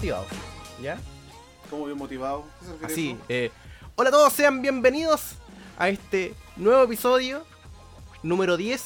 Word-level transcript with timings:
motivados. 0.00 0.26
¿Ya? 0.80 0.98
Como 1.68 1.84
bien 1.86 1.98
motivado. 1.98 2.44
¿Qué 2.60 2.64
se 2.66 2.72
refiere 2.72 2.92
Así. 2.92 3.10
eso? 3.10 3.20
eh, 3.28 3.50
hola 3.96 4.08
a 4.08 4.12
todos, 4.12 4.32
sean 4.32 4.62
bienvenidos 4.62 5.34
a 5.78 5.88
este 5.90 6.34
nuevo 6.56 6.82
episodio. 6.84 7.44
Número 8.22 8.56
10. 8.56 8.82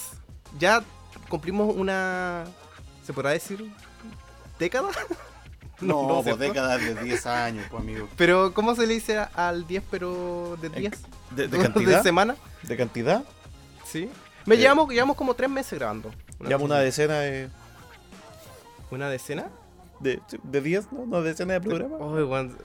Ya 0.58 0.82
cumplimos 1.28 1.74
una. 1.76 2.44
¿Se 3.06 3.12
podrá 3.12 3.30
decir? 3.30 3.72
¿Década? 4.58 4.88
No, 5.80 6.02
no, 6.02 6.08
pues 6.22 6.24
¿cierto? 6.36 6.40
décadas 6.44 6.80
de 6.80 6.94
10 7.02 7.26
años, 7.26 7.66
pues 7.68 7.82
amigo. 7.82 8.08
Pero, 8.16 8.54
¿cómo 8.54 8.76
se 8.76 8.86
le 8.86 8.94
dice 8.94 9.18
al 9.18 9.66
10 9.66 9.82
pero 9.90 10.56
de 10.62 10.68
10? 10.70 10.92
¿De, 11.32 11.48
de 11.48 11.48
¿De 11.58 11.62
cantidad? 11.62 12.02
semana? 12.02 12.36
¿De 12.62 12.76
cantidad? 12.76 13.24
Sí. 13.84 14.08
Me 14.46 14.54
Eh, 14.54 14.58
llevamos, 14.58 14.88
llevamos 14.88 15.16
como 15.16 15.34
tres 15.34 15.50
meses 15.50 15.76
grabando. 15.76 16.12
Llamo 16.38 16.64
una 16.64 16.78
decena 16.78 17.18
de. 17.18 17.50
¿Una 18.92 19.08
decena? 19.10 19.48
¿De, 20.04 20.20
de 20.42 20.60
10? 20.60 20.92
¿No? 20.92 21.00
¿Una 21.00 21.20
decena 21.22 21.54
de 21.54 21.60
programas? 21.60 21.98
Ay, 22.00 22.22
weón, 22.22 22.58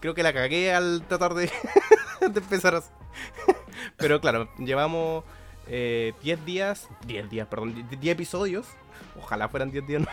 creo 0.00 0.14
que 0.14 0.22
la 0.22 0.32
cagué 0.32 0.74
al 0.74 1.02
tratar 1.08 1.34
de, 1.34 1.50
de 2.20 2.40
empezar 2.40 2.74
así. 2.74 2.90
Pero 3.96 4.20
claro, 4.20 4.48
llevamos 4.58 5.24
eh, 5.68 6.12
10 6.22 6.44
días, 6.44 6.88
10 7.06 7.30
días, 7.30 7.46
perdón, 7.48 7.86
10 7.88 8.12
episodios. 8.12 8.66
Ojalá 9.16 9.48
fueran 9.48 9.70
10 9.70 9.86
días, 9.86 10.02
¿no? 10.02 10.08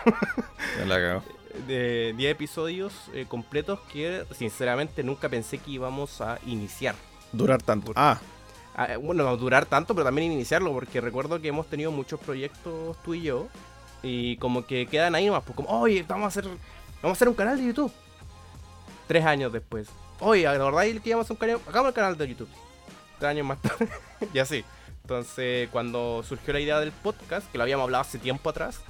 Ya 0.79 0.85
la 0.85 0.95
cago. 0.97 1.23
De 1.67 2.13
10 2.15 2.31
episodios 2.31 2.93
eh, 3.13 3.25
completos 3.27 3.79
que 3.91 4.25
sinceramente 4.37 5.03
nunca 5.03 5.29
pensé 5.29 5.57
que 5.57 5.71
íbamos 5.71 6.21
a 6.21 6.39
iniciar. 6.45 6.95
Durar 7.31 7.61
tanto. 7.61 7.91
Ah, 7.95 8.19
Ah, 8.75 8.93
eh, 8.93 8.97
bueno, 8.97 9.23
no 9.23 9.37
durar 9.37 9.67
tanto, 9.67 9.93
pero 9.93 10.05
también 10.05 10.31
iniciarlo, 10.31 10.73
porque 10.73 10.99
recuerdo 10.99 11.39
que 11.39 11.47
hemos 11.47 11.67
tenido 11.67 11.91
muchos 11.91 12.19
proyectos 12.19 12.97
tú 13.03 13.13
y 13.13 13.21
yo, 13.21 13.47
y 14.03 14.35
como 14.37 14.65
que 14.65 14.85
quedan 14.85 15.15
ahí 15.15 15.25
nomás, 15.25 15.43
pues 15.43 15.55
como, 15.55 15.69
oye, 15.69 16.03
vamos 16.07 16.25
a 16.25 16.27
hacer, 16.27 16.43
vamos 16.43 16.59
a 17.01 17.11
hacer 17.11 17.29
un 17.29 17.33
canal 17.33 17.57
de 17.57 17.65
YouTube. 17.65 17.91
Tres 19.07 19.25
años 19.25 19.51
después. 19.51 19.87
Oye, 20.19 20.43
¿la 20.43 20.51
verdad 20.51 20.81
que 21.01 21.09
íbamos 21.09 21.23
a 21.23 21.25
hacer 21.25 21.31
un 21.31 21.37
canal? 21.37 21.59
Hagamos 21.67 21.87
el 21.89 21.93
canal 21.95 22.17
de 22.17 22.27
YouTube. 22.27 22.49
Tres 23.17 23.29
años 23.29 23.47
más 23.47 23.61
tarde. 23.61 23.89
y 24.33 24.39
así. 24.39 24.63
Entonces, 25.01 25.69
cuando 25.69 26.21
surgió 26.23 26.53
la 26.53 26.59
idea 26.59 26.79
del 26.79 26.91
podcast, 26.91 27.49
que 27.51 27.57
lo 27.57 27.63
habíamos 27.63 27.85
hablado 27.85 28.01
hace 28.01 28.19
tiempo 28.19 28.49
atrás, 28.49 28.81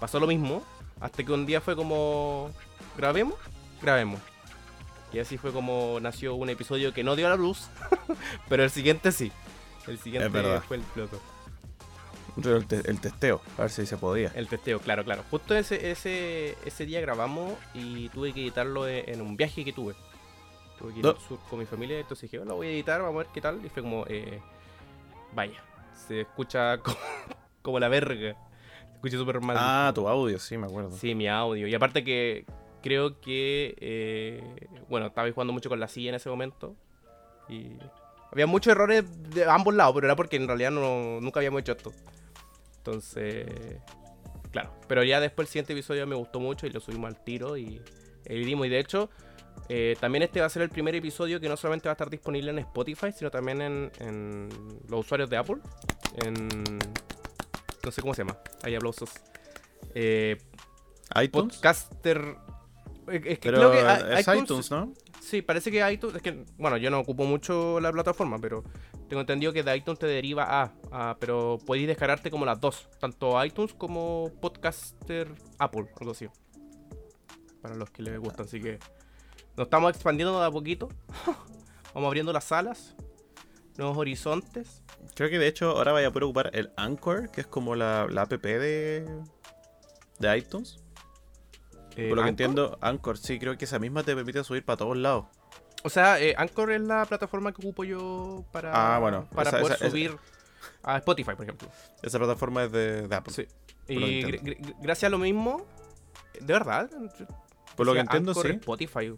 pasó 0.00 0.18
lo 0.18 0.26
mismo, 0.26 0.62
hasta 1.00 1.22
que 1.22 1.32
un 1.32 1.44
día 1.44 1.60
fue 1.60 1.76
como, 1.76 2.50
¿grabemos? 2.96 3.34
Grabemos. 3.80 4.20
Y 5.12 5.18
así 5.18 5.38
fue 5.38 5.52
como 5.52 5.98
nació 6.00 6.34
un 6.34 6.48
episodio 6.50 6.94
que 6.94 7.04
no 7.04 7.16
dio 7.16 7.26
a 7.26 7.30
la 7.30 7.36
luz, 7.36 7.68
pero 8.48 8.64
el 8.64 8.70
siguiente 8.70 9.12
sí. 9.12 9.30
El 9.86 9.98
siguiente 9.98 10.30
fue 10.66 10.76
el 10.76 10.82
piloto. 10.82 11.20
El, 12.36 12.66
te- 12.66 12.88
el 12.90 13.00
testeo. 13.00 13.40
A 13.58 13.62
ver 13.62 13.70
si 13.70 13.86
se 13.86 13.96
podía. 13.96 14.30
El 14.34 14.48
testeo, 14.48 14.78
claro, 14.80 15.04
claro. 15.04 15.22
Justo 15.30 15.54
ese, 15.54 15.90
ese, 15.90 16.56
ese 16.64 16.86
día 16.86 17.00
grabamos 17.00 17.54
y 17.74 18.08
tuve 18.10 18.32
que 18.32 18.40
editarlo 18.40 18.88
en, 18.88 19.08
en 19.08 19.20
un 19.20 19.36
viaje 19.36 19.64
que 19.64 19.72
tuve. 19.72 19.94
Tuve 20.78 20.92
que 20.94 20.98
ir 21.00 21.04
No. 21.04 21.10
al 21.12 21.18
sur 21.20 21.38
con 21.50 21.58
mi 21.58 21.66
familia, 21.66 21.98
entonces 22.00 22.30
dije, 22.30 22.44
lo 22.44 22.56
voy 22.56 22.68
a 22.68 22.70
editar, 22.70 23.00
vamos 23.02 23.16
a 23.16 23.24
ver 23.24 23.32
qué 23.34 23.40
tal. 23.40 23.64
Y 23.64 23.68
fue 23.68 23.82
como, 23.82 24.04
eh, 24.08 24.40
vaya, 25.34 25.62
se 26.06 26.22
escucha 26.22 26.78
como, 26.82 26.96
como 27.62 27.78
la 27.80 27.88
verga. 27.88 28.34
Se 28.88 28.94
escucha 28.94 29.16
súper 29.18 29.40
mal. 29.40 29.56
Ah, 29.58 29.92
tu 29.94 30.08
audio, 30.08 30.38
sí, 30.38 30.56
me 30.56 30.66
acuerdo. 30.66 30.92
Sí, 30.92 31.14
mi 31.14 31.28
audio. 31.28 31.66
Y 31.66 31.74
aparte 31.74 32.02
que 32.04 32.44
creo 32.82 33.20
que, 33.20 33.74
eh, 33.78 34.68
bueno, 34.88 35.06
estaba 35.06 35.30
jugando 35.30 35.52
mucho 35.52 35.68
con 35.68 35.78
la 35.80 35.88
silla 35.88 36.08
en 36.10 36.14
ese 36.16 36.28
momento. 36.30 36.74
Y 37.48 37.72
había 38.30 38.46
muchos 38.46 38.70
errores 38.70 39.04
de 39.30 39.44
ambos 39.44 39.74
lados, 39.74 39.94
pero 39.94 40.06
era 40.06 40.16
porque 40.16 40.36
en 40.36 40.46
realidad 40.46 40.70
no, 40.70 41.20
nunca 41.20 41.40
habíamos 41.40 41.60
hecho 41.60 41.72
esto. 41.72 41.92
Entonces, 42.84 43.46
claro. 44.50 44.74
Pero 44.88 45.04
ya 45.04 45.20
después 45.20 45.46
el 45.46 45.52
siguiente 45.52 45.72
episodio 45.72 46.04
me 46.06 46.16
gustó 46.16 46.40
mucho 46.40 46.66
y 46.66 46.70
lo 46.70 46.80
subimos 46.80 47.08
al 47.08 47.22
tiro 47.22 47.56
y 47.56 47.80
editimos. 48.24 48.66
Y 48.66 48.70
de 48.70 48.80
hecho, 48.80 49.08
eh, 49.68 49.96
también 50.00 50.24
este 50.24 50.40
va 50.40 50.46
a 50.46 50.50
ser 50.50 50.62
el 50.62 50.68
primer 50.68 50.94
episodio 50.96 51.40
que 51.40 51.48
no 51.48 51.56
solamente 51.56 51.88
va 51.88 51.92
a 51.92 51.94
estar 51.94 52.10
disponible 52.10 52.50
en 52.50 52.58
Spotify, 52.58 53.12
sino 53.16 53.30
también 53.30 53.62
en, 53.62 53.92
en 54.00 54.48
los 54.88 55.00
usuarios 55.00 55.30
de 55.30 55.36
Apple. 55.36 55.58
En... 56.24 56.48
No 57.84 57.90
sé 57.90 58.00
cómo 58.00 58.14
se 58.14 58.22
llama. 58.22 58.38
Hay 58.62 58.74
aplausos. 58.74 59.10
Eh, 59.94 60.38
iTunes. 61.22 61.56
Podcaster. 61.56 62.36
Es 63.08 63.20
que 63.20 63.38
Pero 63.42 63.70
creo 63.70 63.70
que 63.70 64.20
es 64.20 64.28
iTunes, 64.28 64.70
¿no? 64.70 64.92
Sí, 65.20 65.42
parece 65.42 65.70
que 65.70 65.92
iTunes. 65.92 66.16
Es 66.16 66.22
que, 66.22 66.44
bueno, 66.58 66.76
yo 66.76 66.90
no 66.90 66.98
ocupo 66.98 67.24
mucho 67.24 67.80
la 67.80 67.92
plataforma, 67.92 68.38
pero 68.38 68.64
tengo 69.12 69.20
entendido 69.20 69.52
que 69.52 69.62
de 69.62 69.76
iTunes 69.76 69.98
te 69.98 70.06
deriva 70.06 70.62
a. 70.62 70.72
a- 70.90 71.16
pero 71.20 71.58
podéis 71.66 71.86
descargarte 71.86 72.30
como 72.30 72.46
las 72.46 72.58
dos, 72.58 72.88
tanto 72.98 73.44
iTunes 73.44 73.74
como 73.74 74.32
Podcaster 74.40 75.30
Apple, 75.58 75.86
algo 76.00 76.12
así. 76.12 76.28
Para 77.60 77.74
los 77.74 77.90
que 77.90 78.00
les 78.02 78.18
gustan, 78.18 78.46
así 78.46 78.58
que. 78.58 78.78
Nos 79.54 79.66
estamos 79.66 79.90
expandiendo 79.92 80.40
de 80.40 80.46
a 80.46 80.50
poquito. 80.50 80.88
Vamos 81.92 82.06
abriendo 82.06 82.32
las 82.32 82.44
salas, 82.44 82.94
nuevos 83.76 83.98
horizontes. 83.98 84.82
Creo 85.14 85.28
que 85.28 85.38
de 85.38 85.46
hecho 85.46 85.72
ahora 85.76 85.92
vaya 85.92 86.08
a 86.08 86.10
poder 86.10 86.24
ocupar 86.24 86.50
el 86.54 86.72
Anchor, 86.78 87.30
que 87.30 87.42
es 87.42 87.46
como 87.46 87.74
la, 87.76 88.06
la 88.08 88.22
app 88.22 88.30
de, 88.32 89.06
de 90.20 90.38
iTunes. 90.38 90.78
Eh, 91.96 92.08
Por 92.08 92.16
lo 92.16 92.22
Anchor. 92.22 92.24
que 92.24 92.28
entiendo, 92.30 92.78
Anchor, 92.80 93.18
sí, 93.18 93.38
creo 93.38 93.58
que 93.58 93.66
esa 93.66 93.78
misma 93.78 94.02
te 94.04 94.14
permite 94.14 94.42
subir 94.42 94.64
para 94.64 94.78
todos 94.78 94.96
lados. 94.96 95.26
O 95.84 95.90
sea, 95.90 96.20
eh, 96.20 96.34
Anchor 96.36 96.72
es 96.72 96.80
la 96.80 97.04
plataforma 97.06 97.52
que 97.52 97.60
ocupo 97.62 97.84
yo 97.84 98.44
para, 98.52 98.94
Ah, 98.94 98.98
bueno, 98.98 99.26
para 99.34 99.50
esa- 99.50 99.58
poder 99.60 99.74
esa- 99.76 99.84
esa- 99.86 99.90
subir 99.90 100.16
a 100.82 100.98
Spotify, 100.98 101.32
por 101.34 101.44
ejemplo. 101.44 101.68
Esa 102.02 102.18
plataforma 102.18 102.64
es 102.64 102.72
de, 102.72 103.08
de 103.08 103.14
Apple. 103.16 103.32
Sí. 103.32 103.46
Y 103.88 103.96
gr- 104.22 104.34
entiendo. 104.36 104.68
gr- 104.68 104.76
gracias 104.80 105.08
a 105.08 105.10
lo 105.10 105.18
mismo, 105.18 105.66
de 106.40 106.52
verdad. 106.52 106.88
Por 107.76 107.86
lo 107.86 107.94
que 107.94 108.00
entiendo, 108.00 108.30
Anchor, 108.32 108.46
sí. 108.46 108.52
Spotify. 108.52 109.14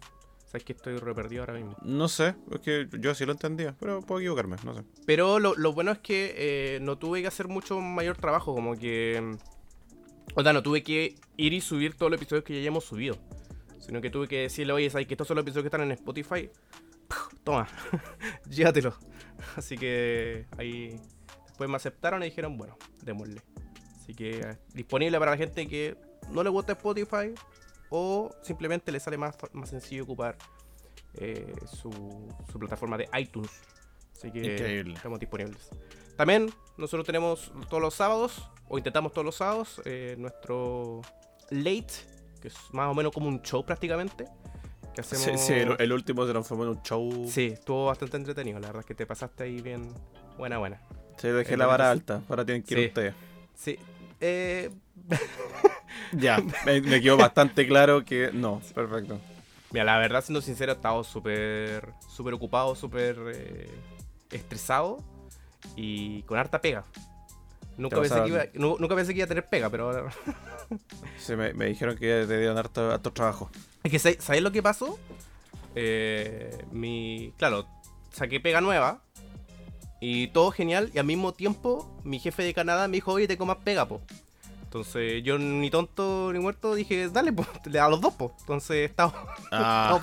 Sabes 0.47 0.63
que 0.63 0.73
estoy 0.73 0.97
re 0.97 1.13
perdido 1.13 1.41
ahora 1.43 1.53
mismo. 1.53 1.75
No 1.81 2.07
sé, 2.07 2.33
es 2.51 2.59
que 2.61 2.87
yo 2.99 3.11
así 3.11 3.25
lo 3.25 3.33
entendía, 3.33 3.75
pero 3.79 3.99
puedo 4.01 4.21
equivocarme, 4.21 4.55
no 4.63 4.73
sé. 4.73 4.83
Pero 5.05 5.37
lo, 5.39 5.53
lo 5.55 5.73
bueno 5.73 5.91
es 5.91 5.99
que 5.99 6.33
eh, 6.37 6.79
no 6.81 6.97
tuve 6.97 7.21
que 7.21 7.27
hacer 7.27 7.47
mucho 7.47 7.79
mayor 7.79 8.17
trabajo, 8.17 8.53
como 8.55 8.75
que... 8.75 9.35
O 10.35 10.41
sea, 10.43 10.53
no 10.53 10.63
tuve 10.63 10.81
que 10.83 11.15
ir 11.37 11.53
y 11.53 11.61
subir 11.61 11.95
todos 11.95 12.11
los 12.11 12.19
episodios 12.19 12.43
que 12.43 12.53
ya 12.53 12.59
hayamos 12.59 12.85
subido. 12.85 13.17
Sino 13.79 14.01
que 14.01 14.09
tuve 14.09 14.27
que 14.27 14.41
decirle, 14.41 14.73
oye, 14.73 14.89
¿sabes 14.89 15.07
que 15.07 15.13
estos 15.13 15.27
son 15.27 15.35
los 15.35 15.43
episodios 15.43 15.63
que 15.63 15.67
están 15.67 15.81
en 15.81 15.91
Spotify? 15.91 16.49
Toma, 17.43 17.67
llévatelo. 18.49 18.95
Así 19.55 19.77
que 19.77 20.45
ahí 20.57 20.99
después 21.47 21.69
me 21.69 21.75
aceptaron 21.75 22.21
y 22.23 22.25
dijeron, 22.25 22.57
bueno, 22.57 22.77
démosle. 23.03 23.41
Así 23.95 24.13
que 24.13 24.39
eh, 24.39 24.57
disponible 24.73 25.17
para 25.19 25.31
la 25.31 25.37
gente 25.37 25.67
que 25.67 25.95
no 26.31 26.43
le 26.43 26.49
gusta 26.49 26.73
Spotify 26.73 27.33
o 27.89 28.31
simplemente 28.41 28.91
le 28.91 28.99
sale 28.99 29.17
más, 29.17 29.35
más 29.53 29.69
sencillo 29.69 30.03
ocupar 30.03 30.37
eh, 31.15 31.53
su, 31.65 31.91
su 32.51 32.59
plataforma 32.59 32.97
de 32.97 33.07
iTunes. 33.19 33.51
Así 34.13 34.31
que 34.31 34.53
Increíble. 34.53 34.93
estamos 34.95 35.19
disponibles. 35.19 35.69
También 36.15 36.49
nosotros 36.77 37.05
tenemos 37.05 37.51
todos 37.69 37.81
los 37.81 37.93
sábados, 37.93 38.49
o 38.67 38.77
intentamos 38.77 39.11
todos 39.11 39.25
los 39.25 39.35
sábados, 39.35 39.81
eh, 39.85 40.15
nuestro 40.17 41.01
late, 41.49 41.93
que 42.45 42.49
es 42.49 42.73
más 42.73 42.91
o 42.91 42.93
menos 42.93 43.11
como 43.11 43.27
un 43.27 43.41
show 43.41 43.65
prácticamente. 43.65 44.25
Que 44.93 45.01
hacemos... 45.01 45.25
Sí, 45.25 45.37
sí, 45.37 45.53
el, 45.53 45.75
el 45.79 45.91
último 45.91 46.25
se 46.25 46.31
transformó 46.31 46.63
en 46.63 46.69
un 46.69 46.81
show. 46.83 47.27
Sí, 47.29 47.47
estuvo 47.47 47.87
bastante 47.87 48.17
entretenido, 48.17 48.59
la 48.59 48.67
verdad 48.67 48.81
es 48.81 48.85
que 48.85 48.95
te 48.95 49.05
pasaste 49.05 49.43
ahí 49.43 49.61
bien. 49.61 49.91
Buena, 50.37 50.57
buena. 50.59 50.79
Sí, 51.17 51.27
dejé 51.29 51.53
el 51.53 51.59
la 51.59 51.65
vara 51.65 51.89
alta. 51.91 52.21
Ahora 52.29 52.45
tienen 52.45 52.61
que 52.63 52.73
ir 52.75 52.79
Sí. 52.81 52.85
ustedes. 52.87 53.13
Sí. 53.55 53.79
Eh, 54.21 54.69
Ya, 56.11 56.37
me, 56.65 56.81
me 56.81 57.01
quedó 57.01 57.17
bastante 57.17 57.65
claro 57.67 58.03
que 58.05 58.29
no. 58.33 58.61
Perfecto. 58.73 59.19
mira, 59.71 59.83
la 59.85 59.97
verdad, 59.97 60.23
siendo 60.23 60.41
sincero, 60.41 60.71
he 60.71 60.75
estado 60.75 61.03
súper 61.03 61.93
súper 62.09 62.33
ocupado, 62.33 62.75
súper 62.75 63.17
eh, 63.33 63.69
estresado 64.31 64.97
y 65.75 66.21
con 66.23 66.37
harta 66.37 66.61
pega. 66.61 66.85
Nunca 67.77 67.99
pensé, 68.01 68.21
que 68.23 68.27
iba, 68.29 68.45
nunca 68.79 68.95
pensé 68.95 69.13
que 69.13 69.19
iba 69.19 69.25
a 69.25 69.27
tener 69.27 69.47
pega, 69.47 69.69
pero 69.69 69.85
ahora... 69.91 70.11
Sí, 71.19 71.35
me, 71.35 71.53
me 71.53 71.65
dijeron 71.65 71.95
que 71.95 72.25
te 72.27 72.39
dieron 72.39 72.57
harto, 72.57 72.91
harto 72.91 73.11
trabajo. 73.11 73.49
Es 73.83 73.91
que, 73.91 73.99
¿sabes 73.99 74.23
sabes 74.23 74.41
lo 74.41 74.51
que 74.51 74.63
pasó? 74.63 74.97
Eh, 75.75 76.57
mi, 76.71 77.33
claro, 77.37 77.67
saqué 78.11 78.39
pega 78.39 78.61
nueva 78.61 79.01
y 79.99 80.27
todo 80.27 80.51
genial. 80.51 80.89
Y 80.93 80.99
al 80.99 81.05
mismo 81.05 81.33
tiempo, 81.33 81.99
mi 82.03 82.19
jefe 82.19 82.43
de 82.43 82.53
Canadá 82.53 82.87
me 82.87 82.97
dijo, 82.97 83.11
oye, 83.11 83.27
te 83.27 83.37
comas 83.37 83.57
pega, 83.57 83.87
po. 83.87 84.01
Entonces, 84.63 85.23
yo 85.23 85.37
ni 85.37 85.69
tonto 85.69 86.31
ni 86.33 86.39
muerto 86.39 86.75
dije, 86.75 87.09
dale, 87.09 87.31
pues, 87.31 87.47
a 87.79 87.89
los 87.89 88.01
dos, 88.01 88.13
po. 88.13 88.35
Entonces, 88.39 88.89
estaba, 88.89 89.13
Ah, 89.51 89.99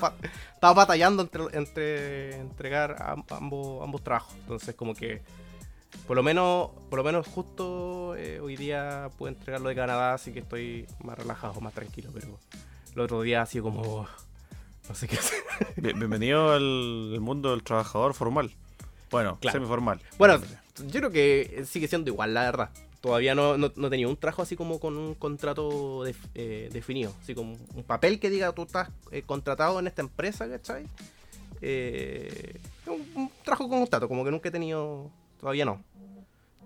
estaba, 0.54 0.74
batallando 0.74 1.22
entre, 1.22 1.44
entre 1.52 2.36
entregar 2.36 2.96
am- 3.02 3.24
ambos, 3.30 3.82
ambos 3.82 4.02
trabajos. 4.02 4.34
Entonces, 4.40 4.74
como 4.74 4.94
que, 4.94 5.22
por 6.06 6.16
lo 6.16 6.22
menos, 6.22 6.70
por 6.90 6.98
lo 6.98 7.04
menos 7.04 7.26
justo 7.26 8.14
eh, 8.16 8.40
hoy 8.40 8.56
día 8.56 9.10
puedo 9.18 9.32
entregar 9.32 9.60
lo 9.60 9.68
de 9.68 9.74
Canadá, 9.74 10.14
así 10.14 10.32
que 10.32 10.40
estoy 10.40 10.86
más 11.02 11.18
relajado, 11.18 11.60
más 11.60 11.74
tranquilo. 11.74 12.10
Pero 12.12 12.38
el 12.94 13.00
otro 13.00 13.22
día 13.22 13.42
ha 13.42 13.46
sido 13.46 13.64
como, 13.64 14.06
no 14.88 14.94
sé 14.94 15.08
qué 15.08 15.16
hacer. 15.16 15.38
bien- 15.76 15.98
bienvenido 15.98 16.52
al, 16.52 17.18
mundo 17.20 17.50
del 17.52 17.62
trabajador 17.62 18.14
formal. 18.14 18.52
Bueno, 19.10 19.38
Claro. 19.40 19.58
semiformal. 19.58 20.00
Bueno, 20.18 20.40
yo 20.86 21.00
creo 21.00 21.10
que 21.10 21.64
sigue 21.66 21.86
siendo 21.88 22.10
igual, 22.10 22.32
la 22.34 22.42
verdad. 22.44 22.70
todavía 23.02 23.34
no, 23.34 23.58
no, 23.58 23.70
no 23.76 23.90
tenía 23.90 24.08
un 24.08 24.16
trabajo 24.16 24.42
así 24.42 24.56
como 24.56 24.80
con 24.80 24.96
un 24.96 25.14
contrato 25.14 26.04
def- 26.04 26.28
eh, 26.34 26.70
definido. 26.72 27.12
Así 27.22 27.34
como 27.34 27.56
un 27.74 27.82
papel 27.84 28.18
que 28.18 28.30
diga 28.30 28.52
tú 28.52 28.62
estás 28.62 28.88
eh, 29.10 29.22
contratado 29.22 29.78
en 29.80 29.86
esta 29.86 30.00
empresa, 30.02 30.48
¿cachai? 30.48 30.86
Eh, 31.60 32.58
un, 32.86 33.06
un 33.14 33.30
trabajo 33.44 33.68
con 33.68 33.80
contrato, 33.80 34.08
como 34.08 34.24
que 34.24 34.30
nunca 34.30 34.48
he 34.48 34.52
tenido. 34.52 35.10
Todavía 35.42 35.64
no. 35.64 35.82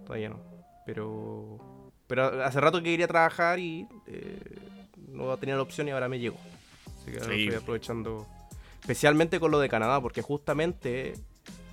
Todavía 0.06 0.28
no. 0.28 0.38
Pero. 0.84 1.58
Pero 2.06 2.44
hace 2.44 2.61
rato 2.61 2.78
que 2.78 2.90
quería 2.90 3.08
trabajar 3.08 3.58
y 3.58 3.88
eh, 4.06 4.38
no 5.08 5.34
tenía 5.38 5.56
la 5.56 5.62
opción 5.62 5.88
y 5.88 5.93
ahora 5.93 6.08
me 6.08 6.19
llegó. 6.20 6.37
Así 7.00 7.11
que 7.11 7.19
ahora 7.19 7.34
Sí. 7.34 7.43
estoy 7.44 7.55
aprovechando. 7.62 8.26
Especialmente 8.82 9.40
con 9.40 9.50
lo 9.50 9.58
de 9.58 9.69
Canadá, 9.70 10.00
porque 10.00 10.20
justamente 10.23 11.14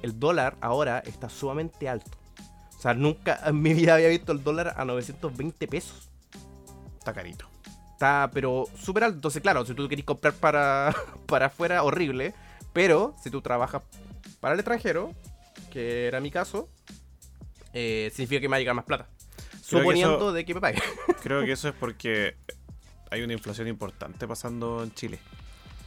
el 0.01 0.17
dólar 0.19 0.55
ahora 0.61 0.99
está 1.05 1.29
sumamente 1.29 1.87
alto. 1.89 2.17
O 2.77 2.81
sea, 2.81 2.93
nunca 2.93 3.39
en 3.45 3.61
mi 3.61 3.73
vida 3.73 3.95
había 3.95 4.07
visto 4.07 4.31
el 4.31 4.41
dólar 4.43 4.73
a 4.77 4.85
920 4.85 5.67
pesos. 5.67 6.09
Está 6.97 7.13
carito. 7.13 7.45
Está, 7.91 8.31
pero 8.33 8.65
súper 8.75 9.03
alto. 9.03 9.17
Entonces, 9.17 9.41
claro, 9.41 9.65
si 9.65 9.73
tú 9.75 9.87
querés 9.89 10.05
comprar 10.05 10.33
para, 10.33 10.95
para 11.27 11.47
afuera, 11.47 11.83
horrible. 11.83 12.33
Pero 12.71 13.13
si 13.21 13.29
tú 13.29 13.41
trabajas 13.41 13.83
para 14.39 14.53
el 14.55 14.59
extranjero, 14.61 15.11
que 15.73 16.05
era 16.07 16.19
mi 16.19 16.29
caso, 16.29 16.69
eh, 17.73 18.11
significa 18.13 18.39
que 18.41 18.47
me 18.47 18.51
va 18.51 18.57
a 18.57 18.59
llegar 18.59 18.75
más 18.75 18.85
plata. 18.85 19.07
Creo 19.67 19.79
Suponiendo 19.81 20.17
eso- 20.17 20.33
de 20.33 20.45
que 20.45 20.53
me 20.53 20.61
pague. 20.61 20.79
Creo 21.23 21.43
que 21.43 21.53
eso 21.53 21.67
es 21.69 21.73
porque 21.73 22.35
hay 23.09 23.23
una 23.23 23.33
inflación 23.33 23.67
importante 23.67 24.27
pasando 24.27 24.83
en 24.83 24.93
Chile. 24.93 25.17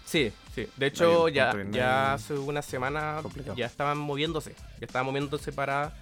Sí, 0.05 0.33
sí. 0.55 0.67
De 0.77 0.87
hecho, 0.87 1.29
ya, 1.29 1.53
ya 1.71 2.15
hace 2.15 2.35
una 2.35 2.63
semana 2.63 3.21
Complicado. 3.23 3.57
ya 3.57 3.67
estaban 3.67 3.99
moviéndose. 3.99 4.55
Ya 4.81 4.87
estaban 4.87 5.07
moviéndose 5.07 5.53
para 5.53 5.95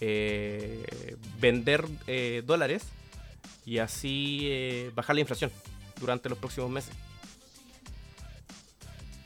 eh, 0.00 1.16
vender 1.38 1.84
eh, 2.06 2.42
dólares 2.44 2.84
y 3.66 3.78
así 3.78 4.40
eh, 4.44 4.90
bajar 4.94 5.14
la 5.16 5.20
inflación 5.20 5.50
durante 6.00 6.28
los 6.30 6.38
próximos 6.38 6.70
meses. 6.70 6.94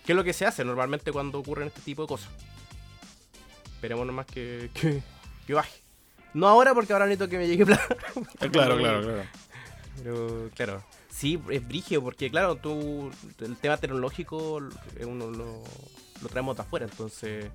¿Qué 0.04 0.12
es 0.12 0.16
lo 0.16 0.24
que 0.24 0.32
se 0.32 0.46
hace 0.46 0.64
normalmente 0.64 1.12
cuando 1.12 1.38
ocurren 1.38 1.68
este 1.68 1.80
tipo 1.82 2.02
de 2.02 2.08
cosas? 2.08 2.30
Esperemos 3.80 4.06
nomás 4.06 4.26
que, 4.26 4.68
que, 4.74 5.02
que 5.46 5.54
baje. 5.54 5.80
No 6.34 6.46
ahora 6.46 6.74
porque 6.74 6.92
ahora 6.92 7.06
necesito 7.06 7.30
que 7.30 7.38
me 7.38 7.46
llegue 7.48 7.64
plata. 7.64 7.96
claro, 8.52 8.76
claro, 8.76 9.00
claro. 9.02 9.22
Pero 10.02 10.50
claro, 10.54 10.84
sí, 11.08 11.42
es 11.48 11.66
brigio 11.66 12.02
porque 12.02 12.30
claro, 12.30 12.56
tú, 12.56 13.10
el 13.40 13.56
tema 13.56 13.78
tecnológico 13.78 14.56
uno 15.06 15.30
lo, 15.30 15.62
lo 16.22 16.28
traemos 16.28 16.56
de 16.56 16.62
afuera, 16.62 16.84
entonces 16.86 17.46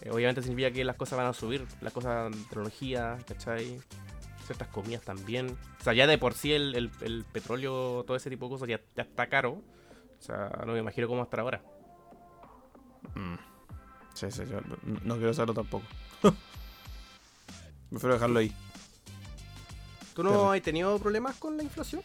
eh, 0.00 0.10
obviamente 0.10 0.42
significa 0.42 0.70
que 0.70 0.84
las 0.84 0.94
cosas 0.96 1.18
van 1.18 1.26
a 1.26 1.32
subir, 1.32 1.66
las 1.80 1.92
cosas 1.92 2.30
de 2.30 2.38
tecnología, 2.44 3.18
¿cachai? 3.26 3.80
Ciertas 4.46 4.68
comidas 4.68 5.02
también. 5.02 5.56
O 5.80 5.82
sea, 5.84 5.92
ya 5.92 6.06
de 6.06 6.18
por 6.18 6.34
sí 6.34 6.52
el, 6.52 6.74
el- 6.76 6.90
el 7.00 7.24
petróleo, 7.24 8.04
todo 8.06 8.16
ese 8.16 8.30
tipo 8.30 8.46
de 8.46 8.50
cosas 8.52 8.68
ya, 8.68 8.80
ya 8.96 9.02
está 9.02 9.26
caro. 9.28 9.60
O 10.18 10.22
sea, 10.22 10.50
no 10.66 10.72
me 10.72 10.78
imagino 10.78 11.06
cómo 11.08 11.18
va 11.18 11.24
a 11.24 11.26
estar 11.26 11.40
ahora. 11.40 11.62
Mm. 13.14 13.34
Sí, 14.14 14.30
sí, 14.30 14.42
yo 14.50 14.60
no, 15.04 15.16
quiero 15.16 15.34
saberlo 15.34 15.54
tampoco. 15.54 15.84
Prefiero 17.90 18.14
dejarlo 18.14 18.38
ahí. 18.38 18.54
¿Tú 20.14 20.22
no 20.22 20.52
has 20.52 20.62
tenido 20.62 20.98
problemas 20.98 21.36
con 21.36 21.56
la 21.56 21.62
inflación? 21.62 22.02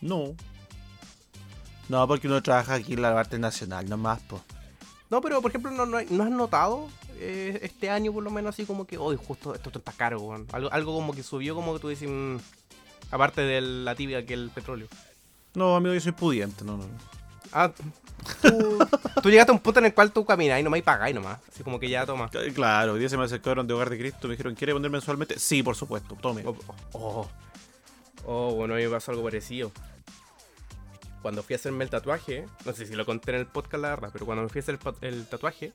No. 0.00 0.34
No, 1.88 2.06
porque 2.06 2.28
uno 2.28 2.42
trabaja 2.42 2.74
aquí 2.74 2.94
en 2.94 3.02
la 3.02 3.12
parte 3.12 3.38
nacional 3.38 3.88
nomás, 3.88 4.20
pues. 4.28 4.42
No, 5.10 5.20
pero 5.20 5.42
por 5.42 5.50
ejemplo, 5.50 5.70
¿no, 5.70 5.86
no, 5.86 5.98
has 5.98 6.30
notado 6.30 6.88
eh, 7.16 7.58
este 7.62 7.90
año 7.90 8.12
por 8.12 8.22
lo 8.22 8.30
menos 8.30 8.54
así 8.54 8.64
como 8.64 8.86
que, 8.86 8.96
hoy 8.96 9.16
justo 9.16 9.54
esto 9.54 9.70
está 9.74 9.92
caro, 9.92 10.20
weón"? 10.20 10.46
Algo, 10.52 10.72
algo 10.72 10.94
como 10.94 11.12
que 11.12 11.22
subió, 11.22 11.54
como 11.54 11.74
que 11.74 11.80
tú 11.80 11.88
dices, 11.88 12.08
mm, 12.08 12.36
aparte 13.10 13.42
de 13.42 13.60
la 13.60 13.94
tibia 13.94 14.24
que 14.24 14.34
el 14.34 14.50
petróleo. 14.50 14.88
No, 15.54 15.76
amigo, 15.76 15.94
yo 15.94 16.00
soy 16.00 16.12
pudiente, 16.12 16.64
no, 16.64 16.76
no. 16.76 16.84
no. 16.84 17.23
Ah, 17.54 17.72
tú, 18.42 18.78
tú 19.22 19.30
llegaste 19.30 19.52
a 19.52 19.54
un 19.54 19.60
punto 19.60 19.78
en 19.80 19.86
el 19.86 19.94
cual 19.94 20.10
tú 20.12 20.24
caminas 20.24 20.58
y 20.58 20.62
nomás 20.62 20.78
y 20.80 20.82
pagáis 20.82 21.14
nomás. 21.14 21.38
Así 21.48 21.62
como 21.62 21.78
que 21.78 21.88
ya 21.88 22.04
toma. 22.04 22.28
C- 22.30 22.52
Claro, 22.52 22.94
hoy 22.94 22.98
día 23.00 23.08
se 23.08 23.16
me 23.16 23.24
acercaron 23.24 23.66
de 23.66 23.74
Hogar 23.74 23.90
de 23.90 23.98
Cristo, 23.98 24.26
me 24.28 24.32
dijeron, 24.32 24.54
¿quiere 24.54 24.72
poner 24.72 24.90
mensualmente? 24.90 25.38
Sí, 25.38 25.62
por 25.62 25.76
supuesto, 25.76 26.16
tome. 26.20 26.42
Oh, 26.44 26.56
oh, 26.92 27.28
oh, 28.26 28.54
bueno, 28.54 28.74
a 28.74 28.76
mí 28.78 28.82
me 28.84 28.90
pasó 28.90 29.12
algo 29.12 29.22
parecido. 29.24 29.70
Cuando 31.22 31.42
fui 31.42 31.54
a 31.54 31.56
hacerme 31.56 31.84
el 31.84 31.90
tatuaje, 31.90 32.44
no 32.66 32.72
sé 32.72 32.86
si 32.86 32.94
lo 32.94 33.06
conté 33.06 33.30
en 33.30 33.38
el 33.38 33.46
podcast, 33.46 33.80
la 33.82 33.90
verdad, 33.90 34.10
pero 34.12 34.26
cuando 34.26 34.42
me 34.42 34.48
fui 34.50 34.58
a 34.58 34.62
hacer 34.62 34.78
el, 35.00 35.26
tatuaje, 35.26 35.72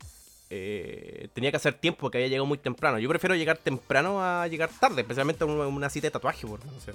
eh, 0.52 1.30
tenía 1.34 1.50
que 1.50 1.58
hacer 1.58 1.74
tiempo 1.74 2.02
porque 2.02 2.20
había 2.20 2.28
llegado 2.28 2.46
muy 2.46 2.58
temprano. 2.60 3.00
Yo 3.00 3.10
prefiero 3.10 3.36
llegar 3.36 3.58
temprano 3.58 4.22
a 4.24 4.48
llegar 4.48 4.70
tarde, 4.80 5.02
especialmente 5.02 5.44
a 5.44 5.48
una, 5.48 5.66
una 5.66 5.90
cita 5.90 6.08
de 6.08 6.12
tatuaje, 6.12 6.46
por 6.46 6.64
no 6.66 6.80
sé. 6.82 6.92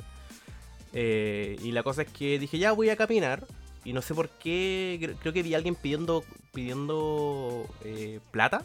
Eh, 0.93 1.57
y 1.63 1.73
la 1.73 1.83
cosa 1.83 2.03
es 2.03 2.09
que 2.11 2.39
dije, 2.39 2.59
ya 2.59 2.71
voy 2.73 2.91
a 2.91 2.97
caminar. 2.97 3.45
Y 3.85 3.93
no 3.93 4.01
sé 4.03 4.15
por 4.15 4.29
qué, 4.31 4.99
cre- 5.01 5.17
creo 5.21 5.33
que 5.33 5.43
vi 5.43 5.55
a 5.55 5.59
alguien 5.59 5.75
pidiendo, 5.75 6.25
pidiendo 6.53 7.67
eh, 7.85 8.21
plata. 8.31 8.63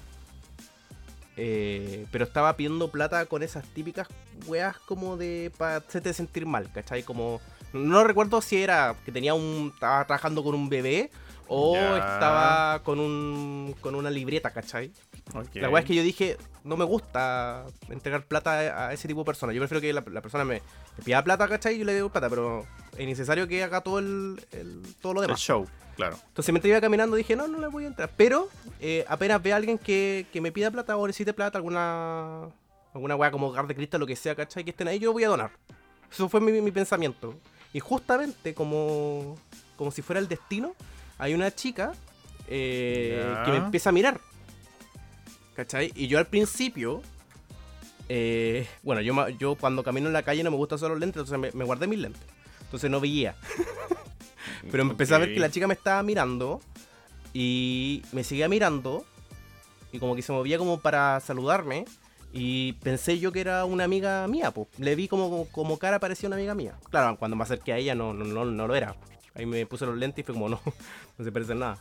Eh, 1.38 2.06
pero 2.12 2.26
estaba 2.26 2.56
pidiendo 2.58 2.92
plata 2.92 3.26
con 3.26 3.44
esas 3.44 3.66
típicas 3.74 4.08
weas 4.46 4.78
como 4.80 5.16
de 5.16 5.52
para 5.58 5.78
hacerte 5.78 6.14
sentir 6.14 6.46
mal, 6.46 6.72
¿cachai? 6.72 7.04
Como. 7.04 7.40
No 7.72 8.04
recuerdo 8.04 8.42
si 8.42 8.62
era 8.62 8.96
que 9.06 9.12
tenía 9.12 9.34
un. 9.34 9.72
estaba 9.74 10.06
trabajando 10.06 10.44
con 10.44 10.56
un 10.56 10.70
bebé 10.70 11.12
o 11.50 11.74
Ya. 11.76 11.98
estaba 11.98 12.84
con 12.84 13.00
un. 13.00 13.76
con 13.82 13.96
una 13.96 14.10
libreta, 14.10 14.52
¿cachai? 14.52 14.92
La 15.56 15.70
wea 15.70 15.82
es 15.82 15.86
que 15.88 15.94
yo 15.96 16.02
dije, 16.04 16.38
no 16.64 16.76
me 16.78 16.86
gusta 16.86 17.66
entregar 17.90 18.26
plata 18.26 18.88
a 18.88 18.94
ese 18.94 19.08
tipo 19.08 19.22
de 19.22 19.26
personas. 19.26 19.54
Yo 19.56 19.62
prefiero 19.62 19.82
que 19.82 19.92
la, 19.94 20.04
la 20.12 20.22
persona 20.22 20.44
me, 20.46 20.62
me 20.98 21.04
pida 21.04 21.24
plata, 21.24 21.48
¿cachai? 21.48 21.76
Y 21.76 21.80
yo 21.80 21.86
le 21.86 22.00
doy 22.00 22.10
plata, 22.10 22.30
pero 22.30 22.66
es 22.98 23.06
necesario 23.08 23.48
que 23.48 23.64
haga 23.64 23.82
todo 23.82 24.00
el, 24.00 24.44
el- 24.52 24.82
todo 25.02 25.14
lo 25.14 25.22
El 25.22 25.28
demás. 25.28 25.40
show, 25.42 25.68
claro. 25.96 26.18
Entonces 26.28 26.52
mientras 26.54 26.70
iba 26.70 26.82
caminando 26.82 27.16
dije, 27.16 27.36
no, 27.36 27.48
no 27.48 27.60
le 27.60 27.68
voy 27.68 27.84
a 27.84 27.88
entrar. 27.88 28.10
Pero 28.18 28.48
eh, 28.80 29.06
apenas 29.08 29.42
ve 29.44 29.54
a 29.54 29.58
alguien 29.58 29.78
que, 29.78 30.26
que 30.34 30.42
me 30.42 30.52
pida 30.52 30.72
plata 30.72 30.96
o 30.98 31.06
necesite 31.06 31.34
plata, 31.34 31.58
alguna 31.60 32.48
alguna 32.94 33.16
weá 33.16 33.30
como 33.30 33.48
hogar 33.48 33.68
de 33.68 33.76
cristal, 33.76 34.00
lo 34.00 34.08
que 34.08 34.16
sea, 34.16 34.34
¿cachai? 34.36 34.64
Que 34.64 34.72
estén 34.72 34.88
ahí, 34.88 34.98
yo 34.98 35.14
voy 35.14 35.24
a 35.24 35.28
donar. 35.30 35.52
Eso 36.12 36.28
fue 36.28 36.42
mi, 36.42 36.52
mi 36.60 36.72
pensamiento. 36.72 37.36
Y 37.72 37.80
justamente 37.80 38.56
como, 38.56 39.38
como 39.78 39.92
si 39.92 40.02
fuera 40.02 40.20
el 40.20 40.28
destino, 40.28 40.74
hay 41.20 41.34
una 41.36 41.54
chica 41.54 41.92
eh, 42.48 43.36
que 43.46 43.52
me 43.52 43.58
empieza 43.58 43.90
a 43.90 43.92
mirar. 43.92 44.20
¿Cachai? 45.56 45.92
Y 45.96 46.08
yo 46.08 46.18
al 46.18 46.28
principio... 46.28 47.02
eh, 48.08 48.66
bueno, 48.82 49.02
yo, 49.02 49.30
yo 49.30 49.56
cuando 49.56 49.84
camino 49.84 50.08
en 50.08 50.14
la 50.14 50.24
calle 50.24 50.44
no 50.44 50.50
me 50.50 50.58
gusta 50.58 50.76
usar 50.76 50.90
los 50.90 51.00
lentes, 51.00 51.22
entonces 51.22 51.38
me, 51.38 51.58
me 51.58 51.66
guardé 51.66 51.86
mis 51.86 52.00
lentes. 52.00 52.24
Entonces 52.62 52.90
no 52.90 53.00
veía. 53.00 53.36
Pero 54.72 54.86
me 54.86 54.92
empecé 54.92 55.16
a 55.16 55.20
ver 55.20 55.34
que 55.34 55.40
la 55.40 55.52
chica 55.52 55.68
me 55.68 55.74
estaba 55.74 56.02
mirando 56.04 56.62
y 57.34 58.04
me 58.12 58.24
seguía 58.24 58.48
mirando 58.50 59.06
y 59.92 60.00
como 60.00 60.16
que 60.16 60.22
se 60.22 60.32
movía 60.32 60.58
como 60.58 60.80
para 60.80 61.20
saludarme 61.20 61.86
y 62.32 62.74
pensé 62.74 63.20
yo 63.20 63.32
que 63.32 63.42
era 63.42 63.66
una 63.66 63.86
amiga 63.86 64.28
mía, 64.28 64.52
pues. 64.52 64.68
Le 64.78 64.96
vi 64.96 65.08
como, 65.08 65.48
como 65.48 65.78
cara 65.80 66.00
parecía 66.00 66.28
una 66.28 66.36
amiga 66.36 66.54
mía. 66.56 66.76
Claro, 66.90 67.18
cuando 67.18 67.36
me 67.36 67.44
acerqué 67.44 67.74
a 67.74 67.78
ella 67.78 67.96
no, 67.96 68.14
no, 68.14 68.24
no, 68.24 68.46
no 68.46 68.68
lo 68.68 68.76
era. 68.76 68.96
Ahí 69.40 69.46
me 69.46 69.66
puse 69.66 69.86
los 69.86 69.98
lentes 69.98 70.22
y 70.22 70.26
fue 70.26 70.34
como 70.36 70.50
no, 70.50 70.60
no 71.18 71.26
se 71.26 71.32
parece 71.32 71.56
nada. 71.56 71.78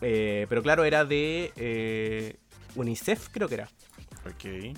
Eh, 0.00 0.46
pero 0.48 0.62
claro, 0.62 0.84
era 0.84 1.04
de 1.04 1.52
eh, 1.56 2.36
UNICEF 2.74 3.28
creo 3.30 3.48
que 3.48 3.54
era. 3.54 3.68
Ok. 4.26 4.76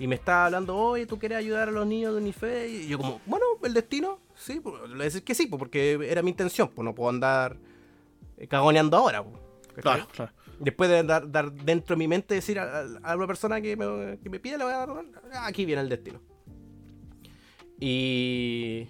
Y 0.00 0.06
me 0.06 0.14
estaba 0.14 0.46
hablando, 0.46 0.76
oye, 0.76 1.06
¿tú 1.06 1.18
quieres 1.18 1.38
ayudar 1.38 1.68
a 1.68 1.72
los 1.72 1.86
niños 1.86 2.12
de 2.14 2.20
UNICEF? 2.20 2.70
Y 2.70 2.86
yo 2.88 2.98
como, 2.98 3.20
bueno, 3.26 3.46
el 3.64 3.74
destino, 3.74 4.20
sí, 4.36 4.60
pues, 4.60 4.74
le 4.82 4.88
voy 4.94 5.00
a 5.00 5.04
decir 5.04 5.24
que 5.24 5.34
sí, 5.34 5.46
pues, 5.46 5.58
porque 5.58 5.98
era 6.08 6.22
mi 6.22 6.30
intención, 6.30 6.68
pues 6.68 6.84
no 6.84 6.94
puedo 6.94 7.10
andar 7.10 7.56
eh, 8.36 8.46
cagoneando 8.46 8.96
ahora. 8.96 9.24
pues. 9.24 9.36
Claro, 9.82 10.06
claro. 10.08 10.32
Después 10.60 10.90
de 10.90 11.02
dar, 11.04 11.30
dar 11.30 11.52
dentro 11.52 11.94
de 11.94 11.98
mi 11.98 12.08
mente 12.08 12.34
decir 12.34 12.58
a, 12.58 12.80
a- 12.80 13.12
a 13.12 13.16
una 13.16 13.26
persona 13.28 13.60
que 13.60 13.76
me, 13.76 14.18
que 14.18 14.28
me 14.30 14.38
pide, 14.40 14.58
le 14.58 14.64
voy 14.64 14.72
a 14.72 14.78
dar, 14.78 14.90
ah, 15.34 15.46
aquí 15.46 15.64
viene 15.64 15.82
el 15.82 15.88
destino. 15.88 16.20
Y... 17.80 18.86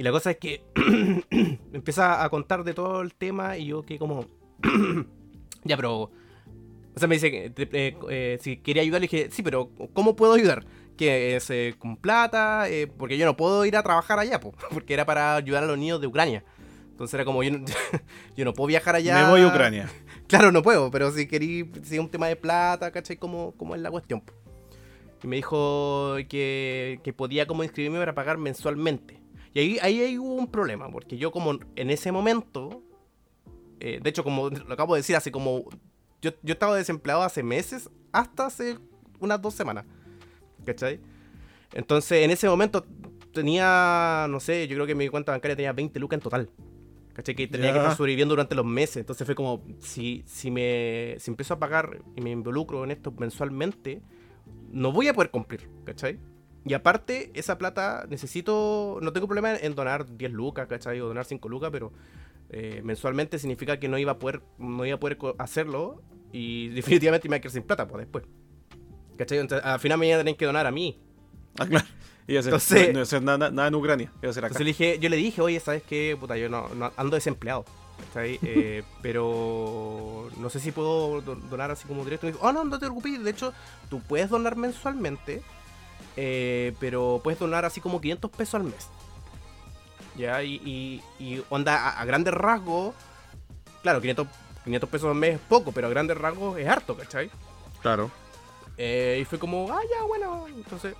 Y 0.00 0.02
la 0.02 0.12
cosa 0.12 0.30
es 0.30 0.38
que 0.38 0.62
me 1.30 1.58
empieza 1.74 2.24
a 2.24 2.30
contar 2.30 2.64
de 2.64 2.72
todo 2.72 3.02
el 3.02 3.14
tema 3.14 3.58
y 3.58 3.66
yo 3.66 3.82
que 3.82 3.98
como... 3.98 4.24
ya, 5.64 5.76
pero... 5.76 5.94
O 5.94 6.10
sea, 6.96 7.06
me 7.06 7.16
dice 7.16 7.30
que 7.30 7.52
eh, 7.54 7.96
eh, 8.08 8.38
si 8.40 8.56
quería 8.56 8.80
ayudar, 8.80 9.02
le 9.02 9.08
dije, 9.08 9.28
sí, 9.30 9.42
pero 9.42 9.68
¿cómo 9.92 10.16
puedo 10.16 10.32
ayudar? 10.32 10.64
Que 10.96 11.36
es 11.36 11.50
eh, 11.50 11.74
con 11.78 11.98
plata, 11.98 12.66
porque 12.96 13.18
yo 13.18 13.26
no 13.26 13.36
puedo 13.36 13.66
ir 13.66 13.76
a 13.76 13.82
trabajar 13.82 14.18
allá, 14.18 14.40
po, 14.40 14.54
porque 14.72 14.94
era 14.94 15.04
para 15.04 15.36
ayudar 15.36 15.64
a 15.64 15.66
los 15.66 15.76
niños 15.76 16.00
de 16.00 16.06
Ucrania. 16.06 16.44
Entonces 16.92 17.12
era 17.12 17.26
como, 17.26 17.42
yo 17.42 17.50
no, 17.50 17.66
yo 18.38 18.46
no 18.46 18.54
puedo 18.54 18.68
viajar 18.68 18.94
allá. 18.96 19.22
Me 19.22 19.30
voy 19.30 19.42
a 19.42 19.48
Ucrania. 19.48 19.90
Claro, 20.28 20.50
no 20.50 20.62
puedo, 20.62 20.90
pero 20.90 21.10
si 21.10 21.26
querí, 21.26 21.70
si 21.82 21.96
es 21.96 22.00
un 22.00 22.08
tema 22.08 22.26
de 22.28 22.36
plata, 22.36 22.90
¿cachai? 22.90 23.18
¿Cómo, 23.18 23.52
cómo 23.58 23.74
es 23.74 23.82
la 23.82 23.90
cuestión? 23.90 24.22
po? 24.22 24.32
Y 25.22 25.26
me 25.26 25.36
dijo 25.36 26.16
que, 26.26 27.00
que 27.02 27.12
podía 27.12 27.46
como 27.46 27.64
inscribirme 27.64 27.98
para 27.98 28.14
pagar 28.14 28.38
mensualmente. 28.38 29.19
Y 29.54 29.58
ahí, 29.60 29.78
ahí, 29.82 30.00
ahí 30.00 30.18
hubo 30.18 30.34
un 30.34 30.46
problema, 30.50 30.88
porque 30.90 31.16
yo 31.18 31.32
como 31.32 31.58
en 31.76 31.90
ese 31.90 32.12
momento, 32.12 32.82
eh, 33.80 33.98
de 34.02 34.10
hecho 34.10 34.22
como 34.24 34.48
lo 34.50 34.72
acabo 34.72 34.94
de 34.94 35.00
decir, 35.00 35.16
hace 35.16 35.32
como... 35.32 35.64
Yo, 36.22 36.32
yo 36.42 36.52
estaba 36.52 36.76
desempleado 36.76 37.22
hace 37.22 37.42
meses, 37.42 37.88
hasta 38.12 38.46
hace 38.46 38.78
unas 39.20 39.40
dos 39.40 39.54
semanas. 39.54 39.86
¿Cachai? 40.66 41.00
Entonces, 41.72 42.22
en 42.24 42.30
ese 42.30 42.48
momento 42.48 42.84
tenía, 43.32 44.26
no 44.28 44.38
sé, 44.40 44.68
yo 44.68 44.76
creo 44.76 44.86
que 44.86 44.94
mi 44.94 45.08
cuenta 45.08 45.32
bancaria 45.32 45.56
tenía 45.56 45.72
20 45.72 45.98
lucas 45.98 46.18
en 46.18 46.22
total. 46.22 46.50
¿Cachai? 47.14 47.34
Que 47.34 47.46
tenía 47.48 47.68
Ya. 47.68 47.72
que 47.72 47.78
estar 47.78 47.96
sobreviviendo 47.96 48.32
durante 48.32 48.54
los 48.54 48.66
meses. 48.66 48.98
Entonces 48.98 49.24
fue 49.24 49.34
como, 49.34 49.64
si, 49.78 50.22
si 50.26 50.50
me 50.50 51.16
si 51.18 51.30
empiezo 51.30 51.54
a 51.54 51.58
pagar 51.58 52.02
y 52.16 52.20
me 52.20 52.30
involucro 52.30 52.84
en 52.84 52.90
esto 52.90 53.12
mensualmente, 53.18 54.02
no 54.70 54.92
voy 54.92 55.08
a 55.08 55.14
poder 55.14 55.30
cumplir, 55.30 55.68
¿cachai? 55.84 56.18
Y 56.64 56.74
aparte, 56.74 57.30
esa 57.34 57.56
plata 57.58 58.06
necesito, 58.08 58.98
no 59.00 59.12
tengo 59.12 59.26
problema 59.26 59.54
en 59.56 59.74
donar 59.74 60.06
10 60.16 60.30
lucas, 60.32 60.66
¿cachai? 60.68 61.00
O 61.00 61.08
donar 61.08 61.24
5 61.24 61.48
lucas, 61.48 61.70
pero 61.72 61.92
eh, 62.50 62.80
mensualmente 62.84 63.38
significa 63.38 63.78
que 63.78 63.88
no 63.88 63.96
iba 63.98 64.12
a 64.12 64.18
poder, 64.18 64.42
no 64.58 64.84
iba 64.84 64.96
a 64.96 65.00
poder 65.00 65.16
hacerlo 65.38 66.02
y 66.32 66.68
definitivamente 66.74 67.28
me 67.28 67.36
iba 67.36 67.38
a 67.38 67.40
quedar 67.40 67.52
sin 67.52 67.62
plata, 67.62 67.88
pues 67.88 68.00
después. 68.04 68.24
¿Cachai? 69.16 69.38
Entonces, 69.38 69.66
al 69.66 69.80
final 69.80 69.98
me 69.98 70.06
iban 70.06 70.20
a 70.20 70.22
tener 70.22 70.36
que 70.36 70.44
donar 70.46 70.66
a 70.66 70.70
mí. 70.70 71.00
Ah, 71.58 71.66
claro. 71.66 71.86
Entonces- 72.28 72.94
no, 72.94 73.04
ser 73.04 73.22
nada, 73.22 73.50
nada 73.50 73.68
en 73.68 73.74
Ucrania. 73.74 74.12
Iba 74.22 74.30
a 74.30 74.34
ser 74.34 74.44
acá. 74.44 74.54
Entonces 74.54 74.64
le 74.64 74.70
dije, 74.86 74.98
yo 75.00 75.08
le 75.08 75.16
dije, 75.16 75.40
oye, 75.42 75.58
¿sabes 75.60 75.82
qué? 75.82 76.16
Puta, 76.18 76.36
yo 76.36 76.48
no, 76.48 76.68
no- 76.74 76.92
ando 76.96 77.16
desempleado. 77.16 77.64
Eh, 78.16 78.82
pero 79.02 80.30
no 80.38 80.48
sé 80.48 80.58
si 80.58 80.72
puedo 80.72 81.20
do- 81.20 81.34
donar 81.36 81.70
así 81.70 81.86
como 81.86 82.02
directo. 82.04 82.26
Y 82.26 82.30
me 82.30 82.32
dijo, 82.36 82.46
oh, 82.46 82.52
no, 82.52 82.64
no 82.64 82.78
te 82.78 82.86
preocupes. 82.86 83.22
De 83.22 83.30
hecho, 83.30 83.52
tú 83.90 84.00
puedes 84.00 84.30
donar 84.30 84.56
mensualmente, 84.56 85.42
eh, 86.16 86.74
pero 86.80 87.20
puedes 87.22 87.38
donar 87.38 87.64
así 87.64 87.80
como 87.80 88.00
500 88.00 88.30
pesos 88.30 88.54
al 88.54 88.64
mes. 88.64 88.88
Ya, 90.16 90.42
y, 90.42 90.54
y, 91.18 91.24
y 91.24 91.42
onda, 91.50 91.76
a, 91.76 92.00
a 92.00 92.04
grandes 92.04 92.34
rasgos, 92.34 92.94
claro, 93.82 94.00
500, 94.00 94.26
500 94.64 94.90
pesos 94.90 95.08
al 95.08 95.14
mes 95.14 95.34
es 95.34 95.40
poco, 95.40 95.72
pero 95.72 95.86
a 95.86 95.90
grandes 95.90 96.16
rasgos 96.18 96.58
es 96.58 96.68
harto, 96.68 96.96
¿cachai? 96.96 97.30
Claro. 97.80 98.10
Eh, 98.76 99.18
y 99.20 99.24
fue 99.24 99.38
como, 99.38 99.70
ah, 99.72 99.80
ya, 99.90 100.04
bueno. 100.06 100.46
Entonces 100.48 100.94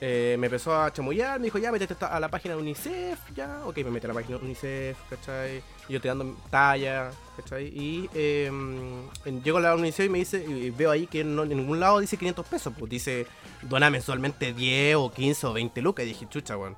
eh, 0.00 0.36
me 0.38 0.46
empezó 0.46 0.78
a 0.78 0.92
chamullar, 0.92 1.38
me 1.38 1.44
dijo, 1.44 1.58
ya, 1.58 1.72
métete 1.72 1.94
a 2.04 2.20
la 2.20 2.28
página 2.28 2.54
de 2.54 2.60
UNICEF, 2.60 3.18
ya. 3.34 3.62
Ok, 3.64 3.78
me 3.78 3.90
metí 3.90 4.06
a 4.06 4.08
la 4.08 4.14
página 4.14 4.38
de 4.38 4.44
UNICEF, 4.44 4.98
¿cachai? 5.08 5.62
Yo 5.88 6.00
te 6.00 6.08
dando 6.08 6.36
talla, 6.50 7.10
¿cachai? 7.36 7.66
Y 7.66 8.08
en- 8.14 9.08
llego 9.42 9.58
a 9.58 9.60
la 9.60 9.74
UNICEF 9.74 10.06
y 10.06 10.08
me 10.08 10.18
dice, 10.18 10.44
y 10.44 10.70
veo 10.70 10.90
ahí 10.90 11.06
que 11.06 11.20
en 11.20 11.36
ningún 11.36 11.80
lado 11.80 11.98
dice 12.00 12.16
500 12.16 12.46
pesos, 12.46 12.72
pues 12.78 12.90
dice, 12.90 13.26
dona 13.62 13.90
mensualmente 13.90 14.52
10 14.52 14.96
o 14.96 15.10
15 15.12 15.46
o 15.46 15.52
20 15.52 15.82
lucas. 15.82 16.04
Y 16.04 16.08
dije, 16.08 16.26
chucha, 16.28 16.56
weón. 16.56 16.76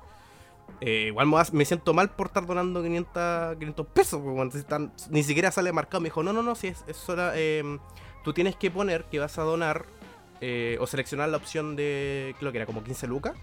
Eh, 0.81 1.05
igual 1.07 1.27
me, 1.53 1.63
siento 1.65 1.93
mal 1.93 2.09
por 2.09 2.27
estar 2.27 2.45
donando 2.45 2.81
500, 2.83 3.55
500 3.57 3.87
pesos, 3.87 4.21
pues, 4.23 4.35
weón. 4.35 4.51
Están- 4.53 4.91
ni 5.09 5.23
siquiera 5.23 5.51
sale 5.51 5.71
marcado. 5.71 6.01
Me 6.01 6.07
dijo, 6.07 6.23
no, 6.23 6.33
no, 6.33 6.41
no, 6.41 6.55
si 6.55 6.67
es, 6.67 6.83
es 6.87 6.97
solo, 6.97 7.31
eh, 7.35 7.63
tú 8.23 8.33
tienes 8.33 8.55
que 8.55 8.71
poner 8.71 9.05
que 9.05 9.19
vas 9.19 9.37
a 9.37 9.43
donar 9.43 9.85
eh, 10.41 10.77
o 10.81 10.87
seleccionar 10.87 11.29
la 11.29 11.37
opción 11.37 11.75
de, 11.75 12.35
creo 12.39 12.51
que 12.51 12.57
era 12.57 12.65
como 12.65 12.83
15 12.83 13.07
lucas. 13.07 13.33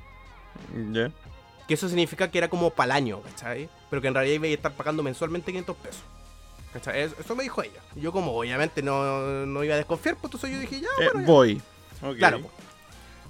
Ya. 0.92 1.11
Que 1.72 1.76
eso 1.76 1.88
significa 1.88 2.30
que 2.30 2.36
era 2.36 2.48
como 2.50 2.68
para 2.68 2.84
el 2.84 2.92
año, 2.92 3.22
¿cachai? 3.22 3.66
Pero 3.88 4.02
que 4.02 4.08
en 4.08 4.12
realidad 4.14 4.34
iba 4.34 4.44
a 4.46 4.50
estar 4.50 4.72
pagando 4.72 5.02
mensualmente 5.02 5.50
500 5.52 5.74
pesos. 5.78 6.02
¿Cachai? 6.70 7.00
Eso, 7.18 7.34
me 7.34 7.44
dijo 7.44 7.62
ella. 7.62 7.80
Yo 7.96 8.12
como 8.12 8.36
obviamente 8.38 8.82
no, 8.82 9.46
no 9.46 9.64
iba 9.64 9.72
a 9.72 9.78
desconfiar, 9.78 10.16
pues 10.16 10.24
entonces 10.34 10.50
yo 10.50 10.58
dije, 10.58 10.82
ya, 10.82 10.88
Eh, 11.02 11.08
bueno, 11.14 11.20
ya. 11.20 11.26
voy. 11.26 11.62
Ok. 12.02 12.16
Claro, 12.18 12.40
pues. 12.42 12.52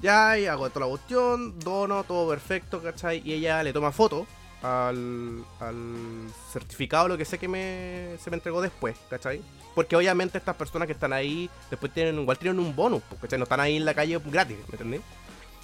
Ya, 0.00 0.37
y 0.40 0.46
hago 0.46 0.68
toda 0.70 0.87
la 0.87 0.90
cuestión, 0.90 1.56
dono, 1.61 2.02
todo 2.02 2.28
perfecto, 2.30 2.82
¿cachai? 2.82 3.22
Y 3.25 3.32
ella 3.34 3.62
le 3.62 3.72
toma 3.72 3.92
foto 3.92 4.26
al, 4.61 5.44
al 5.61 6.26
certificado, 6.52 7.06
lo 7.06 7.16
que 7.16 7.25
sé 7.25 7.38
que 7.38 7.46
me, 7.46 8.16
se 8.20 8.28
me 8.28 8.34
entregó 8.38 8.61
después, 8.61 8.96
¿cachai? 9.08 9.40
Porque 9.76 9.94
obviamente 9.94 10.37
estas 10.38 10.56
personas 10.56 10.87
que 10.87 10.94
están 10.94 11.12
ahí, 11.12 11.49
después 11.70 11.94
tienen, 11.94 12.18
igual 12.18 12.38
tienen 12.38 12.58
un 12.58 12.75
bonus, 12.75 13.02
pues, 13.08 13.20
¿cachai? 13.20 13.38
No 13.38 13.44
están 13.44 13.61
ahí 13.61 13.76
en 13.76 13.84
la 13.84 13.94
calle 13.94 14.18
gratis, 14.26 14.58
¿me 14.66 14.72
entendés? 14.72 15.00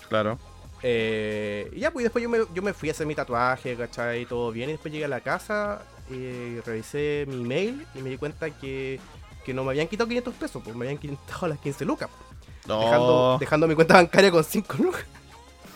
Claro. 0.08 0.38
Eh, 0.82 1.70
y 1.74 1.80
ya, 1.80 1.90
pues 1.90 2.04
después 2.04 2.22
yo 2.22 2.28
me, 2.28 2.38
yo 2.54 2.62
me 2.62 2.72
fui 2.72 2.88
a 2.88 2.92
hacer 2.92 3.06
mi 3.06 3.14
tatuaje, 3.14 3.76
¿cachai? 3.76 4.26
Todo 4.26 4.52
bien. 4.52 4.68
Y 4.70 4.72
después 4.72 4.92
llegué 4.92 5.04
a 5.06 5.08
la 5.08 5.20
casa, 5.20 5.82
eh, 6.10 6.62
revisé 6.64 7.24
mi 7.28 7.40
email 7.42 7.86
y 7.94 7.98
me 8.00 8.10
di 8.10 8.16
cuenta 8.16 8.50
que, 8.50 9.00
que 9.44 9.52
no 9.52 9.64
me 9.64 9.70
habían 9.70 9.88
quitado 9.88 10.08
500 10.08 10.34
pesos, 10.34 10.62
pues 10.62 10.76
me 10.76 10.86
habían 10.86 10.98
quitado 10.98 11.48
las 11.48 11.58
15 11.58 11.84
lucas. 11.84 12.08
pues, 12.10 12.66
No. 12.68 12.80
Dejando, 12.80 13.36
dejando 13.40 13.68
mi 13.68 13.74
cuenta 13.74 13.94
bancaria 13.94 14.30
con 14.30 14.44
5 14.44 14.74
lucas. 14.78 15.04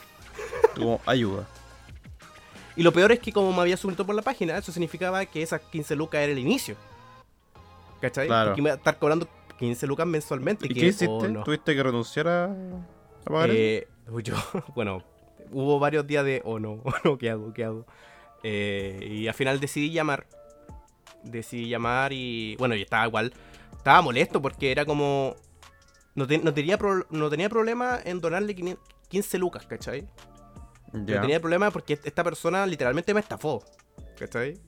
Como 0.77 1.01
ayuda. 1.07 1.47
Y 2.75 2.83
lo 2.83 2.93
peor 2.93 3.13
es 3.13 3.19
que 3.19 3.33
como 3.33 3.53
me 3.53 3.61
había 3.61 3.77
subido 3.77 4.07
por 4.07 4.15
la 4.15 4.23
página, 4.23 4.57
eso 4.57 4.73
significaba 4.73 5.27
que 5.27 5.43
esas 5.43 5.61
15 5.61 5.95
lucas 5.95 6.23
era 6.23 6.33
el 6.33 6.39
inicio. 6.39 6.75
¿Cachai? 8.01 8.29
Claro. 8.29 8.51
Porque 8.51 8.63
me 8.63 8.69
iba 8.69 8.75
a 8.75 8.79
estar 8.79 8.99
cobrando 8.99 9.29
15 9.59 9.87
lucas 9.87 10.07
mensualmente. 10.07 10.65
¿Y 10.65 10.69
que, 10.71 10.81
qué 10.81 10.87
hiciste? 10.87 11.07
oh, 11.07 11.29
no. 11.29 11.45
¿Tuviste 11.45 11.75
que 11.75 11.83
renunciar 11.83 12.29
a, 12.29 12.45
a 12.47 12.51
pagar? 13.25 13.51
Eh, 13.53 13.87
yo, 14.23 14.35
bueno, 14.75 15.03
hubo 15.51 15.79
varios 15.79 16.07
días 16.07 16.25
de, 16.25 16.43
oh 16.45 16.59
no, 16.59 16.73
oh 16.85 16.93
no, 17.05 17.19
¿qué 17.19 17.31
hago? 17.31 17.53
¿Qué 17.53 17.65
hago? 17.65 17.87
Eh, 18.43 19.09
y 19.11 19.29
al 19.29 19.35
final 19.35 19.61
decidí 19.61 19.91
llamar. 19.93 20.27
Decidí 21.23 21.69
llamar 21.69 22.13
y, 22.13 22.57
bueno, 22.57 22.75
y 22.75 22.83
estaba 22.83 23.07
igual, 23.07 23.33
estaba 23.77 24.03
molesto 24.03 24.43
porque 24.43 24.73
era 24.73 24.85
como, 24.85 25.37
no, 26.17 26.27
te- 26.27 26.39
no 26.39 26.53
tenía, 26.53 26.77
pro- 26.79 27.07
no 27.11 27.31
tenía 27.31 27.49
problema 27.49 28.01
en 28.05 28.21
donarle 28.21 28.55
500 28.55 28.89
15 29.09 29.37
lucas, 29.39 29.67
¿cachai? 29.67 30.09
Pero 30.91 31.05
Ya. 31.07 31.21
tenía 31.21 31.39
problema 31.39 31.71
porque 31.71 31.99
esta 32.03 32.25
persona 32.25 32.65
literalmente 32.67 33.13
me 33.13 33.21
estafó, 33.21 33.63
¿cachai? 34.19 34.59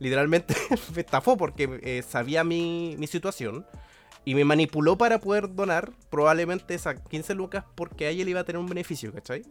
Literalmente 0.00 0.52
me 0.96 1.00
estafó 1.02 1.36
porque 1.36 1.78
eh, 1.82 2.02
sabía 2.02 2.42
mi, 2.42 2.96
mi 2.98 3.06
situación 3.06 3.64
y 4.24 4.34
me 4.34 4.44
manipuló 4.44 4.96
para 4.96 5.20
poder 5.20 5.54
donar 5.54 5.92
probablemente 6.10 6.74
esas 6.74 7.00
15 7.08 7.34
lucas 7.34 7.64
porque 7.74 8.06
a 8.06 8.10
ella 8.10 8.24
le 8.24 8.30
iba 8.30 8.40
a 8.40 8.44
tener 8.44 8.58
un 8.58 8.66
beneficio, 8.68 9.12
¿cachai? 9.12 9.42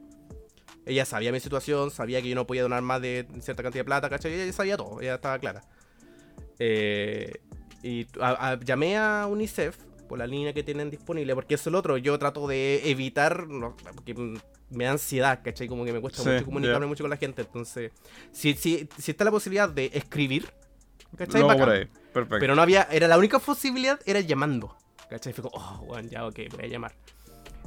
Ella 0.86 1.06
sabía 1.06 1.32
mi 1.32 1.40
situación, 1.40 1.92
sabía 1.92 2.22
que 2.22 2.30
yo 2.30 2.36
no 2.36 2.46
podía 2.48 2.64
donar 2.64 2.82
más 2.82 3.02
de 3.02 3.26
cierta 3.40 3.64
cantidad 3.64 3.82
de 3.82 3.86
plata, 3.86 4.10
¿cachai? 4.10 4.34
Ella 4.34 4.52
sabía 4.52 4.76
todo, 4.78 5.00
ella 5.00 5.16
estaba 5.16 5.38
clara. 5.40 5.62
Eh, 6.60 7.32
y 7.82 8.08
a- 8.20 8.52
a- 8.52 8.60
llamé 8.60 8.98
a 8.98 9.28
UNICEF 9.30 9.78
por 10.08 10.18
la 10.20 10.28
línea 10.28 10.54
que 10.54 10.64
tienen 10.64 10.90
disponible, 10.90 11.34
porque 11.36 11.56
eso 11.56 11.70
es 11.70 11.72
lo 11.72 11.80
otro, 11.80 11.98
yo 11.98 12.18
trato 12.20 12.48
de 12.48 12.90
evitar, 12.90 13.48
no, 13.48 13.76
porque 13.96 14.14
me 14.70 14.84
da 14.86 14.92
ansiedad, 14.92 15.42
¿cachai? 15.44 15.68
Como 15.68 15.86
que 15.86 15.94
me 15.94 16.02
cuesta 16.02 16.22
Sí, 16.22 16.30
mucho 16.30 16.46
comunicarme 16.46 16.86
ya. 16.86 16.88
mucho 16.88 17.04
con 17.04 17.10
la 17.12 17.18
gente, 17.18 17.42
entonces, 17.42 17.92
si, 18.32 18.54
si, 18.54 18.88
si 18.98 19.12
está 19.12 19.24
la 19.24 19.32
posibilidad 19.32 19.70
de 19.70 19.90
escribir, 19.94 20.50
¿cachai? 21.18 21.42
Ahí. 21.42 21.88
Perfecto. 22.14 22.38
Pero 22.40 22.56
no 22.56 22.62
había, 22.62 22.84
era 22.92 23.08
la 23.08 23.18
única 23.18 23.40
posibilidad, 23.40 24.00
era 24.06 24.20
llamando. 24.20 24.76
¿Cachai? 25.10 25.34
Fue 25.34 25.44
como, 25.44 25.56
oh, 25.58 25.86
bueno, 25.86 26.10
ya, 26.10 26.26
ok, 26.26 26.40
voy 26.56 26.66
a 26.66 26.68
llamar. 26.68 26.94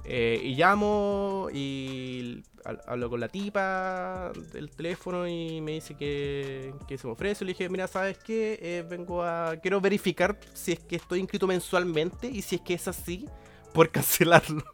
Eh, 0.08 0.40
y 0.40 0.54
llamo 0.54 1.48
y 1.52 2.40
hab- 2.64 2.80
hablo 2.86 3.10
con 3.10 3.18
la 3.18 3.28
tipa 3.28 4.30
del 4.52 4.70
teléfono 4.70 5.26
y 5.26 5.60
me 5.60 5.72
dice 5.72 5.96
que, 5.96 6.72
que 6.86 6.96
se 6.96 7.06
me 7.08 7.12
ofrece. 7.14 7.44
Le 7.44 7.52
dije, 7.52 7.68
mira, 7.68 7.88
¿sabes 7.88 8.18
qué? 8.18 8.56
Eh, 8.62 8.84
vengo 8.88 9.24
a... 9.24 9.56
Quiero 9.60 9.80
verificar 9.80 10.38
si 10.54 10.72
es 10.72 10.78
que 10.78 10.94
estoy 10.96 11.18
inscrito 11.18 11.48
mensualmente 11.48 12.28
y 12.28 12.42
si 12.42 12.54
es 12.56 12.60
que 12.60 12.74
es 12.74 12.86
así, 12.86 13.28
por 13.72 13.90
cancelarlo. 13.90 14.62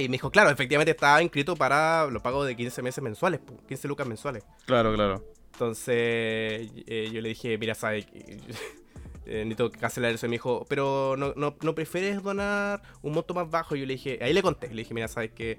Y 0.00 0.04
me 0.08 0.12
dijo, 0.12 0.30
claro, 0.30 0.48
efectivamente 0.50 0.92
estaba 0.92 1.20
inscrito 1.20 1.56
para 1.56 2.06
los 2.06 2.22
pagos 2.22 2.46
de 2.46 2.54
15 2.54 2.82
meses 2.82 3.02
mensuales, 3.02 3.40
pu, 3.40 3.56
15 3.66 3.88
lucas 3.88 4.06
mensuales. 4.06 4.44
Claro, 4.64 4.94
claro. 4.94 5.24
Entonces 5.58 6.70
eh, 6.86 7.10
yo 7.12 7.20
le 7.20 7.30
dije, 7.30 7.58
mira, 7.58 7.74
sabes, 7.74 8.06
eh, 8.14 9.44
necesito 9.44 9.72
cancelar 9.72 10.12
eso. 10.14 10.26
Y 10.26 10.28
me 10.28 10.34
dijo, 10.36 10.64
pero 10.68 11.16
no, 11.18 11.32
no, 11.34 11.56
no 11.60 11.74
prefieres 11.74 12.22
donar 12.22 12.80
un 13.02 13.12
monto 13.12 13.34
más 13.34 13.50
bajo. 13.50 13.74
Y 13.74 13.80
yo 13.80 13.86
le 13.86 13.94
dije, 13.94 14.20
ahí 14.22 14.32
le 14.32 14.40
conté, 14.40 14.68
le 14.68 14.82
dije, 14.82 14.94
mira, 14.94 15.08
sabes 15.08 15.32
que 15.32 15.58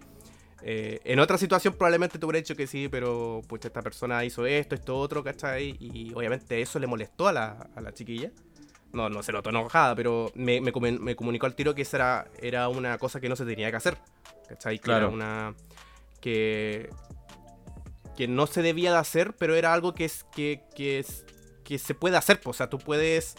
eh, 0.61 1.01
en 1.03 1.19
otra 1.19 1.37
situación 1.37 1.73
probablemente 1.73 2.17
te 2.17 2.25
hubiera 2.25 2.37
dicho 2.37 2.55
que 2.55 2.65
sí, 2.65 2.87
pero 2.87 3.41
pues 3.49 3.65
esta 3.65 3.81
persona 3.81 4.23
hizo 4.23 4.45
esto, 4.45 4.73
esto, 4.73 4.97
otro, 4.97 5.21
¿cachai? 5.21 5.75
Y 5.81 6.13
obviamente 6.15 6.61
eso 6.61 6.79
le 6.79 6.87
molestó 6.87 7.27
a 7.27 7.33
la, 7.33 7.69
a 7.75 7.81
la 7.81 7.93
chiquilla. 7.93 8.31
No, 8.93 9.09
no 9.09 9.21
se 9.21 9.33
notó 9.33 9.49
enojada, 9.49 9.95
pero 9.95 10.31
me, 10.33 10.61
me, 10.61 10.71
me 10.71 11.15
comunicó 11.17 11.45
al 11.45 11.55
tiro 11.55 11.75
que 11.75 11.81
esa 11.81 11.97
era, 11.97 12.27
era 12.41 12.69
una 12.69 12.97
cosa 12.97 13.19
que 13.19 13.27
no 13.27 13.35
se 13.35 13.43
tenía 13.45 13.69
que 13.69 13.75
hacer. 13.75 13.97
¿Cachai? 14.47 14.77
Que 14.77 14.83
Claro. 14.83 15.07
era 15.07 15.13
una. 15.13 15.55
que. 16.21 16.89
Que 18.19 18.27
no 18.27 18.47
se 18.47 18.61
debía 18.61 18.91
de 18.91 18.97
hacer, 18.97 19.33
pero 19.37 19.55
era 19.55 19.73
algo 19.73 19.95
que 19.95 20.03
es. 20.03 20.25
que, 20.35 20.65
que, 20.75 21.77
se 21.77 21.95
puede 21.95 22.17
hacer. 22.17 22.41
pues, 22.41 22.53
O 22.53 22.57
sea, 22.57 22.69
tú 22.69 22.77
puedes 22.77 23.35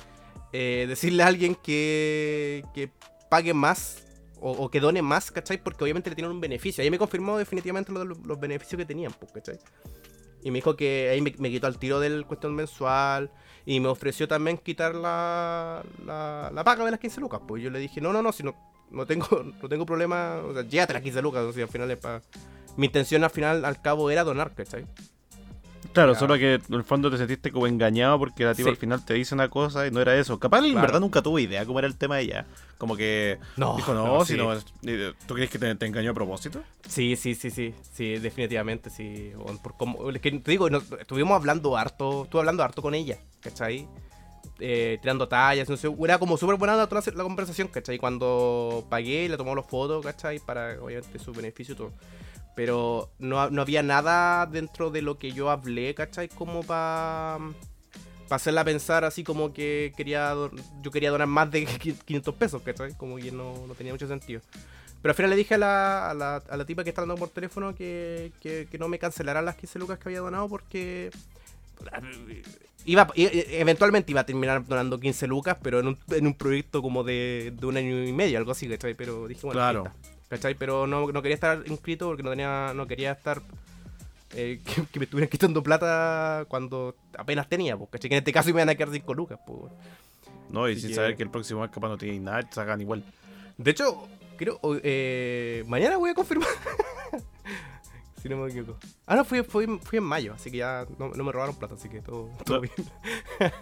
eh, 0.54 0.86
decirle 0.88 1.22
a 1.22 1.26
alguien 1.26 1.54
que. 1.54 2.64
que 2.72 2.90
pague 3.28 3.52
más. 3.52 4.06
O, 4.40 4.70
que 4.70 4.80
done 4.80 5.02
más, 5.02 5.30
¿cachai? 5.30 5.62
Porque 5.62 5.84
obviamente 5.84 6.08
le 6.08 6.16
tienen 6.16 6.32
un 6.32 6.40
beneficio. 6.40 6.82
Ahí 6.82 6.90
me 6.90 6.96
confirmó 6.96 7.36
definitivamente 7.36 7.92
lo 7.92 8.00
de 8.00 8.06
los, 8.06 8.40
beneficios 8.40 8.78
que 8.78 8.86
tenían, 8.86 9.12
pues, 9.12 9.30
¿cachai? 9.32 9.58
Y 10.42 10.50
me 10.50 10.56
dijo 10.56 10.74
que 10.76 11.10
ahí 11.10 11.20
me, 11.20 11.34
me 11.36 11.50
quitó 11.50 11.66
al 11.66 11.78
tiro 11.78 12.00
del 12.00 12.24
cuestión 12.24 12.54
mensual. 12.54 13.30
Y 13.66 13.80
me 13.80 13.88
ofreció 13.88 14.28
también 14.28 14.56
quitar 14.56 14.94
la, 14.94 15.84
la, 16.06 16.50
la 16.54 16.64
paga 16.64 16.86
de 16.86 16.92
las 16.92 17.00
15 17.00 17.20
lucas. 17.20 17.42
Pues 17.46 17.62
yo 17.62 17.68
le 17.68 17.80
dije, 17.80 18.00
no, 18.00 18.14
no, 18.14 18.22
no, 18.22 18.32
si 18.32 18.44
no, 18.44 18.56
no 18.90 19.04
tengo, 19.04 19.26
no 19.62 19.68
tengo 19.68 19.84
problema. 19.84 20.36
O 20.36 20.54
sea, 20.54 20.62
llévate 20.62 20.94
las 20.94 21.02
15 21.02 21.20
lucas. 21.20 21.42
O 21.42 21.52
sea, 21.52 21.64
al 21.64 21.70
final 21.70 21.90
es 21.90 21.98
para. 21.98 22.22
Mi 22.76 22.86
intención 22.86 23.24
al 23.24 23.30
final, 23.30 23.64
al 23.64 23.80
cabo, 23.82 24.10
era 24.10 24.24
donar, 24.24 24.54
¿cachai? 24.54 24.84
Claro, 25.92 26.12
Ya. 26.12 26.18
solo 26.20 26.34
que 26.38 26.54
en 26.54 26.74
el 26.74 26.84
fondo 26.84 27.10
te 27.10 27.16
sentiste 27.16 27.50
como 27.50 27.66
engañado 27.66 28.16
porque 28.18 28.44
la 28.44 28.54
tipa 28.54 28.66
Sí. 28.68 28.70
al 28.70 28.76
final 28.76 29.04
te 29.04 29.14
dice 29.14 29.34
una 29.34 29.48
cosa 29.48 29.86
y 29.88 29.90
no 29.90 30.00
era 30.00 30.14
eso. 30.16 30.38
Capaz 30.38 30.58
en 30.58 30.70
Claro. 30.72 30.80
verdad 30.86 31.00
nunca 31.00 31.20
tuvo 31.20 31.38
idea 31.40 31.66
cómo 31.66 31.80
era 31.80 31.88
el 31.88 31.96
tema 31.96 32.16
de 32.16 32.22
ella. 32.22 32.46
Como 32.78 32.96
que 32.96 33.38
No, 33.56 33.74
dijo, 33.76 33.92
no, 33.92 34.06
no, 34.18 34.24
si 34.24 34.34
sí. 34.34 34.38
no, 34.38 34.52
¿tú 35.26 35.34
crees 35.34 35.50
que 35.50 35.58
te, 35.58 35.74
te 35.74 35.86
engañó 35.86 36.12
a 36.12 36.14
propósito? 36.14 36.62
Sí, 36.88 37.16
sí, 37.16 37.34
sí, 37.34 37.50
sí, 37.50 37.74
sí, 37.92 38.18
definitivamente, 38.18 38.88
sí. 38.88 39.32
Por 39.62 39.76
cómo- 39.76 40.08
es 40.10 40.20
que 40.20 40.30
te 40.30 40.50
digo, 40.52 40.70
nos- 40.70 40.84
estuvimos 40.92 41.34
hablando 41.34 41.76
harto, 41.76 42.22
estuve 42.24 42.40
hablando 42.42 42.62
harto 42.62 42.82
con 42.82 42.94
ella, 42.94 43.18
¿cachai? 43.40 43.88
Eh, 44.60 44.98
tirando 45.00 45.26
tallas, 45.26 45.68
no 45.68 45.76
sé, 45.76 45.88
era 46.04 46.18
como 46.18 46.36
súper 46.36 46.56
buena 46.56 46.76
la, 46.76 46.86
la 47.14 47.22
conversación, 47.24 47.66
¿cachai? 47.68 47.98
Cuando 47.98 48.84
pagué, 48.88 49.28
le 49.28 49.36
tomó 49.36 49.54
los 49.56 49.66
fotos, 49.66 50.04
¿cachai? 50.04 50.38
Para, 50.38 50.76
obviamente, 50.80 51.18
su 51.18 51.32
beneficio 51.32 51.74
y 51.74 51.76
todo. 51.78 51.92
Pero 52.56 53.10
no, 53.18 53.48
no 53.50 53.62
había 53.62 53.82
nada 53.82 54.46
dentro 54.46 54.90
de 54.90 55.02
lo 55.02 55.18
que 55.18 55.32
yo 55.32 55.50
hablé, 55.50 55.94
¿cachai? 55.94 56.28
Como 56.28 56.62
para 56.62 57.38
hacerla 58.28 58.64
pensar 58.64 59.04
así 59.04 59.24
como 59.24 59.52
que 59.52 59.92
quería 59.96 60.34
yo 60.82 60.90
quería 60.90 61.10
donar 61.10 61.26
más 61.28 61.50
de 61.50 61.64
500 62.04 62.34
pesos, 62.34 62.62
¿cachai? 62.62 62.94
Como 62.96 63.16
que 63.16 63.32
no, 63.32 63.66
no 63.66 63.74
tenía 63.74 63.92
mucho 63.92 64.06
sentido. 64.08 64.40
Pero 65.02 65.12
al 65.12 65.16
final 65.16 65.30
le 65.30 65.36
dije 65.36 65.54
a 65.54 65.58
la, 65.58 66.10
a 66.10 66.14
la, 66.14 66.36
a 66.36 66.56
la 66.58 66.64
tipa 66.66 66.84
que 66.84 66.90
está 66.90 67.00
hablando 67.00 67.18
por 67.18 67.30
teléfono 67.30 67.74
que, 67.74 68.32
que, 68.42 68.68
que 68.70 68.78
no 68.78 68.86
me 68.88 68.98
cancelara 68.98 69.40
las 69.40 69.56
15 69.56 69.78
lucas 69.78 69.98
que 69.98 70.08
había 70.10 70.20
donado 70.20 70.46
porque 70.48 71.10
iba 72.84 73.08
eventualmente 73.16 74.10
iba 74.12 74.20
a 74.20 74.26
terminar 74.26 74.64
donando 74.66 74.98
15 75.00 75.26
lucas, 75.26 75.56
pero 75.62 75.80
en 75.80 75.88
un, 75.88 75.98
en 76.10 76.26
un 76.26 76.34
proyecto 76.34 76.82
como 76.82 77.02
de, 77.04 77.52
de 77.58 77.66
un 77.66 77.76
año 77.78 78.04
y 78.04 78.12
medio, 78.12 78.36
algo 78.38 78.52
así, 78.52 78.68
¿cachai? 78.68 78.94
Pero 78.94 79.26
dije, 79.26 79.40
bueno, 79.42 79.58
Claro. 79.58 79.84
está, 79.86 80.09
¿cachai? 80.30 80.54
Pero 80.54 80.86
no, 80.86 81.12
no 81.12 81.20
quería 81.22 81.34
estar 81.34 81.62
inscrito 81.66 82.06
porque 82.06 82.22
no 82.22 82.30
tenía 82.30 82.72
no 82.74 82.86
quería 82.86 83.12
estar 83.12 83.42
eh, 84.34 84.60
que, 84.64 84.86
que 84.86 84.98
me 84.98 85.04
estuvieran 85.04 85.28
quitando 85.28 85.62
plata 85.62 86.46
cuando 86.48 86.94
apenas 87.18 87.48
tenía, 87.48 87.76
pues, 87.76 87.90
¿cachai? 87.90 88.08
Que 88.08 88.14
en 88.16 88.20
este 88.20 88.32
caso 88.32 88.46
me 88.48 88.52
iban 88.62 88.68
a 88.70 88.74
quedar 88.74 88.90
5 88.92 89.12
lucas, 89.14 89.38
pues. 89.46 89.72
No, 90.50 90.68
y 90.68 90.72
Así 90.72 90.80
sin 90.82 90.90
que- 90.90 90.94
saber 90.96 91.16
que 91.16 91.22
el 91.24 91.30
próximo 91.30 91.60
mes 91.60 91.70
capaz 91.70 91.88
no 91.88 91.98
tiene 91.98 92.18
nada, 92.20 92.42
te 92.42 92.54
sacan 92.54 92.80
igual. 92.80 93.04
De 93.58 93.70
hecho, 93.72 94.08
creo. 94.36 94.58
eh, 94.82 95.64
mañana 95.66 95.96
voy 95.98 96.10
a 96.10 96.14
confirmar. 96.14 96.48
si 98.22 98.28
no 98.28 98.36
me 98.36 98.48
equivoco. 98.50 98.78
Ah, 99.06 99.16
no, 99.16 99.24
fui, 99.24 99.42
fui, 99.42 99.66
fui 99.82 99.98
en 99.98 100.04
mayo, 100.04 100.34
así 100.34 100.50
que 100.50 100.58
ya 100.58 100.86
no, 100.98 101.08
no 101.10 101.24
me 101.24 101.32
robaron 101.32 101.54
plata, 101.56 101.74
así 101.74 101.88
que 101.88 102.00
todo, 102.00 102.30
todo 102.44 102.56
No. 102.56 102.60
bien. 102.62 102.72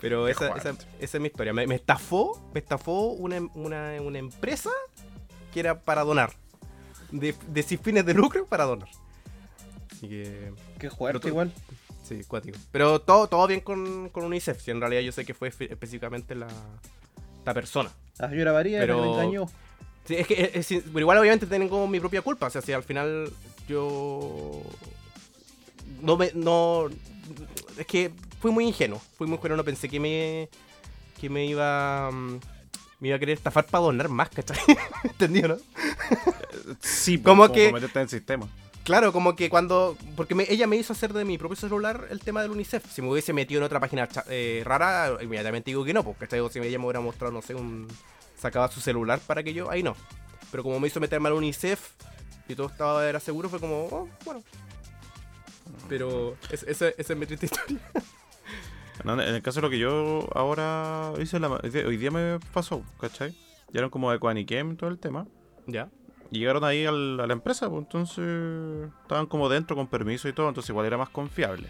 Pero 0.00 0.28
esa, 0.28 0.48
esa, 0.56 0.70
esa 0.70 1.16
es 1.16 1.20
mi 1.20 1.28
historia. 1.28 1.52
Me, 1.52 1.66
me 1.66 1.74
estafó, 1.76 2.40
me 2.52 2.60
estafó 2.60 3.08
una, 3.12 3.38
una, 3.54 3.94
una 4.02 4.18
empresa 4.18 4.70
que 5.56 5.60
era 5.60 5.80
para 5.80 6.02
donar. 6.04 6.34
De, 7.10 7.34
de 7.48 7.62
sin 7.62 7.78
fines 7.78 8.04
de 8.04 8.12
lucro 8.12 8.44
para 8.46 8.64
donar. 8.64 8.88
Así 9.90 10.06
que. 10.06 10.52
Qué 10.78 10.90
tú- 10.90 11.28
igual. 11.28 11.50
Sí, 12.04 12.20
cuático. 12.28 12.58
Pero 12.72 13.00
todo, 13.00 13.26
todo 13.26 13.46
bien 13.46 13.60
con, 13.60 14.10
con 14.10 14.24
UNICEF. 14.24 14.60
Si 14.62 14.70
en 14.70 14.80
realidad 14.80 15.00
yo 15.00 15.12
sé 15.12 15.24
que 15.24 15.32
fue 15.32 15.50
espe- 15.50 15.70
específicamente 15.72 16.34
la, 16.34 16.46
la 17.46 17.54
persona. 17.54 17.90
La 18.18 18.28
señora 18.28 18.52
María 18.52 18.80
Pero- 18.80 19.00
me 19.00 19.10
engañó. 19.12 19.46
Sí, 20.04 20.14
es 20.16 20.26
que 20.26 20.50
es- 20.54 20.70
es- 20.70 20.82
pero 20.84 21.00
igual 21.00 21.16
obviamente 21.18 21.46
tengo 21.46 21.86
mi 21.88 21.98
propia 22.00 22.20
culpa. 22.20 22.48
O 22.48 22.50
sea, 22.50 22.60
si 22.60 22.72
al 22.74 22.82
final 22.82 23.32
yo 23.66 24.62
no 26.02 26.16
me 26.18 26.32
no 26.34 26.88
es 27.78 27.86
que 27.86 28.12
fui 28.40 28.50
muy 28.52 28.66
ingenuo, 28.66 29.00
fui 29.16 29.26
muy 29.26 29.36
ingenuo, 29.36 29.56
no 29.56 29.64
pensé 29.64 29.88
que 29.88 29.98
me 29.98 30.48
que 31.18 31.30
me 31.30 31.46
iba 31.46 32.10
mm, 32.12 32.40
me 33.06 33.08
iba 33.10 33.16
a 33.16 33.20
querer 33.20 33.36
estafar 33.36 33.64
para 33.66 33.84
donar 33.84 34.08
más, 34.08 34.28
¿cachai? 34.30 34.58
¿Entendido, 35.04 35.48
no? 35.48 35.56
Sí, 36.80 37.18
Como 37.18 37.42
como 37.44 37.54
que- 37.54 37.72
meterte 37.72 37.98
en 37.98 38.02
el 38.02 38.08
sistema. 38.08 38.48
Claro, 38.84 39.12
como 39.12 39.34
que 39.34 39.50
cuando. 39.50 39.96
Porque 40.14 40.34
me- 40.36 40.46
ella 40.48 40.66
me 40.68 40.76
hizo 40.76 40.92
hacer 40.92 41.12
de 41.12 41.24
mi 41.24 41.38
propio 41.38 41.56
celular 41.56 42.06
el 42.10 42.20
tema 42.20 42.42
del 42.42 42.52
UNICEF. 42.52 42.84
Si 42.92 43.02
me 43.02 43.10
hubiese 43.10 43.32
metido 43.32 43.58
en 43.58 43.64
otra 43.64 43.80
página 43.80 44.08
eh, 44.28 44.62
rara, 44.64 45.18
inmediatamente 45.20 45.70
digo 45.72 45.84
que 45.84 45.92
no, 45.92 46.04
porque 46.04 46.26
¿cachai? 46.28 46.40
Si 46.52 46.60
ella 46.60 46.78
me 46.78 46.84
hubiera 46.84 47.00
mostrado, 47.00 47.32
no 47.32 47.42
sé, 47.42 47.54
un. 47.56 47.88
sacaba 48.40 48.68
su 48.70 48.80
celular 48.80 49.18
para 49.26 49.42
que 49.42 49.52
yo. 49.52 49.68
Ahí 49.70 49.82
no. 49.82 49.96
Pero 50.52 50.62
como 50.62 50.78
me 50.78 50.86
hizo 50.86 51.00
meterme 51.00 51.28
al 51.28 51.34
UNICEF 51.34 51.80
y 52.48 52.54
todo 52.54 52.68
estaba 52.68 53.08
era 53.08 53.18
seguro, 53.18 53.48
fue 53.48 53.58
como, 53.58 53.86
oh, 53.86 54.08
bueno. 54.24 54.42
Pero 55.88 56.36
es- 56.50 56.62
esa 56.62 56.88
esa 56.90 57.12
es 57.12 57.18
mi 57.18 57.26
triste 57.26 57.46
historia. 57.46 57.80
En 59.04 59.20
el 59.20 59.42
caso 59.42 59.60
de 59.60 59.62
lo 59.66 59.70
que 59.70 59.78
yo 59.78 60.28
ahora 60.34 61.12
hice, 61.20 61.38
la- 61.38 61.48
hoy 61.50 61.96
día 61.96 62.10
me 62.10 62.38
pasó, 62.52 62.82
¿cachai? 63.00 63.34
Llegaron 63.68 63.90
como 63.90 64.10
de 64.10 64.18
Quaniquem 64.18 64.76
todo 64.76 64.90
el 64.90 64.98
tema. 64.98 65.26
Ya. 65.66 65.88
Y 66.30 66.38
llegaron 66.40 66.64
ahí 66.64 66.84
al- 66.86 67.20
a 67.20 67.26
la 67.26 67.32
empresa, 67.32 67.68
pues 67.68 67.82
entonces 67.82 68.90
estaban 69.02 69.26
como 69.26 69.48
dentro 69.48 69.76
con 69.76 69.86
permiso 69.86 70.28
y 70.28 70.32
todo, 70.32 70.48
entonces 70.48 70.70
igual 70.70 70.86
era 70.86 70.96
más 70.98 71.08
confiable. 71.10 71.68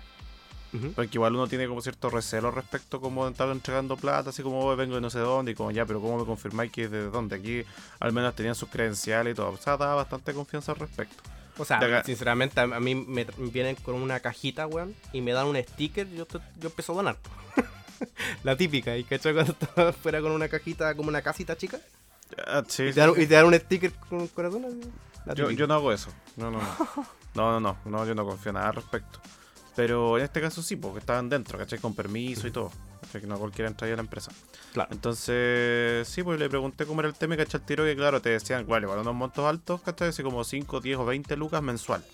Porque 0.94 1.16
igual 1.16 1.34
uno 1.34 1.46
tiene 1.46 1.66
como 1.68 1.80
cierto 1.80 2.10
recelo 2.10 2.50
respecto 2.50 3.00
como 3.00 3.24
de 3.24 3.30
estar 3.32 3.48
entregando 3.48 3.96
plata, 3.96 4.28
así 4.28 4.42
como 4.42 4.60
"Oh, 4.60 4.76
vengo 4.76 4.94
de 4.96 5.00
no 5.00 5.08
sé 5.08 5.20
dónde 5.20 5.52
y 5.52 5.54
como 5.54 5.70
ya, 5.70 5.86
pero 5.86 6.02
¿cómo 6.02 6.18
me 6.18 6.26
confirmáis 6.26 6.70
que 6.70 6.84
es 6.84 6.90
de 6.90 7.08
dónde? 7.08 7.36
Aquí 7.36 7.64
al 7.98 8.12
menos 8.12 8.34
tenían 8.34 8.54
sus 8.54 8.68
credenciales 8.68 9.32
y 9.32 9.36
todo. 9.36 9.50
O 9.52 9.56
sea, 9.56 9.78
daba 9.78 9.94
bastante 9.94 10.34
confianza 10.34 10.72
al 10.72 10.78
respecto. 10.78 11.22
O 11.58 11.64
sea, 11.64 12.04
sinceramente, 12.04 12.60
a, 12.60 12.66
mí 12.66 12.94
me, 12.94 13.26
vienen 13.38 13.76
con 13.76 13.94
una 13.94 14.20
cajita, 14.20 14.66
weón, 14.66 14.94
y 15.12 15.20
me 15.22 15.32
dan 15.32 15.46
un 15.46 15.56
sticker, 15.56 16.08
yo, 16.10 16.26
te- 16.26 16.38
yo 16.58 16.68
empiezo 16.68 16.92
a 16.92 16.96
donar. 16.96 17.16
La 18.44 18.56
típica, 18.56 18.96
¿y 18.96 19.04
cachai? 19.04 19.32
Cuando 19.32 19.52
estaba 19.52 19.92
fuera 19.92 20.20
con 20.20 20.32
una 20.32 20.48
cajita, 20.48 20.94
como 20.94 21.08
una 21.08 21.22
casita 21.22 21.56
chica, 21.56 21.78
Ah, 22.46 22.62
sí, 22.66 22.82
y, 22.84 22.92
te 22.92 23.00
dan, 23.00 23.14
sí. 23.14 23.22
y 23.22 23.26
te 23.26 23.34
dan 23.34 23.46
un 23.46 23.54
sticker 23.54 23.92
con 23.92 24.20
un 24.20 24.28
corazón. 24.28 24.80
Yo, 25.34 25.50
yo 25.50 25.66
no 25.66 25.74
hago 25.74 25.92
eso. 25.92 26.10
No, 26.36 26.50
no, 26.50 26.58
no. 26.58 26.76
No, 27.34 27.60
no, 27.60 27.60
no. 27.60 27.76
no, 27.84 28.06
yo 28.06 28.14
no 28.14 28.24
confío 28.26 28.52
nada 28.52 28.68
al 28.68 28.74
respecto. 28.74 29.20
Pero 29.76 30.18
en 30.18 30.24
este 30.24 30.40
caso 30.40 30.62
sí, 30.62 30.74
porque 30.76 30.98
estaban 31.00 31.28
dentro, 31.28 31.58
¿cachai? 31.58 31.78
Con 31.78 31.94
permiso 31.94 32.46
y 32.46 32.50
todo. 32.50 32.72
Que 33.20 33.26
no 33.26 33.38
cualquiera 33.38 33.68
entraría 33.68 33.94
a 33.94 33.96
la 33.96 34.02
empresa. 34.02 34.32
Claro. 34.72 34.90
Entonces, 34.92 36.06
sí, 36.08 36.22
pues 36.22 36.38
le 36.38 36.48
pregunté 36.48 36.86
cómo 36.86 37.00
era 37.00 37.08
el 37.08 37.14
tema 37.14 37.34
y 37.34 37.38
cachai 37.38 37.60
el 37.60 37.66
tiro 37.66 37.84
que, 37.84 37.96
claro, 37.96 38.20
te 38.20 38.30
decían, 38.30 38.66
vale, 38.66 38.86
para 38.86 39.00
unos 39.00 39.14
montos 39.14 39.44
altos, 39.44 39.80
¿cachai? 39.82 40.08
Así 40.08 40.22
como 40.22 40.44
5, 40.44 40.80
10 40.80 40.98
o 40.98 41.04
20 41.04 41.36
lucas 41.36 41.62
mensual. 41.62 42.04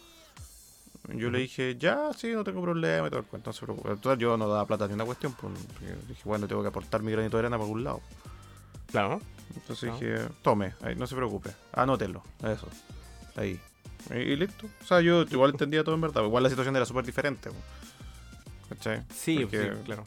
Yo 1.09 1.31
le 1.31 1.41
dije, 1.41 1.77
ya, 1.79 2.13
sí, 2.17 2.33
no 2.33 2.45
tengo 2.45 2.63
problema 2.63 3.09
y 3.09 3.11
todo 3.11 3.21
el 3.21 3.27
cuento. 3.27 3.53
Total, 3.53 4.19
yo 4.19 4.37
no 4.37 4.49
daba 4.49 4.67
plata 4.67 4.87
ni 4.87 4.95
una 4.95 5.05
cuestión, 5.05 5.33
pues, 5.33 5.53
dije, 6.07 6.23
bueno, 6.25 6.47
tengo 6.47 6.63
que 6.63 6.69
aportar 6.69 7.03
mi 7.03 7.11
granito 7.11 7.37
de 7.37 7.41
arena 7.41 7.57
por 7.57 7.65
algún 7.65 7.83
lado. 7.83 8.01
Claro. 8.87 9.21
Entonces 9.55 9.93
dije, 9.93 10.29
tome, 10.43 10.75
ahí, 10.81 10.95
no 10.95 11.07
se 11.07 11.17
preocupe, 11.17 11.51
anótelo, 11.73 12.23
eso, 12.43 12.69
ahí. 13.37 13.61
Y, 14.11 14.15
y 14.15 14.37
listo. 14.37 14.67
O 14.83 14.87
sea, 14.87 15.01
yo 15.01 15.23
igual 15.23 15.51
entendía 15.51 15.83
todo 15.83 15.95
en 15.95 16.01
verdad, 16.01 16.25
igual 16.25 16.43
la 16.43 16.51
situación 16.51 16.77
era 16.77 16.87
súper 16.87 17.05
diferente. 17.05 17.51
po. 17.51 17.57
¿Cachai? 18.69 19.03
Sí, 19.15 19.41
Porque 19.41 19.63
sí, 19.63 19.69
claro. 19.85 20.05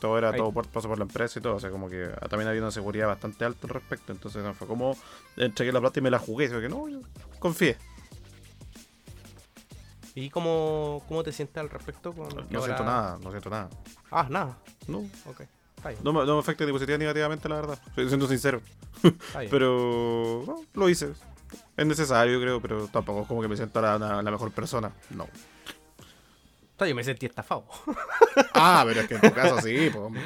Todo 0.00 0.18
era 0.18 0.30
Ahí. 0.30 0.36
todo 0.38 0.52
por, 0.52 0.66
paso 0.68 0.88
por 0.88 0.98
la 0.98 1.04
empresa 1.04 1.38
y 1.38 1.42
todo, 1.42 1.56
o 1.56 1.60
sea, 1.60 1.70
como 1.70 1.88
que 1.88 2.04
ah, 2.20 2.28
también 2.28 2.48
había 2.48 2.60
una 2.62 2.70
seguridad 2.70 3.06
bastante 3.08 3.44
alta 3.44 3.66
al 3.66 3.74
respecto, 3.74 4.12
entonces 4.12 4.42
no 4.42 4.54
fue 4.54 4.66
como 4.66 4.96
entregué 5.36 5.72
la 5.72 5.80
plata 5.80 5.98
y 6.00 6.02
me 6.02 6.10
la 6.10 6.18
jugué, 6.18 6.48
que 6.48 6.68
no, 6.68 6.84
confié. 7.38 7.76
¿Y 10.14 10.30
cómo, 10.30 11.02
cómo 11.08 11.22
te 11.22 11.30
sientes 11.32 11.58
al 11.58 11.68
respecto? 11.68 12.12
Con 12.12 12.28
No 12.28 12.42
siento 12.48 12.62
ahora- 12.72 12.84
nada, 12.84 13.18
no 13.22 13.30
siento 13.30 13.50
nada. 13.50 13.68
Ah, 14.10 14.26
nada. 14.30 14.58
No, 14.88 14.98
Ok. 15.26 15.42
No, 16.02 16.12
me- 16.12 16.24
no 16.26 16.34
me 16.34 16.40
afecta 16.40 16.64
ni 16.64 16.72
positiva 16.72 16.98
ni 16.98 17.04
negativamente, 17.04 17.48
la 17.48 17.56
verdad. 17.56 17.78
Estoy 17.88 18.08
siendo 18.08 18.26
sincero. 18.26 18.60
Pero 19.50 20.42
no, 20.46 20.62
lo 20.74 20.88
hice. 20.88 21.12
Es 21.76 21.86
necesario, 21.86 22.40
creo, 22.40 22.60
pero 22.60 22.88
tampoco 22.88 23.20
es 23.22 23.28
como 23.28 23.40
que 23.42 23.46
me 23.46 23.56
sienta 23.56 23.80
la, 23.80 23.98
la- 23.98 24.22
la 24.22 24.30
mejor 24.30 24.50
persona. 24.50 24.90
No. 25.10 25.28
Está, 26.76 26.86
yo 26.86 26.94
me 26.94 27.02
sentí 27.04 27.24
estafado. 27.26 27.64
Ah, 28.52 28.84
pero 28.86 29.00
es 29.00 29.08
que 29.08 29.14
en 29.14 29.20
tu 29.22 29.32
caso 29.32 29.60
sí, 29.62 29.90
hombre. 29.96 30.20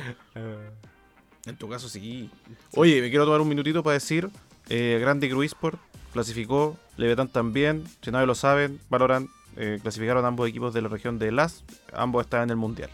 En 1.46 1.56
tu 1.56 1.68
caso 1.68 1.88
sí. 1.88 2.28
Oye, 2.74 3.00
me 3.00 3.08
quiero 3.08 3.24
tomar 3.24 3.40
un 3.40 3.48
minutito 3.48 3.84
para 3.84 3.94
decir: 3.94 4.28
eh, 4.68 4.98
Grande 5.00 5.28
Crew 5.28 5.42
Esport 5.44 5.78
clasificó, 6.12 6.76
Leviatán 6.96 7.28
también. 7.28 7.84
Si 8.02 8.10
nadie 8.10 8.26
lo 8.26 8.34
saben, 8.34 8.80
valoran. 8.90 9.28
eh, 9.56 9.78
clasificaron 9.80 10.24
ambos 10.24 10.48
equipos 10.48 10.74
de 10.74 10.82
la 10.82 10.88
región 10.88 11.20
de 11.20 11.30
Las. 11.30 11.62
Ambos 11.92 12.24
están 12.24 12.42
en 12.44 12.50
el 12.50 12.56
mundial. 12.56 12.90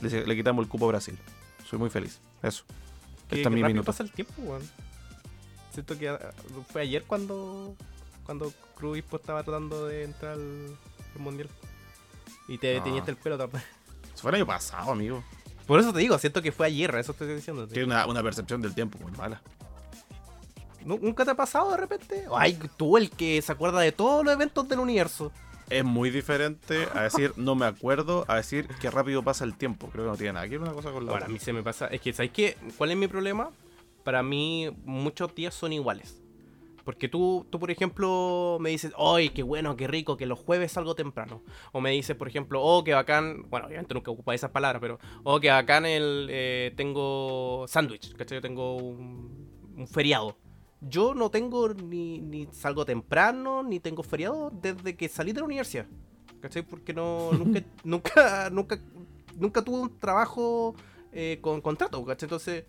Le, 0.00 0.26
le 0.26 0.34
quitamos 0.36 0.64
el 0.64 0.70
cupo 0.70 0.86
a 0.86 0.88
Brasil. 0.88 1.18
Soy 1.68 1.78
muy 1.78 1.90
feliz. 1.90 2.20
Eso. 2.42 2.64
Qué, 3.28 3.42
es 3.42 3.46
qué 3.46 3.50
mi 3.50 3.62
minuto. 3.62 3.84
pasa 3.84 4.02
el 4.02 4.10
tiempo, 4.12 4.32
weón. 4.38 4.62
Siento 5.72 5.98
que 5.98 6.08
ah, 6.08 6.32
fue 6.72 6.82
ayer 6.82 7.04
cuando 7.04 7.74
cuando 8.24 8.50
Cruz 8.76 8.96
estaba 9.12 9.42
tratando 9.42 9.86
de 9.88 10.04
entrar 10.04 10.34
al 10.34 10.76
mundial. 11.18 11.48
Y 12.48 12.58
te 12.58 12.78
Ah. 12.78 12.84
teñiste 12.84 13.10
el 13.10 13.16
pelo 13.16 13.38
también. 13.38 13.62
Eso 14.14 14.22
fue 14.22 14.30
el 14.30 14.36
año 14.36 14.46
pasado, 14.46 14.92
amigo. 14.92 15.24
Por 15.66 15.80
eso 15.80 15.92
te 15.94 15.98
digo, 16.00 16.18
siento 16.18 16.42
que 16.42 16.52
fue 16.52 16.66
ayer, 16.66 16.94
eso 16.96 17.12
estoy 17.12 17.26
diciendo. 17.34 17.66
Tiene 17.66 17.86
una, 17.86 18.06
una 18.06 18.22
percepción 18.22 18.60
del 18.60 18.74
tiempo 18.74 18.98
muy 18.98 19.10
mala. 19.12 19.40
¿Nunca 20.84 21.24
te 21.24 21.30
ha 21.30 21.34
pasado 21.34 21.70
de 21.70 21.78
repente? 21.78 22.26
Ay, 22.36 22.58
tú 22.76 22.98
el 22.98 23.08
que 23.10 23.40
se 23.40 23.50
acuerda 23.50 23.80
de 23.80 23.90
todos 23.90 24.22
los 24.22 24.34
eventos 24.34 24.68
del 24.68 24.80
universo. 24.80 25.32
Es 25.70 25.82
muy 25.82 26.10
diferente 26.10 26.86
a 26.94 27.04
decir 27.04 27.32
no 27.36 27.54
me 27.54 27.64
acuerdo, 27.64 28.26
a 28.28 28.36
decir 28.36 28.68
que 28.78 28.90
rápido 28.90 29.22
pasa 29.22 29.44
el 29.44 29.56
tiempo. 29.56 29.88
Creo 29.90 30.04
que 30.04 30.10
no 30.10 30.16
tiene 30.18 30.34
nada 30.34 30.44
que 30.46 30.58
ver 30.58 30.60
una 30.68 30.72
cosa 30.74 30.92
con 30.92 31.06
la 31.06 31.12
Bueno, 31.12 31.24
a 31.24 31.28
otra. 31.28 31.28
mí 31.32 31.38
se 31.38 31.54
me 31.54 31.62
pasa. 31.62 31.86
Es 31.86 32.02
que, 32.02 32.12
¿sabes 32.12 32.32
qué? 32.32 32.58
¿Cuál 32.76 32.90
es 32.90 32.98
mi 32.98 33.08
problema? 33.08 33.48
Para 34.04 34.22
mí, 34.22 34.70
muchos 34.84 35.34
días 35.34 35.54
son 35.54 35.72
iguales. 35.72 36.20
Porque 36.84 37.08
tú, 37.08 37.46
tú, 37.50 37.58
por 37.58 37.70
ejemplo, 37.70 38.58
me 38.60 38.70
dices, 38.70 38.92
¡ay, 38.98 39.30
qué 39.30 39.42
bueno, 39.42 39.74
qué 39.74 39.86
rico, 39.86 40.16
que 40.16 40.26
los 40.26 40.38
jueves 40.38 40.72
salgo 40.72 40.94
temprano! 40.94 41.42
O 41.72 41.80
me 41.80 41.90
dices, 41.90 42.14
por 42.14 42.28
ejemplo, 42.28 42.62
¡oh, 42.62 42.84
qué 42.84 42.92
bacán! 42.92 43.48
Bueno, 43.48 43.66
obviamente 43.66 43.94
nunca 43.94 44.10
ocupa 44.10 44.34
esas 44.34 44.50
palabras, 44.50 44.80
pero 44.80 44.98
¡oh, 45.22 45.40
qué 45.40 45.48
bacán 45.48 45.86
el, 45.86 46.28
eh, 46.30 46.72
tengo 46.76 47.64
sándwich! 47.66 48.14
¿Cachai? 48.14 48.36
Yo 48.36 48.42
tengo 48.42 48.76
un, 48.76 49.88
feriado. 49.90 50.36
Yo 50.82 51.14
no 51.14 51.30
tengo 51.30 51.72
ni, 51.72 52.20
ni, 52.20 52.46
salgo 52.52 52.84
temprano, 52.84 53.62
ni 53.62 53.80
tengo 53.80 54.02
feriado 54.02 54.50
desde 54.50 54.94
que 54.94 55.08
salí 55.08 55.32
de 55.32 55.40
la 55.40 55.46
universidad. 55.46 55.86
¿Cachai? 56.40 56.62
Porque 56.62 56.92
no, 56.92 57.32
nunca, 57.32 57.62
nunca, 57.82 58.50
nunca, 58.50 58.78
nunca 59.36 59.62
tuve 59.64 59.80
un 59.80 59.98
trabajo 59.98 60.74
eh, 61.12 61.38
con 61.40 61.62
contrato, 61.62 62.04
¿cachai? 62.04 62.26
Entonces 62.26 62.64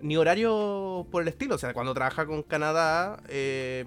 ni 0.00 0.16
horario 0.16 1.06
por 1.10 1.22
el 1.22 1.28
estilo. 1.28 1.54
O 1.54 1.58
sea, 1.58 1.72
cuando 1.72 1.94
trabajaba 1.94 2.28
con 2.28 2.42
Canadá, 2.42 3.22
eh, 3.28 3.84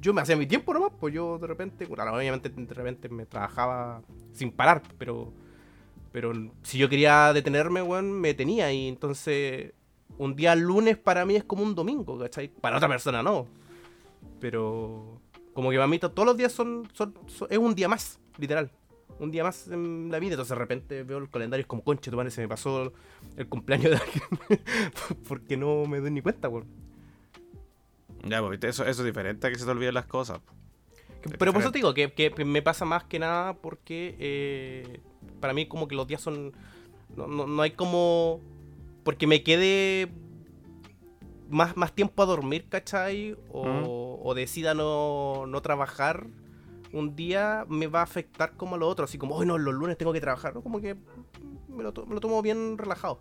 yo 0.00 0.14
me 0.14 0.22
hacía 0.22 0.36
mi 0.36 0.46
tiempo 0.46 0.72
nomás, 0.72 0.92
pues 0.98 1.14
yo 1.14 1.38
de 1.38 1.46
repente, 1.46 1.86
bueno, 1.86 2.04
obviamente 2.12 2.48
de 2.48 2.74
repente 2.74 3.08
me 3.08 3.26
trabajaba 3.26 4.02
sin 4.32 4.50
parar, 4.50 4.82
pero 4.98 5.32
pero 6.12 6.32
si 6.62 6.78
yo 6.78 6.88
quería 6.88 7.32
detenerme, 7.32 7.82
weón, 7.82 8.12
me 8.12 8.34
tenía. 8.34 8.72
Y 8.72 8.88
entonces, 8.88 9.72
un 10.18 10.34
día 10.34 10.56
lunes 10.56 10.98
para 10.98 11.24
mí 11.24 11.36
es 11.36 11.44
como 11.44 11.62
un 11.62 11.74
domingo, 11.74 12.18
¿cachai? 12.18 12.48
Para 12.48 12.78
otra 12.78 12.88
persona 12.88 13.22
no. 13.22 13.46
Pero, 14.40 15.20
como 15.52 15.70
que 15.70 15.76
para 15.76 15.86
mí 15.86 15.98
todos 16.00 16.26
los 16.26 16.36
días 16.36 16.50
son, 16.52 16.88
son 16.92 17.14
es 17.48 17.58
un 17.58 17.74
día 17.74 17.88
más, 17.88 18.18
literal 18.38 18.72
un 19.20 19.30
día 19.30 19.44
más 19.44 19.68
en 19.68 20.10
la 20.10 20.18
vida. 20.18 20.32
Entonces 20.32 20.50
de 20.50 20.60
repente 20.60 21.02
veo 21.04 21.18
el 21.18 21.30
calendario 21.30 21.62
es 21.62 21.66
como, 21.66 21.84
concha, 21.84 22.10
tu 22.10 22.16
madre, 22.16 22.30
se 22.30 22.40
me 22.40 22.48
pasó 22.48 22.92
el 23.36 23.46
cumpleaños 23.48 23.90
de 23.92 23.96
alguien. 23.96 24.64
Porque 25.28 25.56
no 25.56 25.86
me 25.86 26.00
doy 26.00 26.10
ni 26.10 26.22
cuenta, 26.22 26.48
weón. 26.48 26.66
Ya, 28.24 28.42
pues 28.42 28.58
eso, 28.64 28.84
eso 28.84 29.02
es 29.02 29.06
diferente 29.06 29.46
a 29.46 29.50
que 29.50 29.58
se 29.58 29.64
te 29.64 29.70
olviden 29.70 29.94
las 29.94 30.06
cosas. 30.06 30.40
Pero 31.38 31.52
por 31.52 31.62
eso 31.62 31.70
te 31.70 31.78
digo, 31.78 31.94
que, 31.94 32.32
me 32.44 32.62
pasa 32.62 32.84
más 32.84 33.04
que 33.04 33.18
nada 33.18 33.54
porque 33.54 34.16
eh, 34.18 35.00
para 35.38 35.52
mí 35.52 35.66
como 35.66 35.86
que 35.86 35.94
los 35.94 36.06
días 36.06 36.20
son... 36.20 36.52
No, 37.16 37.26
no, 37.26 37.62
hay 37.62 37.72
como... 37.72 38.40
Porque 39.04 39.26
me 39.26 39.42
quede 39.42 40.10
más, 41.48 41.76
más 41.76 41.94
tiempo 41.94 42.22
a 42.22 42.26
dormir, 42.26 42.66
¿cachai? 42.68 43.36
O, 43.50 44.20
o 44.22 44.34
decida 44.34 44.74
no, 44.74 45.46
no 45.46 45.60
trabajar 45.62 46.26
un 46.92 47.14
día 47.16 47.64
me 47.68 47.86
va 47.86 48.00
a 48.00 48.04
afectar 48.04 48.52
como 48.56 48.74
a 48.74 48.78
lo 48.78 48.88
otro, 48.88 49.04
así 49.04 49.18
como, 49.18 49.36
hoy 49.36 49.46
no, 49.46 49.58
los 49.58 49.74
lunes 49.74 49.96
tengo 49.96 50.12
que 50.12 50.20
trabajar, 50.20 50.54
¿no? 50.54 50.62
Como 50.62 50.80
que 50.80 50.96
me 51.68 51.82
lo, 51.82 51.92
tomo 51.92 52.42
bien 52.42 52.78
relajado. 52.78 53.20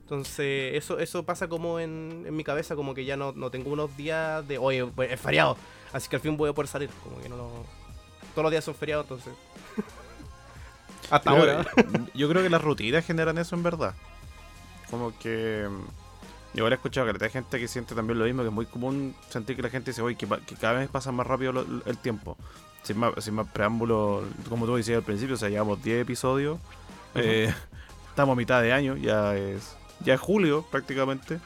Entonces, 0.00 0.74
eso, 0.74 0.98
eso 0.98 1.24
pasa 1.24 1.48
como 1.48 1.80
en, 1.80 2.34
mi 2.34 2.44
cabeza, 2.44 2.76
como 2.76 2.94
que 2.94 3.04
ya 3.04 3.16
no, 3.16 3.32
tengo 3.50 3.70
unos 3.70 3.96
días 3.96 4.46
de, 4.46 4.58
oye, 4.58 4.86
pues, 4.86 5.10
es 5.10 5.20
feriado, 5.20 5.56
así 5.92 6.08
que 6.08 6.16
al 6.16 6.22
fin 6.22 6.36
voy 6.36 6.50
a 6.50 6.52
poder 6.52 6.68
salir, 6.68 6.90
como 7.02 7.20
que 7.20 7.28
no, 7.28 7.50
todos 8.34 8.44
los 8.44 8.50
días 8.50 8.64
son 8.64 8.74
feriados, 8.74 9.04
entonces... 9.04 9.32
Hasta 11.10 11.30
ahora. 11.30 11.64
yo 12.14 12.28
creo 12.28 12.42
que 12.42 12.50
las 12.50 12.62
rutinas 12.62 13.06
generan 13.06 13.38
eso 13.38 13.54
en 13.54 13.62
verdad. 13.62 13.94
Como 14.90 15.16
que... 15.18 15.68
Yo 16.52 16.64
ahora 16.64 16.74
he 16.74 16.78
escuchado 16.78 17.12
que 17.12 17.24
hay 17.24 17.30
gente 17.30 17.60
que 17.60 17.68
siente 17.68 17.94
también 17.94 18.18
lo 18.18 18.24
mismo, 18.24 18.42
que 18.42 18.48
es 18.48 18.54
muy 18.54 18.66
común 18.66 19.14
sentir 19.28 19.56
que 19.56 19.62
la 19.62 19.68
gente 19.68 19.90
dice, 19.90 20.02
oye, 20.02 20.16
que, 20.16 20.26
cada 20.58 20.78
vez 20.78 20.88
pasa 20.88 21.12
más 21.12 21.26
rápido 21.26 21.64
el 21.84 21.98
tiempo 21.98 22.36
sin 22.86 22.98
más, 22.98 23.12
sin 23.18 23.34
más 23.34 23.48
preámbulo, 23.48 24.24
como 24.48 24.66
tú 24.66 24.76
decías 24.76 24.98
al 24.98 25.02
principio, 25.02 25.34
o 25.34 25.38
sea, 25.38 25.48
llevamos 25.48 25.82
10 25.82 26.02
episodios. 26.02 26.58
Eh, 27.14 27.52
estamos 28.08 28.34
a 28.34 28.36
mitad 28.36 28.62
de 28.62 28.72
año, 28.72 28.96
ya 28.96 29.36
es, 29.36 29.76
ya 30.00 30.14
es 30.14 30.20
julio 30.20 30.64
prácticamente. 30.70 31.40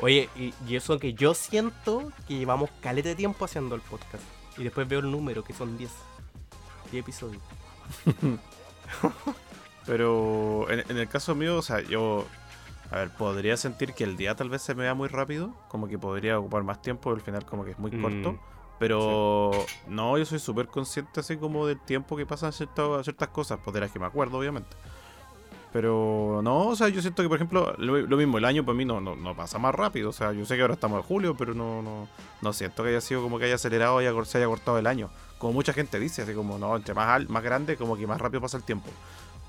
Oye, 0.00 0.28
y, 0.36 0.74
eso 0.74 0.98
que 0.98 1.14
yo 1.14 1.34
siento 1.34 2.10
que 2.26 2.34
llevamos 2.34 2.70
caleta 2.80 3.10
de 3.10 3.14
tiempo 3.14 3.44
haciendo 3.44 3.74
el 3.76 3.80
podcast. 3.82 4.24
Y 4.58 4.64
después 4.64 4.88
veo 4.88 5.00
el 5.00 5.10
número, 5.10 5.44
que 5.44 5.52
son 5.52 5.78
10. 5.78 5.90
10 6.90 7.02
episodios. 7.02 7.42
Pero 9.86 10.70
en, 10.70 10.80
en, 10.88 10.96
el 10.96 11.08
caso 11.08 11.34
mío, 11.34 11.56
o 11.56 11.62
sea, 11.62 11.80
yo. 11.80 12.26
A 12.90 12.96
ver, 12.96 13.10
podría 13.10 13.56
sentir 13.56 13.94
que 13.94 14.04
el 14.04 14.16
día 14.16 14.34
tal 14.34 14.50
vez 14.50 14.60
se 14.60 14.74
me 14.74 14.82
vea 14.82 14.94
muy 14.94 15.08
rápido. 15.08 15.54
Como 15.68 15.88
que 15.88 15.98
podría 15.98 16.38
ocupar 16.38 16.62
más 16.62 16.82
tiempo, 16.82 17.10
al 17.10 17.20
final, 17.20 17.44
como 17.46 17.64
que 17.64 17.70
es 17.70 17.78
muy 17.78 17.90
corto. 17.90 18.38
Pero 18.78 19.52
no, 19.86 20.18
yo 20.18 20.24
soy 20.24 20.38
súper 20.38 20.66
consciente 20.66 21.20
así 21.20 21.36
como 21.36 21.66
del 21.66 21.78
tiempo 21.78 22.16
que 22.16 22.26
pasan 22.26 22.52
ciertas, 22.52 23.04
ciertas 23.04 23.28
cosas, 23.28 23.60
pues 23.62 23.74
de 23.74 23.80
las 23.80 23.92
que 23.92 23.98
me 23.98 24.06
acuerdo, 24.06 24.38
obviamente. 24.38 24.76
Pero 25.72 26.40
no, 26.44 26.68
o 26.68 26.76
sea, 26.76 26.88
yo 26.88 27.00
siento 27.00 27.22
que, 27.22 27.28
por 27.30 27.36
ejemplo, 27.36 27.74
lo, 27.78 28.16
mismo, 28.16 28.36
el 28.36 28.44
año 28.44 28.62
para 28.62 28.76
mí 28.76 28.84
no, 28.84 29.00
no, 29.00 29.34
pasa 29.34 29.58
más 29.58 29.74
rápido. 29.74 30.10
O 30.10 30.12
sea, 30.12 30.32
yo 30.32 30.44
sé 30.44 30.56
que 30.56 30.62
ahora 30.62 30.74
estamos 30.74 30.98
en 30.98 31.02
julio, 31.02 31.34
pero 31.34 31.54
no, 31.54 31.80
no, 31.80 32.08
no 32.42 32.52
siento 32.52 32.82
que 32.82 32.90
haya 32.90 33.00
sido 33.00 33.22
como 33.22 33.38
que 33.38 33.46
haya 33.46 33.54
acelerado 33.54 34.02
y 34.02 34.24
se 34.26 34.38
haya 34.38 34.46
cortado 34.46 34.78
el 34.78 34.86
año. 34.86 35.10
Como 35.38 35.54
mucha 35.54 35.72
gente 35.72 35.98
dice, 35.98 36.22
así 36.22 36.34
como, 36.34 36.58
no, 36.58 36.76
entre 36.76 36.92
más, 36.92 37.26
más 37.30 37.42
grande, 37.42 37.78
como 37.78 37.96
que 37.96 38.06
más 38.06 38.20
rápido 38.20 38.42
pasa 38.42 38.58
el 38.58 38.64
tiempo. 38.64 38.90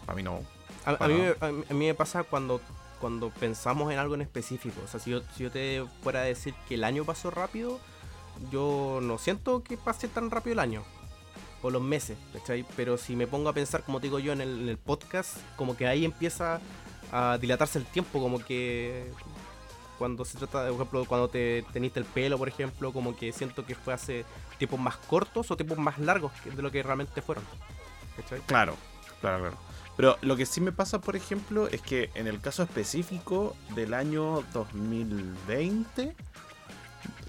A 0.08 0.16
mí 0.16 0.24
no. 0.24 0.40
A, 0.86 1.08
mí, 1.08 1.16
a, 1.40 1.52
mí, 1.52 1.88
me 1.88 1.94
pasa 1.94 2.24
cuando, 2.24 2.62
cuando 3.02 3.30
pensamos 3.30 3.92
en 3.92 4.00
algo 4.00 4.16
en 4.16 4.22
específico. 4.22 4.80
O 4.84 4.88
sea, 4.88 5.02
si 5.02 5.12
yo, 5.12 5.22
si 5.36 5.44
yo 5.44 5.52
te 5.52 5.86
fuera 6.04 6.22
a 6.22 6.24
decir 6.24 6.54
que 6.70 6.76
el 6.76 6.86
año 6.86 7.04
pasó 7.04 7.32
rápido, 7.32 7.80
yo 8.52 9.00
no 9.02 9.18
siento 9.18 9.64
que 9.64 9.78
pase 9.78 10.08
tan 10.08 10.32
rápido 10.32 10.54
el 10.54 10.60
año 10.60 10.84
o 11.62 11.70
los 11.70 11.82
meses, 11.82 12.18
¿cachai? 12.34 12.66
Pero 12.76 12.98
si 12.98 13.16
me 13.16 13.26
pongo 13.26 13.50
a 13.50 13.54
pensar, 13.54 13.84
como 13.84 14.00
digo 14.00 14.20
yo 14.20 14.34
en 14.34 14.42
el, 14.42 14.78
podcast, 14.78 15.38
como 15.56 15.78
que 15.78 15.88
ahí 15.88 16.04
empieza 16.04 16.60
a 17.12 17.38
dilatarse 17.40 17.80
el 17.80 17.86
tiempo, 17.86 18.20
como 18.20 18.40
que 18.40 19.12
cuando 19.98 20.26
se 20.26 20.38
trata, 20.38 20.66
por 20.66 20.76
ejemplo, 20.76 21.06
cuando 21.06 21.30
te 21.30 21.64
teniste 21.72 22.00
el 22.00 22.06
pelo, 22.06 22.38
por 22.38 22.50
ejemplo, 22.50 22.92
como 22.92 23.16
que 23.16 23.32
siento 23.32 23.66
que 23.66 23.76
fue 23.76 23.94
hace 23.94 24.26
tiempos 24.58 24.80
más 24.80 24.98
cortos 24.98 25.50
o 25.52 25.56
tiempos 25.56 25.78
más 25.78 26.00
largos 26.00 26.34
de 26.44 26.62
lo 26.62 26.70
que 26.70 26.84
realmente 26.84 27.22
fueron. 27.22 27.46
¿cachai? 28.18 28.42
Claro, 28.42 28.76
claro, 29.22 29.40
claro. 29.40 29.58
Pero 29.96 30.18
lo 30.22 30.36
que 30.36 30.46
sí 30.46 30.60
me 30.60 30.72
pasa, 30.72 31.00
por 31.00 31.16
ejemplo, 31.16 31.68
es 31.68 31.82
que 31.82 32.10
en 32.16 32.28
el 32.28 32.42
caso 32.42 32.64
específico 32.64 33.56
del 33.76 33.94
año 33.94 34.44
2020, 34.54 36.16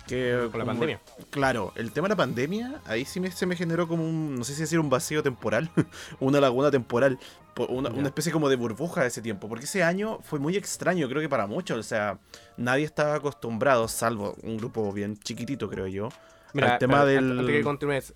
que, 0.06 0.48
con 0.50 0.58
la 0.58 0.66
pandemia. 0.66 1.00
Claro, 1.30 1.72
el 1.76 1.92
tema 1.92 2.06
de 2.06 2.10
la 2.10 2.16
pandemia, 2.16 2.80
ahí 2.86 3.04
sí 3.04 3.20
me, 3.20 3.30
se 3.30 3.46
me 3.46 3.56
generó 3.56 3.88
como 3.88 4.04
un, 4.04 4.36
no 4.36 4.44
sé 4.44 4.54
si 4.54 4.62
decir 4.62 4.78
un 4.78 4.90
vacío 4.90 5.22
temporal, 5.22 5.70
una 6.20 6.40
laguna 6.40 6.70
temporal, 6.70 7.18
una, 7.68 7.90
una, 7.90 8.08
especie 8.08 8.32
como 8.32 8.48
de 8.48 8.56
burbuja 8.56 9.02
de 9.02 9.08
ese 9.08 9.22
tiempo, 9.22 9.48
porque 9.48 9.64
ese 9.64 9.82
año 9.82 10.18
fue 10.22 10.38
muy 10.38 10.56
extraño, 10.56 11.08
creo 11.08 11.22
que 11.22 11.28
para 11.28 11.46
muchos, 11.46 11.78
o 11.78 11.82
sea, 11.82 12.18
nadie 12.56 12.84
estaba 12.84 13.14
acostumbrado, 13.14 13.88
salvo 13.88 14.36
un 14.42 14.56
grupo 14.56 14.92
bien 14.92 15.16
chiquitito, 15.18 15.68
creo 15.68 15.86
yo, 15.86 16.08
Mira, 16.52 16.74
al 16.74 16.78
tema 16.78 17.04
del... 17.04 17.38
Antes 17.38 17.56
que 17.56 17.62
continúes, 17.62 18.14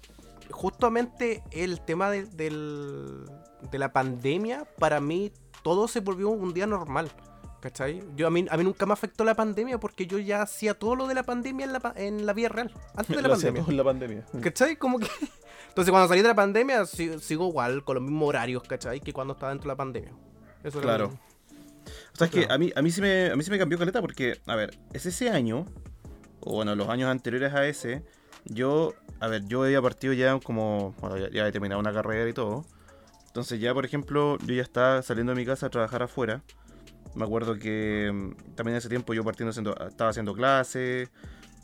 justamente 0.51 1.43
el 1.51 1.81
tema 1.81 2.11
de, 2.11 2.25
del, 2.25 3.25
de 3.71 3.79
la 3.79 3.93
pandemia, 3.93 4.65
para 4.79 5.01
mí 5.01 5.33
todo 5.63 5.89
se 5.89 6.01
volvió 6.01 6.31
un 6.31 6.55
día 6.55 6.67
normal. 6.67 7.11
¿Cachai? 7.61 8.03
Yo 8.15 8.29
a 8.29 8.31
mí, 8.31 8.47
a 8.49 8.57
mí 8.57 8.65
nunca 8.65 8.87
me 8.87 8.93
afectó 8.93 9.25
la 9.25 9.35
pandemia 9.35 9.81
porque 9.81 10.07
yo 10.07 10.19
ya 10.19 10.43
hacía 10.43 10.75
todo 10.75 10.95
lo 10.95 11.09
de 11.09 11.15
la 11.15 11.25
pandemia 11.25 11.67
en 11.67 11.73
la, 11.73 11.93
en 11.97 12.27
la 12.27 12.33
vida 12.33 12.49
real. 12.49 12.73
Antes 12.95 13.17
de 13.17 13.23
la 13.23 13.29
pandemia. 13.31 13.65
en 13.67 13.77
la 13.77 13.85
pandemia. 13.85 14.25
¿Cachai? 14.41 14.77
Como 14.77 14.99
que. 15.01 15.09
Entonces 15.69 15.91
cuando 15.91 16.09
salí 16.09 16.23
de 16.23 16.29
la 16.29 16.35
pandemia 16.35 16.87
sigo, 16.87 17.49
igual, 17.49 17.85
con 17.85 17.97
los 17.97 18.03
mismos 18.03 18.29
horarios, 18.29 18.63
¿cachai? 18.63 19.01
Que 19.01 19.13
cuando 19.13 19.35
estaba 19.35 19.51
dentro 19.51 19.69
de 19.69 19.73
la 19.73 19.77
pandemia. 19.77 20.13
Eso 20.63 20.81
claro. 20.81 21.19
O 22.13 22.17
sea, 22.17 22.27
es 22.27 22.33
que 22.33 22.47
a 22.49 22.59
mí, 22.59 22.73
a, 22.75 22.83
mí 22.83 22.91
sí 22.91 23.01
me, 23.01 23.31
a 23.31 23.37
mí 23.37 23.43
sí 23.43 23.51
me 23.51 23.59
cambió 23.59 23.79
caleta 23.79 24.01
porque, 24.01 24.41
a 24.47 24.57
ver, 24.57 24.77
es 24.93 25.07
ese 25.07 25.31
año, 25.31 25.67
o 26.41 26.55
bueno, 26.55 26.75
los 26.75 26.89
años 26.89 27.09
anteriores 27.09 27.55
a 27.55 27.67
ese, 27.67 28.03
yo, 28.45 28.95
a 29.21 29.29
ver, 29.29 29.47
yo 29.47 29.63
había 29.63 29.81
partido 29.81 30.13
ya 30.13 30.39
como, 30.41 30.95
bueno, 31.01 31.17
ya, 31.17 31.31
ya 31.31 31.47
he 31.47 31.53
terminado 31.53 31.81
una 31.81 31.93
carrera 31.93 32.29
y 32.29 32.33
todo. 32.33 32.65
Entonces 33.27 33.61
ya, 33.61 33.73
por 33.73 33.85
ejemplo, 33.85 34.37
yo 34.39 34.55
ya 34.55 34.63
estaba 34.63 35.01
saliendo 35.03 35.33
de 35.33 35.41
mi 35.41 35.47
casa 35.47 35.67
a 35.67 35.71
trabajar 35.71 36.03
afuera. 36.03 36.43
Me 37.15 37.25
acuerdo 37.25 37.57
que 37.57 38.11
mm, 38.13 38.55
también 38.55 38.75
en 38.75 38.77
ese 38.77 38.89
tiempo 38.89 39.15
yo 39.15 39.25
partiendo 39.25 39.51
estaba 39.89 40.11
haciendo 40.11 40.35
clases, 40.35 41.09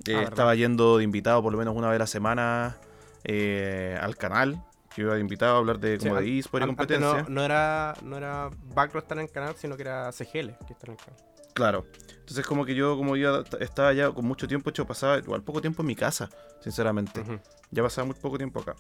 eh, 0.07 0.15
ah, 0.17 0.23
estaba 0.23 0.55
yendo 0.55 0.99
de 0.99 1.05
invitado 1.05 1.43
por 1.43 1.53
lo 1.53 1.59
menos 1.59 1.77
una 1.77 1.89
vez 1.89 1.97
a 1.97 2.01
la 2.01 2.07
semana 2.07 2.77
eh, 3.25 3.99
al 4.01 4.17
canal. 4.17 4.63
Que 4.95 5.03
iba 5.03 5.15
de 5.15 5.21
invitado 5.21 5.57
a 5.57 5.59
hablar 5.59 5.81
de, 5.81 5.99
como 5.99 6.15
de 6.15 6.39
eSport 6.39 6.63
y 6.63 6.67
competencia. 6.69 7.27
No, 7.29 7.45
era, 7.45 7.95
no 8.03 8.17
era 8.17 8.49
Backro 8.75 9.01
estar 9.01 9.19
en 9.19 9.25
el 9.25 9.31
canal, 9.31 9.57
sino 9.57 9.75
que 9.75 9.83
era 9.83 10.13
CGL 10.13 10.55
que 10.67 10.73
está 10.73 10.87
en 10.87 10.93
el 10.93 10.99
canal. 10.99 11.21
Claro. 11.53 11.87
Entonces 12.11 12.47
como 12.47 12.65
que 12.65 12.77
yo 12.77 12.97
como 12.97 13.17
yo 13.17 13.43
estaba 13.59 13.93
ya 13.93 14.11
con 14.13 14.25
mucho 14.25 14.47
tiempo 14.47 14.71
hecho 14.71 14.87
pasaba 14.87 15.19
igual 15.19 15.43
poco 15.43 15.61
tiempo 15.61 15.83
en 15.83 15.87
mi 15.87 15.97
casa, 15.97 16.31
sinceramente. 16.61 17.25
Ya 17.71 17.83
pasaba 17.83 18.07
muy 18.07 18.15
poco 18.15 18.37
tiempo 18.39 18.61
acá. 18.61 18.77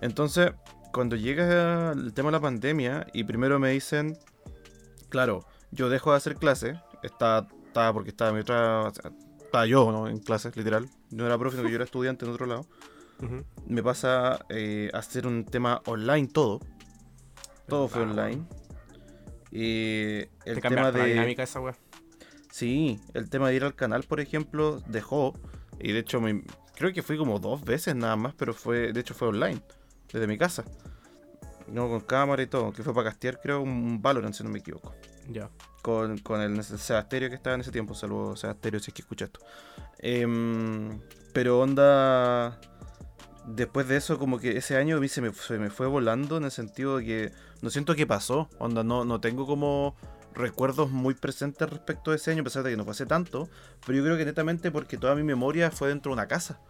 Entonces, 0.00 0.52
cuando 0.92 1.16
llega 1.16 1.92
el 1.92 2.12
tema 2.14 2.28
de 2.28 2.32
la 2.32 2.40
pandemia 2.40 3.06
y 3.12 3.24
primero 3.24 3.58
me 3.58 3.70
dicen, 3.70 4.18
claro, 5.08 5.44
yo 5.70 5.88
dejo 5.88 6.10
de 6.10 6.16
hacer 6.16 6.36
clase, 6.36 6.80
estaba, 7.02 7.48
estaba 7.66 7.92
porque 7.92 8.10
estaba 8.10 8.32
mi 8.32 8.40
otra, 8.40 8.92
estaba 9.38 9.66
yo 9.66 9.90
¿no? 9.92 10.08
en 10.08 10.18
clases, 10.18 10.56
literal, 10.56 10.88
no 11.10 11.26
era 11.26 11.38
profe, 11.38 11.56
sino 11.56 11.66
que 11.66 11.72
yo 11.72 11.76
era 11.76 11.84
estudiante 11.84 12.24
en 12.24 12.32
otro 12.32 12.46
lado. 12.46 12.66
Me 13.66 13.82
pasa 13.82 14.46
eh, 14.48 14.90
a 14.94 14.98
hacer 14.98 15.26
un 15.26 15.44
tema 15.44 15.82
online 15.84 16.28
todo. 16.28 16.60
Todo 17.68 17.86
fue 17.86 18.02
online. 18.02 18.46
Y 19.50 20.20
el 20.46 20.60
tema 20.62 20.90
de. 20.90 21.00
La 21.00 21.04
dinámica 21.04 21.42
esa 21.42 21.60
Sí, 22.50 22.98
el 23.14 23.28
tema 23.28 23.48
de 23.50 23.56
ir 23.56 23.64
al 23.64 23.74
canal, 23.74 24.04
por 24.04 24.20
ejemplo, 24.20 24.80
dejó. 24.86 25.34
Y 25.78 25.92
de 25.92 25.98
hecho, 25.98 26.20
me, 26.20 26.42
creo 26.74 26.94
que 26.94 27.02
fui 27.02 27.18
como 27.18 27.38
dos 27.38 27.62
veces 27.62 27.94
nada 27.94 28.16
más, 28.16 28.34
pero 28.34 28.54
fue, 28.54 28.92
de 28.92 29.00
hecho 29.00 29.12
fue 29.12 29.28
online, 29.28 29.60
desde 30.10 30.26
mi 30.26 30.38
casa. 30.38 30.64
No, 31.68 31.88
con 31.88 32.00
cámara 32.00 32.42
y 32.42 32.46
todo, 32.46 32.72
que 32.72 32.82
fue 32.82 32.94
para 32.94 33.10
castear, 33.10 33.38
creo, 33.40 33.60
un 33.60 34.00
Valorant, 34.00 34.34
si 34.34 34.42
no 34.42 34.50
me 34.50 34.60
equivoco. 34.60 34.94
Ya. 35.30 35.48
Con, 35.82 36.18
con 36.18 36.40
el 36.40 36.62
Sebasterio 36.62 37.28
que 37.28 37.36
estaba 37.36 37.54
en 37.54 37.62
ese 37.62 37.70
tiempo. 37.70 37.94
Saludos, 37.94 38.40
Sebasterio, 38.40 38.80
si 38.80 38.90
es 38.90 38.94
que 38.94 39.02
escucha 39.02 39.26
esto. 39.26 39.40
Em, 39.98 41.00
pero 41.32 41.60
onda. 41.60 42.58
Después 43.46 43.88
de 43.88 43.96
eso, 43.96 44.18
como 44.18 44.38
que 44.38 44.58
ese 44.58 44.76
año 44.76 44.98
a 44.98 45.00
mí 45.00 45.08
se 45.08 45.22
me, 45.22 45.30
fue 45.32 45.86
volando 45.86 46.36
en 46.36 46.44
el 46.44 46.50
sentido 46.50 46.98
de 46.98 47.04
que 47.04 47.32
no 47.62 47.70
siento 47.70 47.94
qué 47.94 48.06
pasó. 48.06 48.48
Onda, 48.58 48.84
no, 48.84 49.04
no 49.04 49.20
tengo 49.20 49.46
como 49.46 49.96
recuerdos 50.34 50.90
muy 50.90 51.14
presentes 51.14 51.68
respecto 51.68 52.10
a 52.10 52.14
ese 52.14 52.30
año, 52.30 52.42
a 52.42 52.44
pesar 52.44 52.62
de 52.62 52.70
que 52.70 52.76
no 52.76 52.88
hace 52.88 53.06
tanto. 53.06 53.48
Pero 53.86 53.98
yo 53.98 54.04
creo 54.04 54.18
que 54.18 54.24
netamente 54.24 54.70
porque 54.70 54.98
toda 54.98 55.14
mi 55.14 55.22
memoria 55.22 55.70
fue 55.70 55.88
dentro 55.88 56.10
de 56.10 56.14
una 56.14 56.28
casa. 56.28 56.60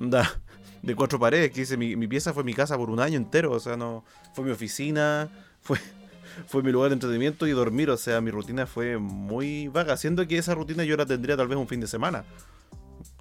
Onda, 0.00 0.40
de 0.82 0.96
cuatro 0.96 1.20
paredes, 1.20 1.52
que 1.52 1.60
dice, 1.60 1.76
mi, 1.76 1.94
mi 1.96 2.08
pieza 2.08 2.34
fue 2.34 2.42
mi 2.42 2.54
casa 2.54 2.76
por 2.76 2.90
un 2.90 3.00
año 3.00 3.16
entero. 3.16 3.52
O 3.52 3.60
sea, 3.60 3.76
no. 3.76 4.04
Fue 4.34 4.44
mi 4.44 4.50
oficina, 4.50 5.30
fue, 5.62 5.78
fue 6.46 6.62
mi 6.62 6.72
lugar 6.72 6.90
de 6.90 6.94
entretenimiento 6.94 7.46
y 7.46 7.52
dormir. 7.52 7.90
O 7.90 7.96
sea, 7.96 8.20
mi 8.20 8.30
rutina 8.30 8.66
fue 8.66 8.98
muy 8.98 9.68
vaga. 9.68 9.96
Siendo 9.96 10.26
que 10.26 10.38
esa 10.38 10.54
rutina 10.54 10.84
yo 10.84 10.96
la 10.96 11.06
tendría 11.06 11.36
tal 11.36 11.48
vez 11.48 11.58
un 11.58 11.68
fin 11.68 11.80
de 11.80 11.86
semana. 11.86 12.24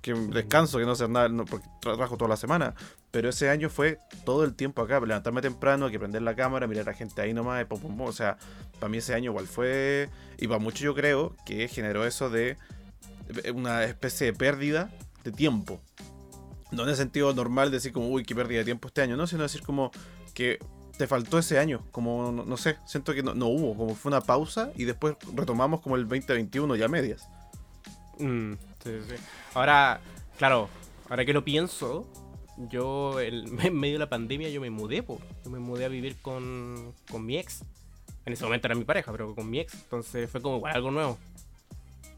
Que 0.01 0.13
descanso, 0.13 0.79
que 0.79 0.85
no 0.85 0.91
hacer 0.91 1.09
nada, 1.09 1.29
no, 1.29 1.45
porque 1.45 1.65
trabajo 1.81 2.17
toda 2.17 2.29
la 2.29 2.37
semana. 2.37 2.75
Pero 3.11 3.29
ese 3.29 3.49
año 3.49 3.69
fue 3.69 3.99
todo 4.25 4.43
el 4.43 4.53
tiempo 4.53 4.81
acá. 4.81 4.99
Levantarme 4.99 5.41
temprano, 5.41 5.89
que 5.89 5.99
prender 5.99 6.21
la 6.21 6.35
cámara, 6.35 6.67
mirar 6.67 6.87
a 6.89 6.91
la 6.91 6.97
gente 6.97 7.21
ahí 7.21 7.33
nomás. 7.33 7.65
Pum, 7.65 7.79
pum, 7.79 7.97
pum. 7.97 8.07
O 8.07 8.11
sea, 8.11 8.37
para 8.79 8.89
mí 8.89 8.97
ese 8.97 9.13
año 9.13 9.31
igual 9.31 9.47
fue. 9.47 10.09
Y 10.37 10.47
para 10.47 10.59
mucho 10.59 10.83
yo 10.83 10.93
creo 10.93 11.35
que 11.45 11.67
generó 11.67 12.05
eso 12.05 12.29
de 12.29 12.57
una 13.53 13.83
especie 13.83 14.27
de 14.27 14.33
pérdida 14.33 14.91
de 15.23 15.31
tiempo. 15.31 15.81
No 16.71 16.83
en 16.83 16.89
el 16.89 16.95
sentido 16.95 17.33
normal 17.33 17.69
de 17.69 17.77
decir 17.77 17.93
como, 17.93 18.09
uy, 18.09 18.23
qué 18.23 18.35
pérdida 18.35 18.59
de 18.59 18.65
tiempo 18.65 18.87
este 18.87 19.01
año, 19.01 19.15
no, 19.15 19.27
sino 19.27 19.43
decir 19.43 19.61
como 19.61 19.91
que 20.33 20.59
te 20.97 21.07
faltó 21.07 21.39
ese 21.39 21.59
año, 21.59 21.81
como, 21.91 22.31
no, 22.31 22.45
no 22.45 22.57
sé, 22.57 22.77
siento 22.85 23.13
que 23.13 23.23
no, 23.23 23.33
no, 23.33 23.47
hubo, 23.47 23.75
como 23.75 23.95
fue 23.95 24.09
una 24.09 24.21
pausa 24.21 24.71
y 24.75 24.83
después 24.83 25.15
retomamos 25.33 25.81
como 25.81 25.95
el 25.95 26.03
2021 26.07 26.75
ya 26.75 26.87
medias. 26.87 27.27
Mm. 28.19 28.53
Ahora, 29.53 30.01
claro, 30.37 30.69
ahora 31.09 31.25
que 31.25 31.33
lo 31.33 31.43
pienso, 31.43 32.07
yo 32.69 33.19
el, 33.19 33.57
en 33.63 33.75
medio 33.75 33.93
de 33.93 33.99
la 33.99 34.09
pandemia 34.09 34.49
yo 34.49 34.61
me 34.61 34.69
mudé, 34.69 35.03
yo 35.43 35.49
me 35.49 35.59
mudé 35.59 35.85
a 35.85 35.89
vivir 35.89 36.17
con, 36.21 36.93
con 37.09 37.25
mi 37.25 37.37
ex. 37.37 37.63
En 38.25 38.33
ese 38.33 38.43
momento 38.45 38.67
era 38.67 38.75
mi 38.75 38.85
pareja, 38.85 39.11
pero 39.11 39.35
con 39.35 39.49
mi 39.49 39.59
ex, 39.59 39.73
entonces 39.73 40.29
fue 40.29 40.41
como 40.41 40.65
algo 40.65 40.91
nuevo. 40.91 41.17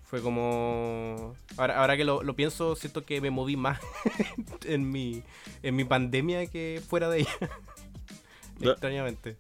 Fue 0.03 0.21
como. 0.21 1.33
Ahora, 1.57 1.79
ahora 1.79 1.97
que 1.97 2.03
lo, 2.03 2.21
lo, 2.21 2.35
pienso, 2.35 2.75
siento 2.75 3.03
que 3.03 3.21
me 3.21 3.31
moví 3.31 3.57
más 3.57 3.79
en 4.65 4.91
mi, 4.91 5.23
en 5.63 5.75
mi 5.75 5.83
pandemia 5.83 6.45
que 6.45 6.81
fuera 6.87 7.09
de 7.09 7.21
ella. 7.21 7.31
Extrañamente. 8.61 9.35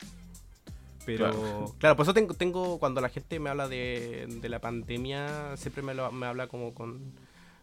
Pero, 1.05 1.29
claro. 1.29 1.75
claro, 1.77 1.95
por 1.95 2.03
eso 2.03 2.13
tengo, 2.13 2.33
tengo, 2.33 2.79
cuando 2.79 2.99
la 2.99 3.09
gente 3.09 3.39
me 3.39 3.49
habla 3.49 3.67
de, 3.67 4.25
de 4.27 4.49
la 4.49 4.59
pandemia, 4.59 5.55
siempre 5.55 5.83
me, 5.83 5.93
lo, 5.93 6.11
me 6.11 6.25
habla 6.25 6.47
como 6.47 6.73
con, 6.73 7.13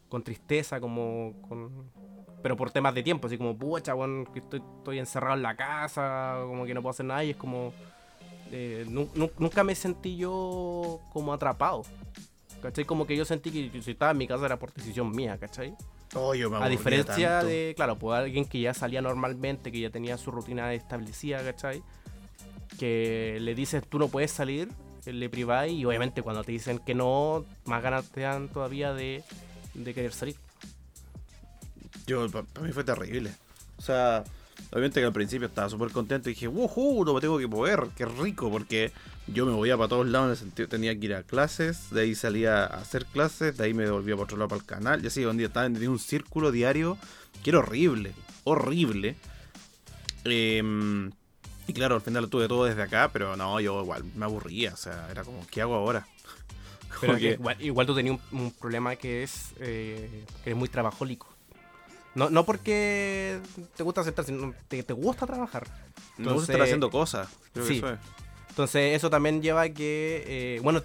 con, 0.08 0.22
tristeza, 0.22 0.80
como 0.80 1.34
con... 1.48 1.70
Pero 2.42 2.56
por 2.56 2.70
temas 2.70 2.94
de 2.94 3.02
tiempo, 3.02 3.26
así 3.26 3.38
como, 3.38 3.56
pucha, 3.56 3.94
bueno, 3.94 4.24
que 4.32 4.38
estoy, 4.38 4.62
estoy 4.78 4.98
encerrado 4.98 5.36
en 5.36 5.42
la 5.42 5.56
casa, 5.56 6.38
como 6.46 6.64
que 6.64 6.74
no 6.74 6.82
puedo 6.82 6.90
hacer 6.90 7.06
nada 7.06 7.24
y 7.24 7.30
es 7.30 7.36
como... 7.36 7.72
Eh, 8.52 8.84
nu, 8.88 9.08
nu, 9.14 9.30
nunca 9.38 9.64
me 9.64 9.74
sentí 9.74 10.16
yo 10.16 11.00
como 11.12 11.32
atrapado. 11.32 11.82
¿Cachai? 12.60 12.84
Como 12.84 13.06
que 13.06 13.16
yo 13.16 13.24
sentí 13.24 13.50
que 13.50 13.82
si 13.82 13.90
estaba 13.90 14.12
en 14.12 14.18
mi 14.18 14.28
casa 14.28 14.46
era 14.46 14.58
por 14.58 14.72
decisión 14.72 15.10
mía, 15.10 15.36
¿cachai? 15.38 15.74
Oh, 16.14 16.34
yo 16.34 16.50
me 16.50 16.58
a 16.58 16.68
diferencia 16.68 17.28
tanto. 17.28 17.46
de, 17.46 17.72
claro, 17.74 17.96
pues 17.96 18.18
alguien 18.18 18.44
que 18.44 18.60
ya 18.60 18.74
salía 18.74 19.00
normalmente, 19.00 19.72
que 19.72 19.80
ya 19.80 19.90
tenía 19.90 20.18
su 20.18 20.30
rutina 20.30 20.72
establecida, 20.74 21.42
¿cachai? 21.42 21.82
Que 22.78 23.38
le 23.40 23.54
dices 23.54 23.82
tú 23.88 23.98
no 23.98 24.08
puedes 24.08 24.30
salir, 24.30 24.68
le 25.06 25.28
priváis 25.30 25.72
y 25.72 25.84
obviamente 25.84 26.22
cuando 26.22 26.44
te 26.44 26.52
dicen 26.52 26.78
que 26.78 26.94
no, 26.94 27.44
más 27.64 27.82
ganas 27.82 28.10
te 28.10 28.20
dan 28.20 28.48
todavía 28.48 28.92
de, 28.92 29.24
de 29.74 29.94
querer 29.94 30.12
salir. 30.12 30.36
Yo, 32.06 32.28
para 32.30 32.44
mí 32.60 32.72
fue 32.72 32.84
terrible. 32.84 33.32
O 33.78 33.82
sea, 33.82 34.24
obviamente 34.70 35.00
que 35.00 35.06
al 35.06 35.12
principio 35.12 35.48
estaba 35.48 35.68
súper 35.68 35.90
contento 35.90 36.28
y 36.28 36.34
dije, 36.34 36.48
¡wujú! 36.48 37.04
No 37.04 37.14
me 37.14 37.20
tengo 37.20 37.38
que 37.38 37.46
mover, 37.46 37.88
qué 37.96 38.06
rico, 38.06 38.50
porque 38.50 38.92
yo 39.26 39.46
me 39.46 39.52
movía 39.52 39.76
para 39.76 39.88
todos 39.88 40.06
lados 40.06 40.26
en 40.26 40.30
el 40.32 40.36
sentido, 40.36 40.68
tenía 40.68 40.98
que 40.98 41.06
ir 41.06 41.14
a 41.14 41.22
clases, 41.22 41.90
de 41.90 42.02
ahí 42.02 42.14
salía 42.14 42.64
a 42.64 42.80
hacer 42.80 43.06
clases, 43.06 43.56
de 43.56 43.64
ahí 43.64 43.74
me 43.74 43.88
volvía 43.90 44.14
para 44.14 44.24
otro 44.24 44.36
lado 44.36 44.48
para 44.48 44.60
el 44.60 44.66
canal, 44.66 45.04
y 45.04 45.06
así 45.06 45.24
un 45.24 45.36
día 45.36 45.48
estaba 45.48 45.66
en 45.66 45.88
un 45.88 45.98
círculo 45.98 46.50
diario 46.52 46.98
que 47.42 47.50
era 47.50 47.60
horrible, 47.60 48.12
horrible. 48.44 49.16
Eh, 50.24 50.62
y 51.66 51.72
claro, 51.72 51.94
al 51.94 52.00
final 52.00 52.24
lo 52.24 52.28
tuve 52.28 52.48
todo 52.48 52.64
desde 52.64 52.82
acá, 52.82 53.10
pero 53.12 53.36
no, 53.36 53.60
yo 53.60 53.82
igual 53.82 54.04
me 54.16 54.24
aburría, 54.24 54.74
o 54.74 54.76
sea, 54.76 55.08
era 55.10 55.24
como, 55.24 55.46
¿qué 55.46 55.62
hago 55.62 55.74
ahora? 55.74 56.06
Pero 57.00 57.16
que 57.18 57.32
igual, 57.32 57.56
igual, 57.60 57.86
tú 57.86 57.94
tenías 57.94 58.18
un, 58.32 58.40
un, 58.40 58.50
problema 58.50 58.96
que 58.96 59.22
es 59.22 59.52
eh, 59.60 60.24
que 60.42 60.50
eres 60.50 60.56
muy 60.56 60.68
trabajólico. 60.68 61.31
No, 62.14 62.30
no 62.30 62.44
porque 62.44 63.40
te 63.76 63.82
gusta 63.82 64.02
aceptar, 64.02 64.24
sino 64.24 64.54
te, 64.68 64.82
te 64.82 64.92
gusta 64.92 65.26
trabajar. 65.26 65.66
Entonces, 66.18 66.48
estar 66.48 66.62
haciendo 66.62 66.90
cosas. 66.90 67.28
Creo 67.52 67.66
sí. 67.66 67.72
que 67.72 67.78
eso 67.78 67.90
es. 67.94 68.00
Entonces 68.50 68.96
eso 68.96 69.08
también 69.08 69.40
lleva 69.40 69.62
a 69.62 69.68
que, 69.70 70.24
eh, 70.26 70.60
bueno, 70.62 70.82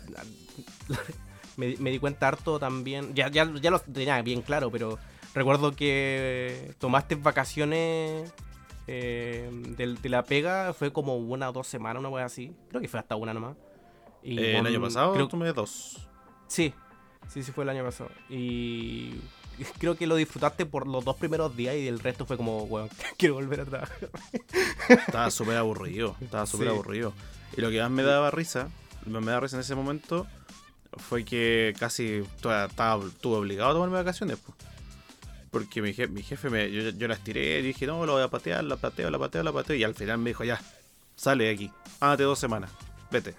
me, 1.57 1.75
me, 1.77 1.91
di 1.91 1.99
cuenta 1.99 2.29
harto 2.29 2.59
también, 2.59 3.13
ya, 3.13 3.29
ya, 3.29 3.51
ya 3.61 3.71
lo 3.71 3.79
tenía 3.79 4.21
bien 4.21 4.41
claro, 4.41 4.71
pero 4.71 4.97
recuerdo 5.33 5.75
que 5.75 6.73
tomaste 6.79 7.15
vacaciones 7.15 8.31
eh, 8.87 9.49
de, 9.75 9.95
de, 9.95 10.09
la 10.09 10.23
pega, 10.23 10.73
fue 10.73 10.93
como 10.93 11.17
una 11.17 11.49
o 11.49 11.51
dos 11.51 11.67
semanas, 11.67 11.99
una 11.99 12.07
wea 12.07 12.23
así, 12.23 12.55
creo 12.69 12.81
que 12.81 12.87
fue 12.87 13.01
hasta 13.01 13.17
una 13.17 13.33
nomás. 13.33 13.57
Y 14.23 14.39
eh, 14.39 14.53
con, 14.53 14.65
¿El 14.65 14.73
año 14.73 14.81
pasado 14.81 15.13
creo, 15.13 15.27
tomé 15.27 15.51
dos? 15.51 16.07
Sí, 16.47 16.73
sí, 17.27 17.43
sí 17.43 17.51
fue 17.51 17.65
el 17.65 17.69
año 17.71 17.83
pasado. 17.83 18.09
Y 18.29 19.15
creo 19.79 19.95
que 19.95 20.07
lo 20.07 20.15
disfrutaste 20.15 20.65
por 20.65 20.87
los 20.87 21.03
dos 21.03 21.15
primeros 21.15 21.55
días 21.55 21.75
y 21.75 21.87
el 21.87 21.99
resto 21.99 22.25
fue 22.25 22.37
como, 22.37 22.67
bueno, 22.67 22.89
quiero 23.17 23.35
volver 23.35 23.61
a 23.61 23.65
trabajar. 23.65 24.09
Estaba 24.89 25.31
súper 25.31 25.57
aburrido, 25.57 26.15
estaba 26.21 26.45
súper 26.45 26.67
sí. 26.67 26.73
aburrido. 26.73 27.13
Y 27.55 27.61
lo 27.61 27.69
que 27.69 27.81
más 27.81 27.91
me 27.91 28.03
daba 28.03 28.31
risa, 28.31 28.69
me 29.05 29.19
daba 29.21 29.39
risa 29.39 29.55
en 29.57 29.61
ese 29.61 29.75
momento, 29.75 30.27
fue 30.97 31.25
que 31.25 31.73
casi 31.79 32.23
estaba, 32.35 32.65
estuve 33.05 33.37
obligado 33.37 33.71
a 33.71 33.73
tomarme 33.73 33.95
vacaciones. 33.95 34.37
Pues. 34.37 34.57
Porque 35.51 35.81
mi 35.81 35.93
jefe, 35.93 36.11
mi 36.11 36.23
jefe 36.23 36.49
me, 36.49 36.71
yo, 36.71 36.89
yo 36.89 37.07
las 37.07 37.23
tiré 37.23 37.59
y 37.59 37.61
dije, 37.61 37.87
no, 37.87 38.05
lo 38.05 38.13
voy 38.13 38.23
a 38.23 38.27
patear, 38.27 38.63
la 38.63 38.75
pateo, 38.75 39.09
la 39.09 39.17
pateo, 39.17 39.43
la 39.43 39.51
pateo. 39.51 39.75
Y 39.75 39.83
al 39.83 39.95
final 39.95 40.17
me 40.19 40.31
dijo, 40.31 40.43
ya, 40.43 40.61
sale 41.15 41.45
de 41.45 41.51
aquí, 41.51 41.71
ándate 41.99 42.23
dos 42.23 42.39
semanas, 42.39 42.71
vete. 43.11 43.35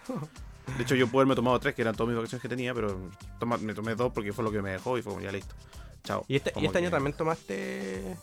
De 0.76 0.82
hecho, 0.82 0.94
yo 0.94 1.06
pude 1.06 1.20
haberme 1.20 1.34
tomado 1.34 1.58
tres, 1.60 1.74
que 1.74 1.82
eran 1.82 1.94
todas 1.94 2.08
mis 2.08 2.16
vacaciones 2.16 2.42
que 2.42 2.48
tenía, 2.48 2.74
pero 2.74 2.98
toma, 3.38 3.56
me 3.58 3.74
tomé 3.74 3.94
dos 3.94 4.12
porque 4.12 4.32
fue 4.32 4.44
lo 4.44 4.50
que 4.50 4.60
me 4.60 4.70
dejó 4.70 4.98
y 4.98 5.02
fue 5.02 5.12
como, 5.12 5.24
ya 5.24 5.32
listo. 5.32 5.54
Chao. 6.04 6.24
¿Y 6.28 6.36
este, 6.36 6.52
¿y 6.56 6.66
este 6.66 6.72
que... 6.72 6.78
año 6.78 6.90
también 6.90 7.16
tomaste 7.16 8.16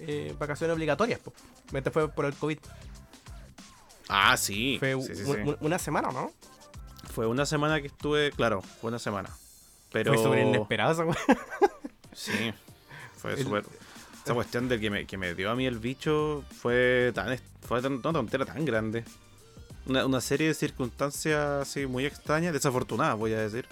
eh, 0.00 0.34
vacaciones 0.38 0.74
obligatorias? 0.74 1.20
Pues. 1.20 1.36
Este 1.72 1.90
fue 1.90 2.08
por 2.08 2.24
el 2.24 2.34
COVID. 2.34 2.58
Ah, 4.08 4.36
sí. 4.36 4.76
Fue 4.78 5.00
sí, 5.02 5.14
sí, 5.14 5.24
sí. 5.24 5.56
una 5.60 5.78
semana, 5.78 6.10
¿no? 6.10 6.32
Fue 7.12 7.26
una 7.26 7.46
semana 7.46 7.80
que 7.80 7.88
estuve, 7.88 8.32
claro, 8.32 8.60
fue 8.60 8.88
una 8.88 8.98
semana. 8.98 9.30
Pero... 9.92 10.14
Fue 10.14 10.22
súper 10.22 10.38
inesperado 10.40 10.92
esa 10.92 11.04
Sí, 12.12 12.52
fue 13.16 13.34
el... 13.34 13.44
súper... 13.44 13.64
Esa 14.24 14.34
cuestión 14.34 14.68
de 14.68 14.78
que 14.78 14.90
me, 14.90 15.06
que 15.06 15.16
me 15.16 15.34
dio 15.34 15.50
a 15.50 15.56
mí 15.56 15.64
el 15.64 15.78
bicho 15.78 16.44
fue 16.60 17.10
tan 17.14 17.38
fue 17.62 17.80
tan, 17.80 17.94
una 17.94 18.12
tontera 18.12 18.44
tan 18.44 18.64
grande. 18.64 19.04
Una, 19.86 20.04
una, 20.04 20.20
serie 20.20 20.48
de 20.48 20.54
circunstancias 20.54 21.62
así 21.62 21.86
muy 21.86 22.04
extrañas, 22.04 22.52
desafortunadas, 22.52 23.16
voy 23.16 23.32
a 23.32 23.40
decir. 23.40 23.66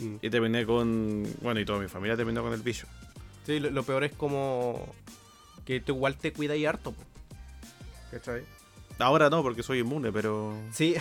Mm. 0.00 0.16
Y 0.22 0.30
terminé 0.30 0.66
con. 0.66 1.26
Bueno, 1.40 1.60
y 1.60 1.64
toda 1.64 1.78
mi 1.78 1.88
familia 1.88 2.16
terminó 2.16 2.42
con 2.42 2.52
el 2.52 2.62
bicho. 2.62 2.86
Sí, 3.44 3.60
lo, 3.60 3.70
lo 3.70 3.82
peor 3.82 4.04
es 4.04 4.12
como. 4.12 4.86
Que 5.64 5.80
tú 5.80 5.94
igual 5.94 6.16
te 6.16 6.32
cuidas 6.32 6.56
y 6.56 6.66
harto. 6.66 6.94
¿Cachai? 8.10 8.42
Ahora 8.98 9.30
no, 9.30 9.42
porque 9.42 9.62
soy 9.62 9.78
inmune, 9.78 10.12
pero. 10.12 10.54
Sí, 10.72 10.94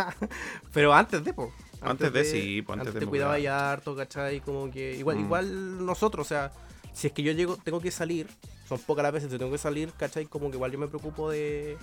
pero 0.72 0.94
antes 0.94 1.22
de, 1.24 1.34
po. 1.34 1.52
Antes, 1.80 2.06
antes 2.06 2.12
de, 2.12 2.18
de, 2.20 2.24
sí, 2.24 2.62
pues 2.62 2.78
antes, 2.78 2.88
antes 2.88 2.94
de 2.94 3.00
te 3.00 3.06
cuidaba 3.06 3.38
ya 3.38 3.72
harto, 3.72 3.94
¿cachai? 3.94 4.40
Como 4.40 4.70
que. 4.70 4.94
Igual, 4.96 5.16
mm. 5.16 5.24
igual 5.24 5.86
nosotros, 5.86 6.26
o 6.26 6.28
sea, 6.28 6.52
si 6.92 7.08
es 7.08 7.12
que 7.12 7.22
yo 7.22 7.32
llego, 7.32 7.56
tengo 7.58 7.80
que 7.80 7.90
salir, 7.90 8.26
son 8.66 8.78
pocas 8.80 9.02
las 9.02 9.12
veces 9.12 9.30
que 9.30 9.38
tengo 9.38 9.52
que 9.52 9.58
salir, 9.58 9.92
¿cachai? 9.98 10.26
Como 10.26 10.50
que 10.50 10.56
igual 10.56 10.72
yo 10.72 10.78
me 10.78 10.88
preocupo 10.88 11.30
de. 11.30 11.76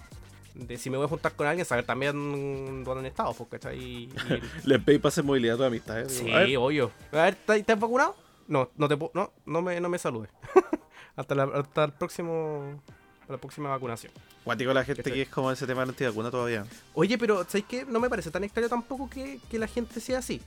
De 0.54 0.78
si 0.78 0.90
me 0.90 0.98
voy 0.98 1.06
a 1.06 1.10
juntar 1.10 1.34
con 1.34 1.48
alguien, 1.48 1.66
saber 1.66 1.86
también 1.86 2.84
dónde 2.84 3.00
han 3.00 3.06
estado, 3.06 3.34
¿cachai? 3.50 3.78
Y, 3.78 4.04
y... 4.04 4.42
Les 4.68 4.82
pedí 4.84 5.00
pase 5.00 5.24
movilidad 5.24 5.56
a 5.56 5.58
tu 5.58 5.64
amistad, 5.64 6.02
¿eh? 6.02 6.10
Sí, 6.10 6.56
obvio. 6.56 6.92
A 7.12 7.24
ver, 7.24 7.38
¿estás 7.56 7.80
vacunado? 7.80 8.16
No, 8.48 8.70
no 8.78 8.88
te 8.88 8.98
no, 9.14 9.34
no 9.46 9.62
me, 9.62 9.80
no 9.80 9.90
me 9.90 9.98
saludes. 9.98 10.30
hasta, 11.16 11.36
la, 11.36 11.44
hasta 11.44 11.86
el 11.86 11.92
próximo. 11.94 12.82
La 13.30 13.38
próxima 13.38 13.70
vacunación. 13.70 14.12
Guático 14.44 14.74
la 14.74 14.84
gente 14.84 15.02
que 15.02 15.22
es 15.22 15.30
como 15.30 15.50
ese 15.50 15.66
tema 15.66 15.82
de 15.82 15.88
la 15.88 15.92
antivacuna 15.92 16.30
todavía. 16.30 16.66
Oye, 16.94 17.18
pero 17.18 17.46
¿sabes 17.46 17.64
qué? 17.68 17.86
No 17.86 18.02
me 18.02 18.10
parece 18.10 18.30
tan 18.30 18.44
extraño 18.44 18.68
tampoco 18.68 19.10
que, 19.10 19.40
que 19.50 19.58
la 19.58 19.68
gente 19.68 20.02
sea 20.02 20.20
así. 20.20 20.42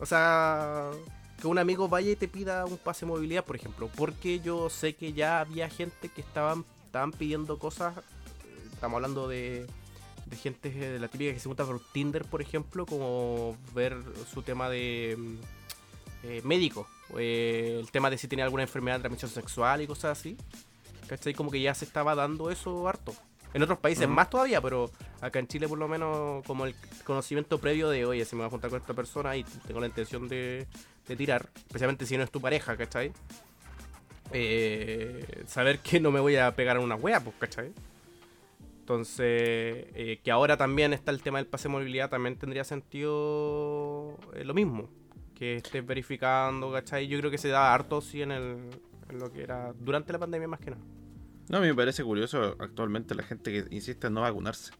O 0.00 0.06
sea, 0.06 0.90
que 1.40 1.46
un 1.46 1.58
amigo 1.58 1.88
vaya 1.88 2.10
y 2.10 2.16
te 2.16 2.26
pida 2.26 2.64
un 2.64 2.78
pase 2.78 3.04
de 3.04 3.12
movilidad, 3.12 3.44
por 3.44 3.56
ejemplo. 3.56 3.90
Porque 3.94 4.40
yo 4.40 4.70
sé 4.70 4.94
que 4.94 5.12
ya 5.12 5.40
había 5.40 5.68
gente 5.68 6.08
que 6.08 6.22
estaban, 6.22 6.64
estaban 6.86 7.12
pidiendo 7.12 7.58
cosas. 7.58 7.94
Eh, 8.76 8.78
Estamos 8.78 8.96
hablando 8.96 9.28
de, 9.28 9.66
de 10.26 10.36
gente 10.36 10.70
de 10.70 10.98
la 10.98 11.08
típica 11.08 11.32
que 11.32 11.40
se 11.40 11.48
junta 11.48 11.64
por 11.64 11.80
Tinder, 11.92 12.24
por 12.24 12.40
ejemplo, 12.42 12.86
como 12.86 13.56
ver 13.74 13.96
su 14.32 14.42
tema 14.42 14.68
de 14.68 15.16
mm, 15.18 15.34
eh, 16.24 16.40
médico. 16.44 16.86
eh, 17.18 17.78
el 17.80 17.90
tema 17.90 18.10
de 18.10 18.18
si 18.18 18.28
tenía 18.28 18.44
alguna 18.44 18.62
enfermedad 18.62 18.96
de 18.96 19.02
transmisión 19.02 19.30
sexual 19.30 19.82
y 19.82 19.86
cosas 19.86 20.18
así. 20.18 20.36
¿Cachai? 21.08 21.34
Como 21.34 21.50
que 21.50 21.60
ya 21.60 21.72
se 21.74 21.84
estaba 21.84 22.14
dando 22.14 22.50
eso 22.50 22.88
harto. 22.88 23.14
En 23.54 23.62
otros 23.62 23.78
países 23.78 24.08
más 24.08 24.28
todavía, 24.28 24.60
pero 24.60 24.90
acá 25.20 25.38
en 25.38 25.46
Chile 25.46 25.68
por 25.68 25.78
lo 25.78 25.88
menos 25.88 26.44
como 26.44 26.66
el 26.66 26.74
conocimiento 27.04 27.58
previo 27.58 27.88
de, 27.88 28.04
oye, 28.04 28.24
si 28.24 28.34
me 28.34 28.40
voy 28.40 28.48
a 28.48 28.50
juntar 28.50 28.70
con 28.70 28.80
esta 28.80 28.92
persona 28.92 29.36
y 29.36 29.44
tengo 29.44 29.80
la 29.80 29.86
intención 29.86 30.28
de, 30.28 30.66
de 31.06 31.16
tirar, 31.16 31.48
especialmente 31.54 32.04
si 32.04 32.16
no 32.18 32.24
es 32.24 32.30
tu 32.30 32.40
pareja, 32.40 32.76
¿cachai? 32.76 33.12
Eh, 34.32 35.44
saber 35.46 35.78
que 35.78 36.00
no 36.00 36.10
me 36.10 36.20
voy 36.20 36.36
a 36.36 36.54
pegar 36.54 36.76
a 36.76 36.80
una 36.80 36.96
wea, 36.96 37.20
pues, 37.20 37.36
¿cachai? 37.38 37.72
Entonces, 38.86 39.18
eh, 39.96 40.20
que 40.22 40.30
ahora 40.30 40.56
también 40.56 40.92
está 40.92 41.10
el 41.10 41.20
tema 41.20 41.38
del 41.38 41.48
pase 41.48 41.64
de 41.66 41.72
movilidad, 41.72 42.08
también 42.08 42.36
tendría 42.38 42.62
sentido 42.62 44.16
eh, 44.32 44.44
lo 44.44 44.54
mismo. 44.54 44.88
Que 45.34 45.56
estés 45.56 45.84
verificando, 45.84 46.70
¿cachai? 46.70 47.08
Yo 47.08 47.18
creo 47.18 47.32
que 47.32 47.36
se 47.36 47.48
da 47.48 47.74
harto, 47.74 48.00
sí, 48.00 48.22
en, 48.22 48.30
el, 48.30 48.58
en 49.10 49.18
lo 49.18 49.32
que 49.32 49.42
era 49.42 49.72
durante 49.76 50.12
la 50.12 50.20
pandemia 50.20 50.46
más 50.46 50.60
que 50.60 50.70
nada. 50.70 50.82
No, 51.48 51.58
a 51.58 51.60
mí 51.62 51.66
me 51.66 51.74
parece 51.74 52.04
curioso 52.04 52.54
actualmente 52.60 53.16
la 53.16 53.24
gente 53.24 53.50
que 53.50 53.74
insiste 53.74 54.06
en 54.06 54.14
no 54.14 54.20
vacunarse. 54.20 54.72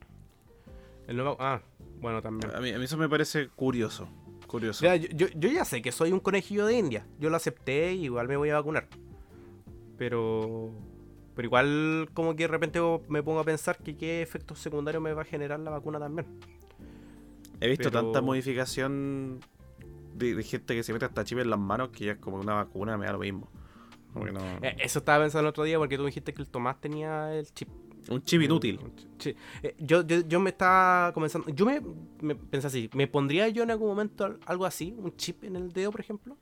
El 1.09 1.16
nuevo, 1.16 1.37
ah, 1.40 1.61
bueno, 2.01 2.23
también. 2.23 2.55
A 2.55 2.61
mí, 2.61 2.71
a 2.71 2.79
mí 2.79 2.85
eso 2.85 2.97
me 2.97 3.09
parece 3.09 3.49
curioso. 3.49 4.09
Curioso. 4.47 4.85
Mira, 4.85 4.95
yo, 4.95 5.09
yo- 5.16 5.27
yo 5.35 5.49
ya 5.49 5.64
sé 5.64 5.83
que 5.83 5.90
soy 5.90 6.12
un 6.12 6.21
conejillo 6.21 6.64
de 6.66 6.79
India. 6.79 7.05
Yo 7.19 7.29
lo 7.29 7.35
acepté 7.37 7.92
y 7.95 8.05
igual 8.05 8.29
me 8.29 8.37
voy 8.37 8.51
a 8.51 8.55
vacunar. 8.55 8.87
Pero. 9.99 10.71
Pero 11.37 11.46
igual, 11.46 12.09
como 12.14 12.35
que 12.35 12.44
de 12.44 12.49
repente 12.49 12.81
me 13.09 13.22
pongo 13.22 13.38
a 13.40 13.44
pensar 13.44 13.77
que 13.79 13.96
qué 13.96 14.22
efectos 14.22 14.59
secundarios 14.59 15.03
me 15.03 15.12
va 15.12 15.22
a 15.22 15.25
generar 15.25 15.61
la 15.61 15.70
vacuna 15.70 15.99
también. 16.01 16.27
He 17.61 17.68
visto 17.68 17.90
pero- 17.90 18.03
tanta 18.05 18.20
modificación 18.22 19.40
de, 20.14 20.35
de 20.35 20.42
gente 20.42 20.75
que 20.75 20.83
se 20.83 20.92
mete 20.92 21.05
hasta 21.05 21.25
chip 21.25 21.38
en 21.38 21.51
las 21.51 21.59
manos 21.59 21.90
que 21.90 22.07
ya 22.07 22.12
es 22.12 22.18
como 22.18 22.38
una 22.38 22.55
vacuna, 22.55 22.96
me 22.96 23.07
da 23.07 23.12
lo 23.12 23.18
mismo. 23.18 23.49
No- 24.14 24.40
Eh, 24.62 24.77
eso 24.81 25.01
estaba 25.01 25.22
pensando 25.25 25.42
el 25.42 25.51
otro 25.51 25.64
día 25.64 25.77
porque 25.79 25.99
tú 25.99 26.07
dijiste 26.07 26.33
que 26.33 26.40
el 26.40 26.49
Tomás 26.49 26.81
tenía 26.81 27.35
el 27.35 27.46
chip. 27.53 27.68
un 28.09 28.22
chip 28.22 28.40
inútil. 28.40 28.81
Sí. 29.18 29.35
Eh, 29.62 29.75
yo, 29.79 30.07
yo, 30.07 30.20
yo 30.27 30.40
me 30.40 30.51
estaba 30.51 31.12
comenzando. 31.12 31.51
Yo 31.51 31.66
me, 31.66 31.83
me 32.22 32.35
pensé 32.35 32.68
así: 32.68 32.88
¿me 32.94 33.09
pondría 33.09 33.49
yo 33.51 33.62
en 33.62 33.70
algún 33.72 33.88
momento 33.88 34.25
al- 34.25 34.38
algo 34.46 34.64
así? 34.64 34.94
¿Un 34.96 35.14
chip 35.16 35.44
en 35.44 35.57
el 35.57 35.70
dedo, 35.72 35.90
por 35.90 36.01
ejemplo? 36.01 36.37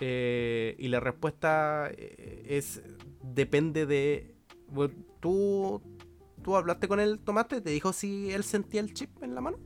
Eh, 0.00 0.76
y 0.78 0.88
la 0.88 1.00
respuesta 1.00 1.90
eh, 1.90 2.46
es: 2.48 2.82
depende 3.22 3.86
de. 3.86 4.34
bueno, 4.68 4.94
¿Tú, 5.20 5.82
¿Tú 6.42 6.56
hablaste 6.56 6.88
con 6.88 7.00
el 7.00 7.18
tomate? 7.18 7.60
¿Te 7.60 7.70
dijo 7.70 7.92
si 7.92 8.30
él 8.30 8.44
sentía 8.44 8.80
el 8.80 8.92
chip 8.92 9.22
en 9.22 9.34
la 9.34 9.40
mano? 9.40 9.58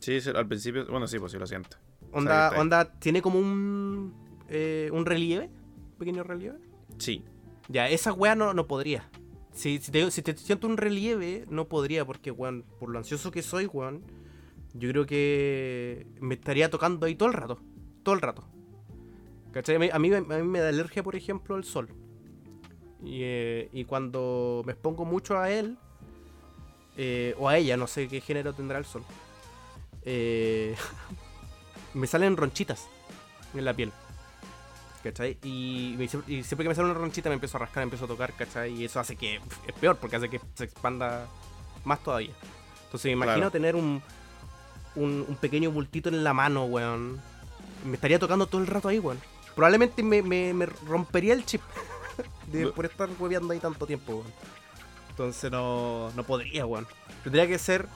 Sí, 0.00 0.18
al 0.34 0.46
principio, 0.46 0.86
bueno, 0.86 1.06
sí, 1.06 1.18
pues 1.18 1.32
sí 1.32 1.38
lo 1.38 1.46
siento. 1.46 1.76
Onda, 2.12 2.50
onda 2.58 2.98
tiene 2.98 3.20
como 3.20 3.38
un, 3.38 4.14
eh, 4.48 4.88
un 4.92 5.04
relieve, 5.04 5.50
un 5.92 5.98
pequeño 5.98 6.22
relieve. 6.22 6.58
Sí. 6.98 7.24
Ya, 7.68 7.88
esa 7.88 8.12
weá 8.12 8.34
no, 8.34 8.54
no 8.54 8.66
podría. 8.66 9.10
Si, 9.52 9.78
si, 9.78 9.90
te, 9.90 10.10
si 10.10 10.22
te 10.22 10.36
siento 10.36 10.66
un 10.66 10.76
relieve, 10.76 11.44
no 11.50 11.68
podría, 11.68 12.06
porque, 12.06 12.30
weón, 12.30 12.64
por 12.78 12.90
lo 12.90 12.98
ansioso 12.98 13.30
que 13.30 13.42
soy, 13.42 13.66
weón, 13.66 14.02
yo 14.72 14.88
creo 14.90 15.04
que 15.04 16.06
me 16.20 16.34
estaría 16.34 16.70
tocando 16.70 17.06
ahí 17.06 17.14
todo 17.14 17.28
el 17.28 17.34
rato. 17.34 17.58
Todo 18.02 18.14
el 18.14 18.20
rato. 18.20 18.48
¿Cachai? 19.52 19.76
A 19.76 19.78
mí, 19.78 19.88
a 19.92 19.98
mí, 19.98 20.10
me- 20.10 20.16
a 20.34 20.38
mí 20.38 20.42
me 20.48 20.60
da 20.60 20.68
alergia, 20.68 21.02
por 21.02 21.16
ejemplo, 21.16 21.56
el 21.56 21.64
sol. 21.64 21.88
Y, 23.02 23.20
eh, 23.22 23.68
y 23.72 23.84
cuando 23.84 24.62
me 24.66 24.72
expongo 24.72 25.04
mucho 25.04 25.38
a 25.38 25.50
él, 25.50 25.78
eh, 26.96 27.34
o 27.38 27.48
a 27.48 27.56
ella, 27.56 27.76
no 27.76 27.86
sé 27.86 28.08
qué 28.08 28.20
género 28.20 28.52
tendrá 28.52 28.78
el 28.78 28.84
sol, 28.84 29.02
eh, 30.02 30.74
me 31.94 32.06
salen 32.06 32.36
ronchitas 32.36 32.86
en 33.54 33.64
la 33.64 33.74
piel. 33.74 33.92
¿Cachai? 35.02 35.38
Y, 35.44 35.94
me- 35.96 36.04
y 36.04 36.42
siempre 36.42 36.64
que 36.64 36.68
me 36.68 36.74
sale 36.74 36.90
una 36.90 36.98
ronchita 36.98 37.28
me 37.30 37.34
empiezo 37.34 37.56
a 37.56 37.60
rascar, 37.60 37.78
me 37.82 37.84
empiezo 37.84 38.04
a 38.04 38.08
tocar, 38.08 38.32
¿cachai? 38.34 38.72
Y 38.74 38.84
eso 38.84 38.98
hace 39.00 39.14
que 39.16 39.36
es 39.36 39.72
peor, 39.80 39.96
porque 39.96 40.16
hace 40.16 40.28
que 40.28 40.40
se 40.54 40.64
expanda 40.64 41.26
más 41.84 42.02
todavía. 42.02 42.32
Entonces 42.84 43.04
me 43.06 43.12
imagino 43.12 43.36
Claro. 43.36 43.50
tener 43.52 43.76
un, 43.76 44.02
un, 44.96 45.24
un 45.28 45.36
pequeño 45.36 45.70
bultito 45.70 46.08
en 46.08 46.24
la 46.24 46.34
mano, 46.34 46.64
weón. 46.64 47.20
Me 47.86 47.94
estaría 47.94 48.18
tocando 48.18 48.46
todo 48.46 48.60
el 48.60 48.66
rato 48.66 48.88
ahí, 48.88 48.98
weón. 48.98 49.18
Probablemente 49.58 50.04
me, 50.04 50.22
me- 50.22 50.54
me 50.54 50.66
rompería 50.66 51.34
el 51.34 51.44
chip 51.44 51.60
de, 52.46 52.68
por 52.68 52.84
estar 52.86 53.08
hueveando 53.18 53.52
ahí 53.52 53.58
tanto 53.58 53.86
tiempo, 53.88 54.12
weón. 54.12 54.32
Entonces 55.10 55.50
no, 55.50 56.12
no 56.14 56.22
podría, 56.22 56.64
weón. 56.64 56.86
Tendría 57.24 57.44
que 57.48 57.58
ser... 57.58 57.88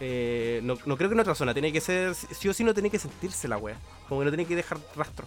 eh, 0.00 0.60
no, 0.62 0.78
no 0.86 0.96
creo 0.96 1.10
que 1.10 1.14
en 1.14 1.20
otra 1.20 1.34
zona, 1.34 1.52
tiene 1.52 1.70
que 1.74 1.82
ser... 1.82 2.14
Sí 2.14 2.48
o 2.48 2.54
sí 2.54 2.64
no 2.64 2.72
tiene 2.72 2.88
que 2.88 2.98
sentirse 2.98 3.48
la 3.48 3.58
wea. 3.58 3.76
Como 4.08 4.20
que 4.20 4.24
no 4.24 4.30
tiene 4.30 4.46
que 4.46 4.56
dejar 4.56 4.78
rastro. 4.96 5.26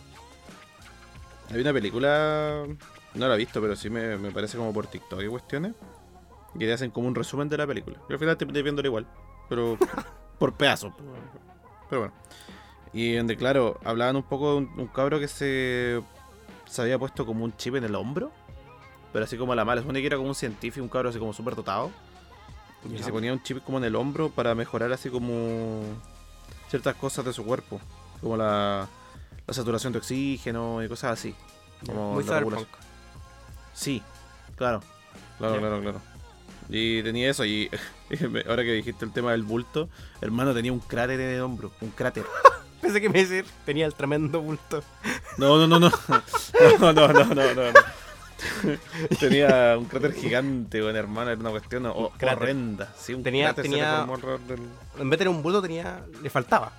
Hay 1.51 1.61
una 1.61 1.73
película, 1.73 2.65
no 3.13 3.27
la 3.27 3.35
he 3.35 3.37
visto, 3.37 3.61
pero 3.61 3.75
sí 3.75 3.91
me, 3.91 4.17
me 4.17 4.31
parece 4.31 4.57
como 4.57 4.73
por 4.73 4.87
TikTok 4.87 5.21
y 5.21 5.27
cuestiones, 5.27 5.75
que 6.57 6.65
te 6.65 6.73
hacen 6.73 6.89
como 6.89 7.07
un 7.07 7.13
resumen 7.13 7.49
de 7.49 7.57
la 7.57 7.67
película. 7.67 7.99
Y 8.09 8.13
al 8.13 8.17
final 8.19 8.35
te 8.35 8.45
terminas 8.47 8.63
viéndola 8.63 8.87
igual, 8.87 9.07
pero 9.47 9.77
por 10.39 10.53
pedazos. 10.55 10.91
Pero 11.87 12.01
bueno. 12.01 12.13
Y 12.93 13.15
donde, 13.15 13.35
claro, 13.37 13.79
hablaban 13.83 14.15
un 14.15 14.23
poco 14.23 14.51
de 14.51 14.57
un, 14.57 14.71
un 14.77 14.87
cabro 14.87 15.19
que 15.19 15.27
se, 15.27 16.01
se 16.65 16.81
había 16.81 16.97
puesto 16.97 17.25
como 17.25 17.43
un 17.43 17.55
chip 17.57 17.75
en 17.75 17.83
el 17.83 17.95
hombro, 17.95 18.31
pero 19.13 19.25
así 19.25 19.37
como 19.37 19.53
a 19.53 19.55
la 19.55 19.65
mala. 19.65 19.81
Supone 19.81 19.99
que 20.01 20.07
era 20.07 20.17
como 20.17 20.29
un 20.29 20.35
científico, 20.35 20.83
un 20.83 20.89
cabro 20.89 21.09
así 21.09 21.19
como 21.19 21.33
súper 21.33 21.55
dotado, 21.55 21.91
Ya. 22.89 23.03
se 23.03 23.11
ponía 23.11 23.33
un 23.33 23.43
chip 23.43 23.63
como 23.63 23.77
en 23.77 23.83
el 23.83 23.95
hombro 23.95 24.29
para 24.29 24.55
mejorar 24.55 24.91
así 24.93 25.09
como 25.09 25.81
ciertas 26.69 26.95
cosas 26.95 27.25
de 27.25 27.33
su 27.33 27.43
cuerpo, 27.45 27.79
como 28.21 28.37
la, 28.37 28.87
la 29.45 29.53
saturación 29.53 29.93
de 29.93 29.99
oxígeno 29.99 30.83
y 30.83 30.87
cosas 30.87 31.13
así. 31.19 31.35
Como 31.85 32.13
Muy 32.15 32.23
la 32.23 32.39
cyberpunk. 32.39 32.67
Sí, 33.73 34.01
claro. 34.55 34.81
Claro, 35.37 35.59
claro, 35.59 35.81
claro. 35.81 36.01
Y 36.69 37.01
tenía 37.03 37.29
eso, 37.29 37.45
y 37.45 37.69
ahora 38.49 38.63
que 38.63 38.73
dijiste 38.73 39.05
el 39.05 39.13
tema 39.13 39.31
del 39.31 39.43
bulto, 39.43 39.87
hermano 40.21 40.53
tenía 40.53 40.73
un 40.73 40.79
cráter 40.79 41.19
en 41.19 41.29
el 41.35 41.41
hombro, 41.41 41.71
un 41.81 41.91
cráter. 41.91 42.25
Pensé 42.81 43.01
que 43.01 43.09
me 43.09 43.19
iba 43.19 43.27
a 43.27 43.31
decir, 43.31 43.51
tenía 43.65 43.85
el 43.85 43.93
tremendo 43.95 44.41
bulto. 44.41 44.83
No, 45.37 45.57
no, 45.57 45.67
no, 45.67 45.79
no. 45.79 45.91
No, 46.79 46.93
no, 46.93 47.07
no, 47.07 47.23
no, 47.25 47.33
no. 47.35 47.71
no. 47.71 47.79
Tenía 49.19 49.75
un 49.77 49.85
cráter 49.85 50.13
gigante, 50.13 50.81
bueno, 50.81 50.97
hermano, 50.99 51.31
era 51.31 51.39
una 51.39 51.49
cuestión 51.51 51.85
horrenda. 51.85 52.93
Sí, 52.97 53.13
un 53.13 53.23
Tenía- 53.23 53.47
cráter 53.53 53.63
tenía- 53.63 54.05
del- 54.47 54.59
En 54.99 55.09
vez 55.09 55.11
de 55.11 55.25
tener 55.25 55.29
un 55.29 55.41
bulto, 55.41 55.61
tenía. 55.61 56.03
le 56.21 56.29
faltaba 56.29 56.71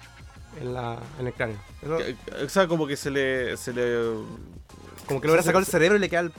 en, 0.61 0.73
la, 0.75 0.99
en 1.19 1.27
el 1.27 1.33
cráneo. 1.33 1.59
Eso- 1.83 1.99
O 2.45 2.49
sea, 2.49 2.69
como 2.69 2.87
que 2.87 2.97
se 2.97 3.11
le, 3.11 3.57
se 3.57 3.73
le 3.73 3.97
como 5.07 5.21
que 5.21 5.27
le 5.27 5.33
hubiera 5.33 5.43
sacado 5.43 5.61
el 5.61 5.67
cerebro 5.67 5.97
y 5.97 6.01
le 6.01 6.09
queda 6.09 6.21
el. 6.21 6.33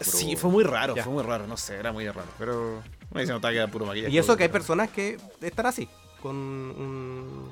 Sí, 0.00 0.34
fue 0.36 0.50
muy 0.50 0.64
raro, 0.64 0.96
Ya. 0.96 1.04
fue 1.04 1.12
muy 1.12 1.22
raro, 1.22 1.46
no 1.46 1.56
sé, 1.56 1.76
era 1.76 1.92
muy 1.92 2.06
raro. 2.08 2.26
Pero 2.38 2.82
me 3.12 3.20
dice 3.20 3.32
notaba 3.32 3.52
que 3.52 3.58
era 3.58 3.68
puro 3.68 3.86
maquillaje. 3.86 4.12
Y 4.12 4.18
eso 4.18 4.36
que 4.36 4.44
hay 4.44 4.48
personas 4.48 4.90
que 4.90 5.18
están 5.40 5.66
así, 5.66 5.88
con 6.22 6.34
un. 6.34 7.48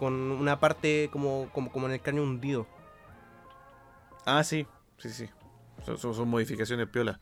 Con 0.00 0.14
una 0.14 0.58
parte 0.58 1.10
como, 1.12 1.50
como, 1.52 1.70
como 1.70 1.84
en 1.86 1.92
el 1.92 2.00
cráneo 2.00 2.22
hundido. 2.22 2.66
Ah, 4.24 4.42
sí, 4.42 4.66
sí, 4.96 5.10
sí. 5.10 5.28
Son, 5.84 5.98
son- 5.98 6.14
son 6.14 6.26
modificaciones 6.28 6.88
piola. 6.88 7.20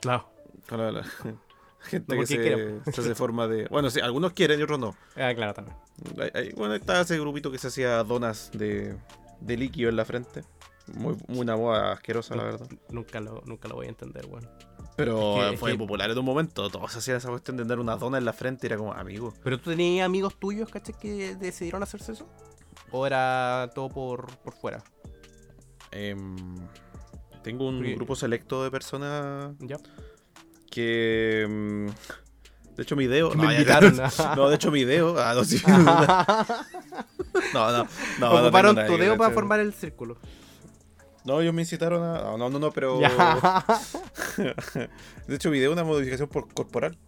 Claro. 0.00 0.26
Para 0.66 0.90
la 0.90 1.04
gente 1.82 2.14
No, 2.16 2.24
que 2.24 2.80
porque 2.80 2.80
se, 2.92 3.00
hace 3.02 3.14
forma 3.14 3.46
de. 3.46 3.66
Bueno, 3.68 3.90
sí, 3.90 4.00
algunos 4.00 4.32
quieren 4.32 4.58
y 4.58 4.62
otros 4.62 4.78
no. 4.78 4.96
Ah, 5.16 5.34
claro, 5.34 5.52
también. 5.52 5.76
Hay- 6.18 6.30
hay- 6.34 6.52
bueno, 6.52 6.74
estaba 6.74 7.02
ese 7.02 7.18
grupito 7.20 7.50
que 7.52 7.58
se 7.58 7.68
hacía 7.68 8.02
donas 8.04 8.50
de, 8.54 8.96
de 9.40 9.56
líquido 9.58 9.90
en 9.90 9.96
la 9.96 10.06
frente. 10.06 10.44
Muy, 10.94 11.14
muy 11.28 11.40
una 11.40 11.56
moda 11.56 11.92
asquerosa, 11.92 12.34
la 12.36 12.44
verdad. 12.44 12.68
Nunca 12.88 13.20
lo, 13.20 13.42
nunca 13.44 13.68
lo 13.68 13.74
voy 13.74 13.86
a 13.86 13.90
entender, 13.90 14.24
weón. 14.26 14.48
Pero 14.96 15.36
Es 15.42 15.48
que- 15.48 15.54
es 15.54 15.60
fue 15.60 15.72
que- 15.72 15.78
popular 15.78 16.10
en 16.10 16.18
un 16.18 16.24
momento. 16.24 16.68
Todos 16.70 16.94
hacían 16.96 17.16
esa 17.16 17.28
cuestión 17.28 17.56
de 17.56 17.62
tener 17.64 17.78
una 17.78 17.96
dona 17.96 18.18
en 18.18 18.24
la 18.24 18.32
frente 18.32 18.66
y 18.66 18.68
era 18.68 18.76
como, 18.76 18.92
amigo. 18.92 19.32
¿Pero 19.42 19.58
tú 19.58 19.70
tenías 19.70 20.04
amigos 20.06 20.34
tuyos, 20.38 20.68
caché, 20.68 20.92
que 20.92 21.34
decidieron 21.36 21.82
hacerse 21.82 22.12
eso? 22.12 22.28
¿O 22.90 23.06
era 23.06 23.70
todo 23.74 23.88
por, 23.88 24.36
por 24.38 24.52
fuera? 24.54 24.82
em, 25.90 26.36
tengo 27.42 27.68
un 27.68 27.76
Porque- 27.78 27.94
grupo 27.96 28.16
selecto 28.16 28.64
de 28.64 28.70
personas 28.70 29.52
¿Ya? 29.60 29.76
que. 30.70 31.42
em, 31.42 31.86
de 32.76 32.82
hecho, 32.82 32.96
mi 32.96 33.06
me 33.36 33.46
no, 34.36 34.48
de 34.48 34.54
hecho, 34.54 34.70
mi 34.70 34.84
dedo. 34.84 35.16
Ah, 35.22 35.34
no, 35.34 35.44
sí. 35.44 35.60
no, 37.54 37.70
no. 37.72 37.86
no, 38.20 38.32
Ocuparon 38.42 38.74
tu 38.86 38.96
de 38.96 39.16
para 39.18 39.32
formar 39.34 39.60
el 39.60 39.72
círculo. 39.74 40.16
No, 41.24 41.40
ellos 41.40 41.54
me 41.54 41.62
incitaron 41.62 42.02
a. 42.02 42.36
No, 42.36 42.48
no, 42.48 42.58
no, 42.58 42.70
pero. 42.72 42.98
De 45.26 45.34
hecho, 45.36 45.52
es 45.52 45.68
una 45.68 45.84
modificación 45.84 46.28
por 46.28 46.52
corporal. 46.52 46.98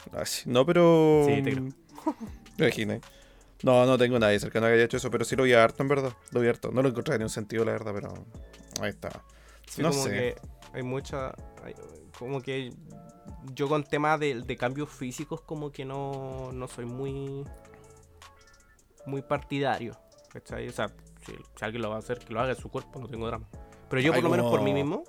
No, 0.46 0.64
pero. 0.64 1.24
Sí, 1.26 1.42
te 1.42 1.52
creo. 1.52 1.68
Imaginé. 2.58 3.00
No, 3.62 3.86
no 3.86 3.96
tengo 3.98 4.18
nadie 4.18 4.38
cercano 4.38 4.66
que 4.66 4.74
haya 4.74 4.84
hecho 4.84 4.98
eso, 4.98 5.10
pero 5.10 5.24
sí 5.24 5.36
lo 5.36 5.44
vi 5.44 5.54
harto, 5.54 5.82
en 5.82 5.88
verdad. 5.88 6.12
Lo 6.32 6.40
vi 6.40 6.48
harto. 6.48 6.70
No 6.70 6.82
lo 6.82 6.88
encontré 6.90 7.14
en 7.16 7.22
un 7.22 7.30
sentido, 7.30 7.64
la 7.64 7.72
verdad, 7.72 7.92
pero 7.94 8.12
ahí 8.80 8.90
está. 8.90 9.22
Sí, 9.68 9.82
no 9.82 9.90
como 9.90 10.04
sé. 10.04 10.10
que 10.10 10.36
hay 10.74 10.82
mucha. 10.82 11.28
hay- 11.64 11.74
como 12.18 12.40
que 12.42 12.72
yo 13.54 13.68
con 13.68 13.82
temas 13.84 14.20
de, 14.20 14.42
de 14.42 14.56
cambios 14.56 14.90
físicos, 14.90 15.40
como 15.40 15.72
que 15.72 15.84
no, 15.84 16.52
no 16.52 16.68
soy 16.68 16.84
muy. 16.84 17.44
muy 19.06 19.22
partidario. 19.22 19.98
¿cachai? 20.32 20.68
O 20.68 20.72
sea, 20.72 20.88
si, 21.24 21.32
si 21.32 21.64
alguien 21.64 21.82
lo 21.82 21.90
va 21.90 21.96
a 21.96 22.00
hacer, 22.00 22.18
que 22.18 22.32
lo 22.34 22.40
haga 22.40 22.50
en 22.50 22.56
su 22.56 22.68
cuerpo, 22.68 23.00
no 23.00 23.08
tengo 23.08 23.26
drama. 23.26 23.46
Pero 23.94 24.06
yo, 24.06 24.12
por 24.12 24.22
lo 24.22 24.30
menos 24.30 24.50
por 24.50 24.62
mí 24.62 24.72
mismo, 24.74 25.04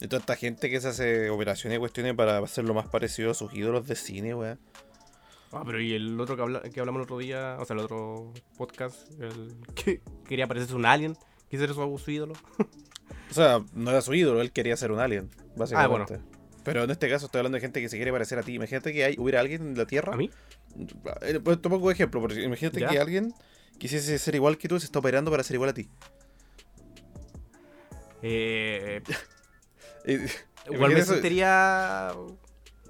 De 0.00 0.08
toda 0.08 0.20
esta 0.20 0.36
gente 0.36 0.68
que 0.70 0.80
se 0.80 0.88
hace 0.88 1.30
operaciones 1.30 1.76
y 1.76 1.80
cuestiones 1.80 2.14
para 2.14 2.38
hacerlo 2.38 2.74
más 2.74 2.88
parecido 2.88 3.30
a 3.30 3.34
sus 3.34 3.52
ídolos 3.54 3.86
de 3.86 3.94
cine, 3.96 4.34
weón. 4.34 4.58
Ah, 5.52 5.62
pero 5.66 5.80
y 5.80 5.92
el 5.92 6.18
otro 6.18 6.34
que, 6.34 6.42
habla- 6.42 6.62
que 6.62 6.80
hablamos 6.80 7.00
el 7.00 7.04
otro 7.04 7.18
día, 7.18 7.56
o 7.60 7.64
sea, 7.64 7.74
el 7.74 7.80
otro 7.80 8.32
podcast, 8.56 9.10
el 9.20 9.54
que 9.74 10.00
quería 10.26 10.46
parecerse 10.46 10.74
un 10.74 10.86
alien, 10.86 11.16
quiso 11.50 11.66
ser 11.66 11.74
su, 11.74 11.98
su 11.98 12.10
ídolo. 12.10 12.34
O 13.30 13.34
sea, 13.34 13.62
no 13.72 13.90
era 13.90 14.02
su 14.02 14.12
ídolo, 14.12 14.42
él 14.42 14.52
quería 14.52 14.76
ser 14.76 14.92
un 14.92 14.98
alien, 14.98 15.30
básicamente. 15.56 16.14
Ah, 16.14 16.18
bueno. 16.18 16.28
Pero 16.64 16.84
en 16.84 16.90
este 16.90 17.08
caso 17.08 17.26
estoy 17.26 17.38
hablando 17.38 17.56
de 17.56 17.60
gente 17.62 17.80
que 17.80 17.88
se 17.88 17.96
quiere 17.96 18.12
parecer 18.12 18.38
a 18.38 18.42
ti. 18.42 18.54
Imagínate 18.54 18.92
que 18.92 19.04
hay, 19.04 19.14
hubiera 19.18 19.40
alguien 19.40 19.62
en 19.62 19.78
la 19.78 19.86
Tierra. 19.86 20.12
¿A 20.12 20.16
mí? 20.18 20.28
Eh, 21.22 21.40
Pues 21.42 21.56
pongo 21.56 21.78
un 21.78 21.90
ejemplo, 21.92 22.20
porque 22.20 22.42
imagínate 22.42 22.80
¿Ya? 22.80 22.88
que 22.88 22.98
alguien 22.98 23.32
quisiese 23.78 24.18
ser 24.18 24.34
igual 24.34 24.58
que 24.58 24.68
tú 24.68 24.76
y 24.76 24.80
se 24.80 24.84
está 24.86 24.98
operando 24.98 25.30
para 25.30 25.42
ser 25.44 25.54
igual 25.54 25.70
a 25.70 25.72
ti. 25.74 25.88
Eh, 28.22 29.02
igual 30.70 30.92
me 30.94 31.00
eso- 31.00 31.12
sentiría. 31.14 32.12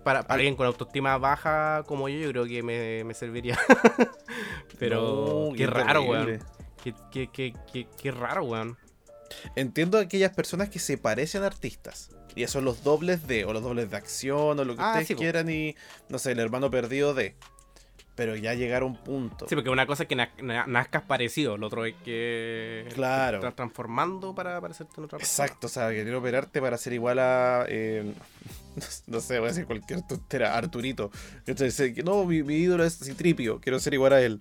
Para, 0.04 0.22
para 0.22 0.34
Al- 0.34 0.40
alguien 0.40 0.56
con 0.56 0.66
autoestima 0.66 1.16
baja 1.18 1.84
como 1.86 2.08
yo, 2.08 2.18
yo 2.18 2.28
creo 2.30 2.44
que 2.46 2.62
me, 2.62 3.04
me 3.04 3.14
serviría. 3.14 3.56
Pero 4.78 5.48
No, 5.50 5.56
qué 5.56 5.66
raro, 5.66 6.02
weón. 6.02 6.40
Qué, 6.82 6.94
qué, 7.12 7.28
qué, 7.30 7.54
qué, 7.72 7.86
qué 8.00 8.10
raro, 8.10 8.42
weón. 8.44 8.76
Entiendo 9.54 9.98
a 9.98 10.02
aquellas 10.02 10.34
personas 10.34 10.68
que 10.68 10.78
se 10.80 10.98
parecen 10.98 11.44
a 11.44 11.46
artistas. 11.46 12.10
Y 12.34 12.42
esos 12.42 12.54
son 12.54 12.64
los 12.64 12.82
dobles 12.82 13.26
de, 13.28 13.44
o 13.44 13.52
los 13.52 13.62
dobles 13.62 13.90
de 13.90 13.96
acción, 13.96 14.58
o 14.58 14.64
lo 14.64 14.74
que 14.74 14.82
Ah, 14.82 14.88
ustedes 14.92 15.08
sí, 15.08 15.14
quieran, 15.14 15.48
y 15.50 15.76
no 16.08 16.18
sé, 16.18 16.32
el 16.32 16.40
hermano 16.40 16.70
perdido 16.70 17.14
de. 17.14 17.36
Pero 18.22 18.36
ya 18.36 18.54
llegar 18.54 18.82
a 18.82 18.84
un 18.84 18.94
punto. 18.96 19.48
Sí, 19.48 19.56
porque 19.56 19.68
una 19.68 19.84
cosa 19.84 20.04
es 20.04 20.08
que 20.08 20.14
na- 20.14 20.30
na- 20.40 20.64
nazcas 20.68 21.02
parecido, 21.02 21.56
lo 21.56 21.66
otro 21.66 21.84
es 21.84 21.96
que 22.04 22.86
Claro. 22.94 23.38
estás 23.38 23.56
transformando 23.56 24.32
para 24.32 24.60
parecerte 24.60 24.92
en 24.98 25.04
otra 25.06 25.18
persona. 25.18 25.44
Exacto, 25.46 25.66
o 25.66 25.70
sea, 25.70 25.88
querer 25.90 26.14
operarte 26.14 26.60
para 26.60 26.78
ser 26.78 26.92
igual 26.92 27.18
a. 27.18 27.64
eh, 27.68 28.14
no 29.08 29.18
sé, 29.20 29.40
voy 29.40 29.46
a 29.48 29.50
decir 29.50 29.66
cualquier 29.66 30.02
tontera, 30.06 30.56
Arturito. 30.56 31.10
Entonces, 31.46 32.04
no, 32.04 32.24
mi, 32.24 32.44
mi 32.44 32.54
ídolo 32.58 32.84
es 32.84 32.96
Citripio, 33.00 33.60
quiero 33.60 33.80
ser 33.80 33.94
igual 33.94 34.12
a 34.12 34.20
él. 34.22 34.38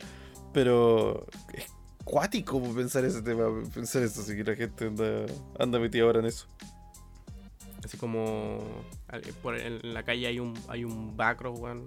Pero 0.54 1.26
es 1.54 1.66
cuático 2.04 2.62
pensar 2.76 3.04
ese 3.04 3.24
tema, 3.24 3.46
pensar 3.74 4.04
eso, 4.04 4.22
así 4.22 4.36
que 4.36 4.44
la 4.44 4.56
gente 4.56 4.86
anda, 4.86 5.26
anda 5.58 5.80
metida 5.80 6.04
ahora 6.04 6.20
en 6.20 6.26
eso. 6.28 6.46
Así 7.84 7.98
como 7.98 8.60
por 9.42 9.58
en 9.58 9.96
la 9.96 10.04
calle 10.04 10.28
hay 10.28 10.40
un 10.40 10.54
hay 10.68 10.84
un 10.84 11.18
weón, 11.18 11.84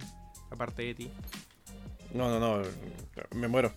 aparte 0.50 0.82
de 0.82 0.94
ti. 0.94 1.10
No, 2.14 2.28
no, 2.28 2.40
no, 2.40 2.62
me 3.34 3.48
muero. 3.48 3.72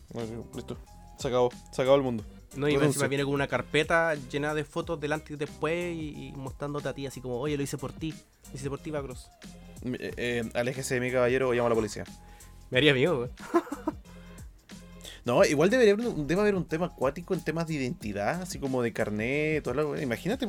Listo, 0.55 0.77
se 1.17 1.27
acabó, 1.27 1.51
se 1.71 1.81
acabó 1.81 1.97
el 1.97 2.03
mundo. 2.03 2.23
No, 2.55 2.69
y 2.69 2.75
encima 2.75 3.07
viene 3.07 3.23
con 3.23 3.33
una 3.33 3.47
carpeta 3.47 4.15
llena 4.15 4.53
de 4.53 4.63
fotos 4.63 4.99
delante 4.99 5.33
y 5.33 5.35
después 5.35 5.95
y, 5.95 6.27
y 6.27 6.31
mostrándote 6.33 6.87
a 6.87 6.93
ti 6.93 7.05
así 7.05 7.19
como, 7.19 7.39
oye, 7.39 7.57
lo 7.57 7.63
hice 7.63 7.77
por 7.77 7.91
ti. 7.91 8.13
Lo 8.51 8.55
hice 8.55 8.69
por 8.69 8.79
ti, 8.79 8.91
Bacros. 8.91 9.29
Eh, 9.83 10.13
eh, 10.17 10.49
aléjese 10.53 10.95
de 10.95 11.01
mi 11.01 11.11
caballero 11.11 11.49
o 11.49 11.53
llamo 11.53 11.67
a 11.67 11.69
la 11.69 11.75
policía. 11.75 12.05
Me 12.69 12.77
haría 12.77 12.93
miedo, 12.93 13.19
weón. 13.19 13.31
No, 15.25 15.43
igual 15.43 15.69
debería 15.69 15.91
haber 15.91 16.07
debe 16.07 16.39
haber 16.39 16.55
un 16.55 16.63
tema 16.63 16.85
acuático 16.85 17.33
en 17.33 17.43
temas 17.43 17.67
de 17.67 17.73
identidad, 17.73 18.41
así 18.41 18.59
como 18.59 18.81
de 18.81 18.93
carnet, 18.93 19.61
toda 19.61 19.83
la. 19.83 20.01
Imagínate. 20.01 20.47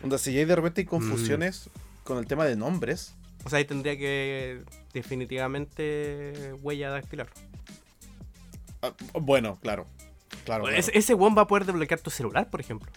Onda, 0.00 0.16
si 0.16 0.32
ya 0.32 0.38
hay 0.38 0.44
de 0.44 0.54
repente 0.54 0.82
hay 0.82 0.84
confusiones 0.84 1.68
con 2.04 2.18
el 2.18 2.26
tema 2.26 2.44
de 2.44 2.54
nombres. 2.54 3.14
O 3.44 3.50
sea, 3.50 3.58
ahí 3.58 3.64
tendría 3.64 3.98
que 3.98 4.62
definitivamente 4.94 6.54
huella 6.62 6.90
dactilar. 6.90 7.28
ah, 8.82 8.92
bueno, 9.14 9.58
claro. 9.60 9.86
Claro, 10.44 10.64
claro, 10.64 10.76
Ese, 10.78 10.96
ese 10.96 11.14
weón 11.14 11.36
va 11.36 11.42
a 11.42 11.46
poder 11.46 11.64
desbloquear 11.64 12.00
tu 12.00 12.10
celular, 12.10 12.50
por 12.50 12.60
ejemplo. 12.60 12.90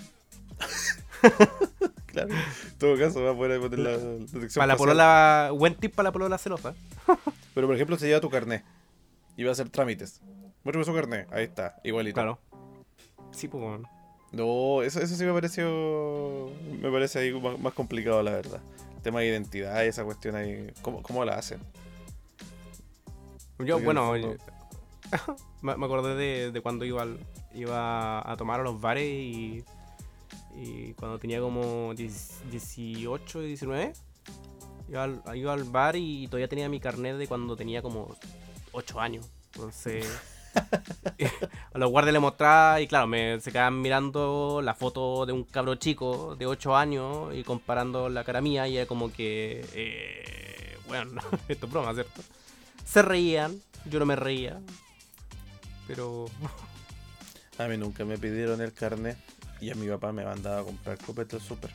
claro. 2.07 2.29
En 2.29 2.77
todo 2.77 2.97
caso, 2.97 3.21
va 3.23 3.31
a 3.31 3.35
poder 3.35 3.59
poner 3.59 3.79
la 3.79 3.97
detección 3.97 4.61
Para 4.61 4.67
la 4.67 4.77
polola, 4.77 5.51
buen 5.53 5.75
tip 5.75 5.95
para 5.95 6.09
la 6.09 6.11
polola 6.11 6.37
celosa. 6.37 6.73
Pero 7.53 7.67
por 7.67 7.75
ejemplo, 7.75 7.97
se 7.97 8.07
lleva 8.07 8.19
tu 8.19 8.29
carnet 8.29 8.63
y 9.35 9.43
va 9.43 9.49
a 9.49 9.53
hacer 9.53 9.69
trámites. 9.69 10.21
Muéstrame 10.63 10.85
su 10.85 10.93
carnet. 10.93 11.31
Ahí 11.31 11.45
está, 11.45 11.79
igualito. 11.83 12.15
Claro. 12.15 12.39
Sí, 13.31 13.47
pues, 13.47 13.63
weón. 13.63 13.87
No, 14.31 14.81
eso, 14.83 14.99
eso 14.99 15.15
sí 15.15 15.23
me 15.23 15.33
pareció. 15.33 16.51
Me 16.81 16.91
parece 16.91 17.19
ahí 17.19 17.31
más, 17.39 17.57
más 17.59 17.73
complicado, 17.73 18.21
la 18.23 18.31
verdad. 18.31 18.59
El 18.97 19.01
tema 19.01 19.21
de 19.21 19.27
identidad 19.27 19.83
y 19.83 19.87
esa 19.87 20.03
cuestión 20.03 20.35
ahí. 20.35 20.73
¿Cómo, 20.81 21.01
cómo 21.01 21.23
la 21.23 21.35
hacen? 21.35 21.61
Yo, 23.59 23.79
bueno, 23.79 24.15
yo- 24.15 24.35
me, 25.61 25.71
acordé 25.73 26.15
de, 26.15 26.51
de 26.51 26.61
cuando 26.61 26.85
iba, 26.85 27.01
al- 27.01 27.19
iba 27.53 28.29
a 28.29 28.37
tomar 28.37 28.59
a 28.59 28.63
los 28.63 28.79
bares 28.79 29.05
y, 29.05 29.63
y 30.55 30.93
cuando 30.93 31.17
tenía 31.17 31.39
como 31.39 31.93
10 31.95 32.41
18, 32.51 33.41
19, 33.41 33.93
iba 34.89 35.03
al, 35.03 35.21
iba 35.35 35.53
al 35.53 35.63
bar 35.63 35.95
y 35.95 36.27
todavía 36.27 36.47
tenía 36.47 36.69
mi 36.69 36.79
carnet 36.79 37.17
de 37.17 37.27
cuando 37.27 37.55
tenía 37.55 37.81
como 37.81 38.15
8 38.73 38.99
años. 38.99 39.29
Entonces, 39.53 40.05
a 40.53 41.77
los 41.79 41.89
guardias 41.89 42.13
le 42.13 42.19
mostraba 42.19 42.79
y 42.81 42.87
claro, 42.87 43.07
me, 43.07 43.39
se 43.39 43.51
quedaban 43.51 43.81
mirando 43.81 44.61
la 44.63 44.73
foto 44.75 45.25
de 45.25 45.33
un 45.33 45.43
cabro 45.45 45.75
chico 45.75 46.35
de 46.35 46.45
8 46.45 46.75
años 46.75 47.33
y 47.33 47.43
comparando 47.43 48.09
la 48.09 48.23
cara 48.23 48.41
mía 48.41 48.67
y 48.67 48.77
era 48.77 48.85
como 48.85 49.11
que, 49.11 49.65
eh, 49.73 50.77
bueno, 50.87 51.19
esto 51.47 51.65
es 51.65 51.71
broma, 51.71 51.93
¿cierto? 51.93 52.21
Se 52.89 53.01
reían, 53.01 53.59
yo 53.85 53.99
no 53.99 54.05
me 54.05 54.15
reía. 54.15 54.59
Pero. 55.87 56.25
A 57.57 57.67
mí 57.67 57.77
nunca 57.77 58.05
me 58.05 58.17
pidieron 58.17 58.61
el 58.61 58.71
carnet 58.73 59.17
y 59.59 59.71
a 59.71 59.75
mi 59.75 59.87
papá 59.87 60.11
me 60.11 60.23
mandaba 60.23 60.59
a 60.61 60.63
comprar 60.63 60.97
copete 60.99 61.35
al 61.37 61.41
súper. 61.41 61.71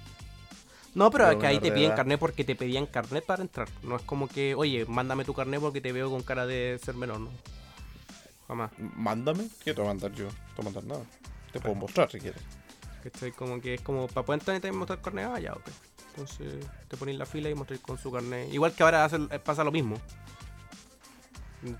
No, 0.95 1.11
pero 1.11 1.25
Pero 1.25 1.37
es 1.39 1.41
que 1.41 1.47
ahí 1.49 1.59
te 1.59 1.67
de 1.71 1.73
piden 1.73 1.87
edad. 1.89 1.97
carnet 1.97 2.21
porque 2.21 2.45
te 2.45 2.55
pedían 2.55 2.87
carnet 2.87 3.25
para 3.25 3.43
entrar. 3.43 3.69
No 3.83 3.97
es 3.97 4.03
como 4.03 4.29
que, 4.29 4.55
oye, 4.55 4.85
mándame 4.87 5.25
tu 5.25 5.35
carnet 5.35 5.61
porque 5.61 5.81
te 5.81 5.91
veo 5.93 6.11
con 6.11 6.23
cara 6.23 6.47
de 6.47 6.79
ser 6.85 6.95
menor, 6.95 7.21
no. 7.21 7.31
Jamás. 8.47 8.71
Mándame. 8.79 9.49
¿Qué 9.65 9.73
te 9.75 9.81
voy 9.81 9.91
a 9.91 9.95
mandar 9.95 10.13
yo? 10.13 10.27
No 10.27 10.31
te 10.31 10.37
voy 10.57 10.61
a 10.61 10.65
mandar 10.65 10.85
nada. 10.85 11.05
Te 11.53 11.61
puedo 11.61 11.75
mostrar 11.75 12.11
si 12.11 12.21
quieres. 12.21 12.41
Que 13.03 13.09
estoy 13.09 13.33
como 13.33 13.61
que 13.61 13.75
es 13.75 13.81
como 13.81 14.07
para 14.07 14.25
poder 14.25 14.41
entrar 14.41 14.73
y 14.73 14.77
mostrar 14.77 15.01
carnet, 15.01 15.27
ah, 15.33 15.41
ya, 15.41 15.53
ok. 15.55 15.69
Entonces 16.11 16.65
te 16.89 16.97
pones 16.97 17.17
la 17.17 17.27
fila 17.27 17.49
y 17.51 17.55
mostráis 17.55 17.81
con 17.81 17.99
su 17.99 18.13
carnet. 18.13 18.53
Igual 18.53 18.73
que 18.75 18.83
ahora 18.83 19.05
hace- 19.07 19.19
pasa 19.41 19.65
lo 19.65 19.73
mismo. 19.73 19.97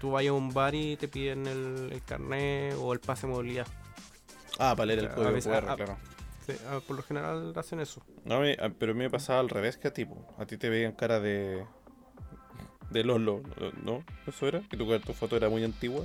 Tú 0.01 0.13
vas 0.13 0.27
a 0.27 0.33
un 0.33 0.53
bar 0.53 0.75
y 0.75 0.97
te 0.97 1.09
piden 1.09 1.47
el, 1.47 1.91
el 1.93 2.03
carnet 2.05 2.75
o 2.79 2.93
el 2.93 3.01
pase 3.01 3.27
de 3.27 3.33
movilidad. 3.33 3.67
Ah, 4.59 4.75
para 4.77 4.87
leer 4.87 5.01
el 5.01 5.07
A 5.07 5.15
código 5.15 5.33
veces- 5.33 5.53
QR, 5.53 5.69
a- 5.71 5.77
claro. 5.77 5.97
Sí, 6.47 6.53
ah, 6.69 6.81
por 6.87 6.97
lo 6.97 7.03
general 7.03 7.53
hacen 7.57 7.81
eso. 7.81 8.03
No, 8.25 8.37
a 8.37 8.41
mí- 8.41 8.53
a- 8.61 8.69
pero 8.71 8.93
a 8.93 8.95
mí 8.95 9.01
me 9.01 9.11
pasaba 9.11 9.41
al 9.41 9.49
revés 9.49 9.77
que 9.77 9.89
a 9.89 9.93
ti. 9.93 10.05
po. 10.05 10.27
A 10.39 10.45
ti 10.47 10.57
te 10.57 10.69
veían 10.69 10.93
cara 10.93 11.21
de. 11.21 11.65
de 12.91 13.05
Lolo, 13.05 13.43
¿no? 13.85 14.05
¿Eso 14.27 14.47
era? 14.49 14.61
Que 14.69 14.77
tu, 14.77 14.99
tu 15.01 15.13
foto 15.15 15.37
era 15.37 15.49
muy 15.49 15.65
antigua. 15.65 16.05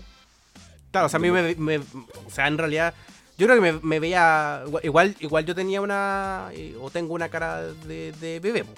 Claro, 0.91 1.07
o 1.07 1.09
sea, 1.09 1.17
a 1.17 1.21
mí 1.21 1.29
me, 1.31 1.53
me- 1.55 1.77
O 1.79 2.29
sea, 2.31 2.47
en 2.47 2.57
realidad. 2.57 2.93
Yo 3.37 3.45
creo 3.45 3.61
que 3.61 3.71
me, 3.73 3.79
me 3.81 3.99
veía. 3.99 4.63
Igual, 4.83 5.15
igual 5.19 5.45
yo 5.45 5.53
tenía 5.53 5.81
una. 5.81 6.49
O 6.81 6.89
tengo 6.89 7.13
una 7.13 7.29
cara 7.29 7.61
de, 7.61 8.11
de 8.13 8.39
bebé. 8.39 8.63
po. 8.63 8.73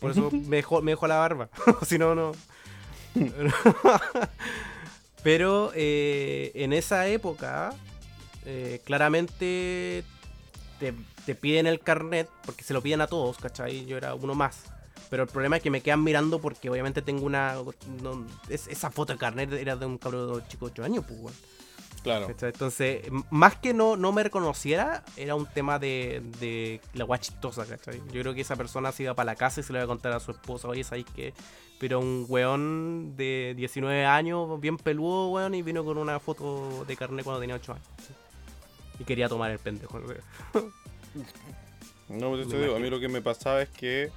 Por 0.00 0.10
eso 0.12 0.30
me 0.32 0.56
dejó, 0.56 0.80
me 0.80 0.92
dejó 0.92 1.06
la 1.06 1.16
barba. 1.18 1.48
si 1.86 1.98
no, 1.98 2.14
no. 2.14 2.32
Pero 5.22 5.72
eh, 5.74 6.52
en 6.54 6.72
esa 6.72 7.06
época. 7.08 7.74
eh, 8.46 8.80
claramente. 8.84 10.04
Te, 10.78 10.94
te 11.26 11.34
piden 11.34 11.66
el 11.66 11.80
carnet. 11.80 12.28
Porque 12.44 12.62
se 12.64 12.72
lo 12.74 12.82
piden 12.82 13.00
a 13.00 13.06
todos, 13.06 13.38
¿cachai? 13.38 13.84
Yo 13.86 13.96
era 13.96 14.14
uno 14.14 14.34
más. 14.34 14.64
Pero 15.10 15.22
el 15.22 15.28
problema 15.28 15.56
es 15.56 15.62
que 15.62 15.70
me 15.70 15.80
quedan 15.80 16.04
mirando 16.04 16.40
porque 16.40 16.68
obviamente 16.70 17.02
tengo 17.02 17.24
una. 17.24 17.56
esa 18.48 18.90
foto 18.90 19.12
de 19.14 19.18
carnet 19.18 19.52
era 19.52 19.76
de 19.76 19.86
un 19.86 19.98
cabrón 19.98 20.44
chico 20.48 20.66
de 20.66 20.72
8 20.72 20.84
años, 20.84 21.04
pues. 21.06 21.34
Claro. 22.08 22.26
¿Cachai? 22.28 22.50
Entonces, 22.52 23.02
más 23.28 23.56
que 23.56 23.74
no, 23.74 23.96
no 23.96 24.12
me 24.12 24.22
reconociera, 24.22 25.04
era 25.16 25.34
un 25.34 25.44
tema 25.44 25.78
de, 25.78 26.22
de 26.40 26.80
la 26.94 27.04
guay 27.04 27.20
chistosa, 27.20 27.66
¿cachai? 27.66 28.00
Yo 28.10 28.22
creo 28.22 28.32
que 28.32 28.40
esa 28.40 28.56
persona 28.56 28.92
se 28.92 29.02
iba 29.02 29.12
para 29.12 29.26
la 29.26 29.36
casa 29.36 29.60
y 29.60 29.62
se 29.62 29.74
le 29.74 29.78
iba 29.78 29.84
a 29.84 29.86
contar 29.86 30.12
a 30.12 30.20
su 30.20 30.30
esposa, 30.30 30.68
oye, 30.68 30.84
¿sabéis 30.84 31.04
qué? 31.14 31.34
Pero 31.78 32.00
un 32.00 32.24
weón 32.26 33.14
de 33.14 33.52
19 33.58 34.06
años, 34.06 34.58
bien 34.58 34.78
peludo, 34.78 35.28
weón, 35.28 35.54
y 35.54 35.60
vino 35.60 35.84
con 35.84 35.98
una 35.98 36.18
foto 36.18 36.86
de 36.86 36.96
carnet 36.96 37.24
cuando 37.24 37.40
tenía 37.40 37.56
8 37.56 37.72
años. 37.72 37.86
¿sí? 37.98 38.14
Y 39.00 39.04
quería 39.04 39.28
tomar 39.28 39.50
el 39.50 39.58
pendejo. 39.58 40.00
¿no? 40.00 40.06
No, 42.08 42.30
pues 42.30 42.48
te 42.48 42.58
digo, 42.58 42.74
a 42.74 42.78
mí 42.78 42.88
lo 42.88 42.98
que 42.98 43.08
me 43.08 43.20
pasaba 43.20 43.60
es 43.60 43.68
que 43.68 44.10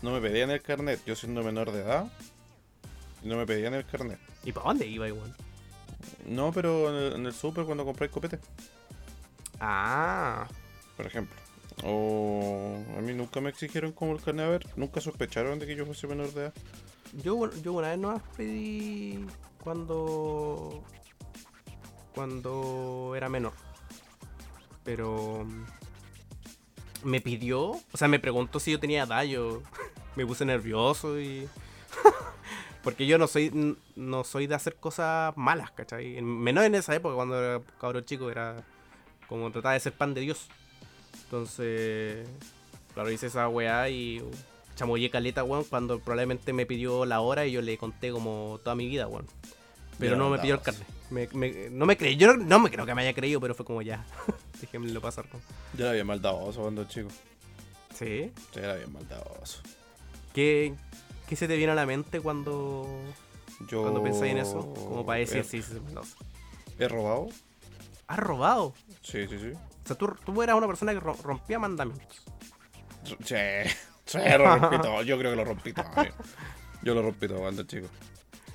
no 0.00 0.10
me 0.10 0.22
pedían 0.22 0.50
el 0.50 0.62
carnet, 0.62 1.00
yo 1.04 1.14
siendo 1.14 1.42
menor 1.42 1.70
de 1.70 1.82
edad, 1.82 2.10
y 3.22 3.28
no 3.28 3.36
me 3.36 3.44
pedían 3.44 3.74
el 3.74 3.84
carnet. 3.84 4.18
¿Y 4.42 4.52
para 4.52 4.68
dónde 4.68 4.86
iba 4.86 5.06
igual? 5.06 5.34
No, 6.26 6.52
pero 6.52 6.88
en 6.90 6.94
el, 6.94 7.12
en 7.20 7.26
el 7.26 7.32
super 7.32 7.64
cuando 7.64 7.84
compré 7.84 8.08
copete, 8.10 8.38
Ah. 9.60 10.46
por 10.96 11.06
ejemplo. 11.06 11.34
O 11.84 12.78
a 12.96 13.00
mí 13.02 13.12
nunca 13.12 13.40
me 13.40 13.50
exigieron 13.50 13.92
como 13.92 14.12
el 14.12 14.22
carnet 14.22 14.46
de 14.46 14.50
ver, 14.50 14.66
nunca 14.76 15.00
sospecharon 15.00 15.58
de 15.58 15.66
que 15.66 15.76
yo 15.76 15.84
fuese 15.84 16.06
menor 16.06 16.32
de 16.32 16.40
edad. 16.44 16.54
Yo, 17.22 17.50
yo 17.62 17.72
una 17.74 17.88
vez 17.90 17.98
no 17.98 18.22
pedí 18.36 19.24
cuando. 19.62 20.82
Cuando 22.14 23.12
era 23.16 23.28
menor. 23.28 23.52
Pero. 24.84 25.44
mm, 25.44 25.64
Me 27.08 27.20
pidió. 27.20 27.72
O 27.92 27.96
sea, 27.96 28.08
me 28.08 28.18
preguntó 28.18 28.58
si 28.58 28.72
yo 28.72 28.80
tenía 28.80 29.02
edad. 29.04 29.22
Yo 29.24 29.62
me 30.16 30.26
puse 30.26 30.44
nervioso 30.44 31.20
y. 31.20 31.46
Porque 32.86 33.04
yo 33.08 33.18
no 33.18 33.26
soy 33.26 33.76
no 33.96 34.22
soy 34.22 34.46
de 34.46 34.54
hacer 34.54 34.76
cosas 34.76 35.36
malas, 35.36 35.72
¿cachai? 35.72 36.18
En- 36.18 36.24
Menos 36.38 36.62
en 36.64 36.76
esa 36.76 36.94
época, 36.94 37.16
cuando 37.16 37.36
era 37.36 37.60
cabrón 37.80 38.04
chico, 38.04 38.30
era 38.30 38.64
como 39.28 39.50
trataba 39.50 39.74
de 39.74 39.80
ser 39.80 39.92
pan 39.92 40.14
de 40.14 40.20
Dios. 40.20 40.46
Entonces, 41.24 42.28
claro, 42.94 43.10
hice 43.10 43.26
esa 43.26 43.48
weá 43.48 43.88
y 43.88 44.22
chamoyé 44.76 45.10
caleta, 45.10 45.42
weón, 45.42 45.64
cuando 45.64 45.98
probablemente 45.98 46.52
me 46.52 46.64
pidió 46.64 47.04
la 47.06 47.20
hora 47.20 47.44
y 47.44 47.50
yo 47.52 47.60
le 47.60 47.76
conté 47.76 48.12
como 48.12 48.60
toda 48.62 48.76
mi 48.76 48.86
vida, 48.86 49.08
weón. 49.08 49.26
Pero 49.98 50.16
no 50.16 50.30
me 50.30 50.38
pidió 50.38 50.54
el 50.54 50.60
carnet. 50.60 50.86
Me, 51.10 51.28
me- 51.32 51.70
no 51.70 51.86
me 51.86 51.96
creí, 51.96 52.16
yo 52.16 52.36
no, 52.36 52.44
no 52.44 52.60
me 52.60 52.70
creo 52.70 52.86
que 52.86 52.94
me 52.94 53.02
haya 53.02 53.14
creído, 53.14 53.40
pero 53.40 53.54
fue 53.54 53.66
como 53.66 53.82
ya. 53.82 54.04
Déjenmelo 54.60 55.00
pasar, 55.00 55.24
¿no? 55.32 55.40
Yo 55.76 55.84
era 55.86 55.92
bien 55.92 56.06
maldadoso 56.06 56.60
cuando 56.60 56.84
chico. 56.84 57.08
Sí. 57.94 58.30
Yo 58.54 58.60
era 58.60 58.74
bien 58.76 58.92
maldadoso. 58.92 59.60
¿Qué, 60.34 60.74
¿Qué 61.28 61.36
se 61.36 61.48
te 61.48 61.56
viene 61.56 61.72
a 61.72 61.74
la 61.74 61.86
mente 61.86 62.20
cuando, 62.20 62.86
Yo 63.68 63.82
cuando 63.82 64.02
pensáis 64.02 64.32
en 64.32 64.38
eso? 64.38 64.72
Como 64.74 65.04
para 65.04 65.18
decir, 65.20 65.44
sí, 65.44 65.62
sí, 65.62 65.74
sí, 65.74 65.80
no 65.92 66.04
sé. 66.04 66.14
he 66.78 66.88
robado. 66.88 67.28
¿Has 68.06 68.18
robado? 68.18 68.74
Sí, 69.02 69.26
sí, 69.28 69.38
sí. 69.38 69.50
O 69.52 69.86
sea, 69.86 69.96
tú, 69.96 70.08
tú 70.24 70.42
eras 70.42 70.56
una 70.56 70.66
persona 70.68 70.92
que 70.92 71.00
ro- 71.00 71.16
rompía 71.22 71.58
mandamientos. 71.58 72.22
Sí, 73.24 73.34
sí, 74.04 74.18
lo 74.38 74.56
rompí 74.58 74.78
todo. 74.80 75.02
Yo 75.02 75.18
creo 75.18 75.32
que 75.32 75.36
lo 75.36 75.44
rompí 75.44 75.72
todo. 75.72 75.86
Yo 76.82 76.94
lo 76.94 77.02
rompí 77.02 77.26
todo 77.26 77.38
cuando 77.40 77.64
chico. 77.64 77.88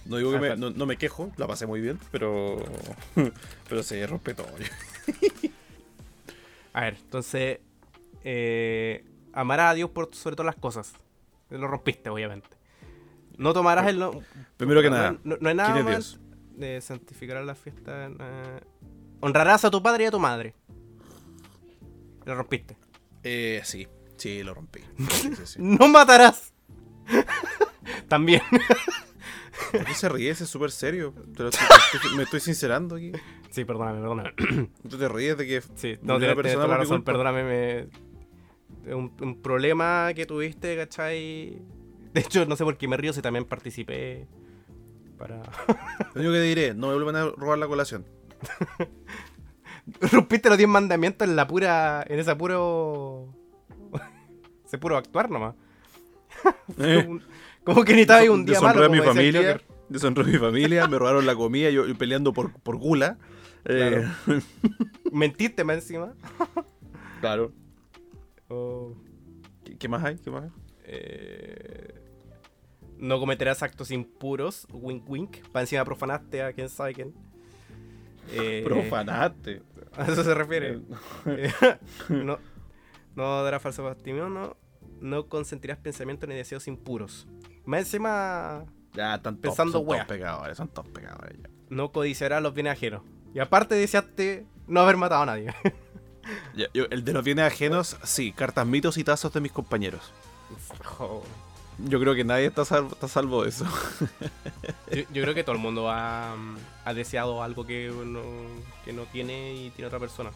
No 0.06 0.18
digo 0.18 0.32
que 0.32 0.40
me, 0.40 0.56
no, 0.58 0.70
no 0.72 0.86
me 0.86 0.98
quejo, 0.98 1.32
la 1.38 1.48
pasé 1.48 1.68
muy 1.68 1.82
bien, 1.82 2.00
pero. 2.12 2.58
Pero 3.70 3.84
sí, 3.84 4.04
rompí 4.06 4.34
todo. 4.34 4.48
A 6.74 6.82
ver, 6.82 6.98
entonces. 7.02 7.60
Eh, 8.24 9.04
amarás 9.34 9.72
a 9.72 9.74
Dios 9.74 9.90
por 9.90 10.14
sobre 10.16 10.36
todas 10.36 10.54
las 10.54 10.62
cosas. 10.62 10.94
Lo 11.50 11.68
rompiste, 11.68 12.10
obviamente. 12.10 12.48
No 13.38 13.54
tomarás 13.54 13.88
el. 13.88 14.00
no- 14.00 14.12
Primero 14.58 14.82
que 14.82 14.90
no- 14.90 14.96
nada, 14.96 15.18
No, 15.24 15.38
no 15.40 15.50
es 15.50 15.56
nada 15.56 15.70
¿quién 15.74 15.78
es 15.80 15.84
mal 15.86 15.94
Dios? 15.94 16.20
de 16.58 16.82
santificar 16.82 17.44
la 17.44 17.56
fiesta. 17.56 18.08
eh, 18.08 18.60
honrarás 19.20 19.66
a 19.66 19.72
tu 19.72 19.82
padre 19.82 20.04
y 20.04 20.08
a 20.08 20.12
tu 20.12 20.20
madre. 20.20 20.54
Lo 22.26 22.36
rompiste. 22.36 22.78
Eh, 23.24 23.62
sí, 23.64 23.88
sí, 24.18 24.44
lo 24.44 24.54
rompí. 24.54 24.82
Sí, 25.10 25.36
sí, 25.36 25.46
sí. 25.46 25.60
No 25.62 25.88
matarás. 25.88 26.54
También. 28.08 28.42
¿Por 29.72 29.86
qué 29.86 29.94
se 29.94 30.10
ríe? 30.10 30.30
Ese 30.30 30.44
es 30.44 30.50
súper 30.50 30.72
serio. 30.72 31.14
Te 31.36 31.44
lo 31.44 31.50
estoy- 31.50 31.68
estoy- 31.94 32.16
me 32.18 32.24
estoy 32.24 32.40
sincerando 32.40 32.96
aquí. 32.96 33.12
Sí, 33.50 33.66
perdóname, 33.66 34.00
perdóname. 34.02 34.34
Tú 34.90 34.98
te 34.98 35.08
ríes 35.08 35.38
de 35.38 35.48
que. 35.48 35.62
Sí, 35.76 35.98
no, 36.02 36.18
tienes 36.20 36.36
persona 36.36 36.68
la 36.68 36.78
razón, 36.78 37.04
perdóname. 37.04 37.44
Me... 37.44 37.88
Un, 38.96 39.14
un 39.22 39.42
problema 39.42 40.12
que 40.16 40.26
tuviste, 40.26 40.76
¿cachai? 40.76 41.62
De 42.14 42.22
hecho, 42.22 42.46
no 42.46 42.56
sé 42.56 42.64
por 42.64 42.78
qué 42.78 42.88
me 42.88 42.98
río 42.98 43.14
si 43.14 43.22
también 43.22 43.46
participé 43.46 44.28
para... 45.18 45.38
Lo 46.14 46.22
único 46.22 46.34
que 46.34 46.42
diré, 46.42 46.74
no 46.74 46.88
me 46.88 46.94
vuelvan 46.94 47.16
a 47.16 47.26
robar 47.26 47.58
la 47.58 47.68
colación. 47.68 48.06
Rompiste 50.12 50.50
los 50.50 50.58
10 50.58 50.70
mandamientos 50.70 51.28
en 51.28 51.36
la 51.36 51.48
pura... 51.48 52.04
En 52.08 52.20
esa 52.20 52.38
puro... 52.38 53.34
Ese 54.66 54.78
puro 54.78 54.98
actuar 54.98 55.30
nomás. 55.30 55.56
Eh, 56.80 57.08
Como 57.64 57.84
que 57.84 57.92
necesitaba 57.92 58.24
un 58.32 58.46
día 58.46 58.60
malo, 58.62 58.86
a 58.86 58.90
mi 58.90 59.00
familia. 59.00 59.62
A 59.62 60.24
mi 60.24 60.38
familia, 60.38 60.88
me 60.88 60.98
robaron 60.98 61.26
la 61.26 61.36
comida, 61.36 61.70
yo, 61.70 61.86
yo 61.86 61.98
peleando 61.98 62.34
por, 62.34 62.54
por 62.62 62.78
gula. 62.78 63.18
Eh, 63.66 64.08
Mentiste 65.12 65.64
más 65.64 65.76
encima. 65.78 66.14
claro. 67.20 67.52
O, 68.48 68.96
¿Qué, 69.64 69.78
qué 69.78 69.88
más 69.88 70.04
hay? 70.04 70.16
¿Qué 70.18 70.32
más 70.32 70.44
hay? 70.44 70.50
eh, 70.86 72.01
no 73.02 73.20
cometerás 73.20 73.62
actos 73.64 73.92
impuros. 73.92 74.66
Wink 74.72 75.10
wink. 75.10 75.38
Para 75.52 75.64
encima 75.64 75.84
profanaste 75.84 76.42
a 76.42 76.54
quién 76.54 76.70
sabe 76.70 76.94
quién. 76.94 77.14
Eh, 78.32 78.62
Profanaste. 78.66 79.62
A 79.98 80.06
eso 80.06 80.24
se 80.24 80.34
refiere. 80.34 80.80
Eh, 81.26 81.52
no, 82.08 82.40
no 83.16 83.44
darás 83.44 83.62
falso 83.62 83.86
testimonio, 83.94 84.30
no, 84.30 84.56
no 85.02 85.28
consentirás 85.28 85.78
pensamientos 85.80 86.30
ni 86.30 86.36
deseos 86.36 86.66
impuros. 86.70 87.28
Más 87.66 87.82
encima, 87.82 88.64
Ya, 88.94 89.16
están 89.16 89.36
Pensando 89.36 89.74
son 89.74 89.86
todos 89.86 90.06
pecadores, 90.06 90.56
son 90.58 90.70
todos 90.70 90.88
pecadores 90.88 91.38
ya. 91.42 91.50
no 91.70 91.92
codiciarás 91.92 92.42
los 92.42 92.54
bienes 92.54 92.72
ajenos. 92.74 93.02
Y 93.34 93.40
aparte 93.40 93.76
deseaste 93.76 94.46
no 94.68 94.80
haber 94.80 94.96
matado 94.98 95.24
a 95.24 95.26
nadie. 95.26 95.54
Ya, 96.56 96.68
yo- 96.74 96.86
el 96.92 97.04
de 97.04 97.14
los 97.14 97.24
bienes 97.24 97.46
ajenos, 97.46 97.98
sí, 98.04 98.32
cartas, 98.32 98.66
mitos 98.66 98.96
y 99.00 99.04
tazos 99.04 99.34
de 99.34 99.42
mis 99.42 99.52
compañeros. 99.52 100.14
Jo. 100.86 101.24
Yo 101.86 102.00
creo 102.00 102.14
que 102.16 102.24
nadie 102.24 102.46
está, 102.48 102.66
salvo, 102.66 102.90
está 102.94 103.08
salvo 103.08 103.44
de 103.44 103.50
eso. 103.50 103.66
yo, 104.92 105.02
yo 105.14 105.22
creo 105.24 105.34
que 105.34 105.44
todo 105.44 105.56
el 105.56 105.62
mundo 105.62 105.90
ha, 105.90 106.36
mm, 106.36 106.58
ha 106.86 106.94
deseado 106.94 107.42
algo 107.44 107.66
que 107.66 107.92
no, 108.06 108.22
que 108.86 108.94
no 108.94 109.04
tiene 109.04 109.54
y 109.56 109.70
tiene 109.72 109.88
otra 109.88 110.00
persona. 110.00 110.32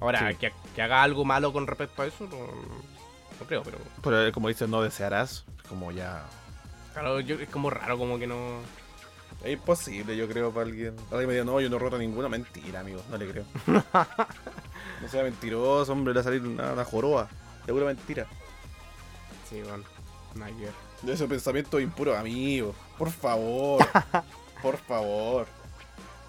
Ahora, 0.00 0.30
Sí. 0.30 0.36
que, 0.36 0.52
que 0.74 0.82
haga 0.82 1.02
algo 1.02 1.24
malo 1.24 1.52
con 1.52 1.66
respecto 1.66 2.02
a 2.02 2.06
eso, 2.06 2.24
no, 2.24 2.36
no 2.38 3.46
creo, 3.46 3.62
pero 3.62 3.78
Pero 4.02 4.26
eh, 4.26 4.32
como 4.32 4.48
dices, 4.48 4.68
no 4.68 4.82
desearás. 4.82 5.44
Como 5.68 5.90
ya. 5.92 6.24
claro, 6.92 7.20
yo- 7.20 7.40
es 7.40 7.48
como 7.48 7.70
raro, 7.70 7.98
como 7.98 8.18
que 8.18 8.26
no... 8.26 8.60
Es 9.44 9.52
imposible, 9.52 10.16
yo 10.16 10.26
creo, 10.28 10.50
para 10.50 10.66
alguien. 10.66 10.94
Alguien 11.10 11.26
me 11.28 11.32
diga, 11.34 11.44
no, 11.44 11.60
yo 11.60 11.68
no 11.68 11.76
he 11.76 11.78
roto 11.78 11.98
ninguna. 11.98 12.28
Mentira, 12.28 12.80
amigo, 12.80 13.02
no 13.10 13.16
le 13.18 13.30
creo. 13.30 13.44
no 13.66 15.08
sea 15.08 15.22
mentiroso, 15.22 15.92
hombre, 15.92 16.14
le 16.14 16.18
va 16.18 16.20
a 16.22 16.24
salir 16.24 16.42
una, 16.42 16.72
una 16.72 16.84
joroba. 16.84 17.28
Segura 17.66 17.84
mentira. 17.86 18.26
Sí, 19.48 19.60
bueno, 19.62 19.84
nada. 20.36 20.52
De 21.02 21.12
esos 21.12 21.28
pensamientos 21.28 21.80
impuros, 21.80 22.16
amigo. 22.16 22.74
Por 22.98 23.10
favor. 23.10 23.86
por 24.62 24.76
favor. 24.78 25.46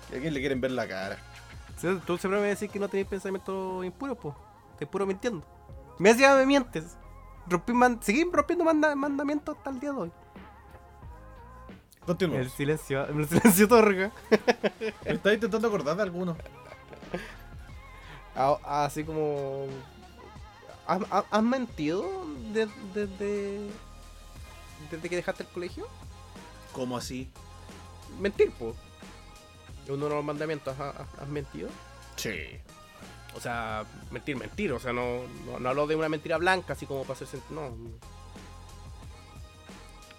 ¿A 0.09 0.19
quién 0.19 0.33
le 0.33 0.39
quieren 0.39 0.59
ver 0.61 0.71
la 0.71 0.87
cara? 0.87 1.17
Tú 2.05 2.17
siempre 2.17 2.41
me 2.41 2.47
decís 2.47 2.69
que 2.71 2.79
no 2.79 2.87
tenés 2.87 3.07
pensamientos 3.07 3.85
impuros, 3.85 4.17
pues. 4.21 4.35
Te 4.79 4.85
puro 4.87 5.05
mintiendo. 5.05 5.45
Me 5.99 6.09
decía 6.13 6.35
me 6.35 6.45
mientes. 6.45 6.97
Rompí 7.47 7.73
man- 7.73 7.99
seguí 8.01 8.23
rompiendo 8.31 8.65
manda- 8.65 8.95
mandamientos 8.95 9.57
hasta 9.57 9.69
el 9.69 9.79
día 9.79 9.91
de 9.91 9.97
hoy. 9.97 10.11
Continuamos. 12.05 12.45
El 12.45 12.51
silencio, 12.51 13.05
el 13.07 13.27
silencio 13.27 13.67
torga. 13.69 14.11
Me 15.05 15.33
intentando 15.33 15.67
acordar 15.67 15.95
de 15.97 16.03
alguno. 16.03 16.37
Ah, 18.35 18.85
Así 18.85 19.03
como. 19.03 19.65
¿Has, 20.87 21.43
mentido 21.43 22.05
de- 22.53 22.69
desde. 22.93 23.69
Desde 24.91 25.09
que 25.09 25.15
dejaste 25.15 25.43
el 25.43 25.49
colegio? 25.49 25.87
¿Cómo 26.73 26.97
así? 26.97 27.29
Mentir, 28.19 28.51
pues. 28.57 28.75
Uno 29.89 30.05
de 30.09 30.15
los 30.15 30.23
mandamientos, 30.23 30.77
¿has, 30.79 30.95
has- 31.19 31.27
mentido? 31.29 31.69
Sí. 32.17 32.31
O 33.35 33.39
sea, 33.39 33.85
mentir, 34.11 34.35
mentir. 34.35 34.73
O 34.73 34.79
sea, 34.79 34.91
no, 34.93 35.21
no, 35.45 35.59
no 35.59 35.69
hablo 35.69 35.87
de 35.87 35.95
una 35.95 36.09
mentira 36.09 36.37
blanca, 36.37 36.73
así 36.73 36.85
como 36.85 37.01
para 37.03 37.13
hacer 37.13 37.27
sentido. 37.27 37.61
No. 37.69 37.77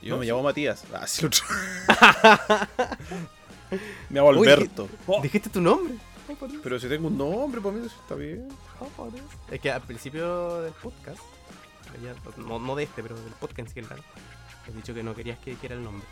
Yo 0.01 0.15
No, 0.15 0.19
me 0.21 0.25
sí. 0.27 0.31
llamo 0.31 0.43
Matías. 0.45 0.85
Ah, 0.95 1.07
sí, 1.07 1.27
otro. 1.27 1.43
me 4.11 4.21
llamo 4.21 4.31
Alberto. 4.31 4.89
Oh, 5.07 5.21
Dijiste 5.21 5.51
tu 5.51 5.61
nombre. 5.61 5.95
Pero 6.63 6.79
si 6.79 6.89
tengo 6.89 7.09
un 7.09 7.17
nombre, 7.19 7.61
para 7.61 7.75
mí 7.75 7.87
eso 7.87 7.97
está 8.01 8.15
bien. 8.15 8.49
Dios. 8.49 9.25
Es 9.51 9.61
que 9.61 9.71
al 9.73 9.81
principio 9.83 10.61
del 10.63 10.73
podcast, 10.75 11.19
no, 12.37 12.59
no 12.59 12.77
de 12.77 12.85
este, 12.85 13.03
pero 13.03 13.17
del 13.17 13.33
podcast 13.33 13.61
en 13.61 13.75
general, 13.75 14.03
he 14.73 14.73
dicho 14.77 14.95
que 14.95 15.03
no 15.03 15.15
querías 15.15 15.39
que 15.39 15.51
dijera 15.51 15.75
el 15.75 15.83
nombre. 15.85 16.07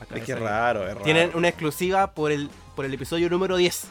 Acá 0.00 0.16
Es 0.16 0.24
que 0.24 0.32
es 0.32 0.38
raro, 0.40 0.82
es 0.82 0.94
raro. 0.94 1.02
Tienen 1.04 1.32
una 1.34 1.48
exclusiva 1.48 2.12
por 2.14 2.30
el, 2.30 2.48
por 2.76 2.84
el 2.84 2.94
episodio 2.94 3.28
número 3.28 3.56
10. 3.56 3.88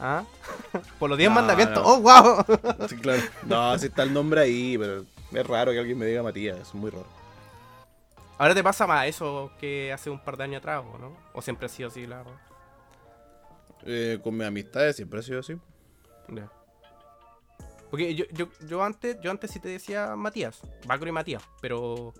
¿Ah? 0.00 0.24
por 0.98 1.08
los 1.08 1.16
10 1.18 1.30
No, 1.30 1.34
mandamientos. 1.36 1.82
no. 1.82 1.88
¡Oh, 1.88 2.00
wow! 2.00 2.44
Sí, 2.88 2.96
claro. 2.96 3.22
No, 3.44 3.78
sí 3.78 3.86
está 3.86 4.02
el 4.02 4.12
nombre 4.12 4.40
ahí, 4.42 4.76
pero 4.76 5.04
es 5.32 5.46
raro 5.46 5.72
que 5.72 5.78
alguien 5.78 5.98
me 5.98 6.06
diga 6.06 6.22
Matías, 6.22 6.58
es 6.58 6.74
muy 6.74 6.90
raro. 6.90 7.06
Ahora 8.38 8.54
te 8.54 8.62
pasa 8.64 8.86
más 8.86 9.06
eso 9.06 9.52
que 9.60 9.92
hace 9.92 10.10
un 10.10 10.18
par 10.18 10.36
de 10.36 10.44
años 10.44 10.58
atrás, 10.58 10.82
¿o 10.92 10.98
¿no? 10.98 11.16
O 11.32 11.40
siempre 11.40 11.66
ha 11.66 11.68
sido 11.68 11.88
así, 11.88 12.06
la 12.06 12.18
verdad. 12.18 12.32
Eh, 13.84 14.18
con 14.22 14.36
mis 14.36 14.46
amistades 14.46 14.96
siempre 14.96 15.20
ha 15.20 15.22
sido 15.22 15.40
así. 15.40 15.56
Ya. 16.28 16.50
Porque 17.90 18.14
yo, 18.14 18.24
yo, 18.32 18.48
yo 18.66 18.82
antes 18.82 19.18
yo 19.20 19.30
antes 19.30 19.50
sí 19.50 19.60
te 19.60 19.68
decía 19.68 20.16
Matías, 20.16 20.60
Bacro 20.86 21.08
y 21.08 21.12
Matías, 21.12 21.42
pero 21.60 22.14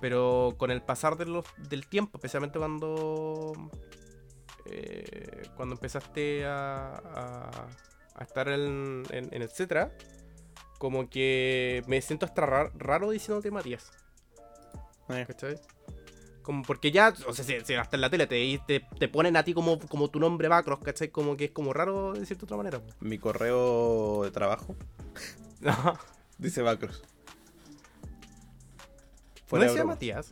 pero 0.00 0.54
con 0.58 0.70
el 0.70 0.82
pasar 0.82 1.16
de 1.16 1.26
los, 1.26 1.44
del 1.56 1.86
tiempo, 1.86 2.18
especialmente 2.18 2.58
cuando 2.58 3.52
eh, 4.66 5.42
cuando 5.56 5.74
empezaste 5.74 6.46
a, 6.46 6.94
a, 6.94 7.68
a 8.14 8.22
estar 8.24 8.48
en, 8.48 9.02
en, 9.10 9.32
en 9.32 9.42
etcétera, 9.42 9.92
como 10.78 11.08
que 11.08 11.82
me 11.86 12.00
siento 12.02 12.26
hasta 12.26 12.44
ra- 12.46 12.70
raro 12.74 13.10
diciéndote 13.10 13.50
Matías. 13.50 13.92
Eh. 15.10 15.24
¿Cachai? 15.26 15.60
Como 16.42 16.62
porque 16.62 16.90
ya, 16.90 17.14
o 17.26 17.32
sea, 17.32 17.44
si, 17.44 17.58
si 17.64 17.74
hasta 17.74 17.96
en 17.96 18.02
la 18.02 18.10
tele 18.10 18.26
te, 18.26 18.60
te, 18.66 18.86
te 18.98 19.08
ponen 19.08 19.36
a 19.36 19.44
ti 19.44 19.54
como, 19.54 19.78
como 19.78 20.08
tu 20.08 20.20
nombre 20.20 20.48
Macros, 20.50 20.78
¿cachai? 20.80 21.08
Como 21.08 21.36
que 21.38 21.46
es 21.46 21.50
como 21.52 21.72
raro 21.72 22.12
decirte 22.12 22.40
de 22.42 22.44
otra 22.44 22.56
manera. 22.58 22.82
Mi 23.00 23.18
correo 23.18 24.24
de 24.24 24.30
trabajo 24.30 24.76
dice 26.38 26.60
Bacros. 26.62 27.02
¿No 29.44 29.48
Fuera 29.48 29.64
de 29.66 29.70
decía. 29.72 29.84
Matías? 29.84 30.30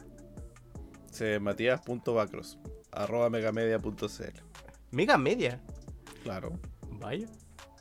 Dice 1.08 1.38
matías.bacros 1.40 2.58
arroba 2.90 3.28
megamedia.cl 3.30 4.40
Mega 4.90 5.16
media. 5.18 5.60
Claro. 6.22 6.58
Vaya. 6.88 7.26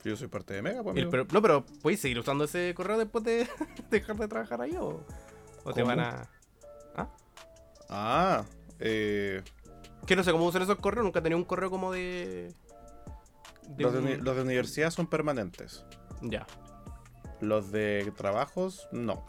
Yo 0.03 0.15
soy 0.15 0.27
parte 0.27 0.53
de 0.53 0.61
Mega, 0.61 0.81
pues, 0.83 0.93
amigo. 0.93 1.11
pero, 1.11 1.27
no, 1.31 1.41
pero 1.41 1.65
¿puedes 1.81 1.99
seguir 1.99 2.17
usando 2.19 2.43
ese 2.45 2.73
correo 2.75 2.97
después 2.97 3.23
de 3.23 3.47
dejar 3.91 4.17
de 4.17 4.27
trabajar 4.27 4.61
ahí 4.61 4.75
o, 4.75 5.05
o 5.63 5.73
te 5.73 5.83
van 5.83 5.99
a...? 5.99 6.29
Ah, 7.93 8.45
eh, 8.79 9.43
Que 10.05 10.15
no 10.15 10.23
sé 10.23 10.31
cómo 10.31 10.45
usan 10.45 10.61
esos 10.61 10.77
correos, 10.77 11.03
nunca 11.03 11.19
he 11.19 11.21
tenido 11.21 11.37
un 11.37 11.43
correo 11.43 11.69
como 11.69 11.91
de... 11.91 12.53
de 13.67 13.83
los, 13.83 13.93
de, 13.93 13.99
un- 13.99 14.05
uni- 14.05 14.17
los 14.17 14.35
de 14.35 14.41
universidad 14.43 14.89
son 14.91 15.07
permanentes. 15.07 15.85
Ya. 16.21 16.47
Los 17.41 17.71
de 17.71 18.11
trabajos, 18.15 18.87
no. 18.91 19.25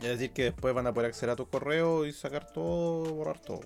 Es 0.00 0.08
decir, 0.08 0.32
que 0.32 0.44
después 0.44 0.74
van 0.74 0.86
a 0.86 0.92
poder 0.92 1.08
acceder 1.10 1.30
a 1.30 1.36
tu 1.36 1.48
correo 1.48 2.04
y 2.06 2.12
sacar 2.12 2.52
todo, 2.52 3.14
borrar 3.14 3.40
todo. 3.40 3.60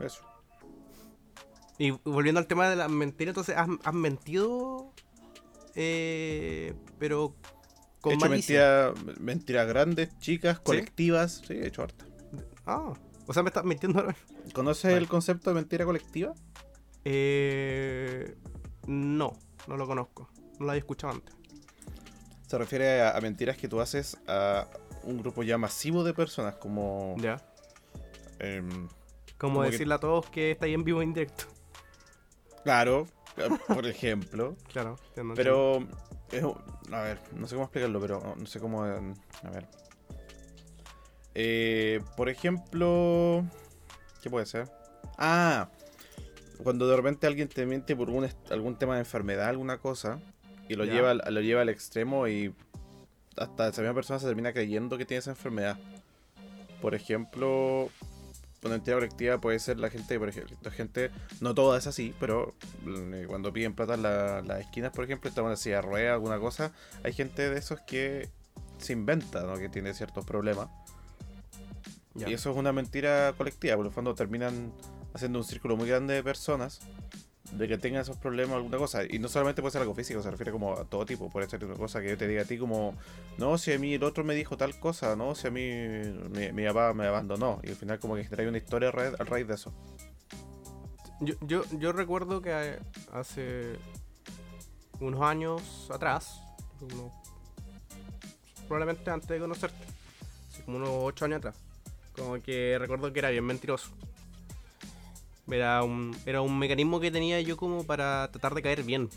Eso. 0.00 0.22
Y 1.78 1.90
volviendo 2.04 2.38
al 2.38 2.46
tema 2.46 2.68
de 2.68 2.76
las 2.76 2.90
mentiras, 2.90 3.32
entonces, 3.32 3.56
¿has, 3.56 3.68
has 3.84 3.94
mentido? 3.94 4.92
Eh, 5.74 6.74
pero 6.98 7.34
He 7.98 8.00
con 8.02 8.12
hecho 8.12 8.28
malicia. 8.28 8.92
mentira- 8.94 9.14
mentiras 9.20 9.66
grandes, 9.68 10.18
chicas, 10.18 10.60
colectivas. 10.60 11.42
Sí, 11.46 11.54
he 11.54 11.66
hecho 11.68 11.82
harta. 11.82 12.04
Ah, 12.66 12.92
o 13.26 13.32
sea, 13.32 13.42
me 13.42 13.48
estás 13.48 13.64
mintiendo 13.64 14.00
ahora. 14.00 14.16
¿Conoces 14.52 14.84
Vale. 14.84 14.96
el 14.98 15.08
concepto 15.08 15.50
de 15.50 15.54
mentira 15.54 15.84
colectiva? 15.84 16.34
Eh, 17.04 18.36
no, 18.86 19.32
no 19.66 19.76
lo 19.76 19.86
conozco. 19.86 20.28
No 20.58 20.66
lo 20.66 20.72
había 20.72 20.80
escuchado 20.80 21.14
antes. 21.14 21.34
Se 22.52 22.58
refiere 22.58 23.00
a, 23.00 23.16
a 23.16 23.20
mentiras 23.22 23.56
que 23.56 23.66
tú 23.66 23.80
haces 23.80 24.18
a 24.28 24.68
un 25.04 25.16
grupo 25.16 25.42
ya 25.42 25.56
masivo 25.56 26.04
de 26.04 26.12
personas, 26.12 26.56
como... 26.56 27.14
Ya. 27.16 27.40
em, 28.40 28.68
Como, 29.38 29.54
Como 29.54 29.62
que- 29.62 29.70
decirle 29.70 29.94
a 29.94 29.98
todos 29.98 30.28
que 30.28 30.50
está 30.50 30.66
ahí 30.66 30.74
en 30.74 30.84
vivo 30.84 31.00
e 31.00 31.04
indirecto. 31.04 31.44
claro, 32.62 33.08
eh, 33.38 33.48
por 33.68 33.86
ejemplo. 33.86 34.54
Claro, 34.70 34.98
entiendo, 35.08 35.32
entiendo. 35.32 35.88
Pero, 36.30 36.58
es 36.90 36.92
a 36.92 37.00
ver, 37.00 37.20
no 37.34 37.48
sé 37.48 37.54
cómo 37.54 37.64
explicarlo, 37.64 37.98
pero 38.02 38.34
no 38.36 38.44
sé 38.44 38.60
cómo... 38.60 38.86
eh, 38.86 39.14
A 39.44 39.48
ver. 39.50 39.66
Eh, 41.34 42.02
por 42.18 42.28
ejemplo... 42.28 43.46
¿Qué 44.22 44.28
puede 44.28 44.44
ser? 44.44 44.70
Ah, 45.16 45.70
cuando 46.62 46.86
de 46.86 46.96
repente 46.96 47.26
alguien 47.26 47.48
te 47.48 47.64
miente 47.64 47.96
por 47.96 48.10
un 48.10 48.28
algún 48.50 48.76
tema 48.76 48.92
de 48.96 49.00
enfermedad, 49.00 49.48
alguna 49.48 49.78
cosa, 49.78 50.20
y 50.68 50.74
lo 50.74 50.84
lleva, 50.94 51.14
lo 51.14 51.40
lleva 51.40 51.62
al 51.62 51.68
extremo 51.68 52.26
y 52.28 52.54
hasta 53.36 53.68
esa 53.68 53.82
misma 53.82 53.94
persona 53.94 54.18
se 54.18 54.26
termina 54.26 54.52
creyendo 54.52 54.96
que 54.98 55.04
tiene 55.04 55.18
esa 55.20 55.30
enfermedad. 55.30 55.78
Por 56.80 56.94
ejemplo, 56.94 57.88
una 58.64 58.74
entidad 58.76 58.96
colectiva 58.96 59.40
puede 59.40 59.58
ser 59.58 59.78
la 59.78 59.90
gente, 59.90 60.18
por 60.18 60.28
ejemplo, 60.28 60.56
la 60.62 60.70
gente, 60.70 61.10
no 61.40 61.54
toda 61.54 61.78
es 61.78 61.86
así, 61.86 62.14
pero 62.20 62.54
eh, 62.86 63.24
cuando 63.28 63.52
piden 63.52 63.74
plata 63.74 63.94
en 63.94 64.02
la- 64.02 64.42
las 64.42 64.60
esquinas, 64.60 64.92
por 64.92 65.04
ejemplo, 65.04 65.28
están 65.28 65.42
en 65.44 65.48
una 65.48 65.56
silla 65.56 65.76
de 65.76 65.82
ruedas, 65.82 66.12
alguna 66.14 66.38
cosa, 66.38 66.72
hay 67.02 67.12
gente 67.12 67.48
de 67.50 67.58
esos 67.58 67.80
que 67.80 68.28
se 68.78 68.92
inventa, 68.92 69.42
¿no? 69.42 69.54
Que 69.56 69.68
tiene 69.68 69.94
ciertos 69.94 70.24
problemas. 70.24 70.68
Y 72.28 72.32
eso 72.34 72.50
es 72.50 72.56
una 72.56 72.72
mentira 72.72 73.32
colectiva, 73.38 73.76
por 73.76 73.86
lo 73.86 73.90
fondo 73.90 74.14
terminan 74.14 74.72
haciendo 75.14 75.38
un 75.38 75.44
círculo 75.44 75.76
muy 75.76 75.88
grande 75.88 76.14
de 76.14 76.22
personas 76.22 76.80
de 77.52 77.68
que 77.68 77.78
tengan 77.78 78.02
esos 78.02 78.16
problemas 78.16 78.56
alguna 78.56 78.78
cosa. 78.78 79.02
Y 79.08 79.18
no 79.18 79.28
solamente 79.28 79.60
puede 79.62 79.72
ser 79.72 79.82
algo 79.82 79.94
físico, 79.94 80.22
se 80.22 80.30
refiere 80.30 80.52
como 80.52 80.72
a 80.74 80.84
todo 80.84 81.04
tipo. 81.04 81.28
Puede 81.30 81.48
ser 81.48 81.64
una 81.64 81.74
cosa 81.74 82.00
que 82.00 82.08
yo 82.08 82.18
te 82.18 82.26
diga 82.26 82.42
a 82.42 82.44
ti 82.44 82.58
como, 82.58 82.94
no, 83.38 83.58
si 83.58 83.72
a 83.72 83.78
mí 83.78 83.94
el 83.94 84.02
otro 84.02 84.24
me 84.24 84.34
dijo 84.34 84.56
tal 84.56 84.78
cosa, 84.78 85.16
no, 85.16 85.34
si 85.34 85.48
a 85.48 85.50
mí 85.50 85.70
mi, 86.30 86.52
mi 86.52 86.66
papá 86.66 86.94
me 86.94 87.06
abandonó. 87.06 87.60
Y 87.62 87.68
al 87.70 87.76
final 87.76 87.98
como 87.98 88.14
que 88.16 88.24
trae 88.24 88.48
una 88.48 88.58
historia 88.58 88.88
a 88.88 88.92
raíz, 89.24 89.46
de 89.46 89.54
eso. 89.54 89.72
Yo, 91.20 91.62
yo, 91.78 91.92
recuerdo 91.92 92.42
que 92.42 92.78
hace 93.12 93.76
unos 94.98 95.20
años 95.22 95.88
atrás, 95.92 96.40
unos- 96.80 97.12
probablemente 98.66 99.10
antes 99.10 99.28
de 99.28 99.38
conocerte, 99.38 99.84
como 100.64 100.78
unos 100.78 100.90
8 100.90 101.26
años 101.26 101.38
atrás, 101.38 101.56
como 102.16 102.40
que 102.42 102.76
recuerdo 102.78 103.12
que 103.12 103.18
era 103.20 103.30
bien 103.30 103.44
mentiroso. 103.44 103.90
Era 105.52 105.82
un, 105.82 106.16
era 106.26 106.40
un 106.40 106.58
mecanismo 106.58 107.00
que 107.00 107.10
tenía 107.10 107.40
yo 107.40 107.56
como 107.56 107.84
para 107.84 108.30
tratar 108.30 108.54
de 108.54 108.62
caer 108.62 108.82
bien. 108.82 109.08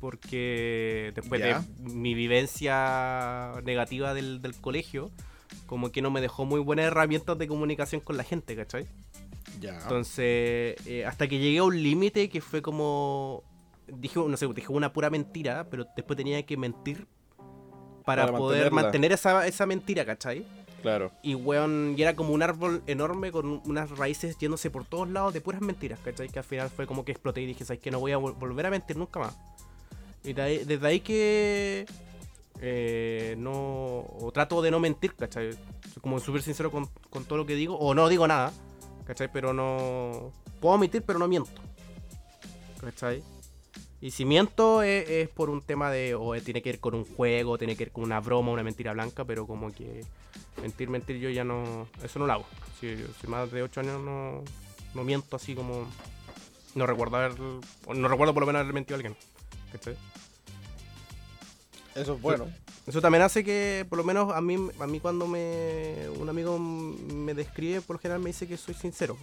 Porque 0.00 1.12
después 1.14 1.40
de 1.40 1.56
mi 1.80 2.14
vivencia 2.14 3.52
negativa 3.64 4.12
del, 4.14 4.42
del 4.42 4.54
colegio, 4.54 5.10
como 5.66 5.90
que 5.90 6.02
no 6.02 6.10
me 6.10 6.20
dejó 6.20 6.44
muy 6.44 6.60
buenas 6.60 6.86
herramientas 6.86 7.38
de 7.38 7.48
comunicación 7.48 8.00
con 8.00 8.16
la 8.16 8.24
gente, 8.24 8.54
¿cachai? 8.54 8.86
Ya. 9.60 9.80
Entonces, 9.80 10.76
eh, 10.86 11.04
hasta 11.06 11.26
que 11.28 11.38
llegué 11.38 11.58
a 11.58 11.64
un 11.64 11.82
límite 11.82 12.28
que 12.28 12.40
fue 12.40 12.62
como. 12.62 13.42
Dije, 13.86 14.18
no 14.18 14.36
sé, 14.36 14.46
dije 14.48 14.68
una 14.70 14.92
pura 14.92 15.10
mentira, 15.10 15.68
pero 15.70 15.86
después 15.96 16.16
tenía 16.16 16.44
que 16.44 16.56
mentir 16.56 17.06
para, 18.04 18.26
Para 18.26 18.38
poder 18.38 18.70
mantener 18.72 19.12
esa, 19.12 19.46
esa 19.46 19.64
mentira, 19.66 20.04
¿cachai? 20.04 20.44
Y 21.22 21.34
weón, 21.34 21.94
y 21.96 22.02
era 22.02 22.14
como 22.16 22.32
un 22.32 22.42
árbol 22.42 22.82
enorme 22.86 23.32
con 23.32 23.60
unas 23.66 23.90
raíces 23.90 24.36
yéndose 24.38 24.70
por 24.70 24.84
todos 24.84 25.08
lados 25.08 25.34
de 25.34 25.40
puras 25.40 25.60
mentiras, 25.60 25.98
¿cachai? 26.04 26.28
Que 26.28 26.38
al 26.38 26.44
final 26.44 26.70
fue 26.70 26.86
como 26.86 27.04
que 27.04 27.12
exploté 27.12 27.42
y 27.42 27.46
dije, 27.46 27.64
¿sabes 27.64 27.80
que 27.82 27.90
No 27.90 28.00
voy 28.00 28.12
a 28.12 28.18
vol- 28.18 28.38
volver 28.38 28.66
a 28.66 28.70
mentir 28.70 28.96
nunca 28.96 29.18
más. 29.20 29.36
Y 30.24 30.32
desde 30.32 30.86
ahí 30.86 31.00
que. 31.00 31.86
eh, 32.60 33.34
no. 33.38 33.52
O 34.20 34.30
trato 34.32 34.60
de 34.62 34.70
no 34.70 34.80
mentir, 34.80 35.14
¿cachai? 35.14 35.52
Soy 35.52 36.02
como 36.02 36.18
súper 36.20 36.42
sincero 36.42 36.70
con, 36.70 36.88
con 37.10 37.24
todo 37.24 37.38
lo 37.38 37.46
que 37.46 37.54
digo, 37.54 37.76
o 37.78 37.94
no 37.94 38.08
digo 38.08 38.26
nada, 38.26 38.52
¿cachai? 39.06 39.30
Pero 39.32 39.52
no. 39.52 40.32
Puedo 40.60 40.78
mentir, 40.78 41.02
pero 41.02 41.18
no 41.18 41.28
miento, 41.28 41.50
¿cachai? 42.80 43.22
Y 44.00 44.10
si 44.10 44.24
miento 44.24 44.82
es, 44.82 45.08
es 45.08 45.28
por 45.28 45.50
un 45.50 45.62
tema 45.62 45.90
de. 45.90 46.14
O 46.14 46.38
tiene 46.40 46.62
que 46.62 46.70
ver 46.70 46.80
con 46.80 46.94
un 46.94 47.04
juego, 47.04 47.58
tiene 47.58 47.76
que 47.76 47.84
ver 47.84 47.92
con 47.92 48.04
una 48.04 48.20
broma, 48.20 48.52
una 48.52 48.62
mentira 48.62 48.92
blanca, 48.92 49.24
pero 49.24 49.46
como 49.46 49.72
que. 49.72 50.04
Mentir, 50.60 50.88
mentir, 50.88 51.16
yo 51.18 51.30
ya 51.30 51.44
no. 51.44 51.88
Eso 52.02 52.18
no 52.18 52.26
lo 52.26 52.32
hago. 52.32 52.46
Si, 52.80 52.96
si 53.20 53.26
más 53.26 53.50
de 53.50 53.62
8 53.62 53.80
años 53.80 54.00
no, 54.02 54.42
no 54.94 55.04
miento 55.04 55.36
así 55.36 55.54
como. 55.54 55.86
No 56.74 56.86
recuerdo 56.86 57.16
haber. 57.16 57.38
No 57.40 58.08
recuerdo 58.08 58.34
por 58.34 58.42
lo 58.42 58.46
menos 58.46 58.60
haber 58.60 58.74
mentido 58.74 58.96
a 58.96 58.98
alguien. 58.98 59.16
¿Cachai? 59.72 59.96
Eso 61.94 62.14
es 62.14 62.20
bueno. 62.20 62.46
Eso 62.86 63.00
también 63.00 63.22
hace 63.22 63.42
que, 63.42 63.84
por 63.88 63.98
lo 63.98 64.04
menos 64.04 64.32
a 64.32 64.40
mí, 64.40 64.56
a 64.78 64.86
mí 64.86 65.00
cuando 65.00 65.26
me 65.26 66.08
un 66.20 66.28
amigo 66.28 66.58
me 66.58 67.34
describe, 67.34 67.80
por 67.80 67.96
lo 67.96 68.00
general 68.00 68.20
me 68.20 68.28
dice 68.28 68.46
que 68.46 68.56
soy 68.56 68.74
sincero. 68.74 69.16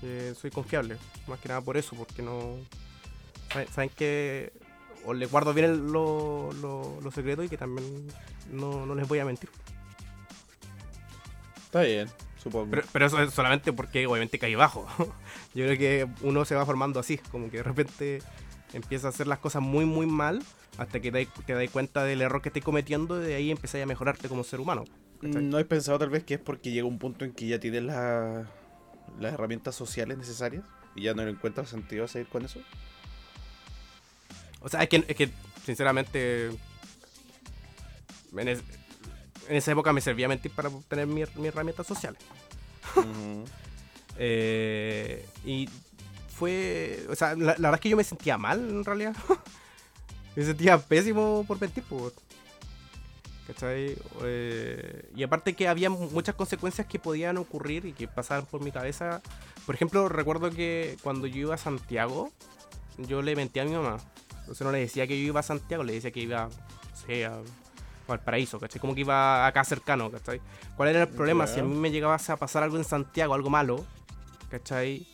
Que 0.00 0.34
soy 0.40 0.50
confiable. 0.50 0.96
Más 1.26 1.40
que 1.40 1.48
nada 1.48 1.60
por 1.60 1.76
eso, 1.76 1.96
porque 1.96 2.22
no. 2.22 2.54
Saben, 3.72 3.90
que. 3.90 4.52
O 5.04 5.14
les 5.14 5.30
guardo 5.30 5.54
bien 5.54 5.70
el- 5.70 5.92
lo- 5.92 6.50
lo- 6.60 7.00
los 7.02 7.14
secretos 7.14 7.46
y 7.46 7.48
que 7.48 7.56
también 7.56 8.06
no, 8.52 8.84
no 8.86 8.94
les 8.94 9.08
voy 9.08 9.18
a 9.18 9.24
mentir. 9.24 9.48
Está 11.64 11.82
bien, 11.82 12.08
supongo. 12.42 12.68
Pero, 12.70 12.82
pero 12.92 13.06
eso 13.06 13.22
es 13.22 13.32
solamente 13.32 13.72
porque 13.72 14.06
obviamente 14.06 14.38
caí 14.38 14.54
bajo. 14.54 14.86
Yo 15.54 15.64
creo 15.66 15.78
que 15.78 16.08
uno 16.22 16.44
se 16.44 16.54
va 16.54 16.66
formando 16.66 17.00
así, 17.00 17.18
como 17.18 17.50
que 17.50 17.58
de 17.58 17.62
repente 17.62 18.22
empieza 18.72 19.06
a 19.06 19.10
hacer 19.10 19.26
las 19.26 19.38
cosas 19.38 19.62
muy 19.62 19.84
muy 19.84 20.06
mal 20.06 20.42
hasta 20.78 21.00
que 21.00 21.10
te, 21.10 21.54
das 21.54 21.70
cuenta 21.70 22.04
del 22.04 22.22
error 22.22 22.40
que 22.42 22.48
estás 22.50 22.62
cometiendo 22.62 23.20
y 23.22 23.26
de 23.26 23.34
ahí 23.34 23.50
empiezas 23.50 23.82
a 23.82 23.86
mejorarte 23.86 24.28
como 24.28 24.44
ser 24.44 24.60
humano. 24.60 24.84
¿cachai? 25.20 25.42
¿No 25.42 25.58
has 25.58 25.64
pensado 25.64 25.98
tal 25.98 26.10
vez 26.10 26.24
que 26.24 26.34
es 26.34 26.40
porque 26.40 26.70
llega 26.70 26.86
un 26.86 26.98
punto 26.98 27.24
en 27.24 27.32
que 27.32 27.46
ya 27.46 27.58
tienes 27.58 27.82
la- 27.82 28.46
las 29.18 29.32
herramientas 29.34 29.74
sociales 29.74 30.16
necesarias 30.18 30.64
y 30.94 31.02
ya 31.02 31.14
no 31.14 31.24
le 31.24 31.30
encuentras 31.30 31.68
sentido 31.68 32.04
a 32.04 32.08
seguir 32.08 32.28
con 32.28 32.44
eso? 32.44 32.60
O 34.60 34.68
sea, 34.68 34.82
es 34.82 34.88
que, 34.88 35.04
es 35.08 35.16
que 35.16 35.30
sinceramente 35.64 36.50
en, 38.36 38.48
es- 38.48 38.62
en 39.48 39.56
esa 39.56 39.72
época 39.72 39.92
me 39.92 40.00
servía 40.00 40.28
mentir 40.28 40.52
para 40.52 40.68
obtener 40.68 41.06
mi- 41.06 41.24
mis 41.36 41.46
herramientas 41.46 41.86
sociales. 41.86 42.20
Ujú. 42.96 43.44
Eh, 44.22 45.24
y 45.46 45.66
fue. 46.28 47.06
O 47.08 47.14
sea, 47.14 47.34
la, 47.36 47.44
la 47.56 47.70
verdad 47.70 47.74
es 47.76 47.80
que 47.80 47.88
yo 47.88 47.96
me 47.96 48.04
sentía 48.04 48.36
mal 48.36 48.58
en 48.68 48.84
realidad. 48.84 49.16
me 50.36 50.44
sentía 50.44 50.76
pésimo 50.78 51.42
por 51.48 51.58
mentir, 51.58 51.84
pues. 51.88 52.12
¿Cachai? 53.46 53.96
Eh, 54.22 55.10
y 55.16 55.22
aparte 55.22 55.54
que 55.54 55.68
había 55.68 55.88
muchas 55.88 56.34
consecuencias 56.34 56.86
que 56.86 56.98
podían 56.98 57.38
ocurrir 57.38 57.86
y 57.86 57.92
que 57.94 58.08
pasaban 58.08 58.44
por 58.44 58.60
mi 58.62 58.72
cabeza. 58.72 59.22
Por 59.64 59.74
ejemplo, 59.74 60.06
recuerdo 60.10 60.50
que 60.50 60.98
cuando 61.02 61.26
yo 61.26 61.38
iba 61.38 61.54
a 61.54 61.58
Santiago, 61.58 62.30
yo 62.98 63.22
le 63.22 63.34
mentí 63.36 63.58
a 63.60 63.64
mi 63.64 63.70
mamá. 63.72 63.96
Entonces 64.50 64.64
no 64.64 64.72
le 64.72 64.80
decía 64.80 65.06
que 65.06 65.16
yo 65.16 65.28
iba 65.28 65.38
a 65.38 65.44
Santiago, 65.44 65.84
le 65.84 65.92
decía 65.92 66.10
que 66.10 66.18
iba, 66.18 66.46
no 66.46 66.96
sé, 67.06 67.24
a 67.24 67.38
Valparaíso, 68.08 68.58
¿cachai? 68.58 68.80
Como 68.80 68.96
que 68.96 69.02
iba 69.02 69.46
acá 69.46 69.62
cercano, 69.62 70.10
¿cachai? 70.10 70.40
¿Cuál 70.76 70.88
era 70.88 71.02
el 71.02 71.08
problema? 71.08 71.46
Si 71.46 71.60
a 71.60 71.62
mí 71.62 71.72
me 71.72 71.92
llegaba 71.92 72.16
a 72.16 72.36
pasar 72.36 72.64
algo 72.64 72.76
en 72.76 72.82
Santiago, 72.82 73.32
algo 73.32 73.48
malo, 73.48 73.86
¿cachai? 74.50 75.06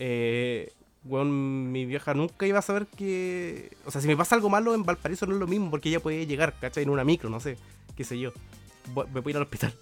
Eh, 0.00 0.72
bueno, 1.04 1.26
mi 1.26 1.86
vieja 1.86 2.12
nunca 2.14 2.44
iba 2.44 2.58
a 2.58 2.62
saber 2.62 2.88
que. 2.88 3.70
O 3.84 3.92
sea, 3.92 4.00
si 4.00 4.08
me 4.08 4.16
pasa 4.16 4.34
algo 4.34 4.50
malo 4.50 4.74
en 4.74 4.82
Valparaíso 4.82 5.26
no 5.26 5.34
es 5.34 5.38
lo 5.38 5.46
mismo, 5.46 5.70
porque 5.70 5.88
ella 5.88 6.00
puede 6.00 6.26
llegar, 6.26 6.58
¿cachai? 6.58 6.82
En 6.82 6.90
una 6.90 7.04
micro, 7.04 7.30
no 7.30 7.38
sé, 7.38 7.56
qué 7.96 8.02
sé 8.02 8.18
yo. 8.18 8.32
Me 8.96 9.20
voy 9.20 9.22
a 9.26 9.30
ir 9.30 9.36
al 9.36 9.42
hospital. 9.44 9.72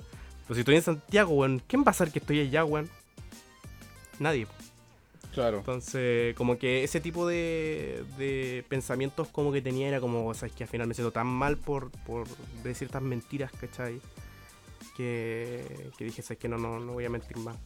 Pero 0.42 0.54
si 0.54 0.60
estoy 0.60 0.76
en 0.76 0.82
Santiago, 0.82 1.32
weón, 1.32 1.62
¿quién 1.66 1.84
va 1.84 1.92
a 1.92 1.94
saber 1.94 2.12
que 2.12 2.18
estoy 2.18 2.40
allá, 2.40 2.66
weón? 2.66 2.90
Nadie. 4.18 4.46
Entonces, 5.36 6.34
como 6.36 6.58
que 6.58 6.84
ese 6.84 7.00
tipo 7.00 7.26
de, 7.26 8.04
de 8.18 8.64
pensamientos 8.68 9.28
como 9.28 9.52
que 9.52 9.62
tenía 9.62 9.88
era 9.88 10.00
como, 10.00 10.26
o 10.26 10.34
sea, 10.34 10.48
es 10.48 10.54
que 10.54 10.64
al 10.64 10.70
final 10.70 10.86
me 10.86 10.94
siento 10.94 11.12
tan 11.12 11.26
mal 11.26 11.56
por, 11.56 11.90
por 11.90 12.26
decir 12.62 12.88
tan 12.88 13.04
mentiras, 13.04 13.50
¿cachai? 13.52 14.00
Que, 14.96 15.90
que 15.98 16.04
dije, 16.04 16.22
sabes 16.22 16.38
que 16.38 16.48
no, 16.48 16.56
no, 16.56 16.78
no 16.78 16.92
voy 16.92 17.04
a 17.04 17.10
mentir 17.10 17.36
más. 17.38 17.56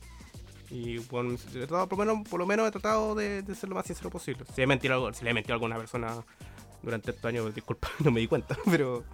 Y 0.70 0.98
bueno, 0.98 1.34
he 1.34 1.66
tratado, 1.66 1.88
por, 1.88 1.98
lo 1.98 2.04
menos, 2.04 2.28
por 2.28 2.40
lo 2.40 2.46
menos 2.46 2.68
he 2.68 2.70
tratado 2.70 3.14
de, 3.14 3.42
de, 3.42 3.54
ser 3.54 3.68
lo 3.68 3.74
más 3.74 3.86
sincero 3.86 4.10
posible. 4.10 4.44
Si, 4.54 4.62
he 4.62 4.66
mentido 4.66 5.12
si 5.12 5.24
le 5.24 5.30
he 5.30 5.34
mentido 5.34 5.54
a 5.54 5.56
alguna 5.56 5.76
persona 5.76 6.24
durante 6.82 7.10
estos 7.10 7.24
años, 7.24 7.54
disculpa, 7.54 7.88
no 8.04 8.10
me 8.10 8.20
di 8.20 8.26
cuenta, 8.26 8.56
pero 8.70 9.04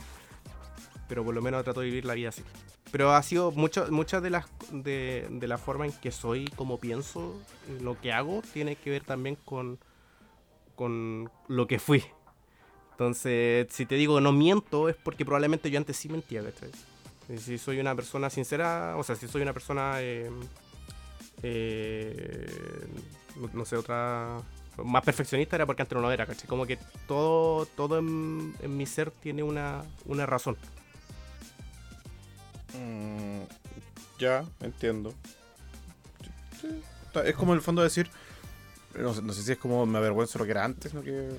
pero 1.15 1.25
por 1.25 1.33
lo 1.33 1.43
menos 1.43 1.63
trato 1.63 1.79
de 1.79 1.87
vivir 1.87 2.05
la 2.07 2.15
vida 2.15 2.31
así. 2.31 2.43
Pero 2.91 3.13
ha 3.13 3.23
sido 3.23 3.53
mucho, 3.53 3.87
muchas 3.93 4.21
de 4.21 4.31
las 4.31 4.47
de, 4.73 5.29
de, 5.31 5.47
la 5.47 5.59
forma 5.59 5.87
en 5.87 5.93
que 5.93 6.11
soy, 6.11 6.47
como 6.57 6.81
pienso, 6.81 7.41
lo 7.81 8.01
que 8.01 8.13
hago, 8.13 8.43
tiene 8.53 8.75
que 8.75 8.91
ver 8.91 9.05
también 9.05 9.37
con, 9.45 9.79
con 10.75 11.31
lo 11.47 11.69
que 11.69 11.79
fui. 11.79 12.03
Entonces, 12.91 13.69
si 13.71 13.87
te 13.87 13.95
digo 13.95 14.21
no 14.21 14.33
miento, 14.33 14.89
es 14.89 14.97
porque 14.97 15.25
probablemente 15.25 15.71
yo 15.71 15.79
antes 15.79 15.97
sí 15.97 16.09
mentía, 16.09 16.43
¿cachai? 16.43 16.73
Si 17.39 17.59
soy 17.59 17.79
una 17.79 17.95
persona 17.95 18.29
sincera, 18.29 18.97
o 18.97 19.05
sea, 19.05 19.15
si 19.15 19.29
soy 19.29 19.43
una 19.43 19.53
persona, 19.53 20.01
eh, 20.01 20.29
eh, 21.45 22.87
no, 23.53 23.65
sé, 23.65 23.77
otra, 23.77 24.41
más 24.83 25.05
perfeccionista 25.05 25.55
era 25.55 25.65
porque 25.65 25.83
antes 25.83 25.95
no 25.95 26.03
lo 26.03 26.11
era, 26.11 26.27
¿cachai? 26.27 26.49
Como 26.49 26.67
que 26.67 26.77
todo, 27.07 27.67
todo 27.67 28.01
en, 28.01 28.53
en 28.61 28.77
mi 28.77 28.85
ser 28.85 29.13
tiene 29.13 29.45
una, 29.45 29.85
una 30.07 30.27
razón. 30.27 30.57
Ya, 34.19 34.45
entiendo. 34.61 35.15
Sí, 36.61 36.69
es 37.25 37.35
como 37.35 37.53
en 37.53 37.59
el 37.59 37.63
fondo 37.63 37.83
decir, 37.83 38.09
no, 38.95 39.13
no, 39.21 39.33
sé 39.33 39.43
si 39.43 39.53
es 39.53 39.59
como 39.59 39.87
me 39.87 39.99
avergüenzo 39.99 40.39
lo 40.39 40.45
que 40.45 40.51
era 40.53 40.65
antes, 40.65 40.95
¿no? 40.95 41.03
que 41.03 41.31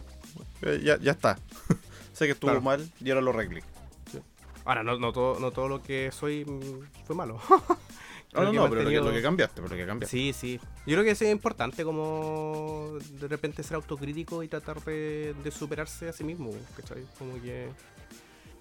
eh, 0.62 0.82
ya, 0.84 0.98
ya 1.00 1.12
está. 1.12 1.38
sé 2.14 2.26
que 2.26 2.32
estuvo 2.32 2.52
claro. 2.52 2.62
mal 2.62 2.92
y 3.00 3.10
ahora 3.10 3.22
lo 3.22 3.32
arreglé. 3.32 3.62
Sí. 4.12 4.20
Ahora, 4.66 4.84
no, 4.84 4.98
no, 4.98 5.12
todo, 5.12 5.40
no 5.40 5.52
todo 5.52 5.68
lo 5.68 5.82
que 5.82 6.12
soy 6.12 6.46
fue 7.06 7.16
malo. 7.16 7.40
no, 8.34 8.44
no, 8.44 8.54
no, 8.54 8.70
pero 8.70 8.84
lo 8.84 8.90
que, 8.90 8.96
lo 8.98 9.12
que, 9.12 9.22
cambiaste, 9.22 9.62
pero 9.62 9.70
lo 9.70 9.76
que 9.76 9.86
cambiaste. 9.86 10.18
Sí, 10.18 10.34
sí. 10.34 10.60
Yo 10.86 10.96
creo 10.96 11.04
que 11.04 11.12
es 11.12 11.22
importante 11.24 11.84
como 11.84 12.98
de 13.20 13.28
repente 13.28 13.64
ser 13.64 13.76
autocrítico 13.76 14.44
y 14.44 14.48
tratar 14.48 14.84
de, 14.84 15.34
de 15.44 15.52
superarse 15.52 16.10
a 16.10 16.14
sí 16.14 16.24
mismo, 16.24 16.52
¿cachai? 16.76 17.06
Como 17.18 17.42
que 17.42 17.70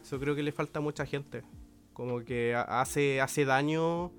eso 0.02 0.20
creo 0.20 0.34
que 0.34 0.42
le 0.42 0.52
falta 0.52 0.78
a 0.78 0.82
mucha 0.82 1.06
gente. 1.06 1.42
Como 1.94 2.24
que 2.24 2.54
hace, 2.54 3.22
hace 3.22 3.46
daño 3.46 4.12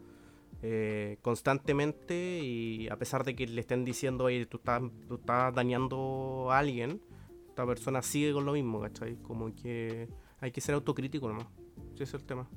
eh, 0.64 1.18
constantemente 1.22 2.40
y 2.42 2.88
a 2.90 2.98
pesar 2.98 3.24
de 3.24 3.36
que 3.36 3.46
le 3.46 3.62
estén 3.62 3.86
diciendo, 3.86 4.24
oye, 4.24 4.48
tú 4.48 4.58
estás, 4.58 4.82
tú 5.08 5.16
estás 5.16 5.54
dañando 5.54 6.48
a 6.50 6.58
alguien, 6.58 7.02
esta 7.50 7.68
persona 7.68 8.02
sigue 8.02 8.34
con 8.34 8.46
lo 8.46 8.54
mismo, 8.54 8.82
¿cachai? 8.82 9.18
Como 9.18 9.54
que 9.54 10.10
hay 10.40 10.52
que 10.52 10.62
ser 10.62 10.74
autocrítico 10.74 11.28
nomás. 11.28 11.46
Ese 11.94 12.04
es 12.04 12.14
el 12.16 12.24
tema. 12.24 12.48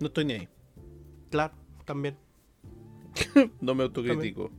No 0.00 0.06
estoy 0.06 0.24
ni 0.24 0.32
ahí. 0.34 0.48
Claro, 1.30 1.54
también. 1.84 2.16
no 3.60 3.74
me 3.74 3.82
autocritico. 3.82 4.50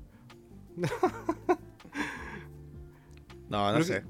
no, 3.50 3.68
no 3.68 3.74
pero 3.74 3.84
sé. 3.84 4.02
Que, 4.02 4.08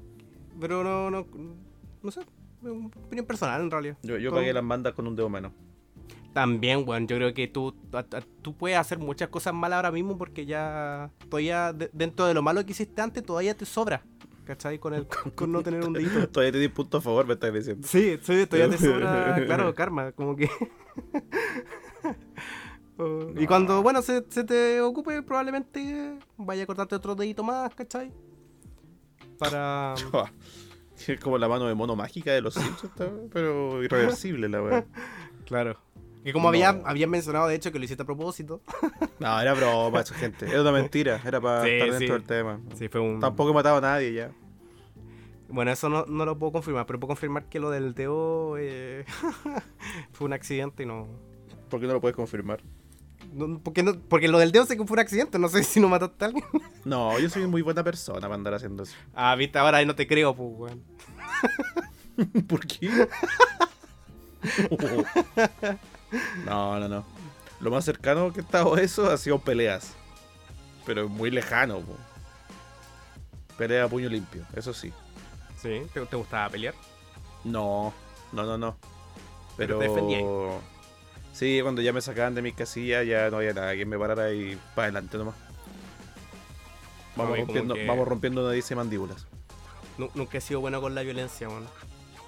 pero 0.60 0.84
no, 0.84 1.10
no, 1.10 1.26
no 2.02 2.10
sé. 2.10 2.20
Opinión 2.62 3.26
personal 3.26 3.60
en 3.60 3.70
realidad. 3.70 3.96
Yo, 4.02 4.18
yo 4.18 4.30
pagué 4.30 4.52
las 4.52 4.66
bandas 4.66 4.94
con 4.94 5.06
un 5.06 5.16
dedo 5.16 5.28
menos. 5.28 5.52
También, 6.36 6.76
weón. 6.80 6.86
Bueno, 6.86 7.06
yo 7.06 7.16
creo 7.16 7.32
que 7.32 7.48
tú, 7.48 7.74
a, 7.94 8.00
a, 8.00 8.20
tú 8.42 8.54
puedes 8.54 8.76
hacer 8.76 8.98
muchas 8.98 9.30
cosas 9.30 9.54
malas 9.54 9.78
ahora 9.78 9.90
mismo 9.90 10.18
porque 10.18 10.44
ya. 10.44 11.10
Todavía, 11.30 11.72
de, 11.72 11.88
dentro 11.94 12.26
de 12.26 12.34
lo 12.34 12.42
malo 12.42 12.62
que 12.66 12.72
hiciste 12.72 13.00
antes, 13.00 13.24
todavía 13.24 13.56
te 13.56 13.64
sobra. 13.64 14.02
¿Cachai? 14.44 14.78
Con, 14.78 14.92
el, 14.92 15.06
con, 15.08 15.30
con 15.32 15.50
no 15.50 15.62
tener 15.62 15.82
un 15.82 15.94
dedito. 15.94 16.28
todavía 16.32 16.52
te 16.52 16.58
di 16.58 16.68
punto 16.68 16.98
a 16.98 17.00
favor, 17.00 17.26
me 17.26 17.32
estás 17.32 17.54
diciendo. 17.54 17.88
Sí, 17.88 18.18
sí 18.20 18.46
todavía 18.46 18.76
te 18.76 18.84
sobra, 18.84 19.34
claro, 19.46 19.74
karma. 19.74 20.12
Como 20.12 20.36
que. 20.36 20.50
uh, 22.98 23.32
no. 23.32 23.40
Y 23.40 23.46
cuando, 23.46 23.82
bueno, 23.82 24.02
se, 24.02 24.22
se, 24.28 24.44
te 24.44 24.82
ocupe, 24.82 25.22
probablemente 25.22 26.18
vaya 26.36 26.64
a 26.64 26.66
cortarte 26.66 26.94
otro 26.96 27.14
dedito 27.14 27.44
más, 27.44 27.74
¿cachai? 27.74 28.12
Para. 29.38 29.94
Es 31.06 31.20
como 31.20 31.38
la 31.38 31.48
mano 31.48 31.66
de 31.66 31.74
mono 31.74 31.94
mágica 31.96 32.32
de 32.32 32.40
los 32.40 32.54
Simpsons, 32.54 32.92
pero 33.32 33.82
irreversible 33.82 34.48
la 34.48 34.62
weá. 34.62 34.84
Claro. 35.44 35.78
Que 36.24 36.32
como 36.32 36.44
no. 36.44 36.48
habían 36.48 36.82
había 36.84 37.06
mencionado, 37.06 37.46
de 37.46 37.54
hecho, 37.54 37.70
que 37.70 37.78
lo 37.78 37.84
hiciste 37.84 38.02
a 38.02 38.06
propósito. 38.06 38.60
No, 39.20 39.40
era 39.40 39.54
broma, 39.54 40.00
eso, 40.00 40.12
gente. 40.14 40.46
Era 40.46 40.60
una 40.60 40.72
mentira. 40.72 41.20
Era 41.24 41.40
para 41.40 41.62
sí, 41.62 41.70
estar 41.70 41.90
dentro 41.90 42.06
sí. 42.06 42.12
del 42.12 42.22
tema. 42.24 42.60
Sí, 42.74 42.88
fue 42.88 43.00
un... 43.00 43.20
Tampoco 43.20 43.50
he 43.50 43.54
matado 43.54 43.76
a 43.76 43.80
nadie 43.80 44.12
ya. 44.12 44.30
Bueno, 45.48 45.70
eso 45.70 45.88
no, 45.88 46.04
no 46.06 46.26
lo 46.26 46.36
puedo 46.36 46.52
confirmar, 46.52 46.84
pero 46.84 46.98
puedo 46.98 47.08
confirmar 47.08 47.48
que 47.48 47.60
lo 47.60 47.70
del 47.70 47.94
Teo 47.94 48.58
eh... 48.58 49.04
fue 50.12 50.26
un 50.26 50.32
accidente 50.32 50.82
y 50.82 50.86
no. 50.86 51.08
¿Por 51.70 51.80
qué 51.80 51.86
no 51.86 51.94
lo 51.94 52.00
puedes 52.00 52.16
confirmar? 52.16 52.60
No, 53.32 53.58
porque, 53.58 53.82
no, 53.82 53.98
porque 53.98 54.28
lo 54.28 54.38
del 54.38 54.52
dedo 54.52 54.64
sé 54.66 54.76
que 54.76 54.84
fue 54.84 54.94
un 54.94 55.00
accidente, 55.00 55.38
no 55.38 55.48
sé 55.48 55.62
si 55.64 55.80
no 55.80 55.88
mataste 55.88 56.24
a 56.24 56.28
alguien. 56.28 56.44
No, 56.84 57.18
yo 57.18 57.28
soy 57.28 57.46
muy 57.48 57.62
buena 57.62 57.82
persona 57.82 58.20
para 58.20 58.34
andar 58.34 58.54
haciendo 58.54 58.84
eso. 58.84 58.94
Ah, 59.12 59.34
viste, 59.34 59.58
ahora 59.58 59.84
no 59.84 59.96
te 59.96 60.06
creo, 60.06 60.34
pues, 60.36 60.48
weón. 60.56 60.84
¿Por 62.46 62.64
qué? 62.64 62.88
no, 66.46 66.78
no, 66.78 66.88
no. 66.88 67.04
Lo 67.58 67.70
más 67.70 67.84
cercano 67.84 68.32
que 68.32 68.40
he 68.40 68.42
estado 68.42 68.74
a 68.74 68.80
eso 68.80 69.10
ha 69.10 69.16
sido 69.16 69.40
peleas. 69.40 69.94
Pero 70.84 71.08
muy 71.08 71.30
lejano, 71.30 71.80
po. 71.80 71.96
Pelea 73.58 73.84
a 73.84 73.88
puño 73.88 74.08
limpio, 74.08 74.44
eso 74.54 74.72
sí. 74.72 74.92
¿Sí? 75.60 75.82
¿Te, 75.92 76.06
te 76.06 76.16
gustaba 76.16 76.48
pelear? 76.50 76.74
No, 77.42 77.92
no, 78.32 78.44
no, 78.44 78.56
no. 78.56 78.76
Pero... 79.56 79.78
¿Pero 79.78 79.94
te 79.94 80.00
Sí, 81.36 81.60
cuando 81.62 81.82
ya 81.82 81.92
me 81.92 82.00
sacaban 82.00 82.34
de 82.34 82.40
mi 82.40 82.52
casilla 82.52 83.02
ya 83.02 83.28
no 83.30 83.36
había 83.36 83.52
nada 83.52 83.74
que 83.76 83.84
me 83.84 83.98
parara 83.98 84.32
y 84.32 84.58
para 84.74 84.86
adelante 84.86 85.18
nomás. 85.18 85.34
Vamos, 87.14 87.36
rompiendo, 87.38 87.74
que- 87.74 87.86
vamos 87.86 88.08
rompiendo 88.08 88.46
narices 88.46 88.70
y 88.70 88.74
mandíbulas. 88.74 89.26
Nu- 89.98 90.10
Nunca 90.14 90.38
he 90.38 90.40
sido 90.40 90.60
bueno 90.60 90.80
con 90.80 90.94
la 90.94 91.02
violencia, 91.02 91.48
weón. 91.48 91.66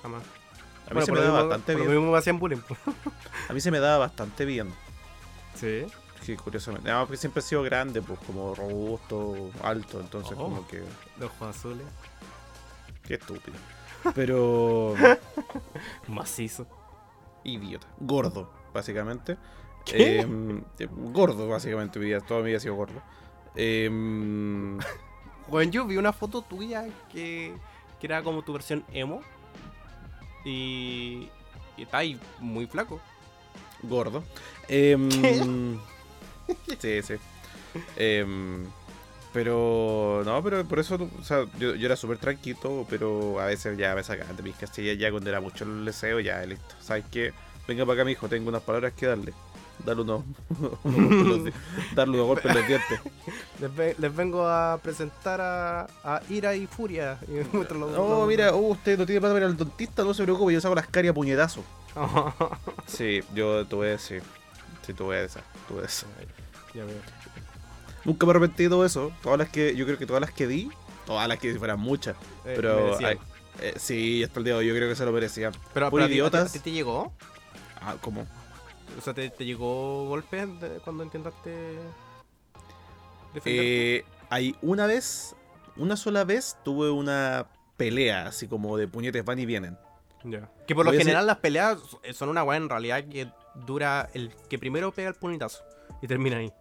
Jamás. 0.02 0.22
A 0.22 0.90
mí 0.90 0.94
Bueno, 0.94 1.06
se 1.06 1.12
me 1.12 1.20
daba 1.20 1.42
bastante 1.42 1.72
por 1.72 1.80
lo 1.82 1.86
bien. 1.88 1.96
mismo 1.98 2.12
me 2.12 2.18
hacían 2.18 2.38
bullying. 2.38 2.60
A 3.48 3.52
mí 3.52 3.60
se 3.60 3.70
me 3.70 3.78
daba 3.80 3.98
bastante 3.98 4.44
bien. 4.44 4.72
Sí. 5.54 5.86
Sí, 6.22 6.36
curiosamente. 6.36 6.90
No, 6.90 7.00
porque 7.06 7.16
siempre 7.16 7.40
he 7.40 7.42
sido 7.42 7.62
grande, 7.62 8.02
pues 8.02 8.18
como 8.26 8.54
robusto, 8.54 9.50
alto, 9.62 10.00
entonces 10.00 10.32
Oh. 10.36 10.42
como 10.44 10.66
que... 10.68 10.82
De 11.16 11.24
ojos 11.26 11.56
azules. 11.56 11.86
Qué 13.06 13.14
estúpido. 13.14 13.56
Pero... 14.14 14.94
Macizo. 16.08 16.66
idiota. 17.44 17.86
Gordo, 17.98 18.50
básicamente. 18.78 19.36
¿Qué? 19.84 20.20
Eh, 20.20 20.88
gordo, 20.90 21.48
básicamente. 21.48 21.98
Mi 21.98 22.06
vida, 22.06 22.20
toda 22.20 22.40
mi 22.40 22.46
vida 22.48 22.58
he 22.58 22.60
sido 22.60 22.74
gordo. 22.74 23.02
Em, 23.54 24.78
Weón, 25.48 25.70
yo 25.72 25.86
vi 25.86 25.96
una 25.96 26.12
foto 26.12 26.42
tuya 26.42 26.86
que, 27.12 27.54
que 28.00 28.06
era 28.06 28.22
como 28.22 28.42
tu 28.42 28.52
versión 28.52 28.84
emo. 28.92 29.22
Y. 30.44 31.28
Y 31.76 31.82
está 31.82 31.98
ahí 31.98 32.18
muy 32.40 32.66
flaco. 32.66 33.00
gordo. 33.82 34.24
Em, 34.68 35.08
¿Qué? 35.08 35.38
Sí, 36.80 37.02
sí. 37.02 37.14
Em, 37.96 38.64
pero 39.32 40.22
no, 40.24 40.42
pero 40.42 40.64
por 40.66 40.78
eso, 40.78 40.96
o 41.20 41.22
sea, 41.24 41.44
yo, 41.58 41.74
yo 41.74 41.86
era 41.86 41.96
súper 41.96 42.18
tranquilo, 42.18 42.86
pero 42.88 43.38
a 43.40 43.46
veces 43.46 43.76
ya 43.76 43.94
me 43.94 44.02
sacaban 44.02 44.34
de 44.36 44.42
mis 44.42 44.56
castillas 44.56 44.98
ya 44.98 45.10
cuando 45.10 45.28
era 45.30 45.40
mucho 45.40 45.64
el 45.64 45.84
deseo, 45.84 46.20
ya 46.20 46.44
listo. 46.46 46.74
¿Sabes 46.80 47.04
qué? 47.10 47.34
Venga 47.68 47.84
para 47.86 47.94
acá, 47.94 48.04
mi 48.04 48.12
hijo, 48.12 48.28
tengo 48.28 48.48
unas 48.48 48.62
palabras 48.62 48.92
que 48.94 49.06
darle. 49.06 49.32
Darle 49.84 50.02
unos, 50.02 50.24
unos 50.84 51.52
darle 51.94 52.14
unos 52.14 52.26
golpes 52.26 52.46
en 52.46 52.54
los 52.56 52.66
dientes. 52.66 53.00
Les, 53.60 53.76
ve- 53.76 53.94
les 53.98 54.14
vengo 54.16 54.46
a 54.48 54.78
presentar 54.82 55.40
a, 55.40 55.82
a 56.02 56.20
Ira 56.28 56.54
y 56.56 56.66
Furia. 56.66 57.18
Y 57.28 57.34
los- 57.56 57.70
No, 57.70 57.86
los- 58.20 58.28
mira, 58.28 58.52
oh, 58.54 58.70
usted 58.72 58.98
no 58.98 59.04
tiene 59.06 59.20
plata 59.20 59.34
para 59.34 59.44
ir 59.46 59.50
al 59.52 59.56
dentista, 59.56 60.02
no 60.02 60.14
se 60.14 60.22
preocupe, 60.24 60.52
yo 60.52 60.60
saco 60.60 60.74
las 60.74 60.88
caries 60.88 61.10
a 61.10 61.14
puñetazos. 61.14 61.64
Sí, 62.86 63.20
yo 63.34 63.64
tuve, 63.66 63.98
sí. 63.98 64.16
Sí, 64.86 64.94
tuve 64.94 65.24
esa. 65.24 65.40
Tuve 65.68 65.84
esa. 65.84 66.06
Ya 66.74 66.84
veo. 66.84 66.96
Nunca 68.04 68.24
me 68.26 68.30
arrepentí 68.30 68.62
de 68.64 68.68
todo 68.70 68.84
eso. 68.84 69.12
Todas 69.22 69.38
las 69.38 69.48
que, 69.50 69.74
yo 69.76 69.84
creo 69.84 69.98
que 69.98 70.06
todas 70.06 70.20
las 70.20 70.30
que 70.32 70.46
di, 70.46 70.70
todas 71.06 71.28
las 71.28 71.38
que 71.38 71.54
fueran 71.58 71.78
muchas. 71.80 72.16
Eh, 72.44 72.54
pero 72.56 72.98
eh, 73.00 73.74
sí, 73.76 74.22
hasta 74.24 74.38
el 74.40 74.44
día 74.44 74.54
de 74.54 74.60
hoy 74.60 74.66
yo 74.68 74.74
creo 74.74 74.88
que 74.88 74.94
se 74.96 75.04
lo 75.04 75.12
merecían. 75.12 75.52
Pero, 75.74 75.90
por 75.90 75.98
pero 75.98 76.04
a 76.04 76.08
ti- 76.08 76.12
idiotas. 76.14 76.50
¿A 76.50 76.52
ti 76.52 76.58
te 76.60 76.70
llegó? 76.70 77.12
Ah, 77.88 77.96
¿cómo? 78.00 78.26
O 78.96 79.00
sea, 79.00 79.14
¿te, 79.14 79.30
te 79.30 79.44
llegó 79.44 80.06
golpe 80.08 80.46
de- 80.46 80.80
cuando 80.80 81.04
intentaste 81.04 81.50
defenderte? 83.34 83.96
Eh, 83.98 84.04
hay 84.30 84.56
una 84.62 84.86
vez, 84.86 85.34
una 85.76 85.96
sola 85.96 86.24
vez 86.24 86.56
tuve 86.64 86.90
una 86.90 87.46
pelea 87.76 88.26
así 88.26 88.48
como 88.48 88.76
de 88.76 88.88
puñetes 88.88 89.24
van 89.24 89.38
y 89.38 89.46
vienen. 89.46 89.78
Ya. 90.24 90.50
Que 90.66 90.74
por 90.74 90.84
lo 90.84 90.90
voy 90.90 90.96
a 90.98 91.00
general 91.00 91.26
las 91.26 91.36
peleas 91.38 91.78
son 92.12 92.28
una 92.28 92.42
weá 92.42 92.56
en 92.56 92.68
realidad 92.68 93.04
que 93.08 93.28
dura 93.66 94.08
el 94.14 94.34
que 94.48 94.58
primero 94.58 94.92
pega 94.92 95.08
el 95.08 95.14
puñetazo 95.14 95.62
y 96.02 96.06
termina 96.08 96.38
ahí. 96.38 96.52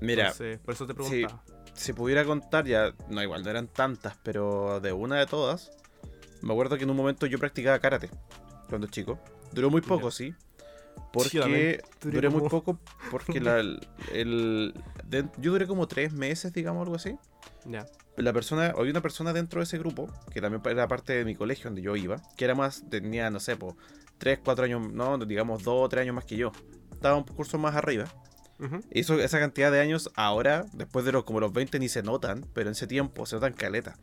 Mira, 0.00 0.24
Entonces, 0.28 0.58
por 0.60 0.74
eso 0.74 0.86
te 0.86 0.94
preguntaba. 0.94 1.42
si 1.74 1.92
pudiera 1.92 2.24
contar 2.24 2.64
ya, 2.66 2.94
no 3.08 3.22
igual, 3.22 3.42
no 3.42 3.50
eran 3.50 3.66
tantas, 3.66 4.16
pero 4.22 4.80
de 4.80 4.92
una 4.92 5.16
de 5.18 5.26
todas, 5.26 5.72
me 6.40 6.52
acuerdo 6.52 6.76
que 6.78 6.84
en 6.84 6.90
un 6.90 6.96
momento 6.96 7.26
yo 7.26 7.38
practicaba 7.38 7.78
karate 7.80 8.08
cuando 8.68 8.86
chico. 8.86 9.18
Duró 9.52 9.68
muy 9.68 9.80
poco, 9.80 10.08
Ya. 10.10 10.14
sí. 10.16 10.34
Porque 11.12 11.80
duré 12.12 12.28
muy 12.28 12.48
poco 12.50 12.78
porque 13.10 13.40
la, 13.40 13.58
el, 14.12 14.74
de- 15.04 15.28
yo 15.38 15.52
duré 15.52 15.66
como 15.66 15.88
tres 15.88 16.12
meses, 16.12 16.52
digamos, 16.52 16.82
algo 16.82 16.94
así. 16.96 17.16
Ya. 17.66 17.86
la 18.16 18.32
persona, 18.32 18.72
había 18.76 18.90
una 18.90 19.00
persona 19.02 19.32
dentro 19.32 19.60
de 19.60 19.64
ese 19.64 19.76
grupo, 19.78 20.08
que 20.32 20.40
también 20.40 20.62
era 20.66 20.86
parte 20.88 21.12
de 21.14 21.24
mi 21.24 21.34
colegio 21.34 21.64
donde 21.64 21.82
yo 21.82 21.96
iba, 21.96 22.22
que 22.36 22.44
era 22.44 22.54
más, 22.54 22.84
tenía, 22.90 23.28
no 23.30 23.40
sé, 23.40 23.56
pues, 23.56 23.74
3, 24.18 24.40
4 24.44 24.64
años, 24.66 24.92
no, 24.92 25.18
digamos 25.18 25.62
2 25.62 25.74
o 25.84 25.88
3 25.88 26.02
años 26.02 26.14
más 26.14 26.24
que 26.24 26.36
yo. 26.36 26.52
Estaba 26.92 27.16
un 27.16 27.24
curso 27.24 27.58
más 27.58 27.74
arriba. 27.74 28.04
Eso, 28.90 29.18
esa 29.18 29.38
cantidad 29.40 29.72
de 29.72 29.80
años 29.80 30.10
ahora, 30.16 30.66
después 30.74 31.04
de 31.06 31.12
los, 31.12 31.24
como 31.24 31.40
los 31.40 31.50
20 31.52 31.78
ni 31.78 31.88
se 31.88 32.02
notan, 32.02 32.44
pero 32.52 32.68
en 32.68 32.72
ese 32.72 32.86
tiempo 32.86 33.24
se 33.24 33.36
notan 33.36 33.54
caleta. 33.54 33.96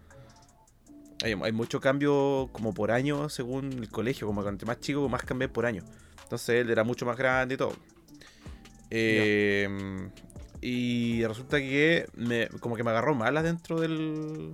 Hay, 1.24 1.34
hay 1.42 1.52
mucho 1.52 1.80
cambio 1.80 2.50
como 2.52 2.74
por 2.74 2.92
año 2.92 3.30
según 3.30 3.72
el 3.74 3.90
colegio, 3.90 4.26
como 4.28 4.42
cuanto 4.44 4.66
más 4.66 4.80
chico, 4.80 5.08
más 5.10 5.24
cambié 5.24 5.48
por 5.48 5.66
año. 5.66 5.84
Entonces 6.28 6.50
él 6.62 6.70
era 6.70 6.84
mucho 6.84 7.06
más 7.06 7.16
grande 7.18 7.56
y 7.56 7.58
todo. 7.58 7.74
Eh, 8.90 10.10
y 10.62 11.26
resulta 11.26 11.58
que 11.60 12.08
me, 12.16 12.48
como 12.60 12.76
que 12.76 12.84
me 12.84 12.90
agarró 12.92 13.16
malas 13.16 13.44
dentro 13.44 13.80
del. 13.80 14.52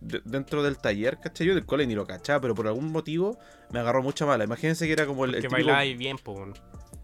de- 0.00 0.22
dentro 0.24 0.62
del 0.62 0.78
taller, 0.78 1.18
¿cachai? 1.20 1.46
Yo 1.46 1.54
del 1.54 1.66
cole 1.66 1.86
ni 1.86 1.94
lo 1.94 2.06
cachaba, 2.06 2.40
pero 2.40 2.54
por 2.54 2.66
algún 2.66 2.90
motivo 2.90 3.38
me 3.70 3.78
agarró 3.80 4.02
mucha 4.02 4.26
mala. 4.26 4.44
Imagínense 4.44 4.86
que 4.86 4.92
era 4.92 5.06
como 5.06 5.24
el. 5.24 5.34
el 5.34 5.42
Que 5.42 5.48
típico- 5.48 5.68
bailáis 5.68 5.96
bien, 5.98 6.16
po. 6.18 6.46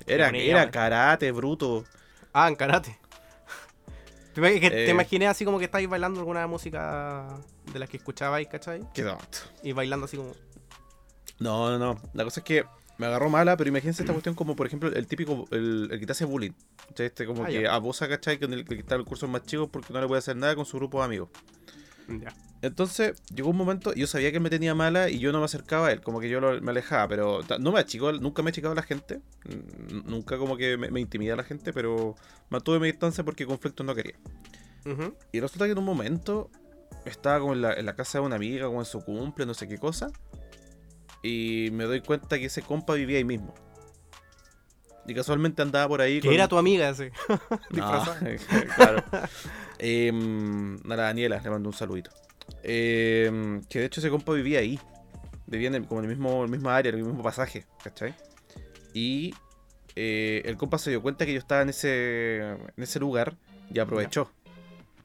era, 0.07 0.29
era 0.31 0.71
karate, 0.71 1.31
bruto. 1.33 1.85
Ah, 2.33 2.49
en 2.49 2.57
karate. 2.57 2.99
¿Te, 4.35 4.87
Eh. 4.87 4.91
imaginé 4.91 5.27
así 5.29 5.45
como 5.45 5.59
que 5.59 5.65
estáis 5.67 5.89
bailando 5.89 6.19
alguna 6.21 6.47
música 6.47 7.39
de 7.73 7.79
las 7.79 7.89
que 7.89 7.97
escuchabais, 7.99 8.49
¿cachai? 8.49 8.81
Qué. 8.95 9.11
Y 9.63 9.73
bailando 9.73 10.07
así 10.07 10.17
como. 10.17 10.33
No, 11.39 11.71
no, 11.71 11.79
no. 11.79 12.01
La 12.15 12.25
cosa 12.25 12.41
es 12.41 12.45
que 12.45 12.65
me 12.99 13.07
agarró 13.07 13.29
mala, 13.31 13.57
pero 13.57 13.69
imagínense 13.69 14.03
esta 14.03 14.13
cuestión 14.13 14.35
como, 14.35 14.57
por 14.57 14.67
ejemplo, 14.67 14.91
el 14.93 15.07
típico, 15.07 15.47
el, 15.51 15.89
el 15.91 16.01
que 16.01 16.07
te 16.07 16.13
hace 16.13 16.25
bullying. 16.25 16.53
¿cachai? 16.89 17.07
Este 17.07 17.27
como 17.27 17.45
Ah, 17.45 17.49
que 17.49 17.63
ya. 17.63 17.75
abusa, 17.75 18.09
¿cachai? 18.09 18.39
Con 18.39 18.53
el 18.53 18.65
que 18.65 18.75
está 18.77 18.95
el 18.95 19.05
curso 19.05 19.29
más 19.29 19.43
chico 19.45 19.69
porque 19.69 19.93
no 19.93 20.01
le 20.01 20.07
puede 20.07 20.19
hacer 20.21 20.37
nada 20.37 20.55
con 20.57 20.65
su 20.65 20.77
grupo 20.79 20.99
de 21.01 21.05
amigos. 21.05 21.29
Ya. 22.09 22.33
Entonces, 22.63 23.21
llegó 23.35 23.51
un 23.51 23.57
momento, 23.57 23.93
yo 23.95 24.07
sabía 24.07 24.31
que 24.31 24.39
él 24.39 24.43
me 24.43 24.49
tenía 24.51 24.75
mala 24.75 25.11
y 25.11 25.19
yo 25.19 25.31
no 25.31 25.39
me 25.41 25.45
acercaba 25.45 25.89
a 25.89 25.93
él, 25.93 26.01
como 26.01 26.21
que 26.21 26.29
yo 26.31 26.41
lo- 26.41 26.61
me 26.63 26.71
alejaba, 26.71 27.07
pero 27.07 27.41
no 27.61 27.71
me 27.73 27.79
achicó, 27.81 28.13
nunca 28.13 28.43
me 28.43 28.49
he 28.49 28.53
achicado 28.53 28.73
a 28.73 28.75
la 28.77 28.83
gente, 28.83 29.21
nunca 30.07 30.39
como 30.39 30.57
que 30.57 30.77
me, 30.79 30.91
me 30.91 31.01
intimida 31.01 31.35
a 31.35 31.37
la 31.37 31.45
gente, 31.45 31.73
pero 31.73 32.17
mantuve 32.49 32.79
mi 32.81 32.87
distancia 32.87 33.23
porque 33.25 33.45
conflictos 33.47 33.85
no 33.87 33.95
quería. 33.95 34.15
Y 35.33 35.41
resulta 35.41 35.67
que 35.67 35.73
en 35.73 35.79
un 35.79 35.85
momento 35.85 36.49
estaba 37.05 37.41
como 37.41 37.53
en 37.53 37.61
la, 37.63 37.75
en 37.75 37.85
la 37.87 37.95
casa 37.95 38.21
de 38.21 38.25
una 38.25 38.37
amiga, 38.37 38.67
como 38.67 38.81
en 38.81 38.87
su 38.87 39.01
cumple, 39.05 39.45
no 39.45 39.53
sé 39.55 39.69
qué 39.69 39.79
cosa. 39.79 40.11
Y 41.23 41.71
me 41.73 41.85
doy 41.85 42.01
cuenta 42.01 42.39
que 42.39 42.47
ese 42.47 42.63
compa 42.63 42.95
vivía 42.95 43.19
ahí 43.19 43.25
mismo. 43.25 43.55
Y 45.07 45.15
casualmente 45.15 45.63
andaba 45.63 45.89
por 45.89 46.01
ahí. 46.01 46.21
Que 46.21 46.35
era 46.35 46.49
tu 46.49 46.59
amiga 46.59 46.89
ese. 46.89 47.13
No, 47.29 47.59
disfrazada. 47.71 48.21
claro. 48.77 49.05
A 49.13 50.97
la 50.97 51.03
Daniela 51.03 51.41
le 51.43 51.51
mando 51.51 51.69
un 51.69 51.75
saludito. 51.75 52.11
Em, 52.63 53.63
que 53.65 53.81
de 53.81 53.87
hecho 53.87 54.01
ese 54.01 54.11
compa 54.11 54.33
vivía 54.33 54.59
ahí. 54.61 54.79
Vivía 55.47 55.69
en 55.69 55.77
el, 55.77 55.87
como 55.87 56.01
en 56.01 56.07
el 56.07 56.17
mismo, 56.17 56.43
el 56.45 56.51
mismo 56.51 56.71
área, 56.71 56.91
en 56.91 56.99
el 56.99 57.05
mismo 57.05 57.23
pasaje, 57.23 57.67
¿cachai? 57.83 58.15
Y 58.95 59.33
eh, 59.95 60.43
el 60.45 60.57
compa 60.57 60.79
se 60.79 60.91
dio 60.91 61.01
cuenta 61.01 61.25
que 61.25 61.33
yo 61.33 61.39
estaba 61.39 61.63
en 61.63 61.69
ese, 61.69 62.39
en 62.41 62.83
ese 62.83 62.99
lugar 62.99 63.37
y 63.73 63.79
aprovechó. 63.79 64.31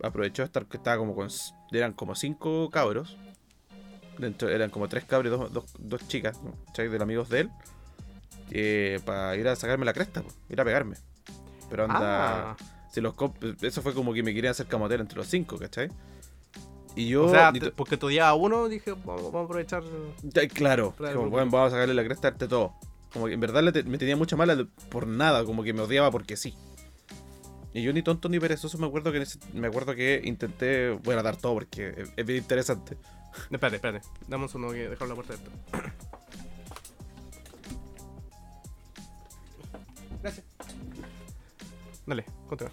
Aprovechó 0.02 0.44
estar 0.44 0.66
que 0.66 0.78
estaba 0.78 0.98
como 0.98 1.16
con. 1.16 1.30
Eran 1.72 1.94
como 1.94 2.16
cinco 2.16 2.70
cabros. 2.72 3.18
Dentro, 4.22 4.48
eran 4.50 4.70
como 4.70 4.88
tres 4.88 5.04
cabros 5.06 5.34
y 5.34 5.38
dos, 5.38 5.52
dos, 5.52 5.66
dos 5.80 6.08
chicas. 6.08 6.40
¿cachai? 6.68 6.88
De 6.88 6.94
los 6.94 7.02
amigos 7.02 7.28
de 7.30 7.40
él. 7.42 9.02
para 9.06 9.36
ir 9.36 9.48
a 9.48 9.56
sacarme 9.56 9.86
la 9.86 9.94
cresta, 9.94 10.22
po, 10.22 10.30
ir 10.50 10.62
a 10.62 10.64
pegarme. 10.66 10.96
Pero 11.70 11.86
anda. 11.86 12.52
Ah, 12.52 12.58
Si 12.92 13.02
los 13.02 13.16
eso 13.62 13.82
fue 13.82 13.94
como 13.94 14.14
que 14.14 14.22
me 14.24 14.34
querían 14.34 14.52
hacer 14.52 14.68
camotero 14.68 15.02
entre 15.02 15.18
los 15.18 15.28
cinco, 15.28 15.58
¿cachai? 15.58 15.90
Y 16.96 17.08
yo. 17.08 17.26
o 17.26 17.30
sea, 17.30 17.54
porque 17.76 17.96
tu 17.98 18.10
día 18.10 18.28
a 18.28 18.34
uno 18.34 18.68
dije, 18.68 18.92
vamos, 18.92 19.24
vamos 19.24 19.36
a 19.36 19.44
aprovechar. 19.46 19.84
Ya, 20.24 20.48
claro, 20.48 20.94
como, 20.98 21.30
bueno, 21.30 21.50
vamos 21.50 21.68
a 21.68 21.72
sacarle 21.72 21.94
la 21.94 22.04
cresta 22.04 22.28
a 22.28 22.32
este 22.32 22.48
todo. 22.48 22.74
Como 23.14 23.28
que 23.28 23.34
en 23.34 23.40
verdad 23.40 23.62
me 23.64 23.98
tenía 23.98 24.16
mucha 24.16 24.36
mala 24.36 24.66
por 24.90 25.08
nada, 25.08 25.44
como 25.46 25.64
que 25.64 25.74
me 25.74 25.82
odiaba 25.82 26.12
porque 26.12 26.36
sí. 26.38 26.54
Y 27.74 27.82
yo 27.84 27.94
ni 27.94 28.02
tonto 28.02 28.28
ni 28.28 28.40
perezoso 28.40 28.78
me 28.78 28.88
acuerdo 28.88 29.12
que 29.12 29.18
en 29.18 29.24
ese- 29.24 29.40
me 29.54 29.68
acuerdo 29.68 29.96
que 29.96 30.22
intenté, 30.26 30.90
bueno, 30.92 31.24
dar 31.24 31.38
todo 31.38 31.54
porque 31.54 31.94
es, 31.98 32.12
es 32.18 32.26
bien 32.26 32.40
interesante. 32.40 32.98
Espérate, 33.52 33.76
espérate. 33.78 34.08
Dame 34.28 34.44
un 34.44 34.50
segundo 34.50 34.74
que 34.74 34.90
dejar 34.90 35.08
la 35.08 35.16
puerta 35.16 35.34
abierta. 35.34 35.52
Gracias. 40.22 40.46
Dale, 42.06 42.26
continúa. 42.48 42.72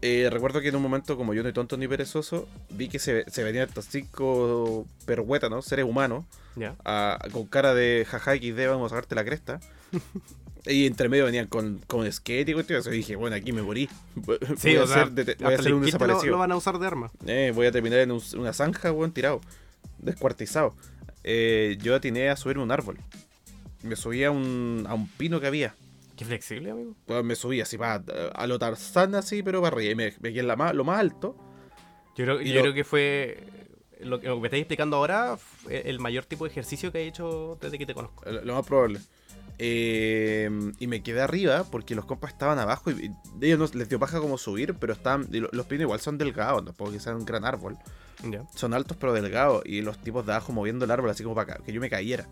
Eh, 0.00 0.28
recuerdo 0.30 0.60
que 0.60 0.68
en 0.68 0.76
un 0.76 0.82
momento, 0.82 1.16
como 1.16 1.34
yo 1.34 1.42
no 1.42 1.52
tonto 1.52 1.76
ni 1.76 1.88
perezoso, 1.88 2.46
vi 2.70 2.88
que 2.88 2.98
se, 3.00 3.28
se 3.30 3.42
venían 3.42 3.66
estos 3.68 3.86
cinco 3.86 4.86
perhuetas, 5.06 5.50
¿no? 5.50 5.60
Seres 5.60 5.84
humanos, 5.86 6.24
Ya. 6.56 6.76
a- 6.84 7.18
con 7.32 7.46
cara 7.46 7.74
de 7.74 8.06
jaja 8.08 8.36
XD, 8.36 8.68
vamos 8.68 8.92
a 8.92 8.94
sacarte 8.94 9.14
la 9.16 9.24
cresta. 9.24 9.58
y 10.66 10.86
entre 10.86 11.08
medio 11.08 11.24
venían 11.24 11.46
con, 11.48 11.78
con 11.88 12.10
skate 12.12 12.48
y 12.50 12.52
cuestiones. 12.54 12.86
Y 12.86 12.90
dije, 12.90 13.16
bueno, 13.16 13.34
aquí 13.34 13.52
me 13.52 13.62
morí. 13.62 13.88
voy 14.14 14.38
Sí, 14.56 14.76
a 14.76 14.84
o 14.84 14.86
sea, 14.86 15.10
ser, 15.12 15.36
voy 15.40 15.54
a 15.54 15.62
ser 15.62 15.74
un 15.74 15.82
desaparecido. 15.82 16.32
lo 16.32 16.38
van 16.38 16.52
a 16.52 16.56
usar 16.56 16.78
de 16.78 16.86
arma. 16.86 17.10
Eh, 17.26 17.50
voy 17.54 17.66
a 17.66 17.72
terminar 17.72 17.98
en 17.98 18.12
un- 18.12 18.22
una 18.36 18.52
zanja, 18.52 18.92
weón, 18.92 19.10
tirado. 19.12 19.40
Descuartizado. 19.98 20.74
Eh, 21.24 21.76
yo 21.82 21.94
atiné 21.94 22.28
a 22.30 22.36
subirme 22.36 22.62
un 22.62 22.70
árbol. 22.70 22.98
Me 23.82 23.96
subí 23.96 24.24
a 24.24 24.30
un, 24.30 24.84
a 24.88 24.94
un 24.94 25.08
pino 25.08 25.40
que 25.40 25.46
había. 25.46 25.74
Qué 26.16 26.24
flexible, 26.24 26.70
amigo. 26.72 26.94
Weón, 27.06 27.26
me 27.26 27.36
subí 27.36 27.60
así, 27.60 27.78
pa, 27.78 28.02
a 28.34 28.46
lo 28.46 28.58
Tarzán 28.58 29.14
así, 29.14 29.42
pero 29.42 29.60
para 29.62 29.76
arriba. 29.76 29.92
Y 29.92 29.94
me, 29.94 30.14
me 30.20 30.30
quedé 30.30 30.40
en 30.40 30.48
la 30.48 30.56
ma- 30.56 30.72
lo 30.72 30.84
más 30.84 30.98
alto. 30.98 31.36
Yo 32.16 32.24
creo, 32.24 32.40
yo 32.40 32.54
lo- 32.54 32.60
creo 32.62 32.74
que 32.74 32.84
fue. 32.84 33.44
Lo 34.00 34.20
que 34.20 34.28
lo 34.28 34.36
que 34.36 34.40
me 34.42 34.46
estáis 34.48 34.62
explicando 34.62 34.96
ahora 34.96 35.36
el 35.68 35.98
mayor 35.98 36.24
tipo 36.24 36.44
de 36.44 36.50
ejercicio 36.52 36.92
que 36.92 37.00
he 37.00 37.06
hecho 37.08 37.58
desde 37.60 37.78
que 37.78 37.86
te 37.86 37.94
conozco. 37.94 38.24
Lo, 38.30 38.44
lo 38.44 38.54
más 38.54 38.64
probable. 38.66 39.00
Eh, 39.60 40.48
y 40.78 40.86
me 40.86 41.02
quedé 41.02 41.20
arriba 41.20 41.64
porque 41.70 41.94
los 41.96 42.04
compas 42.04 42.32
estaban 42.32 42.58
abajo 42.60 42.90
y, 42.92 43.06
y 43.40 43.44
ellos 43.46 43.58
no- 43.58 43.78
les 43.78 43.88
dio 43.88 43.98
paja 43.98 44.20
como 44.20 44.38
subir, 44.38 44.74
pero 44.74 44.92
estaban. 44.92 45.28
los 45.30 45.66
pinos 45.66 45.82
igual 45.82 46.00
son 46.00 46.16
delgados, 46.18 46.64
tampoco 46.64 46.92
que 46.92 47.00
sean 47.00 47.16
un 47.16 47.24
gran 47.24 47.44
árbol. 47.44 47.76
Son 48.54 48.74
altos 48.74 48.96
pero 48.98 49.12
delgados. 49.12 49.62
Y 49.64 49.80
los 49.82 49.98
tipos 49.98 50.26
de 50.26 50.32
abajo 50.32 50.52
moviendo 50.52 50.84
el 50.84 50.90
árbol 50.90 51.10
así 51.10 51.22
como 51.22 51.34
para 51.34 51.56
que 51.56 51.72
yo 51.72 51.80
me 51.80 51.88
cayera. 51.90 52.26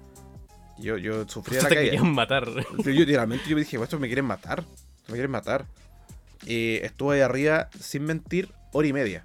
Yo, 0.78 0.98
yo 0.98 1.26
sufría 1.28 1.62
la 1.62 1.68
te 1.68 1.74
caída. 1.76 1.90
querían 1.92 2.12
matar. 2.12 2.46
Yo, 2.78 2.82
yo 2.84 2.90
literalmente 2.90 3.48
yo 3.48 3.56
me 3.56 3.62
dije, 3.62 3.76
estos 3.82 3.98
me 3.98 4.08
quieren 4.08 4.26
matar. 4.26 4.64
Me 5.08 5.14
quieren 5.14 5.30
matar. 5.30 5.64
Eh, 6.46 6.80
estuve 6.84 7.16
ahí 7.16 7.20
arriba, 7.22 7.70
sin 7.80 8.04
mentir, 8.04 8.50
hora 8.72 8.86
y 8.86 8.92
media. 8.92 9.24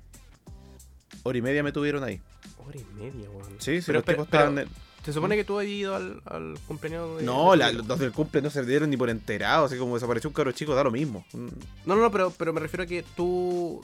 Hora 1.24 1.38
y 1.38 1.42
media 1.42 1.62
me 1.62 1.72
tuvieron 1.74 2.04
ahí. 2.04 2.22
Hora 2.66 2.78
y 2.80 2.86
media, 2.96 3.30
weón. 3.30 3.50
Sí, 3.60 3.82
sí, 3.82 3.84
Pero, 3.88 4.00
los 4.00 4.06
pero- 4.06 4.24
tipos 4.24 4.26
estaban. 4.28 4.68
Se 5.04 5.12
supone 5.14 5.36
que 5.36 5.44
tú 5.44 5.58
has 5.60 5.66
ido 5.66 5.96
al, 5.96 6.22
al 6.26 6.58
cumpleaños 6.68 7.18
de. 7.18 7.24
No, 7.24 7.56
la- 7.56 7.72
los 7.74 7.98
del 8.00 8.12
cumple 8.12 8.42
no 8.42 8.50
se 8.52 8.64
dieron 8.64 8.90
ni 8.90 8.96
por 8.98 9.10
enterados, 9.10 9.72
así 9.72 9.80
como 9.80 9.96
desapareció 9.96 10.30
un 10.30 10.34
cabro 10.36 10.52
chico, 10.52 10.74
da 10.76 10.84
lo 10.84 10.92
mismo. 10.92 11.26
No, 11.34 11.96
no, 11.96 12.02
no, 12.04 12.12
pero, 12.12 12.32
pero 12.32 12.54
me 12.54 12.60
refiero 12.62 12.84
a 12.84 12.88
que 12.88 13.04
tú. 13.18 13.82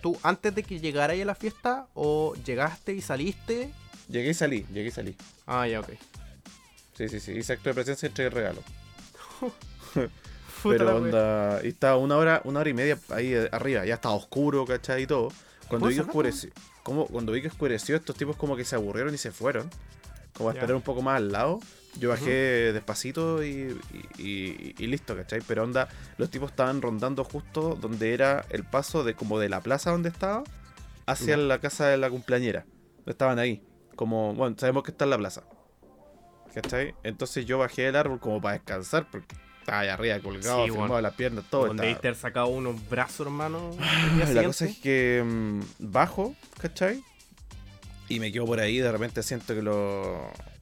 Tú, 0.00 0.16
antes 0.22 0.54
de 0.54 0.62
que 0.62 0.80
llegara 0.80 1.12
ahí 1.12 1.22
a 1.22 1.24
la 1.24 1.34
fiesta, 1.34 1.86
o 1.94 2.34
llegaste 2.44 2.94
y 2.94 3.00
saliste. 3.00 3.70
Llegué 4.08 4.30
y 4.30 4.34
salí, 4.34 4.66
llegué 4.72 4.88
y 4.88 4.92
salí. 4.92 5.16
Ah, 5.46 5.66
ya, 5.66 5.80
ok. 5.80 5.90
Sí, 6.96 7.08
sí, 7.08 7.20
sí, 7.20 7.32
hice 7.32 7.52
acto 7.52 7.68
de 7.68 7.74
presencia 7.74 8.06
y 8.06 8.10
entregué 8.10 8.28
el 8.28 8.34
regalo. 8.34 8.62
Pero 10.62 10.96
onda, 10.96 11.60
y 11.62 11.68
estaba 11.68 11.96
una 11.96 12.16
hora, 12.16 12.40
una 12.44 12.60
hora 12.60 12.68
y 12.68 12.74
media 12.74 12.98
ahí 13.10 13.32
eh, 13.32 13.48
arriba, 13.52 13.84
ya 13.84 13.94
estaba 13.94 14.14
oscuro, 14.14 14.64
¿cachai? 14.64 15.02
Y 15.02 15.06
todo. 15.06 15.28
Cuando 15.68 15.86
¿Puedo 15.86 15.90
vi 15.90 15.94
que 15.96 16.00
oscureció, 16.00 16.50
como, 16.82 17.06
cuando 17.06 17.32
vi 17.32 17.42
que 17.42 17.48
oscureció, 17.48 17.96
estos 17.96 18.16
tipos 18.16 18.36
como 18.36 18.56
que 18.56 18.64
se 18.64 18.74
aburrieron 18.74 19.14
y 19.14 19.18
se 19.18 19.30
fueron. 19.30 19.70
Como 20.32 20.50
a 20.50 20.52
esperar 20.52 20.74
un 20.74 20.82
poco 20.82 21.02
más 21.02 21.16
al 21.16 21.32
lado. 21.32 21.60
Yo 21.96 22.10
bajé 22.10 22.72
despacito 22.72 23.42
y, 23.42 23.76
y- 24.18 24.74
y 24.78 24.86
listo, 24.86 25.16
¿cachai? 25.16 25.40
Pero 25.46 25.64
onda, 25.64 25.88
los 26.16 26.30
tipos 26.30 26.50
estaban 26.50 26.80
rondando 26.82 27.24
justo 27.24 27.76
donde 27.80 28.14
era 28.14 28.44
el 28.50 28.64
paso 28.64 29.02
de 29.04 29.14
como 29.14 29.38
de 29.38 29.48
la 29.48 29.60
plaza 29.60 29.90
donde 29.90 30.08
estaba 30.08 30.44
hacia 31.06 31.36
la 31.36 31.58
casa 31.60 31.86
de 31.88 31.96
la 31.96 32.08
cumpleañera. 32.10 32.66
Estaban 33.06 33.38
ahí. 33.38 33.62
Como, 33.96 34.34
bueno, 34.34 34.54
sabemos 34.58 34.84
que 34.84 34.90
está 34.92 35.04
en 35.04 35.10
la 35.10 35.18
plaza. 35.18 35.42
¿Cachai? 36.54 36.94
Entonces 37.02 37.46
yo 37.46 37.58
bajé 37.58 37.82
del 37.82 37.96
árbol 37.96 38.20
como 38.20 38.40
para 38.40 38.54
descansar 38.54 39.06
porque 39.10 39.36
estaba 39.60 39.80
allá 39.80 39.94
arriba 39.94 40.18
colgado, 40.20 40.64
Sí, 40.64 40.70
firmado 40.70 40.88
bueno. 40.88 41.00
las 41.02 41.14
piernas, 41.14 41.44
todo. 41.50 41.66
Donde 41.66 41.90
estaba- 41.90 42.14
sacado 42.14 42.46
unos 42.48 42.88
brazos, 42.88 43.26
hermano. 43.26 43.70
La 44.32 44.44
cosa 44.44 44.66
es 44.66 44.78
que 44.78 45.22
mm, 45.26 45.60
bajo, 45.78 46.34
¿cachai? 46.60 47.02
Y 48.08 48.20
me 48.20 48.32
quedo 48.32 48.46
por 48.46 48.58
ahí, 48.60 48.78
de 48.78 48.90
repente 48.90 49.22
siento 49.22 49.54
que 49.54 49.62
los 49.62 50.18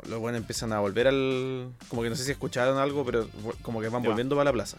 los 0.09 0.19
buenos 0.21 0.41
empiezan 0.41 0.73
a 0.73 0.81
volver 0.81 1.07
al... 1.09 1.73
Como 1.89 2.03
que 2.03 2.11
no 2.11 2.17
sé 2.17 2.25
si 2.25 2.31
escucharon 2.33 2.79
algo, 2.79 3.05
pero 3.05 3.29
como 3.63 3.81
que 3.81 3.89
van 3.89 4.03
Ya. 4.03 4.09
volviendo 4.09 4.35
para 4.37 4.45
la 4.47 4.53
plaza. 4.53 4.77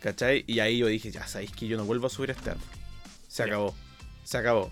¿Cachai? 0.00 0.44
Y 0.46 0.58
ahí 0.60 0.78
yo 0.78 0.86
dije, 0.86 1.10
ya 1.10 1.26
sabéis 1.26 1.52
que 1.52 1.66
yo 1.66 1.76
no 1.76 1.84
vuelvo 1.84 2.06
a 2.06 2.10
subir 2.10 2.30
a 2.30 2.32
este 2.34 2.50
árbol. 2.50 2.64
Se 3.28 3.42
Ya. 3.42 3.46
acabó. 3.46 3.74
Se 4.24 4.38
acabó. 4.38 4.70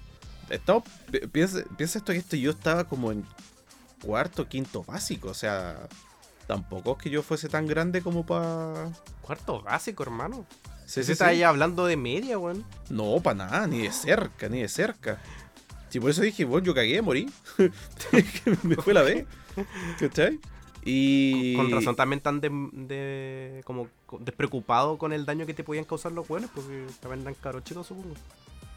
Estamos, 0.49 0.83
pi- 1.11 1.27
piensa, 1.29 1.63
piensa 1.77 1.99
esto 1.99 2.13
que 2.13 2.19
esto 2.19 2.37
yo 2.37 2.51
estaba 2.51 2.85
como 2.85 3.13
en 3.13 3.25
cuarto, 4.03 4.49
quinto 4.49 4.83
básico. 4.85 5.29
O 5.29 5.35
sea, 5.35 5.89
tampoco 6.49 6.93
es 6.97 6.99
que 7.05 7.11
yo 7.11 7.23
fuese 7.23 7.49
tan 7.49 7.67
grande 7.67 8.03
como 8.03 8.27
para... 8.27 8.91
Cuarto 9.23 9.63
básico, 9.63 10.03
hermano. 10.03 10.45
Sí, 10.87 11.01
Sí, 11.01 11.05
sí, 11.05 11.13
está 11.13 11.29
ahí 11.29 11.45
hablando 11.45 11.87
de 11.87 11.97
media, 11.97 12.37
weón. 12.39 12.65
No, 12.89 13.21
para 13.23 13.37
nada, 13.37 13.67
ni 13.69 13.79
de 13.83 13.93
cerca, 13.93 14.49
ni 14.49 14.61
de 14.63 14.69
cerca. 14.69 15.23
Sí, 15.91 16.01
por 16.01 16.11
eso 16.11 16.23
dije, 16.23 16.45
bueno, 16.45 16.67
yo 16.67 16.75
cagué, 16.75 17.03
morí. 17.03 17.29
me 18.63 18.77
fue 18.77 18.95
la 18.95 19.03
vez. 19.03 19.27
¿Cachai? 19.99 20.39
Y. 20.85 21.55
Con 21.57 21.71
razón 21.71 21.95
también 21.97 22.21
tan 22.21 22.41
de, 22.41 22.49
de- 22.73 23.61
como 23.65 23.89
co- 24.07 24.19
despreocupado 24.19 24.97
con 24.97 25.13
el 25.13 25.27
daño 25.27 25.45
que 25.47 25.53
te 25.55 25.63
podían 25.65 25.85
causar 25.85 26.13
los 26.13 26.29
weones, 26.31 26.49
porque 26.55 26.87
también 27.01 27.23
eran 27.23 27.35
caros 27.35 27.65
chicos, 27.65 27.87
supongo. 27.87 28.15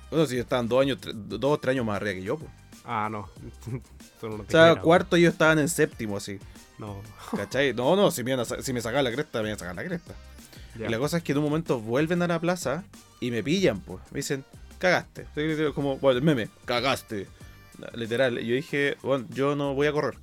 Bueno, 0.10 0.26
si 0.26 0.38
estaban 0.38 0.68
dos 0.68 0.82
años, 0.82 0.98
dos 1.02 1.52
o 1.54 1.58
tres 1.58 1.72
años 1.74 1.86
más 1.86 1.96
arriba 1.98 2.14
que 2.16 2.24
yo, 2.24 2.38
pues. 2.38 2.52
Ah, 2.86 3.08
no. 3.12 3.30
No 4.22 4.36
O 4.36 4.46
sea, 4.48 4.76
cuarto 4.78 5.18
ellos 5.18 5.34
estaban 5.34 5.60
en 5.60 5.68
séptimo, 5.68 6.16
así. 6.18 6.40
No. 6.78 7.02
¿Cachai? 7.36 7.74
No, 7.74 7.96
no, 7.96 8.10
si 8.10 8.24
me, 8.24 8.34
a 8.34 8.46
si 8.46 8.72
me 8.74 8.80
sacaban 8.82 9.04
la 9.04 9.12
cresta, 9.12 9.40
me 9.42 9.50
iban 9.50 9.58
a 9.58 9.60
sacar 9.60 9.76
la 9.76 9.84
cresta. 9.84 10.14
Y 10.76 10.80
la 10.90 10.98
cosa 10.98 11.18
es 11.18 11.24
que 11.24 11.34
en 11.34 11.40
un 11.40 11.44
momento 11.44 11.80
vuelven 11.80 12.22
a 12.22 12.28
la 12.28 12.40
plaza 12.40 12.84
y 13.20 13.32
me 13.32 13.44
pillan, 13.44 13.80
pues. 13.82 14.00
Me 14.12 14.18
dicen, 14.20 14.44
cagaste. 14.84 15.26
Como, 15.74 15.98
bueno, 15.98 16.18
el 16.20 16.24
meme, 16.24 16.50
cagaste. 16.66 17.28
Literal. 17.94 18.40
Y 18.40 18.48
yo 18.48 18.56
dije, 18.56 18.98
bueno, 19.02 19.26
yo 19.30 19.56
no 19.56 19.74
voy 19.74 19.88
a 19.88 19.92
correr. 19.92 20.16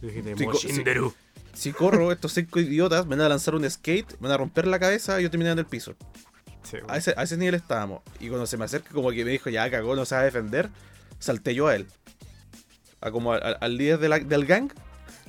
Dijiste, 0.00 0.34
co- 0.34 0.52
"Moshinderu". 0.52 1.14
Si 1.52 1.72
corro, 1.72 2.10
estos 2.12 2.32
cinco 2.32 2.58
idiotas 2.60 3.06
me 3.06 3.16
van 3.16 3.26
a 3.26 3.28
lanzar 3.28 3.54
un 3.54 3.68
skate, 3.68 4.12
me 4.20 4.28
van 4.28 4.32
a 4.32 4.36
romper 4.38 4.66
la 4.66 4.78
cabeza 4.78 5.20
y 5.20 5.24
yo 5.24 5.30
terminé 5.30 5.50
en 5.50 5.58
el 5.58 5.66
piso. 5.66 5.94
Sí. 6.62 6.78
A 6.88 6.96
ese, 6.96 7.14
a 7.16 7.22
ese 7.24 7.36
nivel 7.36 7.54
estábamos. 7.54 8.00
Y 8.18 8.28
cuando 8.28 8.46
se 8.46 8.56
me 8.56 8.64
acerca, 8.64 8.90
como 8.92 9.10
que 9.10 9.24
me 9.24 9.30
dijo, 9.30 9.50
ya 9.50 9.70
cagó, 9.70 9.94
no 9.96 10.04
se 10.04 10.14
va 10.14 10.22
a 10.22 10.24
defender, 10.24 10.68
salté 11.18 11.54
yo 11.54 11.68
a 11.68 11.76
él. 11.76 11.86
A 13.00 13.10
como 13.10 13.32
al, 13.32 13.56
al 13.60 13.76
líder 13.76 13.98
de 13.98 14.08
la- 14.08 14.18
del 14.18 14.46
gang. 14.46 14.70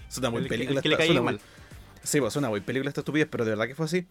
Suena 0.09 0.30
muy 0.30 0.41
El 0.43 0.47
película 0.47 0.80
el 0.80 0.84
que 0.84 0.89
le 0.89 0.95
esta- 0.95 1.03
cayó 1.03 1.13
suena 1.13 1.32
muy-. 1.32 1.41
Sí, 2.03 2.19
pues 2.19 2.34
suena 2.34 2.49
muy 2.49 2.61
película 2.61 2.89
esta 2.89 3.01
estupidez, 3.01 3.28
pero 3.30 3.43
de 3.45 3.51
verdad 3.51 3.67
que 3.67 3.76
fue 3.76 3.86
así. 3.86 4.07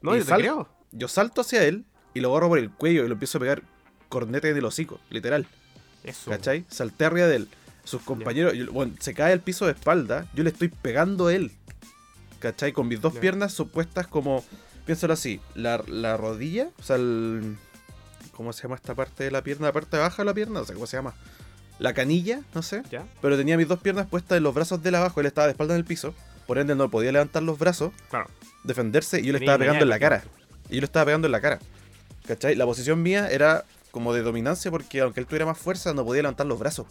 No, 0.00 0.14
y 0.16 0.20
yo 0.20 0.24
sal-. 0.24 0.66
Yo 0.92 1.08
salto 1.08 1.40
hacia 1.40 1.64
él 1.64 1.84
y 2.14 2.20
lo 2.20 2.30
agarro 2.30 2.48
por 2.50 2.58
el 2.58 2.70
cuello 2.70 3.04
y 3.04 3.08
lo 3.08 3.14
empiezo 3.14 3.38
a 3.38 3.40
pegar 3.40 3.62
cornete 4.08 4.50
en 4.50 4.56
el 4.56 4.64
hocico, 4.64 5.00
literal. 5.10 5.46
Eso. 6.02 6.30
¿Cachai? 6.30 6.64
Salté 6.68 7.04
arriba 7.06 7.26
de 7.26 7.36
él. 7.36 7.48
Sus 7.84 8.02
compañeros, 8.02 8.54
yo- 8.54 8.70
bueno, 8.72 8.94
se 9.00 9.14
cae 9.14 9.32
al 9.32 9.40
piso 9.40 9.66
de 9.66 9.72
espalda, 9.72 10.26
yo 10.34 10.42
le 10.44 10.50
estoy 10.50 10.68
pegando 10.68 11.26
a 11.28 11.34
él. 11.34 11.52
¿Cachai? 12.40 12.72
Con 12.72 12.88
mis 12.88 13.00
dos 13.00 13.14
piernas 13.16 13.52
supuestas 13.52 14.06
como, 14.06 14.44
piénsalo 14.86 15.12
así, 15.14 15.40
la, 15.54 15.82
la 15.86 16.16
rodilla, 16.16 16.68
o 16.78 16.82
sea, 16.82 16.96
el... 16.96 17.56
¿Cómo 18.32 18.52
se 18.52 18.62
llama 18.64 18.74
esta 18.74 18.94
parte 18.94 19.24
de 19.24 19.30
la 19.30 19.42
pierna? 19.42 19.68
La 19.68 19.72
parte 19.72 19.96
baja 19.96 20.22
de 20.22 20.26
la 20.26 20.34
pierna, 20.34 20.60
no 20.60 20.66
sé 20.66 20.74
cómo 20.74 20.86
se 20.86 20.96
llama. 20.96 21.14
La 21.78 21.92
canilla, 21.94 22.40
no 22.54 22.62
sé. 22.62 22.82
¿Ya? 22.90 23.04
Pero 23.22 23.36
tenía 23.36 23.56
mis 23.56 23.68
dos 23.68 23.78
piernas 23.80 24.06
puestas 24.08 24.36
en 24.38 24.42
los 24.42 24.54
brazos 24.54 24.82
de 24.82 24.88
él 24.88 24.94
abajo, 24.96 25.20
él 25.20 25.26
estaba 25.26 25.46
de 25.46 25.52
espalda 25.52 25.74
en 25.74 25.78
el 25.78 25.84
piso. 25.84 26.14
Por 26.46 26.58
ende 26.58 26.74
no 26.74 26.90
podía 26.90 27.12
levantar 27.12 27.42
los 27.42 27.58
brazos, 27.58 27.92
Claro. 28.10 28.28
defenderse, 28.64 29.20
y 29.20 29.26
yo 29.26 29.32
le 29.32 29.38
Tenía 29.38 29.52
estaba 29.52 29.58
pegando 29.58 29.82
en 29.84 29.88
la 29.88 29.98
cara. 29.98 30.24
Y 30.68 30.74
yo 30.74 30.80
le 30.80 30.84
estaba 30.86 31.06
pegando 31.06 31.26
en 31.28 31.32
la 31.32 31.40
cara. 31.40 31.58
¿Cachai? 32.26 32.54
La 32.56 32.64
posición 32.66 33.02
mía 33.02 33.28
era 33.30 33.64
como 33.94 34.12
de 34.12 34.20
dominancia 34.22 34.70
porque 34.70 35.00
aunque 35.00 35.20
él 35.20 35.26
tuviera 35.26 35.46
más 35.46 35.56
fuerza 35.56 35.94
no 35.94 36.04
podía 36.04 36.20
levantar 36.22 36.46
los 36.46 36.58
brazos. 36.58 36.86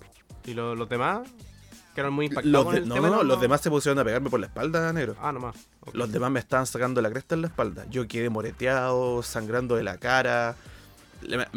¿Y 0.45 0.53
lo- 0.55 0.73
los 0.73 0.87
demás? 0.89 1.27
Que 1.93 1.99
eran 2.01 2.11
muy 2.13 2.25
impactados 2.25 2.51
Los 2.51 2.63
con 2.63 2.73
de- 2.73 2.79
el 2.81 2.87
no, 2.87 2.95
tema, 2.95 3.09
no, 3.09 3.23
los 3.23 3.39
demás 3.39 3.61
se 3.61 3.69
pusieron 3.69 3.99
a 3.99 4.03
pegarme 4.03 4.29
por 4.31 4.39
la 4.39 4.47
espalda, 4.47 4.91
negro. 4.93 5.15
Ah, 5.21 5.31
nomás. 5.31 5.55
Los 5.93 6.11
demás 6.11 6.31
me 6.31 6.39
estaban 6.39 6.65
sacando 6.65 7.01
la 7.01 7.11
cresta 7.11 7.35
en 7.35 7.41
la 7.41 7.47
espalda. 7.49 7.85
Yo 7.91 8.07
quedé 8.07 8.29
moreteado, 8.31 9.21
sangrando 9.21 9.75
de 9.75 9.83
la 9.83 9.97
cara. 9.97 10.55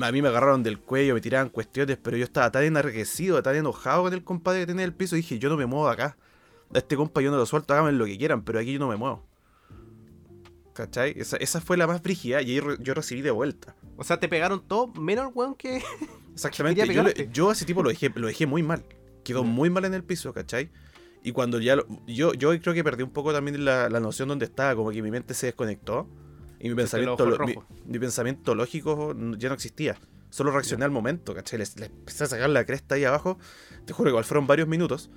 A 0.00 0.12
mí 0.12 0.20
me 0.22 0.28
agarraron 0.28 0.62
del 0.62 0.78
cuello, 0.78 1.14
me 1.14 1.20
tiraban 1.20 1.48
cuestiones, 1.48 1.96
pero 2.02 2.16
yo 2.16 2.24
estaba 2.24 2.50
tan 2.50 2.64
enarguecido, 2.64 3.42
tan 3.42 3.56
enojado 3.56 4.02
con 4.02 4.12
el 4.12 4.22
compadre 4.22 4.60
que 4.60 4.66
tenía 4.66 4.82
en 4.84 4.90
el 4.90 4.94
piso. 4.94 5.16
Dije, 5.16 5.38
yo 5.38 5.48
no 5.48 5.56
me 5.56 5.64
muevo 5.66 5.88
acá. 5.88 6.16
A 6.74 6.78
este 6.78 6.96
compa 6.96 7.20
yo 7.20 7.30
no 7.30 7.36
lo 7.36 7.46
suelto, 7.46 7.72
háganme 7.72 7.92
lo 7.92 8.04
que 8.04 8.18
quieran, 8.18 8.42
pero 8.42 8.58
aquí 8.58 8.72
yo 8.74 8.78
no 8.78 8.88
me 8.88 8.96
muevo. 8.96 9.22
¿Cachai? 10.76 11.14
Esa, 11.16 11.38
esa 11.38 11.60
fue 11.62 11.78
la 11.78 11.86
más 11.86 12.02
brígida 12.02 12.42
y 12.42 12.50
ahí 12.50 12.60
re- 12.60 12.76
yo 12.80 12.92
recibí 12.92 13.22
de 13.22 13.30
vuelta. 13.30 13.74
O 13.96 14.04
sea, 14.04 14.20
te 14.20 14.28
pegaron 14.28 14.62
todo 14.68 14.88
menos 14.88 15.32
weón 15.34 15.54
que. 15.54 15.82
Exactamente. 16.34 16.84
Yo, 17.32 17.48
a 17.48 17.52
ese 17.54 17.64
tipo 17.64 17.82
lo 17.82 17.88
dejé, 17.88 18.10
lo 18.14 18.26
dejé 18.26 18.46
muy 18.46 18.62
mal. 18.62 18.84
Quedó 19.24 19.42
muy 19.42 19.70
mal 19.70 19.86
en 19.86 19.94
el 19.94 20.04
piso, 20.04 20.34
¿cachai? 20.34 20.70
Y 21.22 21.32
cuando 21.32 21.58
ya 21.60 21.76
lo- 21.76 21.86
yo, 22.06 22.34
yo 22.34 22.50
creo 22.60 22.74
que 22.74 22.84
perdí 22.84 23.02
un 23.02 23.10
poco 23.10 23.32
también 23.32 23.64
la, 23.64 23.88
la 23.88 24.00
noción 24.00 24.28
donde 24.28 24.44
estaba, 24.44 24.76
como 24.76 24.90
que 24.90 25.00
mi 25.02 25.10
mente 25.10 25.32
se 25.32 25.46
desconectó. 25.46 26.06
Y 26.60 26.68
mi 26.68 26.74
pensamiento, 26.74 27.14
ojos 27.24 27.38
lo- 27.38 27.46
mi, 27.46 27.54
rojos. 27.54 27.68
mi 27.86 27.98
pensamiento 27.98 28.54
lógico 28.54 29.14
ya 29.38 29.48
no 29.48 29.54
existía. 29.54 29.96
Solo 30.28 30.50
reaccioné 30.50 30.84
al 30.84 30.90
momento, 30.90 31.34
¿cachai? 31.34 31.58
Les, 31.58 31.74
les 31.80 31.88
empecé 31.88 32.24
a 32.24 32.26
sacar 32.26 32.50
la 32.50 32.66
cresta 32.66 32.96
ahí 32.96 33.04
abajo. 33.04 33.38
Te 33.86 33.94
juro 33.94 34.08
que 34.08 34.10
igual 34.10 34.24
fueron 34.24 34.46
varios 34.46 34.68
minutos. 34.68 35.08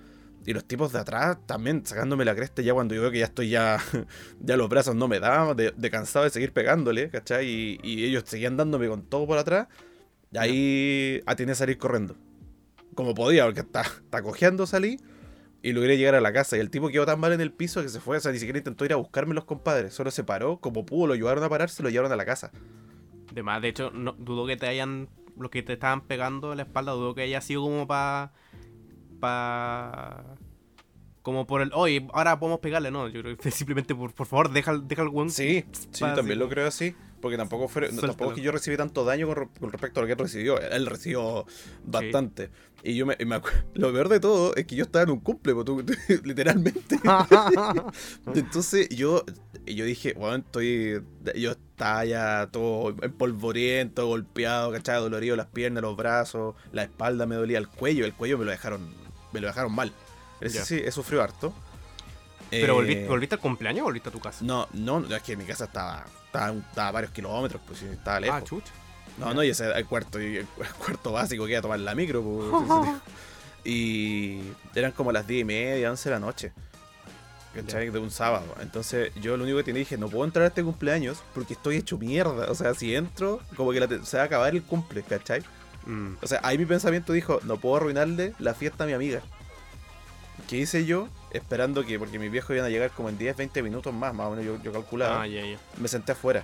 Y 0.45 0.53
los 0.53 0.65
tipos 0.65 0.91
de 0.93 0.99
atrás 0.99 1.37
también 1.45 1.85
sacándome 1.85 2.25
la 2.25 2.35
cresta 2.35 2.61
ya 2.61 2.73
cuando 2.73 2.95
yo 2.95 3.01
veo 3.01 3.11
que 3.11 3.19
ya 3.19 3.25
estoy 3.25 3.49
ya... 3.49 3.77
ya 4.39 4.57
los 4.57 4.69
brazos 4.69 4.95
no 4.95 5.07
me 5.07 5.19
daban, 5.19 5.55
de, 5.55 5.73
de 5.75 5.89
cansado 5.89 6.25
de 6.25 6.31
seguir 6.31 6.53
pegándole, 6.53 7.09
¿cachai? 7.09 7.79
Y, 7.83 8.05
ellos 8.05 8.23
seguían 8.25 8.57
dándome 8.57 8.87
con 8.87 9.03
todo 9.03 9.27
por 9.27 9.37
atrás. 9.37 9.67
Y 10.31 10.37
ahí 10.37 11.21
atiné 11.25 11.51
a 11.51 11.55
salir 11.55 11.77
corriendo. 11.77 12.15
Como 12.95 13.13
podía, 13.13 13.45
porque 13.45 13.61
está, 13.61 13.81
está 13.81 14.21
cojeando 14.21 14.65
salí. 14.65 14.99
Y 15.61 15.73
logré 15.73 15.97
llegar 15.97 16.15
a 16.15 16.21
la 16.21 16.31
casa. 16.31 16.55
Y 16.55 16.61
el 16.61 16.69
tipo 16.69 16.87
quedó 16.89 17.05
tan 17.05 17.19
mal 17.19 17.33
en 17.33 17.41
el 17.41 17.51
piso 17.51 17.81
que 17.81 17.89
se 17.89 17.99
fue. 17.99 18.17
O 18.17 18.19
sea, 18.19 18.31
ni 18.31 18.39
siquiera 18.39 18.57
intentó 18.57 18.85
ir 18.85 18.93
a 18.93 18.95
buscarme 18.95 19.33
los 19.33 19.43
compadres. 19.43 19.93
Solo 19.93 20.09
se 20.09 20.23
paró, 20.23 20.57
como 20.59 20.85
pudo, 20.85 21.07
lo 21.07 21.13
ayudaron 21.13 21.43
a 21.43 21.49
pararse 21.49 21.83
lo 21.83 21.89
llevaron 21.89 22.11
a 22.11 22.15
la 22.15 22.25
casa. 22.25 22.51
De 23.33 23.43
más, 23.43 23.61
de 23.61 23.69
hecho, 23.69 23.91
dudo 23.91 24.47
que 24.47 24.57
te 24.57 24.67
hayan. 24.67 25.09
Los 25.37 25.51
que 25.51 25.63
te 25.63 25.73
estaban 25.73 26.01
pegando 26.01 26.51
en 26.51 26.57
la 26.57 26.63
espalda, 26.63 26.91
dudo 26.93 27.13
que 27.13 27.21
haya 27.21 27.41
sido 27.41 27.61
como 27.63 27.87
para. 27.87 28.31
Para. 29.19 30.23
Como 31.21 31.45
por 31.45 31.61
el. 31.61 31.71
Oye, 31.73 32.07
ahora 32.13 32.39
podemos 32.39 32.59
pegarle, 32.59 32.91
no. 32.91 33.07
Yo 33.07 33.21
creo 33.21 33.37
que 33.37 33.51
simplemente 33.51 33.93
por, 33.93 34.13
por 34.13 34.25
favor, 34.27 34.51
deja, 34.51 34.77
deja 34.77 35.07
weón. 35.07 35.29
Sí, 35.29 35.65
sí, 35.91 35.99
también 35.99 36.29
así 36.31 36.35
lo 36.35 36.49
creo 36.49 36.67
así. 36.67 36.95
Porque 37.21 37.35
tampoco 37.35 37.67
fue, 37.67 37.91
no, 37.91 37.99
tampoco 37.99 38.29
es 38.31 38.37
que 38.37 38.41
yo 38.41 38.53
recibí 38.53 38.77
tanto 38.77 39.03
daño 39.03 39.27
con, 39.27 39.35
re- 39.35 39.49
con 39.59 39.69
respecto 39.73 39.99
a 39.99 40.03
lo 40.03 40.07
que 40.07 40.13
él 40.13 40.19
recibió. 40.19 40.57
Él 40.61 40.85
recibió 40.85 41.45
bastante. 41.83 42.49
Y 42.81 42.95
yo 42.95 43.05
me, 43.05 43.17
y 43.19 43.25
me 43.25 43.35
acu- 43.35 43.51
Lo 43.73 43.91
peor 43.91 44.07
de 44.07 44.21
todo 44.21 44.55
es 44.55 44.65
que 44.65 44.77
yo 44.77 44.85
estaba 44.85 45.03
en 45.03 45.09
un 45.09 45.19
cumple, 45.19 45.53
tú- 45.65 45.83
literalmente. 46.23 46.97
Entonces 48.33 48.87
yo, 48.89 49.23
yo 49.65 49.85
dije, 49.85 50.13
bueno, 50.13 50.37
estoy. 50.37 51.01
Yo 51.35 51.51
estaba 51.51 52.05
ya 52.05 52.47
todo 52.51 52.95
empolvoriento, 53.01 54.07
golpeado, 54.07 54.71
¿cachai? 54.71 54.99
Dolorido 55.01 55.35
las 55.35 55.47
piernas, 55.47 55.83
los 55.83 55.95
brazos, 55.97 56.55
la 56.71 56.83
espalda 56.83 57.25
me 57.25 57.35
dolía, 57.35 57.57
el 57.57 57.67
cuello. 57.67 58.05
El 58.05 58.13
cuello 58.13 58.37
me 58.37 58.45
lo 58.45 58.51
dejaron, 58.51 58.93
me 59.31 59.39
lo 59.41 59.47
dejaron 59.47 59.73
mal. 59.73 59.91
Ese 60.41 60.57
Ya. 60.59 60.65
sí, 60.65 60.81
he 60.83 60.91
sufrido 60.91 61.21
harto. 61.23 61.53
Pero 62.49 62.73
Eh, 62.73 62.75
volviste, 62.75 63.07
volviste 63.07 63.35
al 63.35 63.41
cumpleaños 63.41 63.81
o 63.81 63.85
volviste 63.85 64.09
a 64.09 64.11
tu 64.11 64.19
casa. 64.19 64.39
no, 64.43 64.67
no, 64.73 65.05
es 65.15 65.21
que 65.21 65.35
mi 65.35 65.45
casa 65.45 65.65
estaba, 65.65 66.05
estaba, 66.25 66.51
estaba 66.57 66.87
a 66.87 66.91
varios 66.91 67.11
kilómetros, 67.11 67.61
pues 67.67 67.81
estaba 67.83 68.19
lejos. 68.19 68.37
ah, 68.41 68.43
chucha. 68.43 68.71
no, 69.19 69.33
no, 69.33 69.43
y 69.43 69.49
ese 69.49 69.69
el 69.71 69.85
cuarto, 69.85 70.17
el 70.17 70.45
cu- 70.47 70.63
cuarto 70.83 71.11
básico 71.11 71.43
que 71.45 71.51
iba 71.51 71.59
a 71.59 71.61
tomar 71.61 71.79
la 71.79 71.93
micro, 71.93 72.23
pues, 72.23 72.47
Y 73.65 74.39
eran 74.73 74.91
como 74.93 75.11
las 75.11 75.27
10 75.27 75.41
y 75.41 75.43
media, 75.43 75.91
11 75.91 76.09
de 76.09 76.15
la 76.15 76.19
noche. 76.19 76.51
¿Cachai? 77.53 77.89
De 77.89 77.99
un 77.99 78.11
sábado. 78.11 78.45
Entonces 78.61 79.11
yo 79.21 79.35
lo 79.35 79.43
único 79.43 79.57
que 79.57 79.63
tenía 79.65 79.79
dije, 79.79 79.97
no 79.97 80.07
puedo 80.07 80.23
entrar 80.23 80.45
a 80.45 80.47
este 80.49 80.63
cumpleaños 80.63 81.21
porque 81.33 81.53
estoy 81.53 81.77
hecho 81.77 81.97
mierda. 81.97 82.49
O 82.51 82.55
sea, 82.55 82.73
si 82.73 82.95
entro, 82.95 83.41
como 83.55 83.71
que 83.71 83.79
la 83.79 84.05
se 84.05 84.17
va 84.17 84.23
a 84.23 84.25
acabar 84.27 84.55
el 84.55 84.63
cumple, 84.63 85.01
¿cachai? 85.03 85.41
Mm, 85.85 86.13
O 86.21 86.27
sea, 86.27 86.39
ahí 86.43 86.57
mi 86.57 86.65
pensamiento 86.65 87.13
dijo, 87.13 87.39
no 87.43 87.57
puedo 87.57 87.77
arruinarle 87.77 88.33
la 88.39 88.53
fiesta 88.53 88.83
a 88.83 88.87
mi 88.87 88.93
amiga. 88.93 89.21
¿Qué 90.47 90.57
hice 90.57 90.85
yo? 90.85 91.07
Esperando 91.31 91.85
que, 91.85 91.99
porque 91.99 92.17
mis 92.17 92.31
viejos 92.31 92.51
iban 92.51 92.65
a 92.65 92.69
llegar 92.69 92.91
como 92.91 93.09
en 93.09 93.17
10, 93.17 93.37
20 93.37 93.61
minutos 93.63 93.93
más, 93.93 94.13
más 94.13 94.27
o 94.27 94.31
menos 94.31 94.45
yo, 94.45 94.61
yo 94.63 94.71
calculaba. 94.71 95.23
Ah. 95.23 95.57
Me 95.77 95.87
senté 95.87 96.13
afuera. 96.13 96.43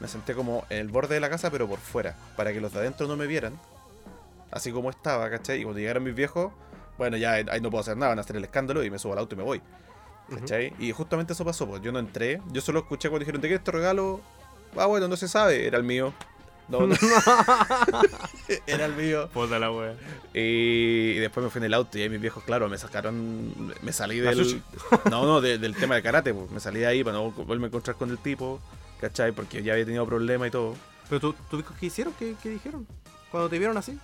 Me 0.00 0.06
senté 0.08 0.34
como 0.34 0.64
en 0.70 0.78
el 0.78 0.88
borde 0.88 1.14
de 1.14 1.20
la 1.20 1.30
casa, 1.30 1.50
pero 1.50 1.66
por 1.66 1.78
fuera. 1.78 2.14
Para 2.36 2.52
que 2.52 2.60
los 2.60 2.72
de 2.72 2.80
adentro 2.80 3.06
no 3.06 3.16
me 3.16 3.26
vieran. 3.26 3.58
Así 4.50 4.70
como 4.70 4.90
estaba, 4.90 5.28
¿cachai? 5.30 5.60
Y 5.60 5.62
cuando 5.64 5.80
llegaron 5.80 6.04
mis 6.04 6.14
viejos, 6.14 6.52
bueno, 6.96 7.16
ya 7.16 7.32
ahí 7.32 7.60
no 7.60 7.70
puedo 7.70 7.80
hacer 7.80 7.96
nada, 7.96 8.10
van 8.10 8.18
a 8.18 8.22
hacer 8.22 8.36
el 8.36 8.44
escándalo 8.44 8.82
y 8.84 8.90
me 8.90 8.98
subo 8.98 9.12
al 9.12 9.18
auto 9.20 9.34
y 9.34 9.38
me 9.38 9.44
voy. 9.44 9.62
¿Cachai? 10.34 10.74
Y 10.78 10.92
justamente 10.92 11.32
eso 11.32 11.44
pasó, 11.44 11.66
pues 11.66 11.80
yo 11.80 11.90
no 11.90 11.98
entré, 11.98 12.40
yo 12.52 12.60
solo 12.60 12.80
escuché 12.80 13.08
cuando 13.08 13.20
dijeron, 13.20 13.40
¿de 13.40 13.48
qué 13.48 13.54
es 13.54 13.60
este 13.60 13.72
regalo? 13.72 14.20
Ah, 14.76 14.86
bueno, 14.86 15.08
no 15.08 15.16
se 15.16 15.26
sabe, 15.28 15.66
era 15.66 15.78
el 15.78 15.84
mío. 15.84 16.12
No, 16.68 16.86
no. 16.86 16.94
era 18.66 18.86
el 18.86 18.94
mío. 18.94 19.28
Puta 19.32 19.58
la 19.58 19.70
wea. 19.72 19.94
Y, 20.34 21.12
y 21.12 21.18
después 21.18 21.42
me 21.44 21.50
fui 21.50 21.58
en 21.60 21.64
el 21.64 21.74
auto 21.74 21.98
y 21.98 22.02
ahí 22.02 22.08
mis 22.08 22.20
viejos, 22.20 22.42
claro, 22.44 22.68
me 22.68 22.76
sacaron, 22.78 23.74
me 23.82 23.92
salí 23.92 24.20
del... 24.20 24.62
No, 25.10 25.24
no, 25.26 25.40
de- 25.40 25.58
del 25.58 25.74
tema 25.74 25.94
de 25.94 26.02
karate, 26.02 26.34
pues 26.34 26.50
me 26.50 26.60
salí 26.60 26.80
de 26.80 26.86
ahí 26.86 27.02
para 27.04 27.16
no 27.16 27.30
volverme 27.30 27.64
a 27.64 27.68
encontrar 27.68 27.96
con 27.96 28.10
el 28.10 28.18
tipo, 28.18 28.60
¿cachai? 29.00 29.32
Porque 29.32 29.62
ya 29.62 29.72
había 29.72 29.84
tenido 29.86 30.04
problemas 30.06 30.48
y 30.48 30.50
todo. 30.50 30.74
¿Pero 31.08 31.20
tú, 31.20 31.34
tú 31.50 31.64
qué 31.80 31.86
hicieron? 31.86 32.12
¿Qué, 32.18 32.34
qué 32.42 32.50
dijeron? 32.50 32.86
Cuando 33.30 33.48
te 33.48 33.58
vieron 33.58 33.76
así. 33.78 33.98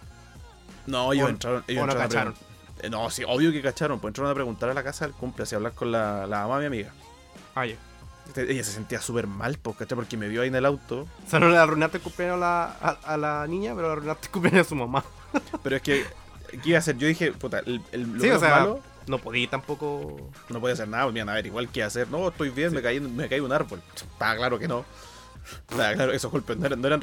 No, 0.86 1.12
ellos 1.12 1.26
O- 1.26 1.30
entraron, 1.30 1.64
ellos 1.66 1.82
o 1.82 1.86
no 1.86 1.92
entraron 1.92 2.34
cacharon. 2.34 2.90
No, 2.90 3.10
sí, 3.10 3.22
obvio 3.26 3.52
que 3.52 3.62
cacharon, 3.62 4.00
pues 4.00 4.10
entraron 4.10 4.30
a 4.32 4.34
preguntar 4.34 4.68
a 4.70 4.74
la 4.74 4.82
casa 4.82 5.06
del 5.06 5.14
cumple, 5.14 5.44
así 5.44 5.54
a 5.54 5.58
hablar 5.58 5.72
con 5.72 5.92
la, 5.92 6.26
la 6.26 6.40
mamá 6.42 6.58
de 6.60 6.70
mi 6.70 6.76
amiga. 6.78 6.92
Ah, 7.54 7.66
ya. 7.66 7.76
Ella 8.36 8.64
se 8.64 8.72
sentía 8.72 9.00
súper 9.00 9.26
mal, 9.26 9.58
¿cachai? 9.78 9.94
Porque 9.96 10.16
me 10.16 10.28
vio 10.28 10.42
ahí 10.42 10.48
en 10.48 10.54
el 10.56 10.66
auto. 10.66 11.02
O 11.26 11.30
sea, 11.30 11.38
no 11.40 11.48
le 11.48 11.56
arruinaste 11.56 11.98
el 11.98 12.02
cumpleaños 12.02 12.36
a 12.36 12.40
la, 12.40 12.64
a, 12.80 12.88
a 13.04 13.16
la 13.16 13.46
niña, 13.46 13.74
pero 13.74 13.88
le 13.88 13.92
arruinaste 13.92 14.26
el 14.26 14.32
cumpleaños 14.32 14.66
a 14.66 14.68
su 14.68 14.74
mamá. 14.74 15.04
Pero 15.62 15.76
es 15.76 15.82
que, 15.82 16.04
¿qué 16.50 16.68
iba 16.70 16.76
a 16.76 16.78
hacer? 16.78 16.96
Yo 16.96 17.06
dije, 17.08 17.32
puta, 17.32 17.58
el, 17.60 17.80
el 17.92 18.02
lo 18.02 18.20
Sí, 18.20 18.26
o 18.26 18.28
menos 18.28 18.40
sea, 18.40 18.50
malo, 18.50 18.80
no 19.08 19.18
podí 19.18 19.46
tampoco. 19.46 20.30
no 20.48 20.60
podía 20.60 20.74
hacer 20.74 20.88
nada, 20.88 21.10
miran, 21.10 21.28
a 21.28 21.34
ver, 21.34 21.46
igual, 21.46 21.68
¿qué 21.70 21.82
hacer? 21.82 22.08
No, 22.08 22.28
estoy 22.28 22.50
bien, 22.50 22.72
me 22.72 22.82
caí, 22.82 23.00
me 23.00 23.28
caí 23.28 23.40
de 23.40 23.44
un 23.46 23.52
árbol. 23.52 23.82
Estaba 23.94 24.36
claro 24.36 24.58
que 24.58 24.68
no. 24.68 24.84
Estaba 25.68 25.92
claro, 25.94 26.12
esos 26.12 26.30
golpes 26.30 26.56
no 26.56 26.66
eran, 26.66 26.80
no 26.80 26.86
eran, 26.88 27.00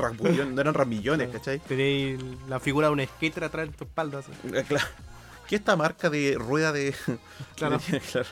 no 0.55 0.61
eran 0.61 0.73
ramillones, 0.73 1.29
¿cachai? 1.29 1.59
Tenéis 1.59 2.19
la 2.49 2.59
figura 2.59 2.87
de 2.87 2.93
un 2.93 3.05
skater 3.05 3.43
atrás 3.43 3.69
de 3.69 3.77
tu 3.77 3.83
espalda. 3.83 4.19
Así. 4.19 4.31
Eh, 4.53 4.63
Claro. 4.67 4.87
¿Qué 5.51 5.57
esta 5.57 5.75
marca 5.75 6.09
de 6.09 6.37
rueda 6.39 6.71
de. 6.71 6.95
Claro. 7.57 7.77
claro. 8.13 8.29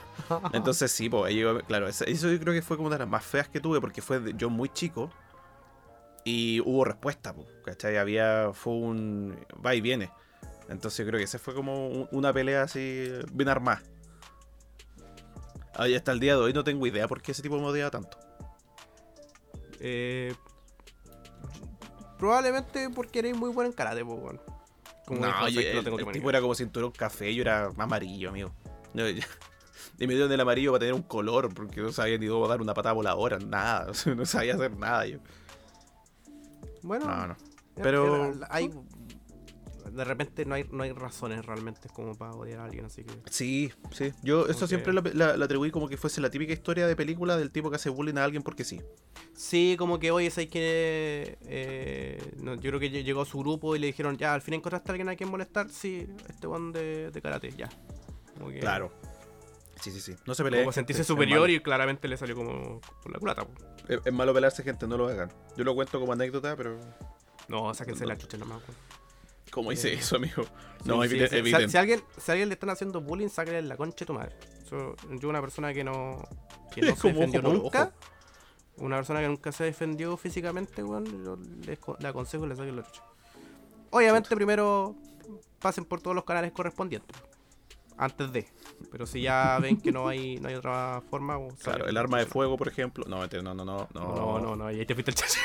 Entonces 0.54 0.90
sí, 0.90 1.10
pues, 1.10 1.36
yo- 1.36 1.60
claro, 1.66 1.90
eso 1.90 2.06
yo 2.08 2.40
creo 2.40 2.54
que 2.54 2.62
fue 2.62 2.78
como 2.78 2.88
una 2.88 2.96
de 2.96 3.00
las 3.00 3.10
más 3.10 3.26
feas 3.26 3.50
que 3.50 3.60
tuve 3.60 3.82
porque 3.82 4.02
fue 4.02 4.22
de- 4.22 4.34
yo 4.38 4.50
muy 4.50 4.70
chico 4.70 5.12
y 6.24 6.62
hubo 6.62 6.86
respuesta, 6.86 7.34
pues, 7.34 7.46
¿cachai? 7.66 7.98
Había, 7.98 8.52
fue 8.54 8.72
un 8.72 9.38
va 9.66 9.76
y 9.76 9.82
viene. 9.82 10.10
Entonces 10.70 11.00
yo 11.00 11.08
creo 11.08 11.18
que 11.18 11.26
esa 11.26 11.40
fue 11.40 11.54
como 11.54 11.90
un- 11.90 12.08
una 12.14 12.32
pelea 12.32 12.62
así 12.64 13.10
bien 13.34 13.50
armada. 13.50 13.84
Ahí 15.76 15.96
hasta 15.96 16.14
el 16.14 16.22
día 16.22 16.36
de 16.38 16.42
hoy 16.42 16.54
no 16.54 16.64
tengo 16.64 16.88
idea 16.88 17.06
por 17.10 17.22
qué 17.22 17.34
ese 17.34 17.42
tipo 17.42 17.58
me 17.60 17.66
odiaba 17.66 17.92
tanto. 17.92 18.18
Eh, 19.82 20.34
probablemente 22.18 22.90
porque 22.90 23.20
eres 23.20 23.36
muy 23.36 23.50
bueno 23.50 23.68
en 23.72 23.74
karate, 23.76 24.06
pues, 24.06 24.20
weón. 24.22 24.42
Como 25.10 25.22
no, 25.26 25.50
yo- 25.50 25.60
el, 25.62 25.76
lo 25.76 25.84
tengo 25.84 26.00
el 26.00 26.12
tipo 26.12 26.30
era 26.30 26.40
como 26.40 26.54
cinturón 26.54 26.92
café, 26.92 27.34
yo 27.34 27.42
era 27.42 27.72
amarillo, 27.78 28.30
amigo. 28.30 28.52
No, 28.94 29.10
yo- 29.10 29.24
y 30.00 30.06
me 30.08 30.14
dieron 30.14 30.32
el 30.32 30.40
amarillo 30.40 30.72
para 30.72 30.80
tener 30.80 30.94
un 30.94 31.02
color, 31.02 31.52
porque 31.54 31.82
no 31.82 31.92
sabía 31.92 32.18
ni 32.20 32.28
cómo 32.28 32.48
dar 32.48 32.62
una 32.62 32.74
patada 32.76 32.94
voladora, 32.94 33.40
nada. 33.40 33.92
no 34.16 34.26
sabía 34.26 34.54
hacer 34.54 34.78
nada 34.78 35.06
yo. 35.08 35.18
Bueno, 36.84 37.06
No, 37.08 37.28
no. 37.28 37.36
pero- 37.82 38.34
hay. 38.50 38.70
De 39.90 40.04
repente 40.04 40.46
no 40.46 40.56
hay, 40.56 40.66
no 40.72 40.84
hay 40.84 40.92
razones 40.92 41.46
realmente 41.46 41.90
como 41.94 42.16
para 42.16 42.32
odiar 42.34 42.60
a 42.60 42.66
alguien, 42.66 42.86
así 42.86 43.04
que. 43.04 43.14
Sí, 43.30 43.72
sí. 43.92 44.12
Yo 44.24 44.48
esto 44.48 44.66
Ok. 44.66 44.70
siempre 44.70 44.94
la, 44.94 45.02
la- 45.14 45.38
la 45.38 45.46
atribuí 45.46 45.72
como 45.72 45.88
que 45.90 45.98
fuese 45.98 46.22
la 46.22 46.30
típica 46.30 46.54
historia 46.54 46.88
de 46.88 46.96
película 46.96 47.38
del 47.38 47.52
tipo 47.52 47.70
que 47.70 47.76
hace 47.78 47.90
bullying 47.90 48.16
a 48.18 48.24
alguien 48.24 48.44
porque 48.44 48.64
sí. 48.64 48.82
Sí, 49.36 49.76
como 49.78 50.00
que 50.00 50.12
hoy 50.12 50.26
es 50.28 50.36
que 50.36 51.38
eh, 51.42 52.34
no, 52.42 52.56
yo 52.56 52.70
creo 52.72 52.80
que 52.80 52.92
lle- 52.92 53.04
llegó 53.04 53.22
a 53.22 53.26
su 53.26 53.40
grupo 53.40 53.76
y 53.76 53.80
le 53.80 53.88
dijeron, 53.88 54.18
ya, 54.18 54.34
al 54.34 54.42
fin 54.42 54.56
encontraste 54.56 54.90
a 54.90 54.94
alguien 54.94 55.10
a 55.10 55.16
quien 55.16 55.30
molestar, 55.30 55.70
sí, 55.70 56.08
este 56.28 56.48
one 56.48 56.72
de, 56.78 57.12
de 57.12 57.22
karate, 57.22 57.52
ya. 57.58 57.70
Claro. 58.60 58.92
Sí, 59.82 59.92
sí, 59.92 60.02
sí. 60.02 60.14
No 60.26 60.36
se 60.36 60.44
peleen. 60.44 60.64
Como 60.64 60.74
sentirse 60.74 61.04
superior 61.06 61.50
y 61.50 61.62
claramente 61.62 62.08
le 62.10 62.18
salió 62.18 62.36
como 62.36 62.82
por 63.02 63.12
la 63.14 63.20
culata. 63.20 63.48
Es, 63.88 64.00
es 64.04 64.14
malo 64.14 64.34
pelearse, 64.34 64.62
gente, 64.64 64.86
no 64.88 64.98
lo 64.98 65.08
hagan. 65.08 65.32
Yo 65.56 65.64
lo 65.64 65.74
cuento 65.74 66.00
como 66.02 66.12
anécdota, 66.14 66.56
pero. 66.58 66.78
No, 67.48 67.74
sáquense 67.74 68.06
la 68.06 68.18
chucha 68.18 68.38
nomás. 68.38 68.62
po. 68.62 68.74
¿Cómo 69.52 69.72
hice 69.72 69.94
Eh, 69.94 69.98
eso, 70.00 70.16
amigo? 70.18 70.44
No, 70.86 71.02
sí, 71.04 71.08
eviten. 71.10 71.28
sí. 71.30 71.34
Si- 71.34 71.40
eviten. 71.40 71.70
Si, 71.70 71.78
alguien, 71.78 72.04
si 72.18 72.32
a 72.32 72.34
alguien 72.34 72.50
le 72.50 72.54
están 72.54 72.70
haciendo 72.70 73.02
bullying, 73.02 73.30
sáquenle 73.30 73.62
la 73.64 73.76
concha 73.78 73.98
de 74.00 74.06
tu 74.06 74.14
madre. 74.14 74.36
So, 74.70 74.96
yo 75.20 75.30
una 75.30 75.42
persona 75.42 75.74
que 75.74 75.84
no, 75.84 76.22
que 76.74 76.82
no 76.82 76.96
se 76.96 77.12
defendió 77.12 77.40
ojo 77.42 77.54
nunca, 77.54 77.94
ojo. 78.78 78.86
una 78.86 78.98
persona 78.98 79.20
que 79.22 79.28
nunca 79.28 79.52
se 79.52 79.64
defendió 79.66 80.16
físicamente, 80.18 80.84
weón, 80.84 81.06
yo 81.26 81.38
les 81.66 81.80
le 82.00 82.08
aconsejo 82.08 82.44
que 82.44 82.50
le 82.50 82.56
saquen 82.56 82.76
la 82.76 82.84
chucha. 82.84 83.04
Obviamente 83.92 84.36
primero 84.36 84.96
pasen 85.60 85.84
por 85.86 86.00
todos 86.02 86.16
los 86.16 86.24
canales 86.24 86.52
correspondientes. 86.52 87.18
Antes 87.98 88.32
de. 88.32 88.48
Pero 88.92 89.06
si 89.06 89.22
ya 89.22 89.58
ven 89.62 89.80
que 89.80 89.92
no 89.92 90.08
hay, 90.08 90.38
no 90.40 90.50
hay 90.50 90.56
otra 90.56 91.02
forma. 91.10 91.38
o 91.38 91.50
Claro, 91.50 91.88
el 91.88 91.98
arma 91.98 92.20
de 92.20 92.26
fuego, 92.26 92.58
por 92.58 92.68
ejemplo. 92.68 93.06
No, 93.08 93.26
no, 93.26 93.42
no, 93.42 93.54
no. 93.54 93.66
No, 93.66 93.88
No, 93.94 94.40
no, 94.40 94.56
no, 94.56 94.66
ahí 94.66 94.86
te 94.86 94.94
fuiste 94.94 95.12
el 95.12 95.16
chacho. 95.16 95.40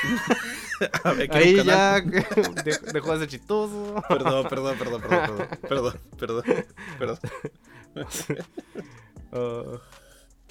Es 1.19 1.29
que 1.29 1.37
Ahí 1.37 1.63
ya 1.63 2.01
dejó 2.93 3.13
de 3.13 3.19
ser 3.19 3.27
chistoso. 3.27 3.95
Perdón, 4.07 4.47
perdón, 4.49 4.77
perdón, 4.77 5.01
perdón, 5.01 5.47
perdón, 5.61 5.99
perdón, 6.17 6.43
perdón, 6.43 6.43
perdón. 6.99 7.19
Oh, 9.31 9.79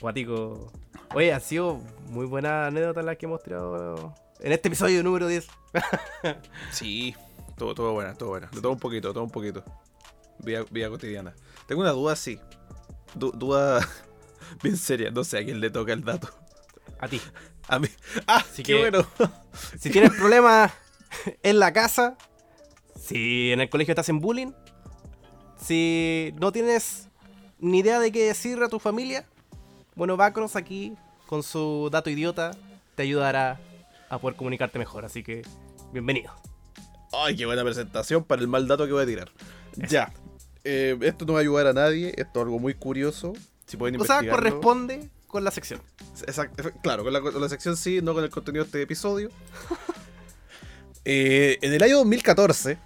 Guático. 0.00 0.70
Oye, 1.14 1.32
ha 1.32 1.40
sido 1.40 1.80
muy 2.08 2.26
buena 2.26 2.66
anécdota 2.66 3.00
la 3.02 3.16
que 3.16 3.24
hemos 3.24 3.42
tirado 3.42 4.14
en 4.40 4.52
este 4.52 4.68
episodio 4.68 5.02
número 5.02 5.26
10. 5.26 5.46
Sí, 6.70 7.14
todo, 7.56 7.74
todo 7.74 7.92
buena, 7.92 8.14
todo 8.14 8.30
buena. 8.30 8.48
De 8.48 8.60
todo 8.60 8.72
un 8.72 8.78
poquito, 8.78 9.12
todo 9.14 9.24
un 9.24 9.30
poquito. 9.30 9.64
Vida, 10.40 10.64
vida 10.70 10.90
cotidiana. 10.90 11.34
Tengo 11.66 11.80
una 11.80 11.92
duda, 11.92 12.14
sí. 12.16 12.38
Du- 13.14 13.32
duda 13.32 13.86
bien 14.62 14.76
seria. 14.76 15.10
No 15.10 15.24
sé 15.24 15.38
a 15.38 15.44
quién 15.44 15.60
le 15.60 15.70
toca 15.70 15.92
el 15.92 16.04
dato. 16.04 16.28
A 16.98 17.08
ti. 17.08 17.20
A 17.68 17.78
mí. 17.78 17.88
¡Ah! 18.26 18.36
Así 18.38 18.62
¡Qué 18.62 18.74
que- 18.74 18.78
bueno! 18.80 19.06
Si 19.78 19.88
tienes 19.90 20.12
problemas 20.12 20.72
en 21.42 21.58
la 21.60 21.72
casa, 21.72 22.16
si 23.00 23.52
en 23.52 23.60
el 23.60 23.70
colegio 23.70 23.92
estás 23.92 24.08
en 24.08 24.18
bullying, 24.18 24.50
si 25.60 26.34
no 26.40 26.50
tienes 26.52 27.08
ni 27.60 27.78
idea 27.78 28.00
de 28.00 28.10
qué 28.12 28.24
decir 28.26 28.60
a 28.62 28.68
tu 28.68 28.78
familia, 28.80 29.24
bueno, 29.94 30.16
Bacros 30.16 30.56
aquí, 30.56 30.94
con 31.26 31.42
su 31.44 31.88
dato 31.92 32.10
idiota, 32.10 32.50
te 32.96 33.04
ayudará 33.04 33.60
a 34.10 34.18
poder 34.18 34.36
comunicarte 34.36 34.78
mejor. 34.78 35.04
Así 35.04 35.22
que, 35.22 35.42
bienvenido. 35.92 36.32
¡Ay, 37.12 37.36
qué 37.36 37.46
buena 37.46 37.62
presentación 37.62 38.24
para 38.24 38.42
el 38.42 38.48
mal 38.48 38.66
dato 38.66 38.86
que 38.86 38.92
voy 38.92 39.04
a 39.04 39.06
tirar! 39.06 39.30
Ya. 39.88 40.12
Eh, 40.64 40.96
esto 41.02 41.24
no 41.26 41.34
va 41.34 41.40
a 41.40 41.42
ayudar 41.42 41.66
a 41.66 41.72
nadie. 41.72 42.08
Esto 42.16 42.40
es 42.40 42.44
algo 42.44 42.58
muy 42.58 42.74
curioso. 42.74 43.34
Si 43.66 43.76
pueden 43.76 44.00
O 44.00 44.04
sea, 44.04 44.28
corresponde 44.28 45.08
con 45.26 45.44
la 45.44 45.50
sección. 45.50 45.80
Exacto, 46.26 46.62
claro, 46.82 47.02
con 47.04 47.12
la, 47.12 47.20
con 47.20 47.40
la 47.40 47.48
sección 47.48 47.76
sí, 47.76 48.00
no 48.02 48.14
con 48.14 48.24
el 48.24 48.30
contenido 48.30 48.64
de 48.64 48.68
este 48.68 48.82
episodio. 48.82 49.30
Eh, 51.06 51.58
en 51.60 51.74
el 51.74 51.82
año 51.82 51.98
2014, 51.98 52.78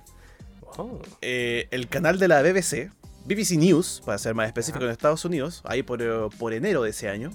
Oh, 0.77 1.01
eh, 1.23 1.69
el 1.71 1.87
canal 1.89 2.19
de 2.19 2.27
la 2.27 2.43
BBC, 2.43 2.91
BBC 3.25 3.53
News, 3.53 4.03
para 4.05 4.19
ser 4.19 4.35
más 4.35 4.49
específico 4.49 4.85
en 4.85 4.91
Estados 4.91 5.25
Unidos, 5.25 5.63
ahí 5.65 5.85
por, 5.85 6.03
eh, 6.03 6.09
por 6.37 6.53
enero 6.53 6.83
de 6.83 6.91
ese 6.91 7.09
año, 7.09 7.31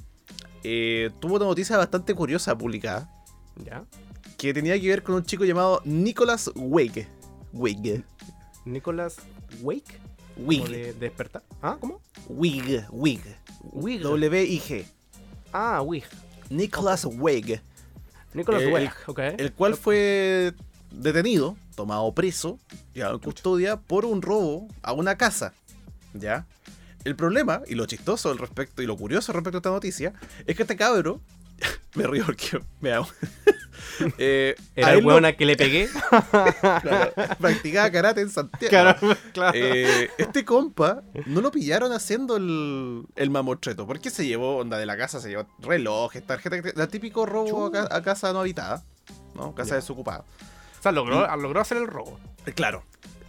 tuvo 1.21 1.35
una 1.35 1.45
noticia 1.45 1.77
bastante 1.77 2.13
curiosa 2.13 2.57
publicada 2.57 3.09
ya. 3.63 3.85
que 4.37 4.53
tenía 4.53 4.77
que 4.77 4.89
ver 4.89 5.03
con 5.03 5.15
un 5.15 5.23
chico 5.23 5.45
llamado 5.45 5.81
Nicholas 5.85 6.51
Wig. 6.53 7.07
Wig. 7.53 8.03
Nicholas 8.65 9.17
Wake. 9.61 10.02
¿O 10.37 10.41
Wig. 10.45 10.67
de, 10.67 10.77
de 10.77 10.93
despertar? 10.93 11.43
¿Ah? 11.61 11.77
¿Cómo? 11.79 12.01
Wig. 12.29 12.85
Wig. 12.91 13.21
Wig. 13.71 14.01
W-I-G. 14.01 14.85
Ah, 15.51 15.81
Wig. 15.81 16.03
Nicholas 16.49 17.05
Wig. 17.05 17.61
Nicholas 18.33 18.61
Eh, 18.63 18.89
ok. 19.07 19.19
el 19.37 19.53
cual 19.53 19.75
fue 19.75 20.53
detenido, 20.91 21.55
tomado 21.75 22.11
preso, 22.13 22.59
llevado 22.93 23.15
en 23.15 23.19
custodia 23.21 23.77
por 23.77 24.05
un 24.05 24.21
robo 24.21 24.67
a 24.81 24.93
una 24.93 25.17
casa. 25.17 25.53
¿Ya? 26.13 26.45
El 27.03 27.15
problema, 27.15 27.61
y 27.67 27.75
lo 27.75 27.85
chistoso 27.85 28.31
al 28.31 28.37
respecto, 28.37 28.81
y 28.81 28.85
lo 28.85 28.95
curioso 28.97 29.33
respecto 29.33 29.57
a 29.57 29.59
esta 29.59 29.69
noticia, 29.71 30.13
es 30.47 30.55
que 30.55 30.63
este 30.63 30.75
cabro, 30.77 31.19
me 31.95 32.07
río 32.07 32.25
porque 32.25 32.59
me 32.81 32.91
hago. 32.93 33.07
eh, 34.17 34.55
Era 34.75 34.93
el 34.93 35.03
lo- 35.03 35.25
a 35.25 35.33
que 35.33 35.45
le 35.45 35.55
pegué. 35.55 35.89
claro, 36.59 37.13
practicaba 37.39 37.91
karate 37.91 38.21
en 38.21 38.29
Santiago. 38.29 38.69
claro, 38.69 39.17
claro. 39.33 39.51
Eh, 39.57 40.09
este 40.17 40.45
compa 40.45 41.03
no 41.25 41.41
lo 41.41 41.51
pillaron 41.51 41.91
haciendo 41.91 42.37
el, 42.37 43.03
el 43.15 43.29
mamotreto. 43.29 43.85
porque 43.87 44.09
se 44.09 44.25
llevó, 44.25 44.57
onda 44.57 44.77
de 44.77 44.85
la 44.85 44.97
casa, 44.97 45.19
se 45.21 45.29
llevó 45.29 45.47
relojes, 45.59 46.25
tarjeta, 46.25 46.57
la 46.75 46.87
típico 46.87 47.25
robo 47.25 47.67
a, 47.67 47.71
ca- 47.71 47.87
a 47.91 48.01
casa 48.01 48.33
no 48.33 48.39
habitada, 48.39 48.83
¿no? 49.35 49.53
Casa 49.55 49.75
desocupada. 49.75 50.23
o 50.79 50.83
sea, 50.83 50.91
logró, 50.91 51.35
logró 51.37 51.61
hacer 51.61 51.77
el 51.77 51.87
robo. 51.87 52.19
Eh, 52.45 52.53
Claro, 52.53 52.83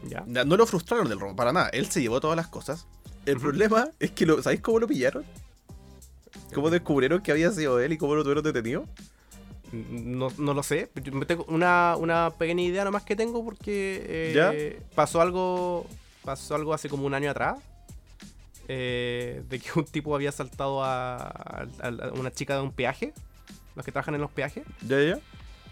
Ya. 0.09 0.24
na- 0.27 0.44
no 0.44 0.56
lo 0.56 0.66
frustraron 0.66 1.09
del 1.09 1.20
robo, 1.20 1.36
para 1.36 1.52
nada. 1.52 1.69
Él 1.69 1.90
se 1.90 2.01
llevó 2.02 2.20
todas 2.20 2.36
las 2.36 2.48
cosas. 2.48 2.86
El 3.27 3.39
problema 3.39 3.89
es 4.01 4.11
que, 4.11 4.27
lo, 4.27 4.43
¿sabéis 4.43 4.61
cómo 4.61 4.78
lo 4.78 4.86
pillaron? 4.86 5.24
¿Cómo 6.55 6.70
descubrieron 6.70 7.20
que 7.20 7.32
había 7.32 7.51
sido 7.51 7.81
él 7.81 7.93
y 7.93 7.98
cómo 7.98 8.14
lo 8.14 8.22
tuvieron 8.22 8.44
detenido? 8.44 8.86
No, 9.72 10.28
no 10.39 10.55
lo 10.55 10.62
sé. 10.62 10.89
Tengo 11.26 11.44
una, 11.48 11.97
una 11.98 12.31
pequeña 12.39 12.62
idea 12.62 12.85
nomás 12.85 13.02
que 13.02 13.16
tengo 13.16 13.44
porque 13.44 14.05
eh, 14.09 14.32
¿Ya? 14.35 14.85
pasó 14.94 15.20
algo 15.20 15.86
pasó 16.24 16.55
algo 16.55 16.72
hace 16.72 16.89
como 16.89 17.05
un 17.06 17.14
año 17.14 17.31
atrás. 17.31 17.59
eh, 18.68 19.43
de 19.51 19.59
que 19.59 19.68
un 19.78 19.85
tipo 19.85 20.14
había 20.14 20.32
saltado 20.32 20.82
a, 20.85 21.16
a- 21.16 21.66
a 21.82 22.12
una 22.18 22.31
chica 22.31 22.55
de 22.55 22.62
un 22.62 22.72
peaje, 22.72 23.12
los 23.76 23.85
que 23.85 23.93
trabajan 23.93 24.14
en 24.14 24.20
los 24.22 24.31
peajes, 24.31 24.64
¿Ya, 24.86 25.02
ya? 25.02 25.18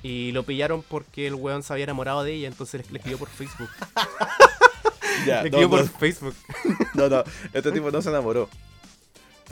y 0.03 0.33
lo 0.33 0.43
pillaron 0.43 0.83
porque 0.83 1.27
el 1.27 1.35
weón 1.35 1.63
se 1.63 1.73
había 1.73 1.85
enamorado 1.85 2.23
de 2.25 2.35
ella, 2.35 2.49
entonces 2.49 2.91
le, 2.91 2.99
escribió 2.99 3.19
por 3.19 3.29
Facebook. 3.29 3.71
Ya, 5.27 5.43
le 5.43 5.49
escribió 5.51 5.69
no, 5.69 5.71
por 5.77 5.89
Facebook. 5.89 6.35
no, 6.95 7.09
no, 7.09 7.23
este 7.53 7.71
tipo 7.73 7.91
no 7.91 8.03
se 8.03 8.09
enamoró. 8.09 8.49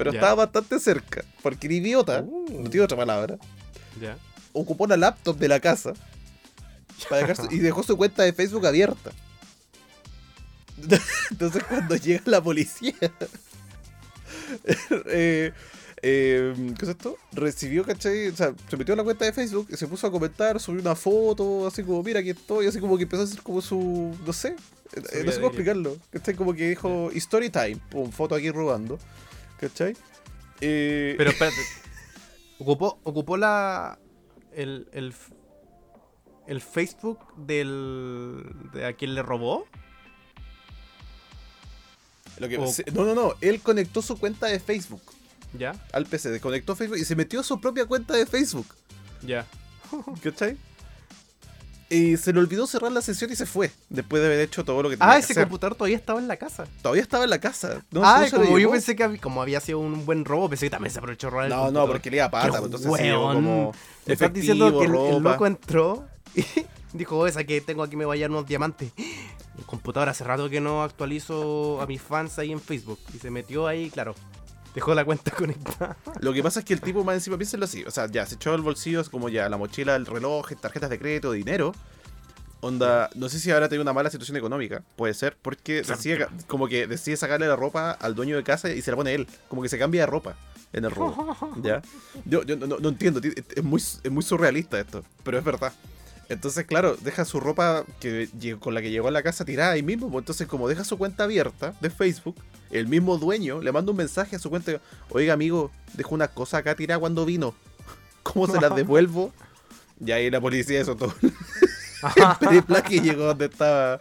Pero 0.00 0.12
estaba 0.12 0.34
bastante 0.46 0.78
cerca, 0.80 1.24
porque 1.42 1.66
el 1.66 1.74
idiota, 1.74 2.22
Uh. 2.26 2.62
no 2.62 2.70
tiene 2.70 2.84
otra 2.84 2.96
palabra, 2.96 3.36
ocupó 4.52 4.86
la 4.86 4.96
laptop 4.96 5.36
de 5.38 5.48
la 5.48 5.60
casa 5.60 5.92
para 7.08 7.22
dejar 7.26 7.36
su- 7.48 7.54
y 7.54 7.58
dejó 7.58 7.82
su 7.82 7.96
cuenta 7.96 8.22
de 8.22 8.32
Facebook 8.32 8.66
abierta. 8.66 9.10
Entonces 11.30 11.62
cuando 11.64 11.96
llega 11.96 12.22
la 12.26 12.42
policía, 12.42 12.94
eh, 15.06 15.52
eh, 16.02 16.54
¿qué 16.78 16.84
es 16.84 16.88
esto? 16.90 17.16
Recibió, 17.32 17.84
¿cachai? 17.84 18.28
O 18.28 18.36
sea, 18.36 18.54
se 18.68 18.76
metió 18.76 18.94
a 18.94 18.96
la 18.96 19.04
cuenta 19.04 19.24
de 19.24 19.32
Facebook 19.32 19.68
y 19.70 19.76
se 19.76 19.86
puso 19.86 20.06
a 20.06 20.10
comentar, 20.10 20.58
subió 20.60 20.80
una 20.80 20.94
foto, 20.94 21.66
así 21.66 21.82
como, 21.82 22.02
mira, 22.02 22.20
aquí 22.20 22.30
estoy, 22.30 22.66
así 22.66 22.80
como 22.80 22.96
que 22.96 23.02
empezó 23.04 23.22
a 23.22 23.24
hacer 23.26 23.42
como 23.42 23.60
su, 23.60 24.16
no 24.24 24.32
sé, 24.32 24.56
eh, 24.94 25.22
no 25.24 25.30
sé 25.30 25.36
cómo 25.36 25.48
explicarlo, 25.48 25.96
¿cachai? 26.10 26.34
Como 26.34 26.54
que 26.54 26.70
dijo, 26.70 27.10
story 27.14 27.50
time, 27.50 27.76
pum, 27.90 28.10
foto 28.10 28.34
aquí 28.34 28.50
robando, 28.50 28.98
¿cachai? 29.60 29.96
Eh, 30.60 31.14
Pero 31.18 31.30
espérate. 31.30 31.56
Ocupó, 32.58 32.98
ocupó 33.04 33.36
la. 33.36 33.98
El, 34.52 34.88
el, 34.92 35.14
el 36.46 36.60
Facebook 36.60 37.18
del. 37.36 38.44
de 38.72 38.86
a 38.86 38.92
quien 38.94 39.14
le 39.14 39.22
robó. 39.22 39.66
lo 42.38 42.48
que- 42.48 42.58
o- 42.58 42.66
no, 42.94 43.04
no, 43.04 43.14
no, 43.14 43.34
él 43.40 43.60
conectó 43.60 44.02
su 44.02 44.18
cuenta 44.18 44.46
de 44.46 44.58
Facebook 44.60 45.02
Ya. 45.58 45.72
al 45.92 46.06
PC, 46.06 46.30
desconectó 46.30 46.74
Facebook 46.74 46.98
y 46.98 47.04
se 47.04 47.14
metió 47.16 47.40
a 47.40 47.42
su 47.42 47.60
propia 47.60 47.84
cuenta 47.86 48.14
de 48.14 48.26
Facebook. 48.26 48.66
Ya. 49.22 49.46
¿Cachai? 50.22 50.56
Y 51.92 52.16
se 52.18 52.32
le 52.32 52.38
olvidó 52.38 52.68
cerrar 52.68 52.92
la 52.92 53.02
sesión 53.02 53.32
y 53.32 53.36
se 53.36 53.46
fue. 53.46 53.72
Después 53.88 54.22
de 54.22 54.28
haber 54.28 54.40
hecho 54.40 54.64
todo 54.64 54.80
lo 54.80 54.88
que 54.88 54.96
tenía 54.96 55.12
Ah, 55.12 55.16
que 55.16 55.24
ese 55.24 55.32
hacer. 55.32 55.42
computador 55.44 55.74
todavía 55.76 55.96
estaba 55.96 56.20
en 56.20 56.28
la 56.28 56.36
casa. 56.36 56.66
Todavía 56.82 57.02
estaba 57.02 57.24
en 57.24 57.30
la 57.30 57.40
casa. 57.40 57.82
No, 57.90 58.02
ah, 58.04 58.24
no 58.30 58.38
como 58.44 58.58
yo 58.60 58.70
pensé 58.70 58.94
que 58.94 59.02
había, 59.02 59.20
como 59.20 59.42
había 59.42 59.58
sido 59.60 59.80
un 59.80 60.06
buen 60.06 60.24
robo, 60.24 60.48
pensé 60.48 60.66
que 60.66 60.70
también 60.70 60.92
se 60.92 61.00
aprovechó 61.00 61.30
robar 61.30 61.46
el 61.46 61.50
No, 61.50 61.70
no, 61.72 61.86
porque 61.88 62.08
le 62.10 62.18
iba 62.18 62.26
a 62.26 62.30
pata. 62.30 62.48
Pues, 62.50 62.62
Entonces 62.64 62.88
weón. 62.88 63.34
como 63.34 63.72
Me 64.06 64.12
estás 64.14 64.28
efectivo, 64.28 64.40
diciendo 64.54 64.78
que 64.78 64.86
el, 64.86 64.92
loco 65.22 65.46
entró 65.46 66.04
y 66.36 66.44
dijo, 66.92 67.18
"Oh, 67.18 67.26
esa 67.26 67.42
que 67.42 67.60
tengo 67.60 67.82
aquí 67.82 67.96
me 67.96 68.04
va 68.04 68.14
a 68.14 68.16
llevar 68.16 68.30
unos 68.30 68.46
diamantes. 68.46 68.92
El 69.58 69.64
computador 69.66 70.08
hace 70.08 70.22
rato 70.22 70.48
que 70.48 70.60
no 70.60 70.84
actualizo 70.84 71.80
a 71.82 71.86
mis 71.86 72.00
fans 72.00 72.38
ahí 72.38 72.52
en 72.52 72.60
Facebook. 72.60 73.00
Y 73.12 73.18
se 73.18 73.30
metió 73.32 73.66
ahí, 73.66 73.90
claro. 73.90 74.14
Dejó 74.74 74.94
la 74.94 75.04
cuenta 75.04 75.30
conectada. 75.36 75.96
Lo 76.20 76.32
que 76.32 76.42
pasa 76.42 76.60
es 76.60 76.64
que 76.64 76.74
el 76.74 76.80
tipo 76.80 77.02
más 77.04 77.14
encima, 77.16 77.36
piénsenlo 77.36 77.64
así. 77.64 77.82
O 77.84 77.90
sea, 77.90 78.06
ya 78.10 78.24
se 78.26 78.36
echó 78.36 78.54
el 78.54 78.62
bolsillo, 78.62 79.00
es 79.00 79.08
como 79.08 79.28
ya 79.28 79.48
la 79.48 79.56
mochila, 79.56 79.96
el 79.96 80.06
reloj, 80.06 80.48
tarjetas 80.60 80.90
de 80.90 80.98
crédito, 80.98 81.32
dinero. 81.32 81.72
Onda, 82.62 83.08
no 83.14 83.30
sé 83.30 83.38
si 83.40 83.50
ahora 83.50 83.70
tiene 83.70 83.80
una 83.80 83.94
mala 83.94 84.10
situación 84.10 84.36
económica, 84.36 84.82
puede 84.96 85.14
ser, 85.14 85.34
porque 85.40 85.80
decide, 85.82 86.26
como 86.46 86.68
que 86.68 86.86
decide 86.86 87.16
sacarle 87.16 87.48
la 87.48 87.56
ropa 87.56 87.92
al 87.92 88.14
dueño 88.14 88.36
de 88.36 88.42
casa 88.42 88.68
y 88.68 88.82
se 88.82 88.90
la 88.90 88.98
pone 88.98 89.14
él, 89.14 89.26
como 89.48 89.62
que 89.62 89.70
se 89.70 89.78
cambia 89.78 90.02
de 90.02 90.06
ropa 90.06 90.34
en 90.74 90.84
el 90.84 90.90
robo. 90.90 91.54
¿Ya? 91.62 91.80
Yo, 92.26 92.42
yo 92.42 92.56
no, 92.56 92.66
no- 92.78 92.88
entiendo, 92.90 93.18
ti- 93.18 93.32
es 93.56 93.64
muy, 93.64 93.80
es 93.80 94.10
muy 94.10 94.22
surrealista 94.22 94.78
esto, 94.78 95.02
pero 95.24 95.38
es 95.38 95.44
verdad. 95.44 95.72
Entonces, 96.30 96.64
claro, 96.64 96.96
deja 97.02 97.24
su 97.24 97.40
ropa 97.40 97.84
que 97.98 98.28
con 98.60 98.72
la 98.72 98.80
que 98.80 98.92
llegó 98.92 99.08
a 99.08 99.10
la 99.10 99.22
casa 99.22 99.44
tirada 99.44 99.72
ahí 99.72 99.82
mismo. 99.82 100.08
pues, 100.10 100.22
Entonces, 100.22 100.46
como 100.46 100.68
deja 100.68 100.84
su 100.84 100.96
cuenta 100.96 101.24
abierta 101.24 101.74
de 101.80 101.90
Facebook, 101.90 102.36
el 102.70 102.86
mismo 102.86 103.18
dueño 103.18 103.60
le 103.60 103.72
manda 103.72 103.90
un 103.90 103.96
mensaje 103.96 104.36
a 104.36 104.38
su 104.38 104.48
cuenta. 104.48 104.80
Oiga, 105.08 105.34
amigo, 105.34 105.72
dejó 105.94 106.14
una 106.14 106.28
cosa 106.28 106.58
acá 106.58 106.76
tirada 106.76 107.00
cuando 107.00 107.26
vino. 107.26 107.52
¿Cómo 108.22 108.46
se 108.46 108.60
las 108.60 108.74
devuelvo? 108.76 109.32
Y 110.04 110.12
ahí 110.12 110.30
la 110.30 110.40
policía 110.40 110.80
hizo 110.80 110.96
todo 110.96 111.12
el 111.20 112.92
y 112.94 113.00
llegó 113.00 113.24
donde 113.24 113.46
estaba 113.46 114.00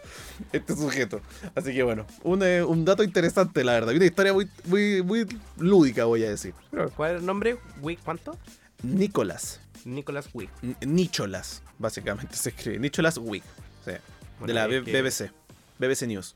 este 0.52 0.76
sujeto. 0.76 1.20
Así 1.56 1.74
que 1.74 1.82
bueno, 1.82 2.06
un, 2.22 2.44
eh, 2.44 2.62
un 2.62 2.84
dato 2.84 3.02
interesante, 3.02 3.64
la 3.64 3.72
verdad. 3.72 3.92
Una 3.92 4.04
historia 4.06 4.32
muy, 4.32 4.48
muy, 4.66 5.02
muy 5.02 5.26
lúdica, 5.58 6.04
voy 6.04 6.24
a 6.24 6.30
decir. 6.30 6.54
¿Cuál 6.96 7.16
es 7.16 7.20
el 7.20 7.26
nombre? 7.26 7.58
¿Wick 7.82 7.98
cuánto? 8.04 8.38
Nicolás. 8.82 9.60
Nicholas 9.84 10.28
Wick. 10.34 10.50
N- 10.62 10.76
Nicholas, 10.82 11.62
básicamente 11.78 12.36
se 12.36 12.50
escribe. 12.50 12.78
Nicholas 12.78 13.18
Wick. 13.18 13.44
Bueno, 14.38 14.46
de 14.46 14.54
la 14.54 14.64
es 14.64 14.70
B- 14.70 14.84
que- 14.84 15.02
BBC. 15.02 15.30
BBC 15.78 16.06
News. 16.06 16.34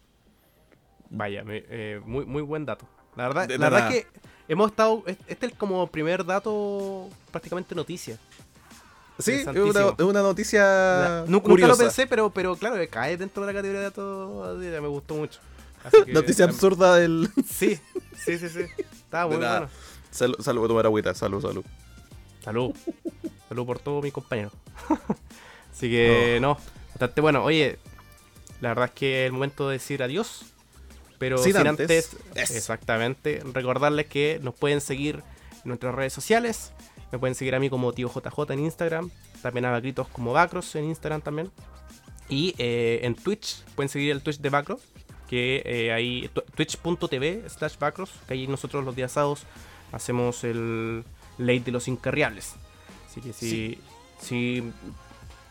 Vaya, 1.10 1.44
me- 1.44 1.64
eh, 1.68 2.00
muy, 2.04 2.24
muy 2.26 2.42
buen 2.42 2.64
dato. 2.66 2.86
La 3.16 3.24
verdad, 3.28 3.46
De 3.48 3.56
la 3.58 3.70
verdad 3.70 3.92
es 3.92 4.04
que 4.04 4.10
hemos 4.48 4.70
estado. 4.70 5.02
es- 5.06 5.16
Este 5.26 5.46
es 5.46 5.54
como 5.54 5.86
primer 5.86 6.24
dato, 6.24 7.08
prácticamente 7.30 7.74
noticia. 7.74 8.18
Sí, 9.18 9.32
es 9.32 9.46
una, 9.46 10.22
noticia 10.22 10.62
La- 10.64 11.24
nunca 11.28 11.44
curiosa. 11.48 11.72
lo 11.72 11.78
pensé, 11.78 12.06
pero, 12.06 12.30
pero 12.30 12.56
claro, 12.56 12.76
cae 12.90 13.16
dentro 13.16 13.46
de 13.46 13.52
la 13.52 13.58
categoría 13.58 13.78
de 13.80 13.84
datos. 13.84 14.58
Me 14.58 14.88
gustó 14.88 15.14
mucho. 15.14 15.40
Que, 16.06 16.12
Noticia 16.12 16.46
em, 16.46 16.50
absurda 16.50 16.96
del... 16.96 17.28
Sí, 17.48 17.78
sí, 18.16 18.38
sí, 18.38 18.48
sí. 18.48 18.60
Estaba 18.78 19.26
muy 19.26 19.36
De 19.36 19.42
nada. 19.42 19.58
bueno. 19.60 19.72
Salud, 20.10 20.36
salud, 20.40 20.64
a 20.64 20.68
tomar 20.68 20.86
agüita. 20.86 21.14
Salud, 21.14 21.42
salud. 21.42 21.64
Salud. 22.44 22.74
Salud 23.48 23.66
por 23.66 23.78
todos 23.78 24.02
mis 24.04 24.12
compañeros. 24.12 24.52
Así 25.72 25.90
que, 25.90 26.38
no. 26.40 26.58
Bastante 26.90 27.20
bueno. 27.20 27.42
Oye, 27.42 27.78
la 28.60 28.68
verdad 28.70 28.84
es 28.86 28.90
que 28.92 29.22
es 29.22 29.26
el 29.26 29.32
momento 29.32 29.68
de 29.68 29.74
decir 29.74 30.02
adiós. 30.02 30.44
Pero 31.18 31.38
Sin 31.38 31.54
sin, 31.54 31.66
antes- 31.66 32.16
exactamente, 32.34 33.40
recordarles 33.52 34.06
que 34.06 34.40
nos 34.42 34.54
pueden 34.54 34.80
seguir 34.80 35.22
en 35.62 35.68
nuestras 35.68 35.94
redes 35.94 36.12
sociales. 36.12 36.72
Me 37.12 37.18
pueden 37.18 37.34
seguir 37.34 37.54
a 37.54 37.60
mí 37.60 37.70
como 37.70 37.92
tío 37.92 38.10
JJ 38.12 38.52
en 38.52 38.60
Instagram. 38.60 39.10
También 39.40 39.64
a 39.66 39.70
Bacritos 39.70 40.08
como 40.08 40.32
Bacros 40.32 40.74
en 40.74 40.84
Instagram 40.84 41.22
también. 41.22 41.50
Y 42.28 42.54
eh, 42.58 43.00
en 43.02 43.14
Twitch, 43.14 43.62
pueden 43.74 43.88
seguir 43.88 44.10
el 44.12 44.22
Twitch 44.22 44.38
de 44.38 44.50
Bacros. 44.50 44.80
Que 45.28 45.62
eh, 45.64 45.92
ahí, 45.92 46.30
twitch.tv 46.56 47.48
slash 47.48 47.78
Bacros. 47.78 48.10
Que 48.26 48.34
ahí 48.34 48.46
nosotros 48.46 48.84
los 48.84 48.94
días 48.96 49.12
sábados 49.12 49.44
hacemos 49.92 50.42
el 50.44 51.04
late 51.38 51.60
de 51.60 51.72
los 51.72 51.88
incarriables. 51.88 52.54
Así 53.10 53.20
que 53.20 53.32
si, 53.32 53.78
si 54.20 54.72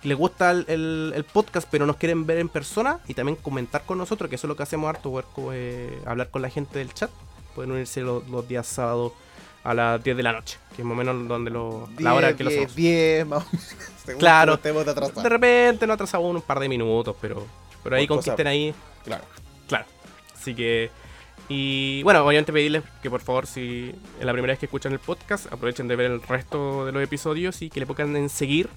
les 0.03 0.17
gusta 0.17 0.51
el, 0.51 0.65
el- 0.67 1.13
el 1.15 1.23
podcast 1.23 1.67
pero 1.71 1.85
nos 1.85 1.95
quieren 1.97 2.25
ver 2.25 2.37
en 2.39 2.49
persona 2.49 2.99
y 3.07 3.13
también 3.13 3.35
comentar 3.37 3.83
con 3.85 3.97
nosotros, 3.97 4.29
que 4.29 4.35
eso 4.35 4.47
es 4.47 4.49
lo 4.49 4.55
que 4.55 4.63
hacemos 4.63 4.89
harto, 4.89 5.11
poder 5.11 5.25
eh, 5.53 6.01
hablar 6.05 6.29
con 6.29 6.41
la 6.41 6.49
gente 6.49 6.79
del 6.79 6.93
chat, 6.93 7.09
pueden 7.55 7.71
unirse 7.71 8.01
los, 8.01 8.27
los 8.29 8.47
días 8.47 8.67
sábados 8.67 9.13
a 9.63 9.73
las 9.73 10.03
10 10.03 10.17
de 10.17 10.23
la 10.23 10.33
noche, 10.33 10.57
que 10.75 10.81
es 10.81 10.85
más 10.85 10.93
o 10.93 10.97
menos 10.97 11.25
donde 11.27 11.49
lo, 11.51 11.87
la 11.99 12.13
hora 12.13 12.35
que 12.35 12.43
lo 12.43 12.49
hacemos. 12.49 12.75
10, 12.75 13.27
más 13.27 13.43
o 13.43 13.45
menos. 13.51 13.69
Claro. 14.19 14.57
de 14.57 14.69
atrasar. 14.81 15.23
De 15.23 15.29
repente 15.29 15.87
no 15.87 15.93
atrasamos 15.93 16.35
un 16.35 16.41
par 16.41 16.59
de 16.59 16.67
minutos, 16.67 17.15
pero, 17.21 17.45
pero 17.81 17.95
ahí 17.95 18.05
Por 18.05 18.17
con 18.17 18.23
que 18.23 18.25
cosa- 18.25 18.31
estén 18.33 18.47
ahí, 18.47 18.73
Claro. 19.05 19.23
Claro. 19.67 19.85
Así 20.37 20.53
que. 20.53 20.91
Y 21.49 22.01
bueno, 22.03 22.25
obviamente 22.25 22.53
pedirles 22.53 22.83
que 23.01 23.09
por 23.09 23.21
favor, 23.21 23.47
si 23.47 23.93
es 24.19 24.25
la 24.25 24.31
primera 24.31 24.53
vez 24.53 24.59
que 24.59 24.65
escuchan 24.65 24.93
el 24.93 24.99
podcast, 24.99 25.51
aprovechen 25.51 25.87
de 25.87 25.95
ver 25.95 26.11
el 26.11 26.21
resto 26.21 26.85
de 26.85 26.91
los 26.91 27.03
episodios 27.03 27.61
y 27.61 27.69
que 27.69 27.79
le 27.79 27.85
pongan 27.85 28.15
en 28.15 28.29
seguir. 28.29 28.69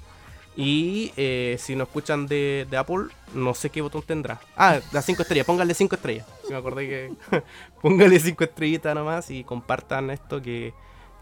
Y 0.56 1.12
eh, 1.18 1.56
si 1.60 1.76
nos 1.76 1.88
escuchan 1.88 2.26
de, 2.26 2.66
de 2.70 2.76
Apple, 2.78 3.09
no 3.34 3.52
sé 3.52 3.68
qué 3.68 3.82
botón 3.82 4.02
tendrá. 4.02 4.40
Ah, 4.56 4.80
las 4.90 5.05
5 5.05 5.22
estrellas, 5.22 5.47
pónganle 5.47 5.74
5 5.74 5.94
estrellas. 5.94 6.26
Si 6.47 6.52
me 6.52 6.59
acordé 6.59 6.88
que. 6.88 7.12
pónganle 7.82 8.18
5 8.18 8.43
estrellitas 8.43 8.94
nomás 8.94 9.30
y 9.30 9.44
compartan 9.44 10.10
esto 10.10 10.40
que. 10.40 10.72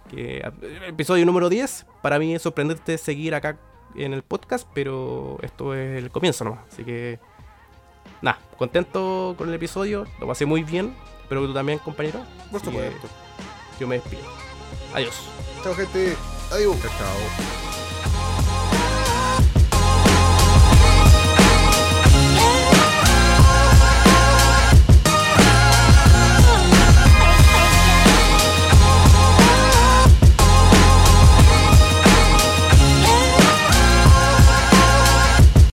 que 0.09 0.49
episodio 0.87 1.27
número 1.27 1.49
10. 1.49 1.85
Para 2.01 2.21
mí 2.21 2.33
es 2.33 2.43
sorprendente 2.43 2.97
seguir 2.97 3.35
acá 3.35 3.59
en 3.97 4.13
el 4.13 4.23
podcast, 4.23 4.69
pero 4.73 5.39
esto 5.43 5.75
es 5.75 5.99
el 5.99 6.11
comienzo 6.11 6.45
nomás. 6.45 6.61
Así 6.73 6.85
que 6.85 7.19
nada, 8.23 8.39
contento 8.57 9.35
con 9.37 9.49
el 9.49 9.55
episodio, 9.55 10.07
lo 10.21 10.29
pasé 10.29 10.47
muy 10.47 10.63
bien. 10.63 10.95
Espero 11.25 11.41
que 11.41 11.47
tú 11.49 11.55
también, 11.55 11.79
compañero. 11.79 12.21
Por 12.51 12.63
supuesto. 12.63 13.09
Yo 13.81 13.89
me 13.89 13.95
despido. 13.97 14.23
Adiós. 14.93 15.15
Chao, 15.63 15.75
gente. 15.75 16.17
Adiós. 16.53 16.77
Chao, 16.83 16.91
chao. 16.99 18.54